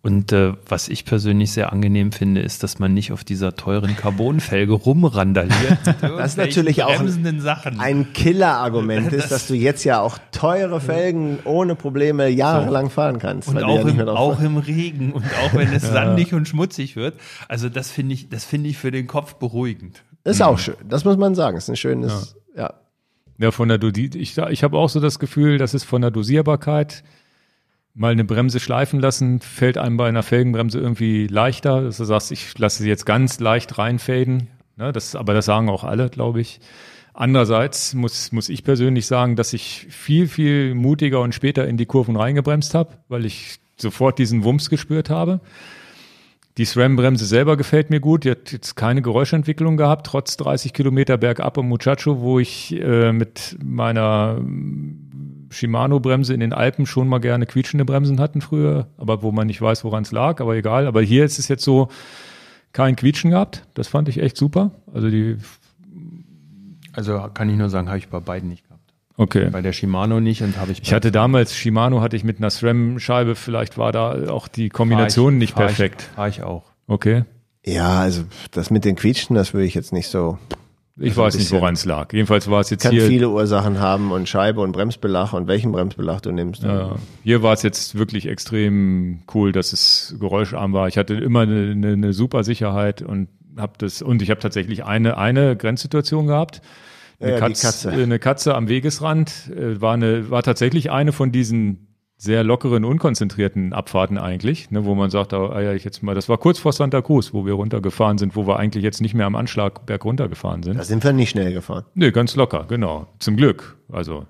[0.06, 3.96] Und äh, was ich persönlich sehr angenehm finde, ist, dass man nicht auf dieser teuren
[3.96, 5.78] Carbonfelge rumrandaliert.
[6.00, 7.02] Das ist natürlich auch
[7.38, 7.80] Sachen.
[7.80, 13.48] ein Killer-Argument ist, dass du jetzt ja auch teure Felgen ohne Probleme jahrelang fahren kannst.
[13.48, 17.18] und auch, ja im, auch im Regen und auch wenn es sandig und schmutzig wird.
[17.48, 20.04] Also das finde ich, das finde ich für den Kopf beruhigend.
[20.22, 20.76] Ist auch schön.
[20.88, 21.56] Das muss man sagen.
[21.56, 22.74] Ist ein schönes, ja.
[23.38, 26.12] Ja, von der Dosi ich, ich habe auch so das Gefühl, das ist von der
[26.12, 27.02] Dosierbarkeit
[27.96, 32.30] mal eine Bremse schleifen lassen, fällt einem bei einer Felgenbremse irgendwie leichter, dass du sagst,
[32.30, 34.48] ich lasse sie jetzt ganz leicht reinfaden.
[34.76, 36.60] Ne, das, aber das sagen auch alle, glaube ich.
[37.14, 41.86] Andererseits muss, muss ich persönlich sagen, dass ich viel, viel mutiger und später in die
[41.86, 45.40] Kurven reingebremst habe, weil ich sofort diesen Wumms gespürt habe.
[46.58, 48.24] Die SRAM-Bremse selber gefällt mir gut.
[48.24, 53.12] Die hat jetzt keine Geräuschentwicklung gehabt, trotz 30 Kilometer bergab im Muchacho, wo ich äh,
[53.12, 54.38] mit meiner
[55.50, 59.60] Shimano-Bremse in den Alpen schon mal gerne quietschende Bremsen hatten früher, aber wo man nicht
[59.60, 60.86] weiß, woran es lag, aber egal.
[60.86, 61.88] Aber hier ist es jetzt so,
[62.72, 63.62] kein Quietschen gehabt.
[63.74, 64.70] Das fand ich echt super.
[64.92, 65.36] Also die,
[66.92, 68.92] Also kann ich nur sagen, habe ich bei beiden nicht gehabt.
[69.16, 69.48] okay.
[69.50, 70.82] Bei der Shimano nicht und habe ich.
[70.82, 75.38] Ich hatte damals Shimano, hatte ich mit einer SRAM-Scheibe, vielleicht war da auch die Kombination
[75.38, 76.02] nicht perfekt.
[76.14, 76.64] Fahre ich auch.
[76.86, 77.24] Okay.
[77.64, 80.38] Ja, also das mit den Quietschen, das würde ich jetzt nicht so.
[80.98, 82.12] Ich Also weiß nicht, woran es lag.
[82.12, 83.06] Jedenfalls war es jetzt Kann hier.
[83.06, 86.62] viele Ursachen haben und Scheibe und Bremsbelag und welchen Bremsbelag du nimmst.
[86.62, 90.88] Ja, hier war es jetzt wirklich extrem cool, dass es geräuscharm war.
[90.88, 93.28] Ich hatte immer eine, eine, eine super Sicherheit und
[93.58, 96.62] habe das und ich habe tatsächlich eine eine Grenzsituation gehabt.
[97.20, 97.90] Eine, Ja, die Katz, Katze.
[97.90, 101.85] äh, eine Katze am Wegesrand äh, war eine war tatsächlich eine von diesen
[102.18, 106.28] sehr lockeren, unkonzentrierten Abfahrten eigentlich, ne, wo man sagt, ah, ja, ich jetzt mal, das
[106.28, 109.26] war kurz vor Santa Cruz, wo wir runtergefahren sind, wo wir eigentlich jetzt nicht mehr
[109.26, 110.78] am Anschlag berg runtergefahren sind.
[110.78, 111.84] Da sind wir nicht schnell gefahren.
[111.94, 113.06] Nee, ganz locker, genau.
[113.18, 113.76] Zum Glück.
[113.92, 114.26] Also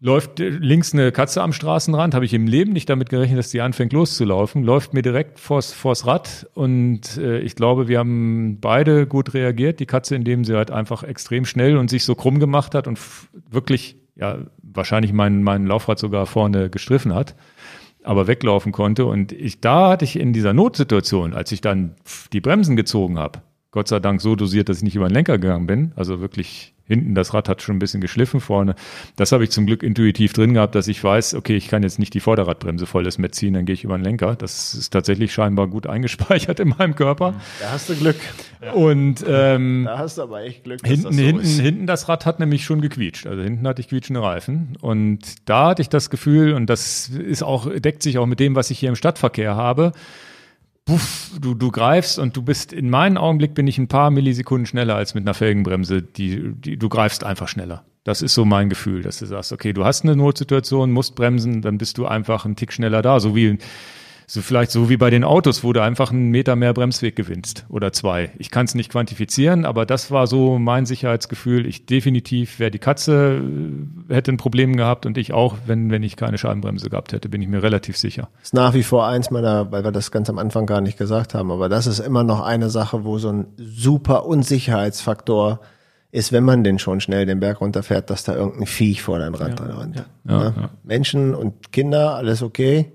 [0.00, 3.60] läuft links eine Katze am Straßenrand, habe ich im Leben nicht damit gerechnet, dass die
[3.60, 9.06] anfängt loszulaufen, läuft mir direkt vors, vors Rad und äh, ich glaube, wir haben beide
[9.06, 9.80] gut reagiert.
[9.80, 12.98] Die Katze, indem sie halt einfach extrem schnell und sich so krumm gemacht hat und
[13.50, 17.34] wirklich, ja, wahrscheinlich mein, mein Laufrad sogar vorne gestriffen hat
[18.04, 19.04] aber weglaufen konnte.
[19.04, 21.94] Und ich, da hatte ich in dieser Notsituation, als ich dann
[22.32, 25.38] die Bremsen gezogen habe, Gott sei Dank so dosiert, dass ich nicht über den Lenker
[25.38, 28.74] gegangen bin, also wirklich hinten das Rad hat schon ein bisschen geschliffen vorne.
[29.16, 31.98] Das habe ich zum Glück intuitiv drin gehabt, dass ich weiß, okay, ich kann jetzt
[31.98, 34.34] nicht die Vorderradbremse volles Met ziehen, dann gehe ich über den Lenker.
[34.34, 37.34] Das ist tatsächlich scheinbar gut eingespeichert in meinem Körper.
[37.60, 38.16] Da hast du Glück.
[38.74, 40.80] Und ähm, Da hast du aber echt Glück.
[40.84, 41.60] Hinten, das so hinten, ist.
[41.60, 43.26] hinten das Rad hat nämlich schon gequietscht.
[43.26, 44.76] Also hinten hatte ich quietschende Reifen.
[44.80, 48.54] Und da hatte ich das Gefühl, und das ist auch, deckt sich auch mit dem,
[48.54, 49.92] was ich hier im Stadtverkehr habe.
[50.88, 54.64] Puff, du, du greifst und du bist, in meinem Augenblick bin ich ein paar Millisekunden
[54.64, 56.00] schneller als mit einer Felgenbremse.
[56.00, 57.84] Die, die, du greifst einfach schneller.
[58.04, 61.60] Das ist so mein Gefühl, dass du sagst, okay, du hast eine Notsituation, musst bremsen,
[61.60, 63.20] dann bist du einfach einen Tick schneller da.
[63.20, 63.58] So wie,
[64.30, 67.64] so vielleicht so wie bei den Autos, wo du einfach einen Meter mehr Bremsweg gewinnst
[67.70, 68.30] oder zwei.
[68.36, 71.64] Ich kann es nicht quantifizieren, aber das war so mein Sicherheitsgefühl.
[71.64, 73.40] Ich definitiv, wäre die Katze,
[74.10, 77.30] äh, hätte ein Problem gehabt und ich auch, wenn, wenn ich keine Scheibenbremse gehabt hätte,
[77.30, 78.28] bin ich mir relativ sicher.
[78.42, 81.32] ist nach wie vor eins meiner, weil wir das ganz am Anfang gar nicht gesagt
[81.32, 85.60] haben, aber das ist immer noch eine Sache, wo so ein super Unsicherheitsfaktor
[86.10, 89.34] ist, wenn man denn schon schnell den Berg runterfährt, dass da irgendein Viech vor dein
[89.34, 89.96] Rad dran rennt.
[89.96, 90.54] Ja, Ne?
[90.54, 90.70] ja.
[90.84, 92.92] Menschen und Kinder, alles okay,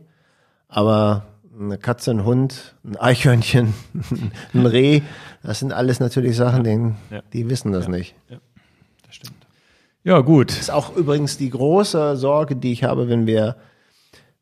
[0.75, 1.23] aber
[1.59, 3.73] eine Katze, ein Hund, ein Eichhörnchen,
[4.53, 5.01] ein Reh,
[5.43, 8.15] das sind alles natürlich Sachen, die, die wissen das nicht.
[9.05, 9.35] Das stimmt.
[10.03, 10.51] Ja, gut.
[10.51, 13.55] ist auch übrigens die große Sorge, die ich habe, wenn wir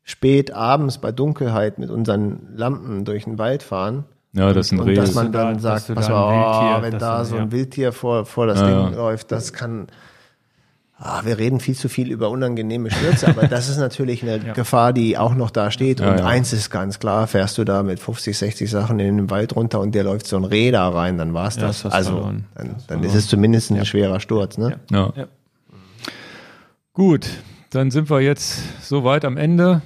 [0.04, 4.04] spät abends bei Dunkelheit mit unseren Lampen durch den Wald fahren.
[4.32, 4.94] Ja, das ist ein und Reh.
[4.94, 6.42] dass man da- dann sagt, du pass da mal, ein oh,
[6.78, 7.42] Wildtier- wenn dass da so ja.
[7.42, 8.86] ein Wildtier vor, vor das Ja.
[8.88, 9.86] Ding läuft, das kann.
[11.04, 14.92] Ah, wir reden viel zu viel über unangenehme Stürze, aber das ist natürlich eine Gefahr,
[14.92, 15.98] die auch noch da steht.
[15.98, 16.26] Ja, und ja.
[16.26, 19.80] eins ist ganz klar, fährst du da mit 50, 60 Sachen in den Wald runter
[19.80, 21.82] und der läuft so ein Reh da rein, dann war's Ja, das.
[21.82, 22.44] das Also verloren.
[22.54, 24.58] dann, dann ist es zumindest ein schwerer Sturz.
[24.58, 24.78] Ne?
[24.92, 25.12] Ja.
[25.16, 25.26] Ja.
[26.92, 27.26] Gut,
[27.70, 29.82] dann sind wir jetzt so weit am Ende.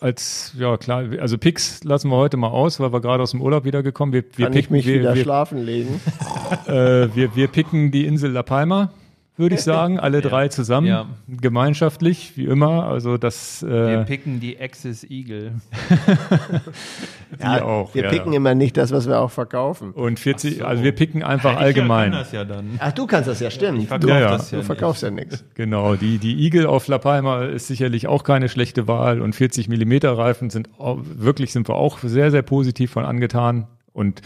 [0.00, 3.40] Als, ja klar, also Picks lassen wir heute mal aus, weil wir gerade aus dem
[3.40, 4.12] Urlaub wiedergekommen.
[4.12, 6.00] Wir, wir, Kann ich picken, mich wir, wieder wir, schlafen legen?
[6.66, 8.90] äh, wir, wir picken die Insel La Palma,
[9.36, 11.06] würde ich sagen, alle drei zusammen, Ja.
[11.28, 12.84] gemeinschaftlich, wie immer.
[12.84, 15.52] Also das Wir äh, picken die Axis Eagle.
[17.38, 17.94] wir auch.
[17.94, 18.36] Wir ja, picken ja.
[18.36, 19.90] immer nicht das, was wir auch verkaufen.
[19.92, 22.08] Und 40, also wir picken einfach allgemein.
[22.08, 22.76] Ich kann das ja dann.
[22.78, 23.82] Ach, du kannst das ja, stimmt.
[23.82, 24.30] Ich Ja, ja.
[24.30, 24.66] das ja du nicht.
[24.66, 25.44] verkaufst ja nichts.
[25.54, 29.68] Genau, die, die Eagle auf La Palma ist sicherlich auch keine schlechte Wahl und 40
[29.68, 33.66] Millimeter Reifen sind auch, wirklich sind wir auch sehr, sehr positiv von angetan.
[33.94, 34.20] Und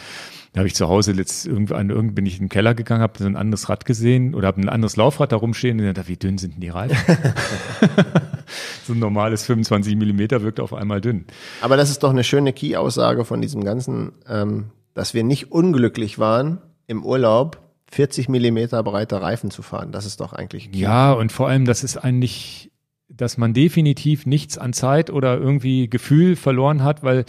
[0.54, 3.18] da habe ich zu Hause letzt irgendwann irgend bin ich in den Keller gegangen, habe
[3.18, 6.16] so ein anderes Rad gesehen oder habe ein anderes Laufrad da rumstehen und dachte, wie
[6.16, 6.96] dünn sind denn die Reifen?
[8.86, 11.26] so ein normales 25 Millimeter wirkt auf einmal dünn.
[11.60, 16.18] Aber das ist doch eine schöne Key-Aussage von diesem ganzen, ähm, dass wir nicht unglücklich
[16.18, 19.92] waren, im Urlaub 40 Millimeter breite Reifen zu fahren.
[19.92, 20.78] Das ist doch eigentlich key.
[20.78, 22.70] Ja, und vor allem, das ist eigentlich,
[23.08, 27.26] dass man definitiv nichts an Zeit oder irgendwie Gefühl verloren hat, weil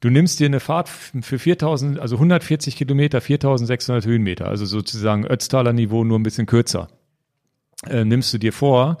[0.00, 5.72] du nimmst dir eine Fahrt für 4000, also 140 Kilometer, 4600 Höhenmeter, also sozusagen Ötztaler
[5.72, 6.88] Niveau nur ein bisschen kürzer,
[7.88, 8.98] äh, nimmst du dir vor.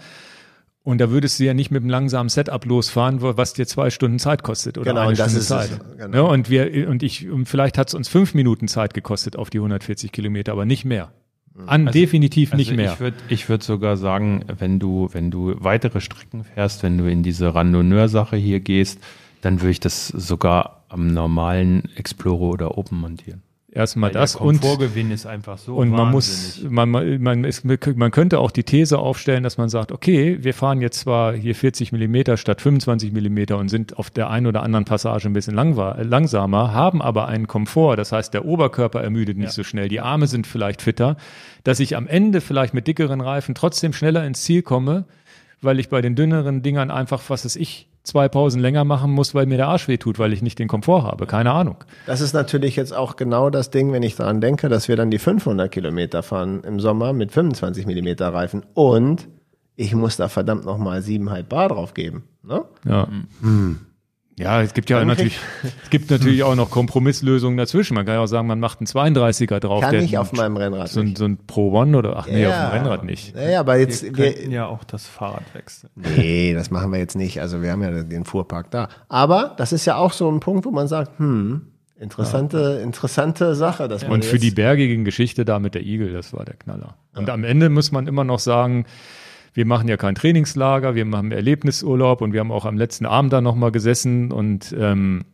[0.82, 4.18] Und da würdest du ja nicht mit einem langsamen Setup losfahren, was dir zwei Stunden
[4.18, 5.70] Zeit kostet oder Genau, eine Stunde ist Zeit.
[5.70, 6.26] es, genau.
[6.26, 9.48] Ja, und wir und ich und vielleicht hat es uns fünf Minuten Zeit gekostet auf
[9.48, 11.10] die 140 Kilometer, aber nicht mehr.
[11.66, 12.92] An definitiv nicht also mehr.
[12.92, 17.08] Ich würde ich würd sogar sagen, wenn du, wenn du weitere Strecken fährst, wenn du
[17.08, 18.98] in diese Randonneur-Sache hier gehst,
[19.44, 23.42] dann würde ich das sogar am normalen Explorer oder Open montieren.
[23.70, 26.70] Erstmal Weil das der und Komfortgewinn ist einfach so Und man muss, wahnsinnig.
[26.70, 30.54] man, man, man, ist, man könnte auch die These aufstellen, dass man sagt, okay, wir
[30.54, 34.62] fahren jetzt zwar hier 40 Millimeter statt 25 Millimeter und sind auf der einen oder
[34.62, 37.96] anderen Passage ein bisschen langwa- langsamer, haben aber einen Komfort.
[37.96, 41.16] Das heißt, der Oberkörper ermüdet nicht so schnell, die Arme sind vielleicht fitter,
[41.64, 45.04] dass ich am Ende vielleicht mit dickeren Reifen trotzdem schneller ins Ziel komme,
[45.62, 49.34] weil ich bei den dünneren Dingern einfach, was weiß ich, zwei Pausen länger machen muss,
[49.34, 51.26] weil mir der Arsch weh tut, weil ich nicht den Komfort habe.
[51.26, 51.76] Keine Ahnung.
[52.06, 55.10] Das ist natürlich jetzt auch genau das Ding, wenn ich daran denke, dass wir dann
[55.10, 59.28] die 500 Kilometer fahren im Sommer mit 25 Millimeter Reifen und
[59.76, 62.24] ich muss da verdammt nochmal 7,5 Bar drauf geben.
[62.42, 62.62] Ne?
[62.86, 63.08] Ja.
[64.36, 65.38] Ja, es gibt ja natürlich,
[65.84, 67.94] es gibt natürlich auch noch Kompromisslösungen dazwischen.
[67.94, 69.80] Man kann ja auch sagen, man macht einen 32er drauf.
[69.82, 71.18] Kann ich auf meinem Rennrad so ein, nicht.
[71.18, 72.48] so ein Pro One oder ach nee, Ja.
[72.66, 73.34] auf dem Rennrad nicht.
[73.36, 75.90] Naja, aber jetzt, wir wir, ja auch das Fahrrad wechseln.
[75.94, 77.40] nee, das machen wir jetzt nicht.
[77.40, 78.88] Also wir haben ja den Fuhrpark da.
[79.08, 81.68] Aber das ist ja auch so ein Punkt, wo man sagt, hm,
[82.00, 83.86] interessante, interessante Sache.
[83.86, 86.54] Dass man Und für die jetzt- bergige Geschichte da mit der Igel, das war der
[86.56, 86.96] Knaller.
[87.14, 88.84] Und am Ende muss man immer noch sagen,
[89.54, 93.32] wir machen ja kein Trainingslager, wir machen Erlebnisurlaub und wir haben auch am letzten Abend
[93.32, 95.24] da nochmal gesessen und ähm,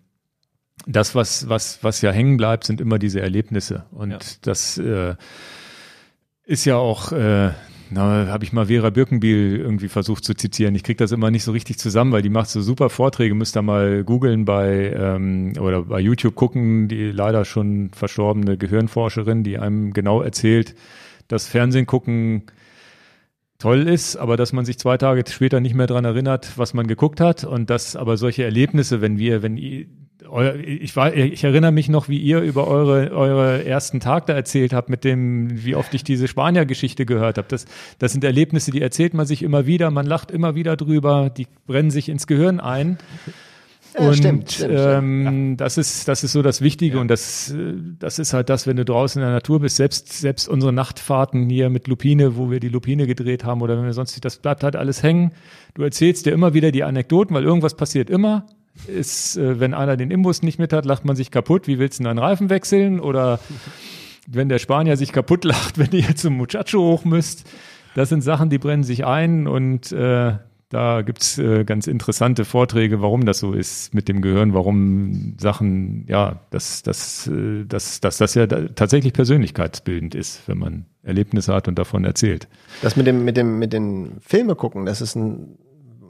[0.87, 3.85] das, was, was, was ja hängen bleibt, sind immer diese Erlebnisse.
[3.91, 4.19] Und Ja.
[4.43, 5.15] das äh,
[6.45, 7.51] ist ja auch, äh,
[7.91, 10.75] na, habe ich mal Vera Birkenbiel irgendwie versucht zu zitieren.
[10.75, 13.35] Ich kriege das immer nicht so richtig zusammen, weil die macht so super Vorträge.
[13.35, 19.43] Müsst ihr mal googeln bei ähm, oder bei YouTube gucken, die leider schon verstorbene Gehirnforscherin,
[19.43, 20.77] die einem genau erzählt,
[21.29, 22.45] dass Fernsehen gucken
[23.61, 26.89] toll ist, aber dass man sich zwei Tage später nicht mehr dran erinnert, was man
[26.89, 29.87] geguckt hat und dass aber solche Erlebnisse, wenn wir, wenn ihr,
[30.65, 34.73] ich, war, ich erinnere mich noch, wie ihr über eure, eure ersten Tag da erzählt
[34.73, 37.49] habt, mit dem, wie oft ich diese Spanier-Geschichte gehört habe.
[37.49, 37.67] Das,
[37.99, 41.47] das sind Erlebnisse, die erzählt man sich immer wieder, man lacht immer wieder drüber, die
[41.67, 42.99] brennen sich ins Gehirn ein.
[43.99, 47.55] Ja, und stimmt, stimmt, ähm, das ist das ist so das Wichtige und das
[47.99, 49.77] das ist halt das, wenn du draußen in der Natur bist.
[49.77, 53.85] Selbst selbst unsere Nachtfahrten hier mit Lupine, wo wir die Lupine gedreht haben oder wenn
[53.85, 55.33] wir sonst das bleibt halt alles hängen.
[55.75, 58.47] Du erzählst dir immer wieder die Anekdoten, weil irgendwas passiert immer.
[58.87, 61.67] Ist, äh, wenn einer den Imbus nicht mit hat, lacht man sich kaputt.
[61.67, 63.01] Wie willst du denn einen Reifen wechseln?
[63.01, 63.41] Oder
[64.29, 67.49] wenn der Spanier sich kaputt lacht, wenn ihr zum Muchacho hoch müsst.
[67.95, 70.35] Das sind Sachen, die brennen sich ein und äh,
[70.71, 76.07] da gibt's äh, ganz interessante Vorträge, warum das so ist mit dem Gehirn, warum Sachen,
[76.07, 81.53] ja, dass das, äh, dass, dass das ja da tatsächlich persönlichkeitsbildend ist, wenn man Erlebnisse
[81.53, 82.47] hat und davon erzählt.
[82.83, 85.59] Das mit dem, mit dem, mit den Filme gucken, das ist ein,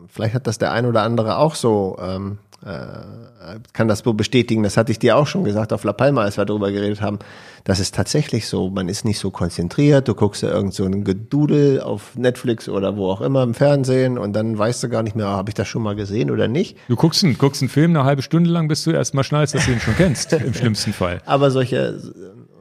[0.09, 4.63] vielleicht hat das der ein oder andere auch so, ähm, äh, kann das so bestätigen.
[4.63, 7.19] Das hatte ich dir auch schon gesagt auf La Palma, als wir darüber geredet haben.
[7.65, 8.69] Das ist tatsächlich so.
[8.71, 10.09] Man ist nicht so konzentriert.
[10.09, 14.19] Du guckst ja irgend so ein Gedudel auf Netflix oder wo auch immer im Fernsehen
[14.19, 16.77] und dann weißt du gar nicht mehr, habe ich das schon mal gesehen oder nicht.
[16.89, 19.55] Du guckst einen, guckst einen Film eine halbe Stunde lang, bis du erst mal schnallst,
[19.55, 21.21] dass du ihn schon kennst, im schlimmsten Fall.
[21.25, 21.99] Aber solche,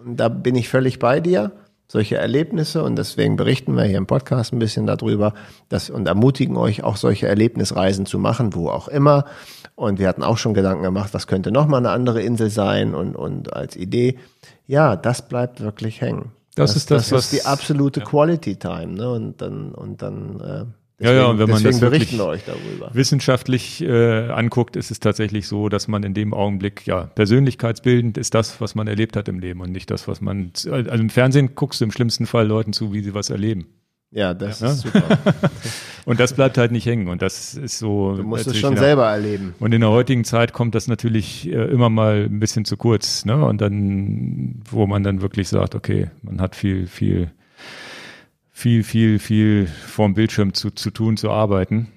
[0.06, 1.52] da bin ich völlig bei dir,
[1.92, 5.34] solche Erlebnisse und deswegen berichten wir hier im Podcast ein bisschen darüber
[5.70, 9.26] dass, und ermutigen euch auch solche Erlebnisreisen zu machen, wo auch immer.
[9.76, 12.94] Und wir hatten auch schon Gedanken gemacht, was könnte noch mal eine andere Insel sein
[12.94, 14.20] und, und als Idee.
[14.68, 16.32] Ja, das bleibt wirklich hängen.
[16.56, 19.10] Das ist das, das was- ist die absolute Quality Time, ne?
[19.10, 20.66] Und dann, und dann, äh,
[21.02, 22.90] Ja, ja, und wenn man deswegen das berichten euch darüber.
[22.94, 28.36] Wissenschaftlich äh, anguckt, ist es tatsächlich so, dass man in dem Augenblick, ja, persönlichkeitsbildend ist
[28.36, 31.56] das, was man erlebt hat im Leben und nicht das, was man, also im Fernsehen
[31.56, 33.68] guckst du im schlimmsten Fall Leuten zu, wie sie was erleben.
[34.12, 34.72] Ja, das Ja.
[34.72, 35.04] ist super.
[36.06, 38.16] Und das bleibt halt nicht hängen und das ist so.
[38.16, 39.54] Du musst es schon selber erleben.
[39.60, 43.26] Und in der heutigen Zeit kommt das natürlich äh, immer mal ein bisschen zu kurz,
[43.26, 43.46] ne?
[43.46, 47.30] Und dann, wo man dann wirklich sagt, okay, man hat viel, viel,
[48.60, 51.88] viel, viel, viel vorm Bildschirm zu, zu tun, zu arbeiten.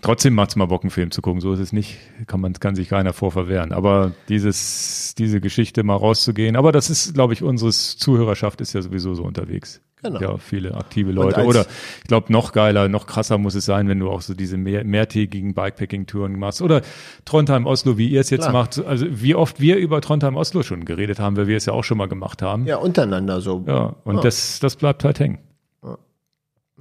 [0.00, 1.42] trotzdem macht es mal Bock, einen Film zu gucken.
[1.42, 1.98] So ist es nicht.
[2.26, 3.72] Kann man kann sich keiner vorverwehren.
[3.72, 6.56] Aber dieses, diese Geschichte mal rauszugehen.
[6.56, 9.82] Aber das ist, glaube ich, unsere Zuhörerschaft ist ja sowieso so unterwegs.
[10.02, 10.18] Genau.
[10.18, 11.44] Ja, viele aktive Leute.
[11.44, 11.66] Oder
[12.00, 14.84] ich glaube, noch geiler, noch krasser muss es sein, wenn du auch so diese mehr,
[14.84, 16.62] mehrtägigen Bikepacking-Touren machst.
[16.62, 16.80] Oder
[17.26, 18.52] Trondheim Oslo, wie ihr es jetzt Klar.
[18.54, 18.84] macht.
[18.84, 21.84] Also wie oft wir über Trondheim Oslo schon geredet haben, weil wir es ja auch
[21.84, 22.66] schon mal gemacht haben.
[22.66, 23.62] Ja, untereinander so.
[23.66, 24.22] Ja, und Ja.
[24.22, 25.38] Das, das bleibt halt hängen.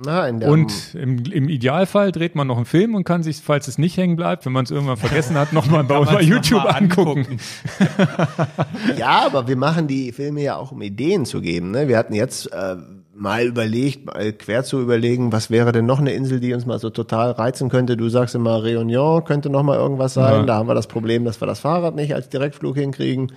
[0.03, 3.37] Na, in der, Und im, im Idealfall dreht man noch einen Film und kann sich,
[3.37, 6.71] falls es nicht hängen bleibt, wenn man es irgendwann vergessen hat, nochmal bei, YouTube noch
[6.71, 7.25] mal angucken.
[8.97, 11.71] Ja, aber wir machen die Filme ja auch, um Ideen zu geben.
[11.71, 11.87] Ne?
[11.87, 12.75] Wir hatten jetzt äh,
[13.13, 16.79] mal überlegt, mal quer zu überlegen, was wäre denn noch eine Insel, die uns mal
[16.79, 17.95] so total reizen könnte.
[17.95, 20.33] Du sagst immer, Réunion könnte noch mal irgendwas sein.
[20.33, 20.43] Ja.
[20.43, 23.31] Da haben wir das Problem, dass wir das Fahrrad nicht als Direktflug hinkriegen.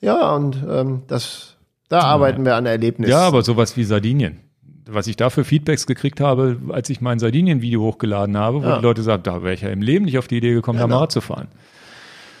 [0.00, 1.56] Ja, und ähm, das,
[1.88, 3.10] da arbeiten wir an Erlebnissen.
[3.10, 4.45] Ja, aber sowas wie Sardinien.
[4.88, 8.76] Was ich da für Feedbacks gekriegt habe, als ich mein Sardinien-Video hochgeladen habe, wo Ja.
[8.78, 10.84] die Leute sagen, da wäre ich ja im Leben nicht auf die Idee gekommen, da
[10.84, 10.96] Genau.
[10.96, 11.48] mal Rad zu fahren.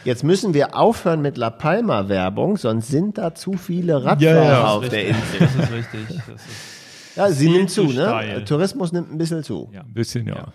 [0.04, 4.44] Jetzt müssen wir aufhören mit La Palma Werbung, sonst sind da zu viele Radfahrer Ja,
[4.50, 4.66] ja.
[4.68, 5.38] auf der Insel.
[5.40, 6.06] Das ist richtig.
[6.08, 8.04] Das ist Ja, sie Viel nimmt zu, zu ne?
[8.04, 8.44] steil.
[8.44, 9.68] Tourismus nimmt ein bisschen zu.
[9.72, 9.80] Ja.
[9.80, 10.52] Ein bisschen, ja.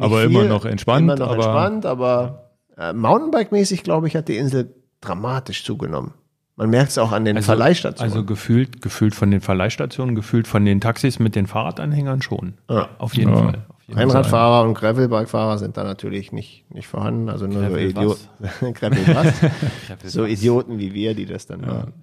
[0.00, 4.36] Aber immer noch entspannt, Immer noch aber- entspannt, aber äh, Mountainbike-mäßig, glaube ich, hat die
[4.38, 6.14] Insel dramatisch zugenommen.
[6.62, 8.12] Man merkt es auch an den Verleihstationen.
[8.12, 12.54] Also gefühlt, gefühlt von den Verleihstationen, gefühlt von den Taxis mit den Fahrradanhängern schon.
[12.70, 12.88] Ja.
[12.98, 13.36] Auf jeden Ja.
[13.36, 13.46] Fall.
[13.48, 13.54] Auf
[13.88, 14.04] jeden Fall.
[14.04, 17.28] Rennradfahrer und Gravelbike-Fahrer sind da natürlich nicht, nicht vorhanden.
[17.30, 18.28] Also nur so Gravel Idioten.
[18.74, 19.32] Gravel
[20.04, 21.94] so Idioten wie wir, die das dann machen.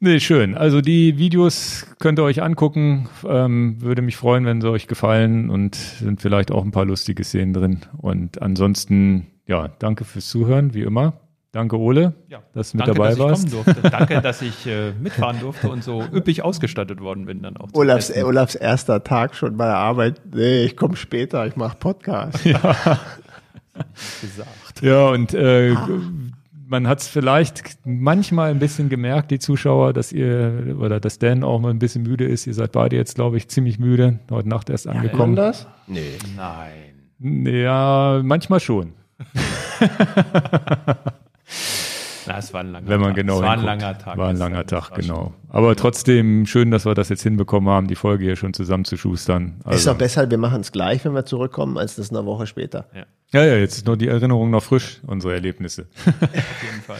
[0.00, 0.54] Nee, schön.
[0.54, 3.08] Also die Videos könnt ihr euch angucken.
[3.26, 7.24] Ähm, würde mich freuen, wenn sie euch gefallen und sind vielleicht auch ein paar lustige
[7.24, 7.80] Szenen drin.
[7.96, 11.14] Und ansonsten, ja, danke fürs Zuhören, wie immer.
[11.52, 12.38] Danke, Ole, Ja.
[12.54, 13.50] dass du mit Danke, dabei dass ich warst.
[13.50, 13.90] kommen durfte.
[13.90, 17.68] Danke, dass ich äh, mitfahren durfte und so üppig ausgestattet worden bin dann auch.
[17.74, 20.22] Olafs, äh, Olafs erster Tag schon bei der Arbeit.
[20.34, 22.42] Nee, ich komme später, ich mache Podcast.
[22.42, 23.20] gesagt.
[24.80, 25.88] Ja, und äh, Ah.
[26.66, 31.44] man hat es vielleicht manchmal ein bisschen gemerkt, die Zuschauer, dass ihr oder dass Dan
[31.44, 32.46] auch mal ein bisschen müde ist.
[32.46, 34.20] Ihr seid beide jetzt, glaube ich, ziemlich müde.
[34.30, 35.36] Heute Nacht erst Kommt angekommen.
[35.36, 35.66] das?
[35.86, 36.16] Nee.
[36.34, 37.44] Nein.
[37.46, 38.94] Ja, manchmal schon.
[42.26, 43.16] Na, es war ein langer Wenn man Tag.
[43.16, 43.80] genau Es war ein hinguckt.
[43.82, 44.16] langer Tag.
[44.16, 45.34] War ein langer Tag, war genau.
[45.48, 49.56] Aber trotzdem schön, dass wir das jetzt hinbekommen haben, die Folge hier schon zusammenzuschustern.
[49.60, 52.46] Ist Also, doch besser, wir machen es gleich, wenn wir zurückkommen, als das eine Woche
[52.46, 52.86] später.
[52.94, 55.86] Ja, ja, ja, jetzt ist nur die Erinnerung noch frisch, unsere Erlebnisse.
[56.06, 56.98] auf jeden Fall.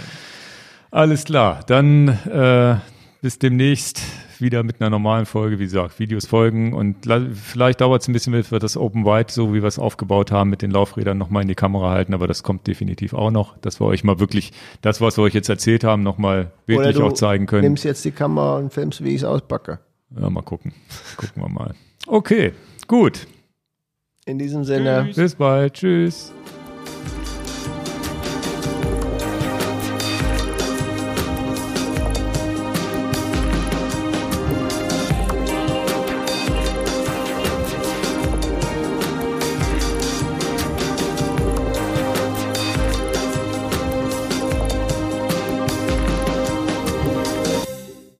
[0.90, 2.76] Alles klar, dann äh,
[3.20, 4.02] bis demnächst
[4.42, 5.58] wieder mit einer normalen Folge.
[5.58, 9.32] Wie gesagt, Videos folgen und vielleicht dauert es ein bisschen, bis wir das Open Wide,
[9.32, 12.26] so wie wir es aufgebaut haben, mit den Laufrädern nochmal in die Kamera halten, aber
[12.26, 15.48] das kommt definitiv auch noch, dass wir euch mal wirklich das, was wir euch jetzt
[15.48, 17.62] erzählt haben, nochmal bildlich auch zeigen können.
[17.62, 19.78] nimmst jetzt die Kamera und filmst, wie ich es auspacke.
[20.20, 20.74] Ja, mal gucken.
[21.16, 21.74] Gucken wir mal.
[22.06, 22.52] Okay,
[22.86, 23.26] gut.
[24.26, 25.10] In diesem Sinne.
[25.14, 25.74] Bis bald.
[25.74, 26.32] Tschüss.